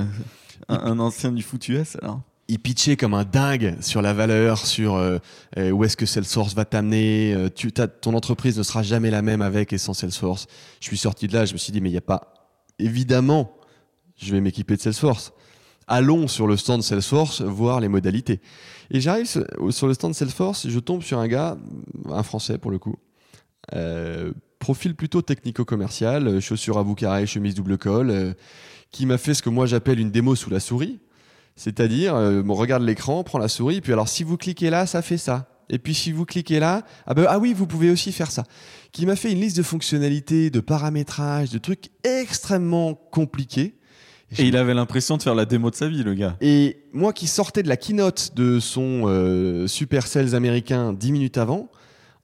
Un, 0.70 0.76
un 0.80 1.00
ancien 1.00 1.32
du 1.34 1.44
foot 1.44 1.68
US, 1.68 1.98
alors. 2.02 2.22
il 2.48 2.58
pitchait 2.60 2.96
comme 2.96 3.14
un 3.14 3.26
dingue 3.26 3.76
sur 3.82 4.02
la 4.02 4.14
valeur, 4.14 4.58
sur 4.66 4.96
euh, 4.96 5.18
euh, 5.58 5.72
où 5.72 5.84
est-ce 5.84 5.98
que 5.98 6.06
Salesforce 6.06 6.54
va 6.56 6.64
t'amener. 6.64 7.34
euh, 7.34 7.50
tu, 7.54 7.72
ton 7.74 8.14
entreprise 8.14 8.58
ne 8.58 8.64
sera 8.64 8.82
jamais 8.84 9.12
la 9.12 9.22
même 9.22 9.42
avec 9.42 9.74
et 9.74 9.78
sans 9.78 9.94
Salesforce. 9.94 10.48
Je 10.80 10.86
suis 10.88 10.98
sorti 10.98 11.28
de 11.28 11.34
là, 11.34 11.44
je 11.46 11.52
me 11.54 11.58
suis 11.58 11.74
dit, 11.74 11.82
mais 11.82 11.90
il 11.90 11.94
n'y 11.94 11.98
a 11.98 12.02
pas. 12.02 12.34
Évidemment, 12.80 13.52
je 14.16 14.32
vais 14.34 14.40
m'équiper 14.42 14.78
de 14.78 14.82
Salesforce. 14.82 15.34
Allons 15.88 16.28
sur 16.28 16.48
le 16.48 16.58
stand 16.58 16.82
Salesforce 16.84 17.42
voir 17.42 17.80
les 17.80 17.88
modalités. 17.88 18.42
Et 18.92 19.02
j'arrive 19.02 19.26
sur 19.26 19.88
le 19.88 19.94
stand 19.94 20.14
Salesforce, 20.14 20.68
je 20.68 20.80
tombe 20.80 21.02
sur 21.02 21.20
un 21.20 21.28
gars, 21.28 21.58
un 22.10 22.24
Français 22.24 22.58
pour 22.58 22.72
le 22.72 22.80
coup, 22.80 22.96
euh, 23.74 24.32
profil 24.60 24.96
plutôt 24.96 25.22
technico-commercial, 25.22 26.28
euh, 26.28 26.40
chaussures 26.40 26.78
à 26.78 26.84
bout 26.84 26.96
carré, 26.96 27.26
chemise 27.26 27.54
double 27.54 27.78
col, 27.78 28.10
euh, 28.10 28.34
qui 28.92 29.06
m'a 29.06 29.18
fait 29.18 29.34
ce 29.34 29.42
que 29.42 29.50
moi 29.50 29.66
j'appelle 29.66 30.00
une 30.00 30.12
démo 30.12 30.36
sous 30.36 30.50
la 30.50 30.60
souris. 30.60 31.00
C'est-à-dire, 31.56 32.16
euh, 32.16 32.42
on 32.48 32.54
regarde 32.54 32.84
l'écran, 32.84 33.24
prend 33.24 33.38
la 33.40 33.48
souris, 33.48 33.82
puis 33.82 33.94
alors 33.94 34.08
si 34.08 34.24
vous 34.24 34.38
cliquez 34.38 34.70
là, 34.70 34.86
ça 34.86 35.02
fait 35.02 35.18
ça. 35.18 35.50
Et 35.70 35.80
puis 35.80 35.94
si 35.94 36.12
vous 36.12 36.26
cliquez 36.26 36.60
là, 36.60 36.84
ah, 37.06 37.14
ben, 37.14 37.26
ah 37.30 37.40
oui, 37.40 37.54
vous 37.54 37.68
pouvez 37.68 37.90
aussi 37.90 38.12
faire 38.12 38.32
ça. 38.32 38.44
Qui 38.92 39.06
m'a 39.06 39.16
fait 39.16 39.32
une 39.32 39.40
liste 39.40 39.58
de 39.58 39.64
fonctionnalités, 39.64 40.50
de 40.50 40.60
paramétrage, 40.60 41.52
de 41.52 41.58
trucs 41.58 41.90
extrêmement 42.04 42.96
compliqués. 42.96 43.76
Et 44.38 44.48
il 44.48 44.58
avait 44.58 44.74
l'impression 44.74 45.18
de 45.18 45.24
faire 45.24 45.36
la 45.36 45.46
démo 45.46 45.70
de 45.70 45.76
sa 45.76 45.88
vie, 45.88 46.04
le 46.04 46.14
gars. 46.14 46.36
Et 46.42 46.78
moi 46.92 47.14
qui 47.14 47.28
sortais 47.28 47.64
de 47.64 47.70
la 47.70 47.78
keynote 47.78 48.32
de 48.36 48.60
son 48.60 49.04
euh, 49.06 49.68
super 49.68 50.08
sales 50.08 50.36
américain 50.36 50.94
10 50.94 51.12
minutes 51.12 51.38
avant, 51.38 51.70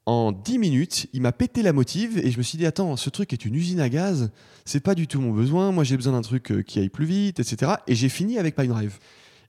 en 0.05 0.31
10 0.31 0.57
minutes, 0.57 1.07
il 1.13 1.21
m'a 1.21 1.31
pété 1.31 1.61
la 1.61 1.73
motive 1.73 2.17
et 2.17 2.31
je 2.31 2.37
me 2.37 2.43
suis 2.43 2.57
dit 2.57 2.65
attends, 2.65 2.97
ce 2.97 3.09
truc 3.09 3.31
est 3.31 3.45
une 3.45 3.53
usine 3.55 3.79
à 3.79 3.89
gaz, 3.89 4.31
c'est 4.65 4.79
pas 4.79 4.95
du 4.95 5.07
tout 5.07 5.21
mon 5.21 5.31
besoin, 5.31 5.71
moi 5.71 5.83
j'ai 5.83 5.97
besoin 5.97 6.13
d'un 6.13 6.21
truc 6.21 6.51
euh, 6.51 6.61
qui 6.63 6.79
aille 6.79 6.89
plus 6.89 7.05
vite, 7.05 7.39
etc. 7.39 7.73
Et 7.87 7.95
j'ai 7.95 8.09
fini 8.09 8.39
avec 8.39 8.55
PineDrive. 8.55 8.97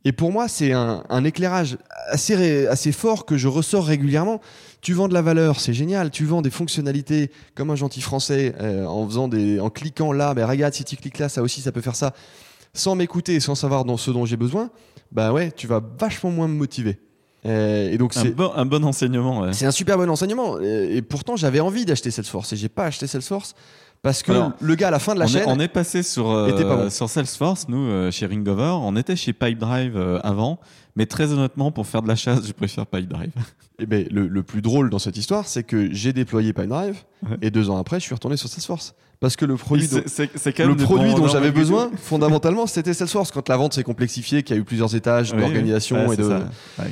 Et 0.04 0.12
pour 0.12 0.32
moi, 0.32 0.48
c'est 0.48 0.72
un, 0.72 1.04
un 1.10 1.24
éclairage 1.24 1.76
assez, 2.08 2.66
assez 2.66 2.90
fort 2.90 3.26
que 3.26 3.36
je 3.36 3.48
ressors 3.48 3.84
régulièrement. 3.84 4.40
Tu 4.80 4.94
vends 4.94 5.08
de 5.08 5.14
la 5.14 5.20
valeur, 5.20 5.60
c'est 5.60 5.74
génial. 5.74 6.10
Tu 6.10 6.24
vends 6.24 6.40
des 6.40 6.50
fonctionnalités 6.50 7.30
comme 7.54 7.70
un 7.70 7.76
gentil 7.76 8.00
français 8.00 8.54
euh, 8.60 8.86
en 8.86 9.06
faisant 9.06 9.28
des, 9.28 9.60
en 9.60 9.68
cliquant 9.68 10.12
là, 10.12 10.32
ben 10.32 10.46
regarde 10.46 10.72
si 10.72 10.84
tu 10.84 10.96
cliques 10.96 11.18
là, 11.18 11.28
ça 11.28 11.42
aussi, 11.42 11.60
ça 11.60 11.70
peut 11.70 11.82
faire 11.82 11.96
ça 11.96 12.14
sans 12.72 12.94
m'écouter 12.94 13.34
et 13.34 13.40
sans 13.40 13.54
savoir 13.54 13.84
dans 13.84 13.96
ce 13.96 14.10
dont 14.10 14.24
j'ai 14.24 14.36
besoin, 14.36 14.70
bah 15.12 15.32
ouais, 15.32 15.50
tu 15.52 15.66
vas 15.66 15.82
vachement 15.98 16.30
moins 16.30 16.48
me 16.48 16.54
motiver. 16.54 16.98
Et 17.44 17.96
donc 17.96 18.14
Un 18.16 18.22
c'est 18.22 18.30
bon, 18.32 18.52
un 18.54 18.66
bon 18.66 18.84
enseignement, 18.84 19.40
ouais. 19.40 19.52
c'est 19.54 19.64
un 19.64 19.70
super 19.70 19.96
bon 19.96 20.10
enseignement. 20.10 20.60
Et, 20.60 20.96
et 20.96 21.02
pourtant 21.02 21.36
j'avais 21.36 21.60
envie 21.60 21.86
d'acheter 21.86 22.10
Salesforce 22.10 22.52
et 22.52 22.56
j'ai 22.56 22.68
pas 22.68 22.84
acheté 22.84 23.06
Salesforce 23.06 23.54
parce 24.02 24.22
que 24.22 24.32
Alors, 24.32 24.52
le 24.60 24.74
gars 24.76 24.88
à 24.88 24.90
la 24.90 24.98
fin 24.98 25.14
de 25.14 25.18
la 25.18 25.26
on, 25.26 25.28
chaîne, 25.28 25.42
est, 25.42 25.46
on 25.52 25.58
est 25.60 25.68
passé 25.68 26.02
sur, 26.02 26.30
euh, 26.30 26.50
bon. 26.62 26.88
sur 26.90 27.08
Salesforce, 27.10 27.68
nous, 27.68 27.78
euh, 27.90 28.10
chez 28.10 28.24
Ringover. 28.26 28.72
On 28.80 28.96
était 28.96 29.14
chez 29.16 29.34
Pipedrive 29.34 29.96
euh, 29.96 30.18
avant. 30.22 30.58
Mais 30.96 31.04
très 31.04 31.32
honnêtement, 31.32 31.70
pour 31.70 31.86
faire 31.86 32.00
de 32.02 32.08
la 32.08 32.16
chasse, 32.16 32.46
je 32.46 32.52
préfère 32.52 32.86
Pipedrive. 32.86 33.32
eh 33.78 33.84
ben, 33.86 34.06
le, 34.10 34.26
le 34.26 34.42
plus 34.42 34.62
drôle 34.62 34.88
dans 34.88 34.98
cette 34.98 35.18
histoire, 35.18 35.46
c'est 35.46 35.64
que 35.64 35.92
j'ai 35.92 36.12
déployé 36.14 36.52
PineDrive 36.54 36.96
Ouais. 37.28 37.36
et 37.42 37.50
deux 37.50 37.68
ans 37.68 37.76
après, 37.76 38.00
je 38.00 38.04
suis 38.06 38.14
retourné 38.14 38.38
sur 38.38 38.48
Salesforce 38.48 38.94
parce 39.20 39.36
que 39.36 39.44
le 39.44 39.56
produit 39.56 39.86
dont, 39.86 39.98
le 39.98 40.74
produit 40.76 41.14
dont 41.14 41.28
j'avais 41.28 41.50
besoin, 41.50 41.90
fondamentalement, 41.96 42.66
c'était 42.66 42.94
Salesforce. 42.94 43.30
Quand 43.30 43.48
la 43.50 43.58
vente 43.58 43.74
s'est 43.74 43.82
complexifiée, 43.84 44.42
qu'il 44.42 44.56
y 44.56 44.58
a 44.58 44.62
eu 44.62 44.64
plusieurs 44.64 44.94
étages 44.96 45.32
Oui, 45.34 45.40
d'organisation. 45.40 46.06
Ouais, 46.08 46.14
et 46.14 46.16
de. 46.16 46.24
Ouais, 46.24 46.42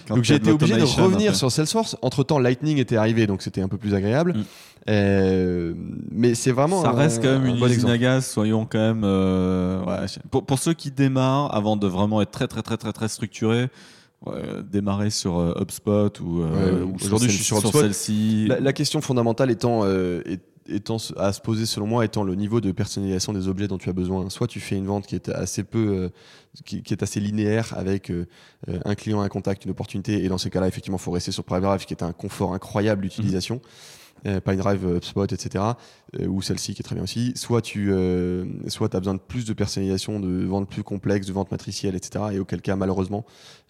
Donc 0.09 0.25
j'ai 0.25 0.35
été 0.35 0.51
obligé 0.51 0.77
de 0.77 0.83
revenir 0.85 1.35
sur 1.35 1.51
Salesforce. 1.51 1.97
Entre 2.03 2.25
temps, 2.25 2.39
Lightning 2.39 2.77
était 2.79 2.97
arrivé, 2.97 3.27
donc 3.27 3.41
c'était 3.41 3.63
un 3.63 3.69
peu 3.69 3.79
plus 3.79 3.95
agréable. 3.95 4.35
Mm. 4.35 4.43
Euh, 4.91 5.73
mais 6.11 6.35
c'est 6.35 6.53
vraiment. 6.53 6.83
Ça 6.83 6.91
un- 6.91 6.93
reste 6.93 7.23
quand 7.23 7.29
même 7.33 7.45
un 7.45 7.49
une 7.55 7.59
bon 7.59 7.65
usine 7.67 7.75
exemple. 7.77 7.93
à 7.95 7.99
gaz, 7.99 8.27
soyons 8.27 8.67
quand 8.71 8.79
même. 8.79 9.03
euh, 9.05 9.83
ouais, 9.85 10.07
pour, 10.31 10.45
pour 10.45 10.59
ceux 10.59 10.75
qui 10.75 10.91
démarrent, 10.91 11.55
avant 11.55 11.77
de 11.77 11.87
vraiment 11.87 12.21
être 12.21 12.31
très 12.31 12.47
très 12.47 12.63
très 12.63 12.77
très 12.77 12.93
très 12.93 13.09
structuré, 13.09 13.69
ouais, 14.27 14.35
démarrer 14.71 15.09
sur 15.11 15.39
euh, 15.39 15.55
HubSpot 15.61 16.11
ou, 16.21 16.43
euh, 16.43 16.77
Ouais, 16.77 16.83
ou 16.83 16.95
aujourd'hui, 17.03 17.29
je 17.31 17.37
suis 17.37 17.45
sur 17.45 17.73
celle-ci. 17.73 18.47
La, 18.49 18.61
la 18.61 18.73
question 18.75 19.01
fondamentale 19.01 19.51
étant, 19.51 19.81
euh, 19.85 20.21
est- 20.27 20.41
étant 20.69 20.99
à 21.17 21.33
se 21.33 21.41
poser 21.41 21.67
selon 21.67 21.87
moi 21.87 22.05
étant 22.05 22.25
le 22.25 22.35
niveau 22.35 22.61
de 22.61 22.73
personnalisation 22.73 23.33
des 23.33 23.49
objets 23.49 23.69
dont 23.69 23.79
tu 23.79 23.89
as 23.89 23.93
besoin. 23.93 24.29
Soit 24.31 24.47
tu 24.47 24.61
fais 24.61 24.77
une 24.77 24.87
vente 24.87 25.07
qui 25.07 25.15
est 25.15 25.29
assez 25.29 25.65
peu, 25.65 25.89
euh, 25.89 26.09
qui, 26.65 26.83
est 26.91 27.03
assez 27.03 27.21
linéaire 27.21 27.75
avec 27.77 28.11
euh, 28.11 28.27
euh, 28.69 28.79
un 28.85 28.95
client, 28.95 29.21
un 29.21 29.29
contact, 29.29 29.65
une 29.65 29.71
opportunité. 29.71 30.25
Et 30.25 30.29
dans 30.29 30.39
ces 30.39 30.51
cas-là, 30.51 30.69
effectivement, 30.69 30.99
faut 30.99 31.11
rester 31.11 31.33
sur 31.33 31.45
PineDrive 31.45 31.85
qui 31.85 31.95
est 31.95 32.03
un 32.03 32.13
confort 32.13 32.55
incroyable 32.55 33.03
d'utilisation. 33.03 33.61
Euh, 33.65 33.98
PineDrive, 34.25 34.87
euh, 34.87 34.97
HubSpot, 34.97 35.25
etc. 35.25 35.65
euh, 36.19 36.27
ou 36.27 36.43
celle-ci 36.43 36.75
qui 36.75 36.81
est 36.81 36.83
très 36.83 36.95
bien 36.95 37.05
aussi. 37.05 37.33
Soit 37.35 37.63
tu 37.63 37.93
euh, 37.93 38.45
soit 38.69 38.95
as 38.95 38.99
besoin 38.99 39.15
de 39.15 39.21
plus 39.21 39.45
de 39.45 39.53
personnalisation, 39.53 40.21
de 40.21 40.45
ventes 40.45 40.69
plus 40.69 40.83
complexes, 40.83 41.27
de 41.27 41.33
ventes 41.33 41.51
matricielles, 41.51 41.95
etc. 41.95 42.27
Et 42.33 42.39
auquel 42.39 42.63
cas, 42.63 42.77
malheureusement, 42.77 43.25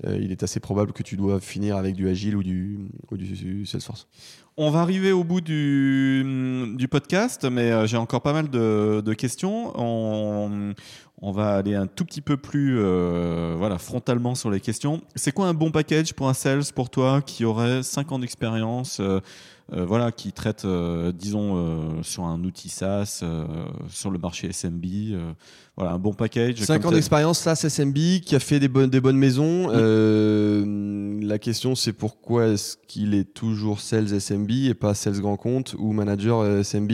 euh, 0.06 0.18
il 0.20 0.30
est 0.32 0.42
assez 0.42 0.60
probable 0.60 0.92
que 0.92 1.02
tu 1.02 1.16
dois 1.16 1.40
finir 1.40 1.76
avec 1.76 1.94
du 1.94 2.08
Agile 2.08 2.36
ou 2.36 2.42
du, 2.42 3.66
Salesforce. 3.66 4.06
On 4.60 4.70
va 4.70 4.80
arriver 4.80 5.12
au 5.12 5.22
bout 5.22 5.40
du, 5.40 6.74
du 6.76 6.88
podcast, 6.88 7.44
mais 7.44 7.70
euh, 7.70 7.86
j'ai 7.86 7.96
encore 7.96 8.22
pas 8.22 8.32
mal 8.32 8.50
de, 8.50 9.14
questions. 9.14 9.72
On, 9.76 11.32
va 11.32 11.56
aller 11.56 11.74
un 11.74 11.86
tout 11.86 12.04
petit 12.04 12.20
peu 12.20 12.36
plus 12.36 12.78
euh, 12.78 13.54
voilà, 13.56 13.78
frontalement 13.78 14.34
sur 14.34 14.50
les 14.50 14.60
questions. 14.60 15.00
C'est 15.14 15.32
quoi 15.32 15.46
un 15.46 15.54
bon 15.54 15.70
package 15.70 16.12
pour 16.12 16.28
un 16.28 16.34
sales 16.34 16.64
pour 16.74 16.90
toi 16.90 17.22
qui 17.22 17.44
aurait 17.44 17.82
5 17.82 18.12
ans 18.12 18.18
d'expérience 18.18 18.98
euh, 18.98 19.04
euh, 19.14 19.20
voilà, 19.70 20.12
qui 20.12 20.32
traite, 20.32 20.64
euh, 20.64 21.12
disons, 21.12 21.56
euh, 21.56 22.02
sur 22.02 22.24
un 22.24 22.42
outil 22.42 22.70
SaaS, 22.70 23.20
euh, 23.22 23.44
sur 23.90 24.10
le 24.10 24.18
marché 24.18 24.50
SMB 24.50 24.84
euh, 25.12 25.32
Voilà, 25.76 25.92
un 25.92 25.98
bon 25.98 26.14
package. 26.14 26.56
5 26.60 26.80
comme 26.80 26.90
ans 26.90 26.94
d'expérience, 26.94 27.46
c'est 27.54 27.68
SMB, 27.68 28.20
qui 28.24 28.34
a 28.34 28.40
fait 28.40 28.60
des 28.60 28.68
bonnes, 28.68 28.88
des 28.88 29.00
bonnes 29.00 29.18
maisons. 29.18 29.68
Euh, 29.70 31.20
la 31.22 31.38
question, 31.38 31.74
c'est 31.74 31.92
pourquoi 31.92 32.46
est-ce 32.48 32.78
qu'il 32.86 33.12
est 33.14 33.34
toujours 33.34 33.80
sales 33.80 34.18
SMB 34.18 34.50
et 34.50 34.74
pas 34.74 34.94
sales 34.94 35.20
grand 35.20 35.36
compte 35.36 35.74
ou 35.78 35.92
manager 35.92 36.40
euh, 36.40 36.62
SMB 36.62 36.92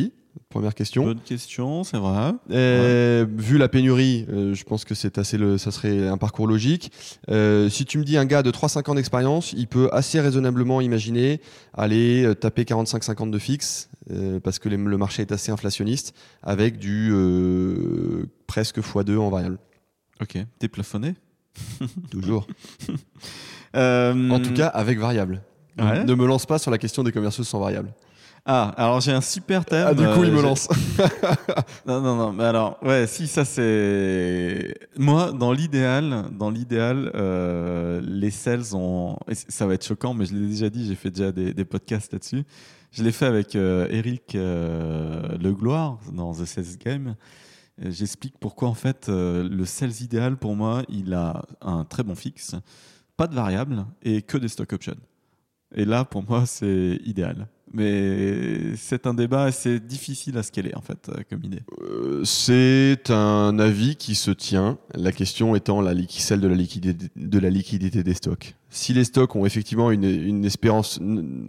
Première 0.54 0.74
question. 0.76 1.02
Bonne 1.02 1.18
question, 1.18 1.82
c'est 1.82 1.96
vrai. 1.96 2.30
Euh, 2.52 3.26
Vu 3.36 3.58
la 3.58 3.68
pénurie, 3.68 4.24
euh, 4.30 4.54
je 4.54 4.62
pense 4.62 4.84
que 4.84 4.94
c'est 4.94 5.18
assez 5.18 5.36
le, 5.36 5.58
ça 5.58 5.72
serait 5.72 6.06
un 6.06 6.16
parcours 6.16 6.46
logique. 6.46 6.92
Euh, 7.28 7.68
si 7.68 7.84
tu 7.84 7.98
me 7.98 8.04
dis 8.04 8.16
un 8.16 8.24
gars 8.24 8.44
de 8.44 8.52
3-5 8.52 8.88
ans 8.88 8.94
d'expérience, 8.94 9.52
il 9.52 9.66
peut 9.66 9.88
assez 9.92 10.20
raisonnablement 10.20 10.80
imaginer 10.80 11.40
aller 11.72 12.32
taper 12.40 12.62
45-50 12.62 13.32
de 13.32 13.38
fixe, 13.40 13.90
parce 14.44 14.60
que 14.60 14.68
les- 14.68 14.76
le 14.76 14.96
marché 14.96 15.22
est 15.22 15.32
assez 15.32 15.50
inflationniste, 15.50 16.14
avec 16.44 16.78
du 16.78 17.12
presque 18.46 18.78
x2 18.78 19.16
en 19.18 19.30
variable. 19.30 19.58
Ok, 20.22 20.38
t'es 20.60 20.68
plafonné? 20.68 21.14
Toujours. 22.12 22.46
En 23.74 24.40
tout 24.40 24.52
cas, 24.54 24.68
avec 24.68 25.00
variable. 25.00 25.42
Ouais. 25.80 26.04
Ne 26.04 26.14
me 26.14 26.26
lance 26.26 26.46
pas 26.46 26.60
sur 26.60 26.70
la 26.70 26.78
question 26.78 27.02
des 27.02 27.10
commerciaux 27.10 27.42
sans 27.42 27.58
variable. 27.58 27.92
Ah, 28.46 28.74
alors 28.76 29.00
j'ai 29.00 29.12
un 29.12 29.22
super 29.22 29.64
thème. 29.64 29.86
Ah, 29.88 29.94
du 29.94 30.02
coup, 30.02 30.22
euh, 30.22 30.26
il 30.26 30.32
me 30.32 30.42
lance. 30.42 30.68
Non, 31.86 32.00
non, 32.02 32.14
non. 32.16 32.32
Mais 32.32 32.44
alors, 32.44 32.78
ouais, 32.82 33.06
si 33.06 33.26
ça 33.26 33.44
c'est. 33.44 34.74
Moi, 34.98 35.32
dans 35.32 35.52
l'idéal, 35.52 36.26
dans 36.32 36.50
l'idéal, 36.50 37.10
euh, 37.14 38.02
les 38.04 38.30
sales 38.30 38.74
ont. 38.74 39.16
et 39.28 39.34
Ça 39.34 39.66
va 39.66 39.74
être 39.74 39.84
choquant, 39.86 40.12
mais 40.12 40.26
je 40.26 40.34
l'ai 40.34 40.46
déjà 40.46 40.68
dit. 40.68 40.86
J'ai 40.86 40.94
fait 40.94 41.10
déjà 41.10 41.32
des, 41.32 41.54
des 41.54 41.64
podcasts 41.64 42.12
là-dessus. 42.12 42.44
Je 42.90 43.02
l'ai 43.02 43.12
fait 43.12 43.26
avec 43.26 43.56
euh, 43.56 43.86
Eric 43.90 44.34
euh, 44.34 45.36
Legloire 45.38 45.98
dans 46.12 46.34
The 46.34 46.44
Sales 46.44 46.76
Game. 46.78 47.16
J'explique 47.78 48.34
pourquoi 48.38 48.68
en 48.68 48.74
fait 48.74 49.08
le 49.08 49.64
sales 49.64 50.00
idéal 50.00 50.36
pour 50.36 50.54
moi, 50.54 50.84
il 50.88 51.12
a 51.12 51.42
un 51.60 51.84
très 51.84 52.04
bon 52.04 52.14
fixe, 52.14 52.54
pas 53.16 53.26
de 53.26 53.34
variable 53.34 53.84
et 54.00 54.22
que 54.22 54.38
des 54.38 54.46
stock 54.46 54.72
options. 54.74 54.94
Et 55.74 55.84
là 55.84 56.04
pour 56.04 56.22
moi 56.22 56.46
c'est 56.46 57.00
idéal. 57.04 57.48
Mais 57.74 58.76
c'est 58.76 59.08
un 59.08 59.14
débat 59.14 59.42
assez 59.42 59.80
difficile 59.80 60.38
à 60.38 60.44
scaler 60.44 60.72
en 60.76 60.80
fait 60.80 61.08
euh, 61.08 61.22
comme 61.28 61.42
idée. 61.42 61.62
Euh, 61.82 62.24
c'est 62.24 63.10
un 63.10 63.58
avis 63.58 63.96
qui 63.96 64.14
se 64.14 64.30
tient, 64.30 64.78
la 64.94 65.10
question 65.10 65.56
étant 65.56 65.80
la, 65.80 65.92
celle 66.08 66.40
de 66.40 66.46
la, 66.46 66.54
liquidité, 66.54 67.10
de 67.16 67.38
la 67.40 67.50
liquidité 67.50 68.04
des 68.04 68.14
stocks. 68.14 68.54
Si 68.70 68.92
les 68.92 69.02
stocks 69.02 69.34
ont 69.34 69.44
effectivement 69.44 69.90
une, 69.90 70.04
une 70.04 70.44
espérance 70.44 71.00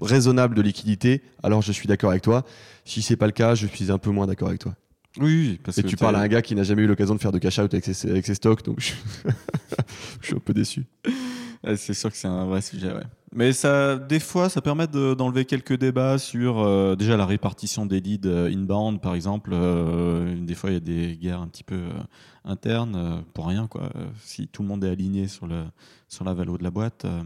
raisonnable 0.01 0.55
de 0.55 0.63
liquidité, 0.63 1.21
alors 1.43 1.61
je 1.61 1.71
suis 1.71 1.87
d'accord 1.87 2.09
avec 2.09 2.23
toi. 2.23 2.43
Si 2.85 3.03
c'est 3.03 3.17
pas 3.17 3.27
le 3.27 3.31
cas, 3.31 3.53
je 3.53 3.67
suis 3.67 3.91
un 3.91 3.99
peu 3.99 4.09
moins 4.09 4.25
d'accord 4.25 4.47
avec 4.47 4.61
toi. 4.61 4.73
Oui, 5.19 5.59
parce 5.63 5.77
Et 5.77 5.83
que 5.83 5.87
tu 5.87 5.95
parles 5.95 6.15
à 6.15 6.19
un 6.19 6.27
gars 6.27 6.41
qui 6.41 6.55
n'a 6.55 6.63
jamais 6.63 6.81
eu 6.81 6.87
l'occasion 6.87 7.13
de 7.13 7.21
faire 7.21 7.31
de 7.31 7.39
cash 7.39 7.59
out 7.59 7.71
avec 7.73 7.85
ses, 7.85 8.09
avec 8.09 8.25
ses 8.25 8.35
stocks, 8.35 8.63
donc 8.65 8.79
je, 8.79 8.93
je 10.21 10.25
suis 10.25 10.35
un 10.35 10.39
peu 10.39 10.53
déçu. 10.53 10.85
Ouais, 11.63 11.77
C'est 11.77 11.93
sûr 11.93 12.11
que 12.11 12.17
c'est 12.17 12.27
un 12.27 12.45
vrai 12.45 12.61
sujet, 12.61 12.91
ouais. 12.91 13.03
Mais 13.37 13.51
ça, 13.51 13.97
des 13.97 14.21
fois, 14.21 14.47
ça 14.47 14.61
permet 14.61 14.87
de- 14.87 15.13
d'enlever 15.13 15.43
quelques 15.43 15.77
débats 15.77 16.17
sur 16.17 16.59
euh, 16.59 16.95
déjà 16.95 17.17
la 17.17 17.25
répartition 17.25 17.85
des 17.85 17.99
leads 17.99 18.29
euh, 18.29 18.49
inbound, 18.49 19.01
par 19.01 19.13
exemple. 19.13 19.49
Euh, 19.53 20.35
des 20.39 20.55
fois, 20.55 20.69
il 20.69 20.73
y 20.75 20.77
a 20.77 20.79
des 20.79 21.17
guerres 21.17 21.41
un 21.41 21.47
petit 21.47 21.65
peu 21.65 21.75
euh, 21.75 21.89
internes 22.45 22.95
euh, 22.95 23.17
pour 23.33 23.47
rien, 23.47 23.67
quoi. 23.67 23.89
Si 24.23 24.47
tout 24.47 24.61
le 24.61 24.69
monde 24.69 24.85
est 24.85 24.89
aligné 24.89 25.27
sur 25.27 25.47
le 25.47 25.63
sur 26.07 26.23
la 26.23 26.33
valo 26.33 26.57
de 26.57 26.63
la 26.63 26.71
boîte. 26.71 27.03
euh. 27.03 27.23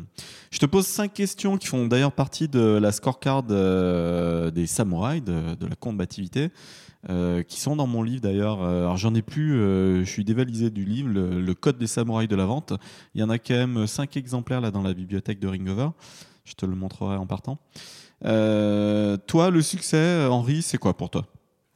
Je 0.50 0.58
te 0.58 0.66
pose 0.66 0.88
cinq 0.88 1.14
questions 1.14 1.58
qui 1.58 1.68
font 1.68 1.86
d'ailleurs 1.86 2.14
partie 2.14 2.48
de 2.48 2.60
la 2.82 2.92
scorecard 2.92 3.44
des 3.44 4.66
samouraïs 4.66 5.24
de, 5.24 5.54
de 5.54 5.68
la 5.68 5.76
combativité. 5.76 6.50
Euh, 7.10 7.44
qui 7.44 7.62
sont 7.62 7.78
dans 7.78 7.88
mon 7.88 8.04
livre 8.04 8.22
d'ailleurs. 8.22 8.62
Euh, 8.62 8.82
Alors 8.82 8.98
j'en 8.98 9.16
ai 9.16 9.22
plus, 9.22 9.56
euh, 9.56 10.04
je 10.04 10.10
suis 10.10 10.26
dévalisé 10.26 10.70
du 10.70 10.84
livre, 10.84 11.10
le, 11.10 11.54
code 11.54 11.78
des 11.78 11.88
samouraïs 11.88 12.28
de 12.28 12.36
la 12.36 12.46
vente. 12.46 12.74
Il 13.16 13.22
y 13.22 13.24
en 13.24 13.30
a 13.30 13.38
quand 13.38 13.54
même 13.54 13.88
5 13.88 14.18
exemplaires 14.18 14.62
là 14.62 14.72
dans 14.72 14.82
la 14.82 14.94
bibliothèque 14.94 15.40
de 15.40 15.48
Ringover. 15.48 15.90
Je 16.44 16.54
te 16.54 16.66
le 16.66 16.76
montrerai 16.76 17.16
en 17.16 17.26
partant. 17.26 17.60
Toi, 18.22 19.50
le 19.50 19.62
succès, 19.62 20.26
Henri, 20.26 20.62
c'est 20.62 20.78
quoi 20.78 20.98
pour 20.98 21.10
toi? 21.10 21.26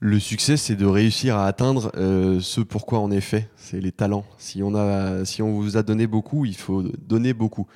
Le 0.06 0.20
succès, 0.20 0.58
c'est 0.58 0.76
de 0.76 0.86
réussir 0.86 1.38
à 1.38 1.48
atteindre 1.48 1.90
euh, 1.96 2.42
ce 2.42 2.60
pourquoi 2.60 3.00
on 3.00 3.10
est 3.10 3.22
fait. 3.22 3.50
C'est 3.56 3.80
les 3.80 3.94
talents. 3.94 4.26
Si 4.38 4.62
on, 4.62 4.76
a, 4.76 5.24
si 5.24 5.42
on 5.42 5.54
vous 5.54 5.78
a 5.78 5.82
donné 5.82 6.08
beaucoup, 6.08 6.44
il 6.44 6.58
faut 6.58 6.84
donner 7.08 7.34
beaucoup. 7.34 7.68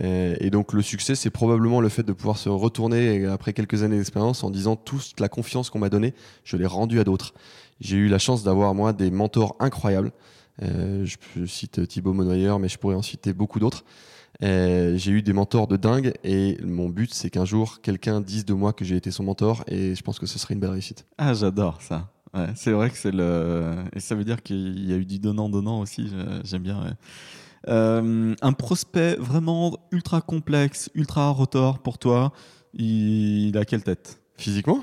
Euh, 0.00 0.36
et 0.40 0.50
donc 0.50 0.72
le 0.72 0.82
succès, 0.82 1.14
c'est 1.14 1.30
probablement 1.30 1.80
le 1.80 1.88
fait 1.88 2.02
de 2.04 2.12
pouvoir 2.12 2.38
se 2.38 2.48
retourner 2.48 3.26
après 3.26 3.52
quelques 3.52 3.82
années 3.82 3.96
d'expérience 3.98 4.44
en 4.44 4.50
disant 4.50 4.76
toute 4.76 5.18
la 5.18 5.28
confiance 5.28 5.68
qu'on 5.68 5.80
m'a 5.80 5.88
donnée, 5.88 6.14
je 6.44 6.56
l'ai 6.56 6.66
rendue 6.66 7.00
à 7.00 7.04
d'autres. 7.04 7.34
J'ai 7.80 7.96
eu 7.96 8.08
la 8.08 8.18
chance 8.18 8.42
d'avoir 8.44 8.74
moi 8.74 8.92
des 8.92 9.10
mentors 9.10 9.56
incroyables. 9.58 10.12
Euh, 10.62 11.04
je, 11.06 11.44
cite 11.46 11.88
Thibaut 11.88 12.12
Monnoyer, 12.12 12.54
mais 12.60 12.68
je 12.68 12.78
pourrais 12.78 12.94
en 12.94 13.02
citer 13.02 13.32
beaucoup 13.32 13.58
d'autres. 13.58 13.84
Euh, 14.42 14.96
j'ai 14.96 15.10
eu 15.12 15.22
des 15.22 15.32
mentors 15.32 15.66
de 15.66 15.76
dingue 15.76 16.12
et 16.24 16.56
mon 16.64 16.88
but 16.88 17.12
c'est 17.12 17.28
qu'un 17.28 17.44
jour 17.44 17.80
quelqu'un 17.82 18.20
dise 18.22 18.44
de 18.46 18.54
moi 18.54 18.72
que 18.72 18.84
j'ai 18.86 18.96
été 18.96 19.10
son 19.10 19.22
mentor 19.24 19.64
et 19.66 19.94
je 19.94 20.02
pense 20.02 20.18
que 20.18 20.24
ce 20.26 20.38
serait 20.38 20.54
une 20.54 20.60
belle 20.60 20.70
réussite. 20.70 21.04
Ah, 21.18 21.34
j'adore 21.34 21.82
ça. 21.82 22.08
C'est 22.54 22.70
vrai 22.70 22.90
que 22.90 22.96
c'est 22.96 23.10
le. 23.10 23.74
Et 23.92 23.98
ça 23.98 24.14
veut 24.14 24.22
dire 24.24 24.40
qu'il 24.42 24.88
y 24.88 24.92
a 24.92 24.96
eu 24.96 25.04
du 25.04 25.18
donnant-donnant 25.18 25.80
aussi. 25.80 26.06
je- 26.08 26.40
J'aime 26.44 26.62
bien. 26.62 26.96
Euh, 27.68 28.34
un 28.40 28.52
prospect 28.52 29.16
vraiment 29.16 29.76
ultra 29.92 30.20
complexe, 30.20 30.90
ultra 30.94 31.28
rotor 31.30 31.78
pour 31.80 31.98
toi, 31.98 32.32
il 32.72 33.56
a 33.56 33.64
quelle 33.64 33.82
tête? 33.82 34.20
Physiquement? 34.36 34.82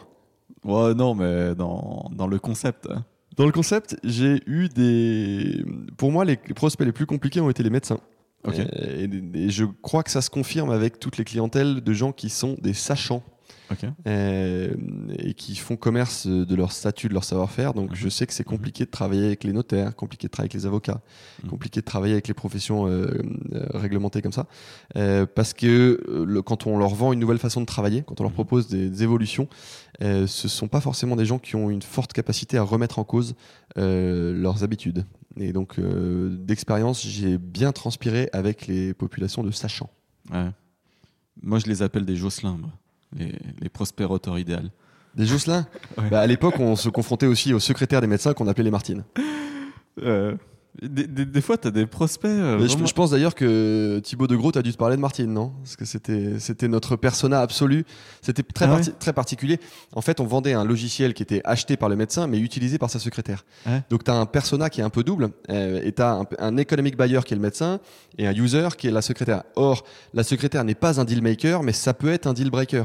Ouais, 0.63 0.93
non, 0.93 1.15
mais 1.15 1.55
dans, 1.55 2.09
dans 2.13 2.28
le 2.28 2.39
concept. 2.39 2.88
hein. 2.89 3.05
Dans 3.36 3.45
le 3.45 3.51
concept, 3.51 3.97
j'ai 4.03 4.41
eu 4.47 4.67
des. 4.67 5.63
Pour 5.97 6.11
moi, 6.11 6.25
les 6.25 6.38
prospects 6.38 6.86
les 6.86 6.91
plus 6.91 7.05
compliqués 7.05 7.39
ont 7.39 7.49
été 7.49 7.63
les 7.63 7.69
médecins. 7.69 7.99
Et 8.45 9.49
je 9.49 9.65
crois 9.82 10.03
que 10.03 10.11
ça 10.11 10.21
se 10.21 10.30
confirme 10.30 10.69
avec 10.69 10.99
toutes 10.99 11.17
les 11.17 11.23
clientèles 11.23 11.82
de 11.82 11.93
gens 11.93 12.11
qui 12.11 12.30
sont 12.30 12.55
des 12.61 12.73
sachants 12.73 13.23
Euh, 14.07 14.74
et 15.20 15.34
qui 15.34 15.55
font 15.55 15.76
commerce 15.76 16.26
de 16.28 16.55
leur 16.55 16.72
statut, 16.72 17.09
de 17.09 17.13
leur 17.13 17.24
savoir-faire. 17.24 17.74
Donc 17.74 17.89
Mhm. 17.91 17.95
je 17.95 18.09
sais 18.09 18.26
que 18.26 18.34
c'est 18.34 18.43
compliqué 18.43 18.86
de 18.86 18.89
travailler 18.89 19.26
avec 19.26 19.43
les 19.43 19.51
notaires, 19.53 19.95
compliqué 19.95 20.28
de 20.28 20.32
travailler 20.32 20.51
avec 20.51 20.61
les 20.61 20.65
avocats, 20.65 21.01
Mhm. 21.43 21.49
compliqué 21.49 21.82
de 21.82 21.86
travailler 21.86 22.13
avec 22.13 22.28
les 22.28 22.34
professions 22.34 22.88
euh, 22.88 23.07
euh, 23.53 23.65
réglementées 23.74 24.22
comme 24.22 24.32
ça. 24.32 24.47
Euh, 24.95 25.26
parce 25.26 25.53
que 25.53 26.01
le- 26.26 26.41
quand 26.41 26.65
on 26.68 26.78
leur 26.78 26.95
vend 26.95 27.11
une 27.13 27.20
nouvelle 27.20 27.38
façon 27.39 27.59
de 27.61 27.65
travailler, 27.65 28.03
quand 28.05 28.20
on 28.22 28.24
leur 28.24 28.32
Mhm. 28.32 28.36
propose 28.36 28.68
des, 28.68 28.89
des 28.89 29.03
évolutions, 29.03 29.47
euh, 30.01 30.28
ce 30.28 30.47
sont 30.47 30.68
pas 30.68 30.82
forcément 30.82 31.15
des 31.15 31.26
gens 31.26 31.39
qui 31.39 31.55
ont 31.55 31.70
une 31.70 31.82
forte 31.82 32.13
capacité 32.13 32.57
à 32.57 32.63
remettre 32.63 32.99
en 32.99 33.03
cause 33.03 33.36
leurs 33.76 34.63
habitudes. 34.63 35.05
Et 35.39 35.53
donc 35.53 35.80
d'expérience, 35.80 37.05
j'ai 37.05 37.38
bien 37.38 37.72
transpiré 37.72 38.30
avec 38.34 38.65
les 38.68 38.93
populations 38.93 39.43
de 39.43 39.51
sachants. 39.51 39.89
Ouais. 40.32 40.49
Moi, 41.43 41.59
je 41.59 41.68
les 41.68 41.82
appelle 41.84 42.05
des 42.05 42.15
moi. 42.57 42.72
Les, 43.16 43.34
les 43.62 43.70
idéal. 44.38 44.70
Des 45.16 45.26
Jocelyn 45.26 45.66
Ouais. 45.97 46.10
Bah, 46.10 46.20
À 46.20 46.28
l'époque, 46.28 46.60
on 46.60 46.76
se 46.76 46.89
confrontait 46.89 47.26
aussi 47.26 47.53
aux 47.53 47.60
secrétaires 47.60 48.01
des 48.01 48.08
médecins 48.08 48.34
qu'on 48.34 48.47
appelait 48.47 48.64
les 48.64 48.72
Martines. 48.72 49.03
Euh, 50.01 50.36
des, 50.82 51.07
des- 51.07 51.25
des 51.25 51.41
fois, 51.41 51.57
tu 51.57 51.67
as 51.67 51.71
des 51.71 51.86
prospects. 51.86 52.30
euh, 52.30 52.67
je, 52.67 52.93
pense 52.93 53.11
d'ailleurs 53.11 53.34
que 53.36 53.99
Thibaut 54.03 54.28
de 54.28 54.36
Groot 54.36 54.55
a 54.57 54.61
dû 54.61 54.71
te 54.71 54.78
parler 54.78 54.95
de 54.95 55.01
Martine, 55.01 55.34
non? 55.34 55.53
Parce 55.63 55.75
que 55.75 55.86
c'était 55.86 56.39
c'était 56.39 56.67
notre 56.67 56.95
persona 56.95 57.41
absolu. 57.41 57.86
C'était 58.21 58.43
très, 58.43 58.65
Ah 58.65 58.69
parti- 58.69 58.91
très 58.99 59.13
particulier. 59.13 59.59
En 59.93 60.01
fait, 60.01 60.19
on 60.19 60.25
vendait 60.25 60.53
un 60.53 60.63
logiciel 60.65 61.13
qui 61.13 61.23
était 61.23 61.41
acheté 61.45 61.78
par 61.78 61.89
le 61.89 61.95
médecin, 61.95 62.28
mais 62.28 62.39
utilisé 62.39 62.78
par 62.78 62.89
sa 62.89 62.99
secrétaire. 62.99 63.45
Ouais. 63.65 63.82
Donc, 63.89 64.03
tu 64.03 64.11
as 64.11 64.15
un 64.15 64.25
persona 64.25 64.69
qui 64.69 64.82
est 64.82 64.84
un 64.84 64.89
peu 64.89 65.03
double, 65.03 65.30
euh, 65.49 65.82
et 65.84 65.91
tu 65.93 66.01
as 66.01 66.11
un, 66.13 66.25
un 66.39 66.57
economic 66.57 66.97
buyer 66.97 67.21
qui 67.25 67.34
est 67.34 67.38
le 67.38 67.41
médecin, 67.41 67.80
et 68.17 68.28
un 68.28 68.34
user 68.34 68.67
qui 68.78 68.88
est 68.88 68.91
la 68.91 69.01
secrétaire. 69.01 69.43
Or, 69.55 69.84
la 70.13 70.23
secrétaire 70.23 70.63
n'est 70.63 70.75
pas 70.75 70.99
un 70.99 71.05
deal 71.05 71.21
maker, 71.21 71.63
mais 71.63 71.73
ça 71.73 71.93
peut 71.93 72.09
être 72.09 72.28
un 72.28 72.34
deal 72.34 72.49
breaker. 72.51 72.84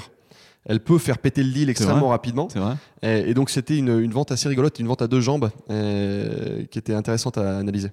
Elle 0.64 0.80
peut 0.80 0.98
faire 0.98 1.18
péter 1.18 1.42
le 1.42 1.50
deal 1.50 1.70
extrêmement 1.70 2.08
rapidement. 2.08 2.48
Vrai 2.54 2.76
Et, 3.02 3.30
et 3.30 3.34
donc, 3.34 3.50
c'était 3.50 3.76
une, 3.76 3.98
une 3.98 4.12
vente 4.12 4.30
assez 4.30 4.48
rigolote, 4.48 4.78
une 4.78 4.86
vente 4.86 5.02
à 5.02 5.08
deux 5.08 5.20
jambes, 5.20 5.50
euh, 5.70 6.64
qui 6.66 6.78
était 6.78 6.94
intéressante 6.94 7.38
à 7.38 7.58
analyser. 7.58 7.90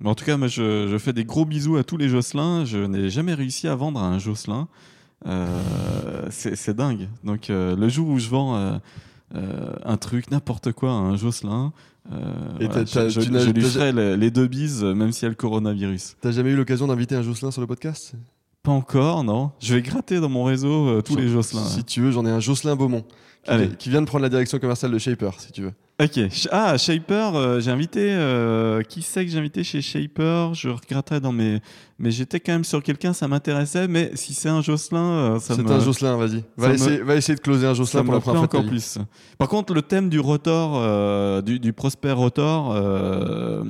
Mais 0.00 0.08
en 0.08 0.16
tout 0.16 0.24
cas, 0.24 0.36
moi, 0.36 0.48
je, 0.48 0.88
je 0.88 0.98
fais 0.98 1.12
des 1.12 1.24
gros 1.24 1.44
bisous 1.44 1.76
à 1.76 1.84
tous 1.84 1.96
les 1.96 2.08
Jocelyn. 2.08 2.64
Je 2.64 2.78
n'ai 2.78 3.08
jamais 3.08 3.34
réussi 3.34 3.68
à 3.68 3.76
vendre 3.76 4.00
à 4.00 4.06
un 4.06 4.18
Jocelyn. 4.18 4.66
Euh, 5.26 6.26
c'est 6.30 6.74
dingue. 6.74 7.08
Donc, 7.22 7.50
euh, 7.50 7.76
le 7.76 7.88
jour 7.88 8.08
où 8.08 8.18
je 8.18 8.28
vends 8.28 8.80
euh, 9.36 9.72
un 9.84 9.96
truc, 9.96 10.30
n'importe 10.32 10.72
quoi, 10.72 10.90
à 10.90 10.94
un 10.94 11.16
Jocelyn, 11.16 11.72
euh, 12.10 12.58
Et 12.58 12.66
voilà, 12.66 13.08
je, 13.08 13.20
lui 13.50 13.62
ferai 13.62 13.92
les, 13.92 14.16
les 14.16 14.30
deux 14.32 14.48
bises, 14.48 14.82
même 14.82 15.12
s'il 15.12 15.22
y 15.22 15.26
a 15.26 15.28
le 15.28 15.36
coronavirus. 15.36 16.16
T'as 16.20 16.32
jamais 16.32 16.50
eu 16.50 16.56
l'occasion 16.56 16.88
d'inviter 16.88 17.14
un 17.14 17.22
Jocelyn 17.22 17.52
sur 17.52 17.60
le 17.60 17.68
podcast? 17.68 18.14
Pas 18.62 18.70
encore, 18.72 19.24
non. 19.24 19.50
Je 19.60 19.74
vais 19.74 19.82
gratter 19.82 20.20
dans 20.20 20.28
mon 20.28 20.44
réseau 20.44 20.86
euh, 20.88 21.02
tous 21.02 21.16
les 21.16 21.28
Jocelyn. 21.28 21.64
Si 21.64 21.82
tu 21.82 22.00
veux, 22.00 22.12
j'en 22.12 22.24
ai 22.24 22.30
un 22.30 22.38
Jocelyn 22.38 22.76
Beaumont 22.76 23.02
qui, 23.44 23.50
Allez. 23.50 23.68
qui 23.76 23.90
vient 23.90 24.00
de 24.00 24.06
prendre 24.06 24.22
la 24.22 24.28
direction 24.28 24.60
commerciale 24.60 24.92
de 24.92 24.98
Shaper, 24.98 25.30
si 25.40 25.50
tu 25.50 25.62
veux. 25.62 25.72
Ok. 26.00 26.20
Ah, 26.52 26.78
Shaper, 26.78 27.34
euh, 27.34 27.60
j'ai 27.60 27.72
invité. 27.72 28.12
euh, 28.12 28.82
qui 28.82 29.02
c'est 29.02 29.24
que 29.24 29.30
j'ai 29.32 29.38
invité 29.38 29.64
chez 29.64 29.80
Shaper? 29.82 30.54
Je 30.54 30.68
regretterai 30.68 31.18
dans 31.18 31.32
mes. 31.32 31.58
Mais 31.98 32.12
j'étais 32.12 32.38
quand 32.38 32.52
même 32.52 32.62
sur 32.64 32.82
quelqu'un, 32.84 33.12
ça 33.12 33.26
m'intéressait. 33.26 33.88
Mais 33.88 34.12
si 34.14 34.32
c'est 34.32 34.48
un 34.48 34.62
Jocelyn, 34.62 35.00
euh, 35.00 35.38
ça 35.40 35.56
C'est 35.56 35.62
me. 35.62 35.70
un 35.70 35.80
Jocelyn, 35.80 36.16
vas-y. 36.16 36.44
Va, 36.56 36.68
me- 36.68 36.74
essayer, 36.74 36.98
va 37.02 37.16
essayer 37.16 37.34
de 37.34 37.40
closer 37.40 37.66
un 37.66 37.70
ça 37.70 37.74
Jocelyn 37.74 38.02
pour 38.04 38.12
me 38.12 38.16
la 38.18 38.20
plaît 38.20 38.32
première 38.32 38.40
fois. 38.42 38.46
de 38.48 38.56
encore 38.58 38.62
vie. 38.62 38.68
plus. 38.68 38.98
Par 39.38 39.48
contre, 39.48 39.74
le 39.74 39.82
thème 39.82 40.08
du 40.08 40.20
rotor, 40.20 40.74
euh, 40.76 41.42
du, 41.42 41.58
du 41.58 41.72
prospect 41.72 42.12
rotor, 42.12 42.72
euh, 42.76 43.64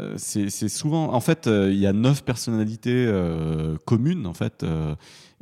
euh, 0.00 0.14
c'est 0.16 0.68
souvent. 0.68 1.12
En 1.12 1.20
fait, 1.20 1.46
euh, 1.46 1.70
il 1.70 1.78
y 1.78 1.86
a 1.86 1.92
neuf 1.92 2.24
personnalités 2.24 3.04
euh, 3.06 3.76
communes, 3.84 4.26
en 4.26 4.34
fait. 4.34 4.64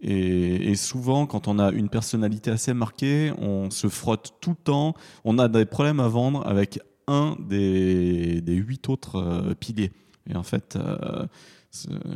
et, 0.02 0.74
souvent, 0.74 1.26
quand 1.26 1.48
on 1.48 1.58
a 1.58 1.70
une 1.70 1.88
personnalité 1.88 2.50
assez 2.50 2.74
marquée, 2.74 3.32
on 3.38 3.70
se 3.70 3.88
frotte 3.88 4.34
tout 4.40 4.50
le 4.50 4.62
temps. 4.64 4.94
On 5.24 5.38
a 5.38 5.48
des 5.48 5.66
problèmes 5.66 6.00
à 6.00 6.08
vendre 6.08 6.46
avec 6.46 6.80
un 7.06 7.36
des, 7.38 8.40
des 8.40 8.54
huit 8.54 8.88
autres 8.88 9.54
piliers. 9.60 9.92
Et 10.28 10.36
en 10.36 10.42
fait, 10.42 10.78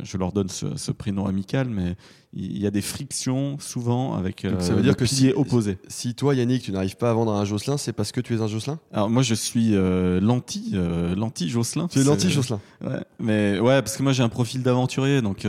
je 0.03 0.17
leur 0.17 0.31
donne 0.33 0.49
ce, 0.49 0.75
ce 0.75 0.91
prénom 0.91 1.25
amical, 1.27 1.69
mais 1.69 1.95
il 2.33 2.57
y 2.61 2.67
a 2.67 2.71
des 2.71 2.81
frictions 2.81 3.57
souvent 3.59 4.13
avec 4.15 4.45
Donc, 4.45 4.61
ça 4.61 4.73
euh, 4.73 4.75
veut 4.75 4.81
dire 4.81 4.97
que 4.97 5.05
si- 5.05 5.31
opposé. 5.33 5.77
Si 5.87 6.13
toi, 6.13 6.35
Yannick, 6.35 6.63
tu 6.63 6.71
n'arrives 6.73 6.97
pas 6.97 7.09
à 7.09 7.13
vendre 7.13 7.31
un 7.33 7.45
Jocelyn, 7.45 7.77
c'est 7.77 7.93
parce 7.93 8.11
que 8.11 8.19
tu 8.19 8.35
es 8.35 8.41
un 8.41 8.47
Jocelyn? 8.47 8.79
Alors 8.91 9.09
moi 9.09 9.21
je 9.23 9.33
suis 9.33 9.69
euh, 9.75 10.19
l'anti 10.19 10.71
euh, 10.73 11.15
l'anti 11.15 11.47
Jocelyn. 11.49 11.87
Tu 11.87 11.99
es 11.99 12.01
C'est- 12.03 12.07
l'anti-Jocelyn. 12.09 12.59
Ouais, 12.85 12.99
mais 13.19 13.59
ouais 13.59 13.81
parce 13.81 13.95
que 13.95 14.03
moi 14.03 14.11
j'ai 14.11 14.23
un 14.23 14.29
profil 14.29 14.61
d'aventurier 14.61 15.21
donc 15.21 15.43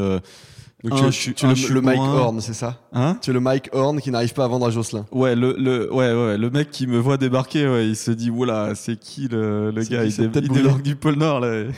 Donc 0.85 0.93
Un, 0.93 0.97
tu 0.97 1.03
es, 1.05 1.07
je 1.07 1.11
suis- 1.11 1.35
tu 1.35 1.47
es 1.47 1.49
un, 1.49 1.55
le, 1.75 1.81
Mike. 1.81 1.99
Horn, 1.99 2.41
c'est 2.41 2.53
ça? 2.55 2.79
Hein? 2.93 3.19
Tu 3.21 3.31
es 3.31 3.33
le 3.33 3.41
Mike 3.41 3.71
Horn 3.73 4.01
qui 4.01 4.13
n'arrive 4.13 4.35
pas 4.35 4.45
à 4.45 4.49
vendre 4.49 4.67
un 4.67 4.71
Jocelyn. 4.71 5.05
Ouais 5.11 5.35
le, 5.35 5.57
le 5.59 5.93
ouais 5.93 6.13
ouais 6.15 6.39
le 6.39 6.51
mec 6.51 6.71
qui 6.71 6.87
me 6.87 6.99
voit 6.99 7.17
débarquer 7.17 7.67
ouais, 7.69 7.89
il 7.89 7.97
se 7.97 8.13
dit 8.13 8.31
oula 8.31 8.77
c'est 8.77 8.97
qui 9.01 9.27
le, 9.27 9.73
le 9.73 9.83
gars? 9.83 10.05
qui 10.07 10.11
il, 10.23 10.31
dé- 10.31 10.41
il 10.45 10.49
débarque 10.51 10.83
du 10.83 10.95
pôle 10.95 11.17
Nord 11.17 11.41
là. 11.41 11.65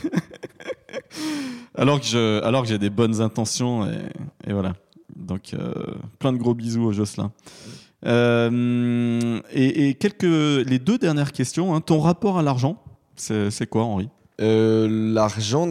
alors 1.79 1.99
que 1.99 2.05
je 2.05 2.43
alors 2.43 2.61
que 2.63 2.67
j'ai 2.67 2.77
des 2.77 2.89
bonnes 2.89 3.21
intentions 3.21 3.85
et, 4.45 4.53
voilà 4.53 4.73
donc 5.15 5.53
euh, 5.53 5.73
plein 6.19 6.33
de 6.33 6.37
gros 6.37 6.53
bisous 6.53 6.83
au 6.83 6.91
Jocelyn. 6.91 7.31
Euh, 8.05 9.41
et, 9.51 9.93
quelques, 9.95 10.23
les 10.23 10.79
deux 10.79 10.97
dernières 10.97 11.31
questions. 11.31 11.75
hein. 11.75 11.81
Ton 11.81 11.99
rapport 11.99 12.37
à 12.37 12.43
l'argent, 12.43 12.81
c'est 13.15 13.67
quoi, 13.67 13.83
Henri? 13.83 14.09
Euh, 14.39 14.87
L'argent, 15.13 15.67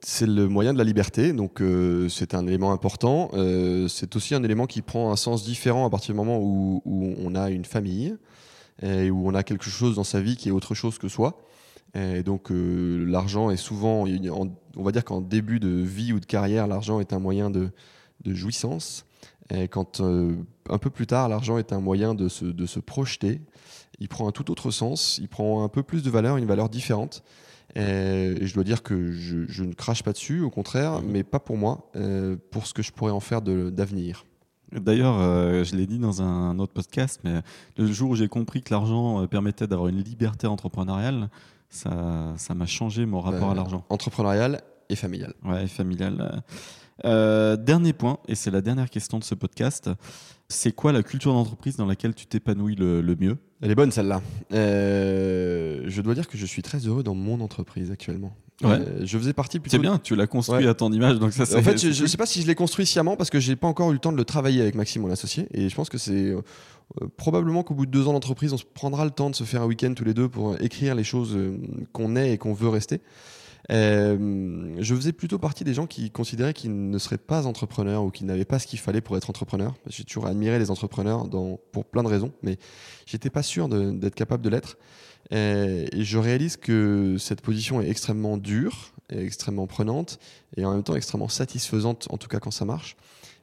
c'est 0.00 0.26
le 0.26 0.46
moyen 0.46 0.72
de 0.72 0.78
la 0.78 0.84
liberté, 0.84 1.32
donc 1.32 1.62
c'est 2.08 2.34
un 2.34 2.46
élément 2.46 2.72
important. 2.72 3.30
C'est 3.88 4.14
aussi 4.16 4.34
un 4.34 4.42
élément 4.44 4.66
qui 4.66 4.82
prend 4.82 5.10
un 5.10 5.16
sens 5.16 5.44
différent 5.44 5.86
à 5.86 5.90
partir 5.90 6.14
du 6.14 6.16
moment 6.16 6.38
où, 6.38 6.82
où 6.84 7.14
on 7.18 7.34
a 7.34 7.50
une 7.50 7.64
famille 7.64 8.14
et 8.82 9.10
où 9.10 9.28
on 9.28 9.34
a 9.34 9.42
quelque 9.42 9.68
chose 9.68 9.96
dans 9.96 10.04
sa 10.04 10.20
vie 10.20 10.36
qui 10.36 10.48
est 10.48 10.52
autre 10.52 10.74
chose 10.74 10.98
que 10.98 11.08
soi. 11.08 11.38
Et 11.94 12.22
donc 12.22 12.50
euh, 12.50 13.04
l'argent 13.06 13.50
est 13.50 13.56
souvent, 13.56 14.06
en- 14.06 14.48
on 14.76 14.82
va 14.82 14.92
dire 14.92 15.04
qu'en 15.04 15.20
début 15.20 15.60
de 15.60 15.68
vie 15.68 16.12
ou 16.12 16.20
de 16.20 16.26
carrière, 16.26 16.66
l'argent 16.66 17.00
est 17.00 17.12
un 17.12 17.18
moyen 17.18 17.50
de, 17.50 17.70
de 18.24 18.34
jouissance. 18.34 19.04
Et 19.50 19.68
quand 19.68 20.00
euh, 20.00 20.34
un 20.70 20.78
peu 20.78 20.88
plus 20.88 21.06
tard, 21.06 21.28
l'argent 21.28 21.58
est 21.58 21.72
un 21.72 21.80
moyen 21.80 22.14
de 22.14 22.28
se, 22.28 22.46
de 22.46 22.64
se 22.66 22.80
projeter, 22.80 23.42
il 23.98 24.08
prend 24.08 24.26
un 24.26 24.32
tout 24.32 24.50
autre 24.50 24.70
sens, 24.70 25.18
il 25.18 25.28
prend 25.28 25.64
un 25.64 25.68
peu 25.68 25.82
plus 25.82 26.02
de 26.02 26.10
valeur, 26.10 26.38
une 26.38 26.46
valeur 26.46 26.70
différente. 26.70 27.22
Et, 27.74 28.34
je 28.40 28.54
dois 28.54 28.64
dire 28.64 28.82
que 28.82 29.12
je, 29.12 29.46
je 29.46 29.64
ne 29.64 29.74
crache 29.74 30.02
pas 30.02 30.12
dessus, 30.12 30.40
au 30.40 30.50
contraire, 30.50 31.02
mais 31.02 31.22
pas 31.24 31.40
pour 31.40 31.56
moi, 31.56 31.90
euh, 31.96 32.36
pour 32.50 32.66
ce 32.66 32.74
que 32.74 32.82
je 32.82 32.92
pourrais 32.92 33.12
en 33.12 33.20
faire 33.20 33.42
d'avenir. 33.42 34.24
D'ailleurs, 34.72 35.18
euh, 35.20 35.64
je 35.64 35.76
l'ai 35.76 35.86
dit 35.86 35.98
dans 35.98 36.22
un 36.22 36.58
autre 36.58 36.72
podcast, 36.72 37.20
mais 37.24 37.40
le 37.76 37.86
jour 37.92 38.10
où 38.10 38.14
j'ai 38.14 38.28
compris 38.28 38.62
que 38.62 38.72
l'argent 38.72 39.26
permettait 39.26 39.66
d'avoir 39.66 39.88
une 39.88 40.02
liberté 40.02 40.46
entrepreneuriale, 40.46 41.28
ça 41.72 42.32
ça 42.36 42.54
m'a 42.54 42.66
changé 42.66 43.04
mon 43.06 43.20
rapport 43.20 43.48
Euh, 43.48 43.52
à 43.52 43.54
l'argent. 43.56 43.84
Entrepreneurial 43.88 44.60
et 44.88 44.96
familial. 44.96 45.34
Ouais, 45.44 45.66
familial. 45.66 46.42
Euh, 47.04 47.56
dernier 47.56 47.92
point, 47.94 48.18
et 48.28 48.34
c'est 48.36 48.50
la 48.52 48.60
dernière 48.60 48.88
question 48.90 49.18
de 49.18 49.24
ce 49.24 49.34
podcast. 49.34 49.90
C'est 50.48 50.72
quoi 50.72 50.92
la 50.92 51.02
culture 51.02 51.32
d'entreprise 51.32 51.76
dans 51.76 51.86
laquelle 51.86 52.14
tu 52.14 52.26
t'épanouis 52.26 52.76
le, 52.76 53.00
le 53.00 53.16
mieux? 53.16 53.38
Elle 53.62 53.70
est 53.70 53.74
bonne 53.74 53.90
celle-là. 53.90 54.20
Euh, 54.52 55.82
je 55.86 56.02
dois 56.02 56.14
dire 56.14 56.28
que 56.28 56.36
je 56.36 56.46
suis 56.46 56.62
très 56.62 56.78
heureux 56.78 57.02
dans 57.02 57.14
mon 57.14 57.40
entreprise 57.40 57.90
actuellement. 57.90 58.32
Ouais. 58.62 58.72
Euh, 58.78 59.04
je 59.04 59.18
faisais 59.18 59.32
partie 59.32 59.58
plutôt. 59.58 59.76
C'est 59.76 59.80
bien, 59.80 59.98
tu 59.98 60.14
l'as 60.14 60.26
construit 60.26 60.64
Ouais. 60.64 60.70
à 60.70 60.74
ton 60.74 60.92
image, 60.92 61.18
donc 61.18 61.32
ça. 61.32 61.42
En 61.58 61.62
fait, 61.62 61.78
je 61.78 62.02
ne 62.02 62.06
sais 62.06 62.16
pas 62.16 62.26
si 62.26 62.42
je 62.42 62.46
l'ai 62.46 62.54
construit 62.54 62.86
sciemment 62.86 63.16
parce 63.16 63.30
que 63.30 63.40
j'ai 63.40 63.56
pas 63.56 63.66
encore 63.66 63.90
eu 63.90 63.94
le 63.94 63.98
temps 63.98 64.12
de 64.12 64.16
le 64.16 64.24
travailler 64.24 64.60
avec 64.60 64.74
Maxime, 64.74 65.02
mon 65.02 65.10
associé. 65.10 65.48
Et 65.52 65.68
je 65.68 65.74
pense 65.74 65.88
que 65.88 65.98
c'est 65.98 66.34
euh, 67.00 67.08
probablement 67.16 67.62
qu'au 67.62 67.74
bout 67.74 67.86
de 67.86 67.90
deux 67.90 68.08
ans 68.08 68.12
d'entreprise, 68.12 68.52
on 68.52 68.58
se 68.58 68.64
prendra 68.64 69.04
le 69.04 69.10
temps 69.10 69.30
de 69.30 69.34
se 69.34 69.44
faire 69.44 69.62
un 69.62 69.66
week-end 69.66 69.94
tous 69.94 70.04
les 70.04 70.14
deux 70.14 70.28
pour 70.28 70.60
écrire 70.60 70.94
les 70.94 71.04
choses 71.04 71.34
euh, 71.36 71.58
qu'on 71.92 72.16
est 72.16 72.32
et 72.32 72.38
qu'on 72.38 72.52
veut 72.52 72.68
rester. 72.68 73.00
Euh, 73.70 74.74
je 74.80 74.94
faisais 74.94 75.12
plutôt 75.12 75.38
partie 75.38 75.62
des 75.62 75.72
gens 75.72 75.86
qui 75.86 76.10
considéraient 76.10 76.52
qu'ils 76.52 76.90
ne 76.90 76.98
seraient 76.98 77.16
pas 77.16 77.46
entrepreneurs 77.46 78.02
ou 78.02 78.10
qu'ils 78.10 78.26
n'avaient 78.26 78.44
pas 78.44 78.58
ce 78.58 78.66
qu'il 78.66 78.80
fallait 78.80 79.00
pour 79.00 79.16
être 79.16 79.30
entrepreneur. 79.30 79.74
J'ai 79.86 80.04
toujours 80.04 80.26
admiré 80.26 80.58
les 80.58 80.70
entrepreneurs 80.70 81.28
pour 81.70 81.84
plein 81.84 82.02
de 82.02 82.08
raisons, 82.08 82.32
mais 82.42 82.58
j'étais 83.06 83.30
pas 83.30 83.44
sûr 83.44 83.68
d'être 83.68 84.16
capable 84.16 84.42
de 84.42 84.50
l'être. 84.50 84.78
Et 85.30 85.86
je 86.02 86.18
réalise 86.18 86.56
que 86.56 87.16
cette 87.18 87.40
position 87.40 87.80
est 87.80 87.88
extrêmement 87.88 88.36
dure, 88.36 88.92
et 89.10 89.24
extrêmement 89.24 89.68
prenante, 89.68 90.18
et 90.56 90.64
en 90.64 90.72
même 90.72 90.82
temps 90.82 90.96
extrêmement 90.96 91.28
satisfaisante, 91.28 92.08
en 92.10 92.18
tout 92.18 92.28
cas 92.28 92.40
quand 92.40 92.50
ça 92.50 92.64
marche. 92.64 92.96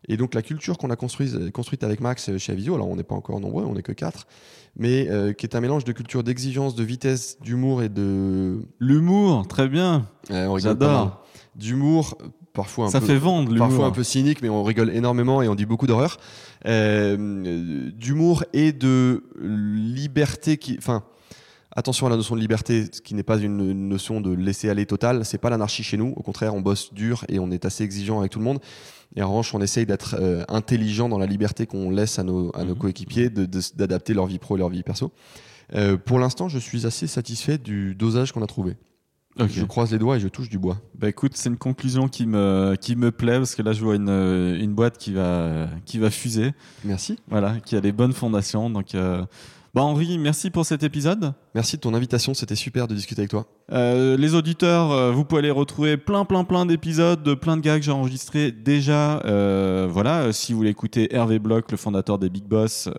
Et 0.08 0.18
donc 0.18 0.34
la 0.34 0.41
culture 0.41 0.78
qu'on 0.78 0.89
a 0.89 0.95
construite, 0.95 1.52
construite 1.52 1.84
avec 1.84 2.00
Max 2.00 2.38
chez 2.38 2.52
Avisio, 2.52 2.74
alors 2.76 2.88
on 2.88 2.95
n'est 2.95 3.04
pas 3.04 3.16
encore 3.16 3.39
nombreux, 3.39 3.66
on 3.66 3.74
n'est 3.74 3.84
que 3.84 3.91
quatre, 3.91 4.28
mais 4.76 5.08
euh, 5.10 5.34
qui 5.34 5.45
est 5.45 5.56
un 5.56 5.62
mélange 5.62 5.84
de 5.84 5.91
culture 5.91 6.24
d'exigence, 6.24 6.74
de 6.74 6.84
vitesse, 6.84 7.38
d'humour 7.41 7.84
et 7.84 7.89
de... 7.89 8.60
L'humour, 8.80 9.47
très 9.47 9.68
bien. 9.68 10.08
Euh, 10.32 10.47
on 10.47 10.58
J'adore. 10.58 11.24
D'humour, 11.56 12.18
parfois 12.54 12.86
un 12.86 12.89
Ça 12.89 13.02
peu... 13.02 13.08
fait 13.08 13.18
vendre 13.18 13.52
l'humour. 13.52 13.68
Parfois 13.68 13.86
un 13.88 13.91
peu 13.91 14.04
cynique, 14.04 14.41
mais 14.41 14.50
on 14.50 14.64
rigole 14.64 14.89
énormément 14.95 15.41
et 15.41 15.47
on 15.50 15.56
dit 15.56 15.66
beaucoup 15.66 15.88
d'horreur. 15.88 16.18
Euh, 16.66 17.91
D'humour 17.91 18.45
et 18.54 18.72
de 18.72 19.24
liberté 19.41 20.58
qui. 20.58 20.76
Enfin, 20.78 21.04
attention 21.76 22.08
à 22.08 22.10
la 22.10 22.16
notion 22.16 22.36
de 22.36 22.41
liberté, 22.41 22.86
ce 22.91 23.02
qui 23.02 23.16
n'est 23.16 23.24
pas 23.24 23.38
une, 23.38 23.60
une 23.72 23.89
notion 23.89 24.22
de 24.22 24.32
laisser 24.32 24.70
aller 24.70 24.86
total. 24.86 25.26
C'est 25.26 25.38
pas 25.38 25.50
l'anarchie 25.50 25.84
chez 25.84 25.97
nous. 25.97 26.14
Au 26.16 26.24
contraire, 26.24 26.56
on 26.56 26.62
bosse 26.62 26.93
dur 26.93 27.26
et 27.28 27.39
on 27.39 27.52
est 27.52 27.66
assez 27.66 27.84
exigeant 27.84 28.20
avec 28.20 28.32
tout 28.32 28.39
le 28.39 28.45
monde. 28.45 28.60
Et 29.16 29.22
en 29.24 29.30
revanche, 29.30 29.53
on 29.55 29.62
essaye 29.62 29.86
d'être 29.86 30.16
euh, 30.20 30.43
intelligent 30.49 31.10
dans 31.10 31.18
la 31.18 31.26
liberté 31.26 31.66
qu'on 31.66 31.89
laisse 31.89 32.20
à 32.20 32.24
nos, 32.24 32.51
à 32.55 32.64
nos 32.64 32.74
Mhm. 32.74 32.80
coéquipiers, 32.80 33.30
d'adapter 33.30 34.14
leur 34.14 34.28
vie 34.28 34.38
pro 34.39 34.55
et 34.55 34.60
leur 34.60 34.70
vie 34.70 34.84
perso. 34.84 35.12
Euh, 35.76 35.97
pour 35.97 36.20
l'instant, 36.20 36.47
je 36.47 36.60
suis 36.60 36.86
assez 36.86 37.07
satisfait 37.07 37.57
du 37.57 37.95
dosage 37.95 38.32
qu'on 38.32 38.43
a 38.43 38.47
trouvé. 38.47 38.76
Je 39.47 39.64
croise 39.64 39.91
les 39.91 39.99
doigts 39.99 40.18
et 40.18 40.20
je 40.20 40.28
touche 40.28 40.49
du 40.49 40.60
bois. 40.60 40.82
Bah 40.95 41.07
écoute, 41.07 41.32
c'est 41.36 41.47
une 41.47 41.57
conclusion 41.57 42.10
qui 42.10 42.26
me, 42.26 42.76
qui 42.82 42.97
me 42.97 43.10
plaît 43.10 43.38
parce 43.38 43.55
que 43.55 43.62
là 43.62 43.72
je 43.72 43.82
vois 43.82 43.95
une, 43.95 44.10
une 44.10 44.74
boîte 44.74 44.97
qui 44.97 45.14
va, 45.14 45.68
qui 45.86 45.97
va 45.97 46.10
fuser, 46.10 46.51
Merci. 46.84 47.18
voilà, 47.30 47.55
qui 47.62 47.78
a 47.78 47.80
les 47.80 47.93
bonnes 47.93 48.12
fondations. 48.12 48.70
Donc, 48.70 48.95
euh, 48.95 49.24
bah 49.80 49.86
Henri, 49.86 50.17
merci 50.17 50.49
pour 50.49 50.65
cet 50.65 50.84
épisode. 50.84 51.34
Merci 51.55 51.77
de 51.77 51.82
ton 51.82 51.93
invitation. 51.93 52.34
C'était 52.34 52.57
super 52.57 52.86
de 52.89 52.95
discuter 52.95 53.21
avec 53.21 53.32
toi. 53.32 53.45
Euh, 53.71 54.17
les 54.17 54.36
auditeurs, 54.36 54.91
euh, 54.91 55.13
vous 55.13 55.23
pouvez 55.23 55.39
aller 55.39 55.51
retrouver 55.51 55.95
plein, 55.95 56.25
plein, 56.25 56.43
plein 56.43 56.65
d'épisodes, 56.65 57.23
de 57.23 57.34
plein 57.34 57.55
de 57.55 57.61
gars 57.61 57.80
que 57.80 57.86
j'ai 57.86 57.93
enregistrés 57.93 58.51
déjà. 58.51 59.21
Euh, 59.23 59.88
voilà, 59.89 60.34
si 60.34 60.51
vous 60.51 60.57
voulez 60.57 60.71
écouter 60.71 61.15
Hervé 61.15 61.39
Bloch, 61.39 61.71
le 61.71 61.77
fondateur 61.77 62.19
des 62.19 62.30
Big 62.30 62.43
Boss, 62.43 62.89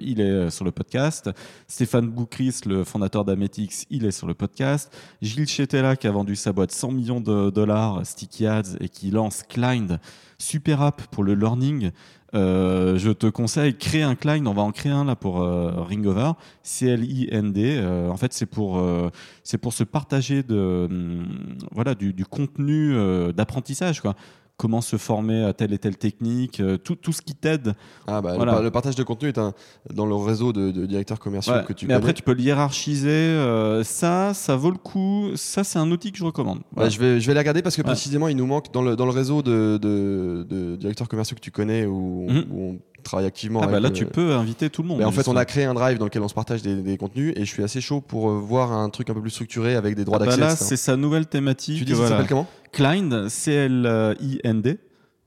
il 0.00 0.20
est 0.20 0.48
sur 0.50 0.64
le 0.64 0.70
podcast. 0.70 1.28
Stéphane 1.66 2.06
Boukris, 2.06 2.60
le 2.66 2.84
fondateur 2.84 3.24
d'Ametix, 3.24 3.86
il 3.90 4.04
est 4.04 4.12
sur 4.12 4.28
le 4.28 4.34
podcast. 4.34 4.96
Gilles 5.20 5.48
Chetela, 5.48 5.96
qui 5.96 6.06
a 6.06 6.12
vendu 6.12 6.36
sa 6.36 6.52
boîte 6.52 6.70
100 6.70 6.92
millions 6.92 7.20
de 7.20 7.50
dollars, 7.50 8.02
Sticky 8.04 8.46
Ads, 8.46 8.76
et 8.78 8.88
qui 8.88 9.10
lance 9.10 9.42
Clind, 9.42 9.98
super 10.38 10.82
app 10.82 11.02
pour 11.08 11.24
le 11.24 11.34
learning. 11.34 11.90
Euh, 12.34 12.98
je 12.98 13.10
te 13.10 13.26
conseille, 13.26 13.76
crée 13.76 14.02
un 14.02 14.14
Clind. 14.14 14.46
On 14.46 14.52
va 14.52 14.62
en 14.62 14.72
créer 14.72 14.92
un 14.92 15.04
là 15.04 15.16
pour 15.16 15.42
euh, 15.42 15.70
Ringover. 15.76 16.32
C-L-I-N-D. 16.62 17.78
Euh, 17.78 18.08
en 18.08 18.16
fait, 18.16 18.32
c'est 18.32 18.46
pour, 18.46 18.78
euh, 18.78 19.10
c'est 19.44 19.58
pour 19.58 19.72
se 19.72 19.84
partager 19.84 20.42
de, 20.42 20.86
hum, 20.90 21.58
voilà, 21.72 21.94
du, 21.94 22.12
du 22.12 22.24
contenu 22.24 22.94
euh, 22.94 23.32
d'apprentissage. 23.32 24.00
Quoi. 24.00 24.14
Comment 24.58 24.80
se 24.80 24.96
former 24.96 25.44
à 25.44 25.52
telle 25.52 25.72
et 25.72 25.78
telle 25.78 25.96
technique, 25.96 26.58
euh, 26.58 26.76
tout, 26.78 26.96
tout 26.96 27.12
ce 27.12 27.22
qui 27.22 27.36
t'aide. 27.36 27.74
Ah 28.08 28.20
bah, 28.20 28.30
le 28.32 28.36
Voilà. 28.38 28.52
par- 28.54 28.62
le, 28.64 28.70
partage 28.72 28.96
de 28.96 29.04
contenu 29.04 29.28
est 29.28 29.38
un, 29.38 29.54
dans 29.94 30.04
le 30.04 30.16
réseau 30.16 30.52
de, 30.52 30.72
de 30.72 30.84
directeurs 30.84 31.20
commerciaux 31.20 31.52
Ouais, 31.52 31.64
que 31.64 31.72
tu 31.72 31.86
Mais 31.86 31.90
connais. 31.94 31.98
après, 31.98 32.12
tu 32.12 32.24
peux 32.24 32.34
le 32.34 32.40
hiérarchiser. 32.40 33.08
euh, 33.08 33.84
ça, 33.84 34.34
ça 34.34 34.56
vaut 34.56 34.72
le 34.72 34.76
coup. 34.76 35.28
Ça, 35.36 35.62
c'est 35.62 35.78
un 35.78 35.88
outil 35.92 36.10
que 36.10 36.18
je 36.18 36.24
recommande. 36.24 36.62
Bah, 36.74 36.88
je, 36.88 36.98
vais, 36.98 37.20
je 37.20 37.26
vais 37.28 37.34
les 37.34 37.38
regarder 37.38 37.62
parce 37.62 37.76
que 37.76 37.82
Ouais. 37.82 37.86
précisément, 37.86 38.26
il 38.26 38.36
nous 38.36 38.46
manque 38.46 38.72
dans 38.72 38.82
le, 38.82 38.96
dans 38.96 39.04
le 39.04 39.12
réseau 39.12 39.42
de, 39.42 39.78
de, 39.80 40.44
de 40.50 40.74
directeurs 40.74 41.06
commerciaux 41.08 41.36
que 41.36 41.40
tu 41.40 41.52
connais 41.52 41.86
où, 41.86 42.26
Mhm. 42.28 42.44
où 42.50 42.60
on 42.60 42.78
travaille 43.08 43.26
activement. 43.26 43.60
Ah 43.62 43.66
bah 43.66 43.72
avec, 43.72 43.82
là, 43.82 43.88
euh, 43.88 43.92
tu 43.92 44.06
peux 44.06 44.32
inviter 44.34 44.70
tout 44.70 44.82
le 44.82 44.88
monde. 44.88 45.02
en 45.02 45.10
fait, 45.12 45.26
on 45.28 45.36
a 45.36 45.44
créé 45.44 45.64
un 45.64 45.74
drive 45.74 45.98
dans 45.98 46.04
lequel 46.04 46.22
on 46.22 46.28
se 46.28 46.34
partage 46.34 46.62
des, 46.62 46.76
des 46.76 46.96
contenus 46.96 47.32
et 47.36 47.40
je 47.44 47.50
suis 47.50 47.62
assez 47.62 47.80
chaud 47.80 48.00
pour 48.00 48.30
euh, 48.30 48.38
voir 48.38 48.72
un 48.72 48.88
truc 48.90 49.10
un 49.10 49.14
peu 49.14 49.20
plus 49.20 49.30
structuré 49.30 49.74
avec 49.74 49.94
des 49.96 50.04
droits 50.04 50.18
Ah 50.20 50.24
bah 50.26 50.36
d'accès. 50.36 50.40
là, 50.40 50.56
c'est 50.56 50.76
sa 50.76 50.96
nouvelle 50.96 51.26
thématique. 51.26 51.78
Tu 51.78 51.84
dis, 51.84 51.92
ça 51.92 51.96
voilà. 51.98 52.10
s'appelle 52.10 52.28
comment 52.28 52.46
Clind, 52.72 53.28
C-L-I-N-D, 53.28 54.78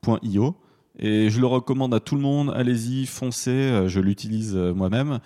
point 0.02 0.20
.io. 0.24 0.56
Et 1.00 1.30
je 1.30 1.40
le 1.40 1.48
recommande 1.48 1.94
à 1.94 2.00
tout 2.00 2.16
le 2.16 2.22
monde. 2.22 2.52
Allez-y, 2.56 3.06
foncez. 3.06 3.50
euh, 3.52 3.88
Je 3.88 4.00
l'utilise 4.00 4.54
euh, 4.56 4.74
moi-même. 4.74 5.20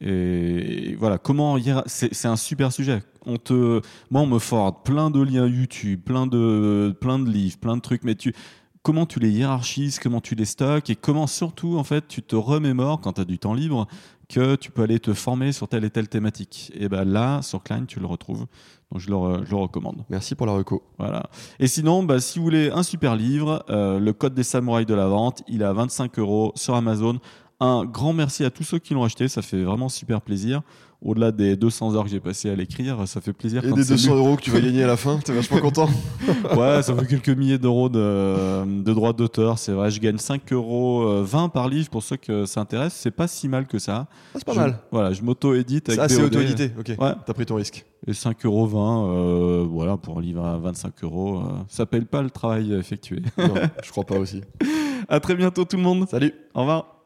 Et 0.00 0.96
voilà, 0.98 1.18
comment 1.18 1.58
c'est 1.86 2.26
un 2.26 2.36
super 2.36 2.72
sujet. 2.72 3.02
On 3.26 3.36
te, 3.36 3.82
moi, 4.10 4.22
on 4.22 4.26
me 4.26 4.38
forward 4.38 4.76
plein 4.82 5.10
de 5.10 5.20
liens 5.20 5.46
YouTube, 5.46 6.00
plein 6.04 6.26
de, 6.26 6.96
plein 7.00 7.18
de 7.18 7.28
livres, 7.28 7.58
plein 7.58 7.76
de 7.76 7.82
trucs. 7.82 8.02
Mais 8.02 8.14
tu, 8.14 8.34
comment 8.82 9.06
tu 9.06 9.18
les 9.18 9.30
hiérarchises, 9.30 9.98
comment 9.98 10.20
tu 10.20 10.34
les 10.34 10.44
stockes 10.44 10.90
et 10.90 10.96
comment 10.96 11.26
surtout, 11.26 11.76
en 11.78 11.84
fait, 11.84 12.08
tu 12.08 12.22
te 12.22 12.36
remémores 12.36 13.00
quand 13.00 13.14
tu 13.14 13.20
as 13.20 13.24
du 13.24 13.38
temps 13.38 13.54
libre 13.54 13.86
que 14.28 14.54
tu 14.54 14.70
peux 14.70 14.82
aller 14.82 15.00
te 15.00 15.12
former 15.12 15.50
sur 15.52 15.66
telle 15.68 15.84
et 15.84 15.90
telle 15.90 16.08
thématique. 16.08 16.70
Et 16.74 16.88
ben 16.88 17.04
là, 17.04 17.42
sur 17.42 17.62
Klein, 17.64 17.84
tu 17.84 17.98
le 17.98 18.06
retrouves. 18.06 18.46
Donc 18.92 19.00
je 19.00 19.08
le, 19.08 19.16
re- 19.16 19.44
je 19.44 19.50
le 19.50 19.56
recommande. 19.56 20.04
Merci 20.08 20.34
pour 20.36 20.46
la 20.46 20.52
reco. 20.52 20.82
Voilà. 20.98 21.28
Et 21.58 21.66
sinon, 21.66 22.02
bah, 22.04 22.20
si 22.20 22.38
vous 22.38 22.44
voulez 22.44 22.70
un 22.70 22.84
super 22.84 23.16
livre, 23.16 23.64
euh, 23.70 23.98
Le 23.98 24.12
Code 24.12 24.34
des 24.34 24.44
samouraïs 24.44 24.86
de 24.86 24.94
la 24.94 25.08
vente, 25.08 25.42
il 25.48 25.62
est 25.62 25.64
à 25.64 25.72
25 25.72 26.18
euros 26.20 26.52
sur 26.54 26.74
Amazon. 26.76 27.18
Un 27.62 27.84
grand 27.84 28.12
merci 28.14 28.44
à 28.44 28.50
tous 28.50 28.62
ceux 28.64 28.78
qui 28.78 28.94
l'ont 28.94 29.04
acheté, 29.04 29.28
ça 29.28 29.42
fait 29.42 29.62
vraiment 29.62 29.88
super 29.90 30.22
plaisir. 30.22 30.62
Au-delà 31.02 31.32
des 31.32 31.56
200 31.56 31.94
heures 31.94 32.04
que 32.04 32.10
j'ai 32.10 32.20
passées 32.20 32.50
à 32.50 32.54
l'écrire, 32.54 33.06
ça 33.08 33.20
fait 33.22 33.32
plaisir. 33.32 33.64
Et 33.64 33.68
quand 33.70 33.76
des 33.76 33.84
c'est 33.84 33.94
200 33.94 34.12
lu. 34.12 34.18
euros 34.18 34.36
que 34.36 34.42
tu 34.42 34.50
vas 34.50 34.60
gagner 34.60 34.82
à 34.84 34.86
la 34.86 34.96
fin, 34.98 35.18
t'es 35.18 35.32
vachement 35.32 35.58
content. 35.58 35.88
Ouais, 36.56 36.82
ça 36.82 36.94
fait 36.94 37.06
quelques 37.06 37.30
milliers 37.30 37.58
d'euros 37.58 37.88
de, 37.88 38.82
de 38.82 38.92
droits 38.94 39.12
d'auteur. 39.14 39.58
C'est 39.58 39.72
vrai, 39.72 39.90
je 39.90 39.98
gagne 40.00 40.18
5 40.18 40.52
euros 40.52 41.02
euh, 41.02 41.22
20 41.24 41.48
par 41.50 41.68
livre 41.68 41.88
pour 41.90 42.02
ceux 42.02 42.16
que 42.16 42.44
ça 42.44 42.60
intéresse. 42.60 42.94
C'est 42.94 43.10
pas 43.10 43.28
si 43.28 43.48
mal 43.48 43.66
que 43.66 43.78
ça. 43.78 44.06
Ah, 44.10 44.16
c'est 44.36 44.44
pas 44.44 44.52
Je- 44.54 44.60
mal. 44.60 44.78
Voilà, 44.90 45.12
je 45.12 45.22
m'auto-édite 45.22 45.90
Ah, 45.98 46.08
c'est 46.08 46.22
auto-édité, 46.22 46.70
ok. 46.78 46.88
Ouais. 46.98 47.12
T'as 47.26 47.32
pris 47.34 47.46
ton 47.46 47.54
risque. 47.56 47.84
Et 48.06 48.12
5,20 48.12 48.46
euros, 48.46 48.68
euh, 49.08 49.66
voilà, 49.68 49.96
pour 49.96 50.18
un 50.18 50.22
livre 50.22 50.44
à 50.44 50.58
25 50.58 51.04
euros, 51.04 51.38
euh, 51.38 51.42
ça 51.68 51.86
paye 51.86 52.02
pas 52.02 52.20
le 52.22 52.30
travail 52.30 52.72
effectué. 52.74 53.20
Non, 53.38 53.54
je 53.82 53.90
crois 53.90 54.04
pas 54.04 54.18
aussi. 54.18 54.42
à 55.08 55.18
très 55.20 55.34
bientôt 55.34 55.64
tout 55.64 55.76
le 55.76 55.82
monde. 55.82 56.06
Salut 56.10 56.32
Au 56.54 56.60
revoir. 56.60 56.99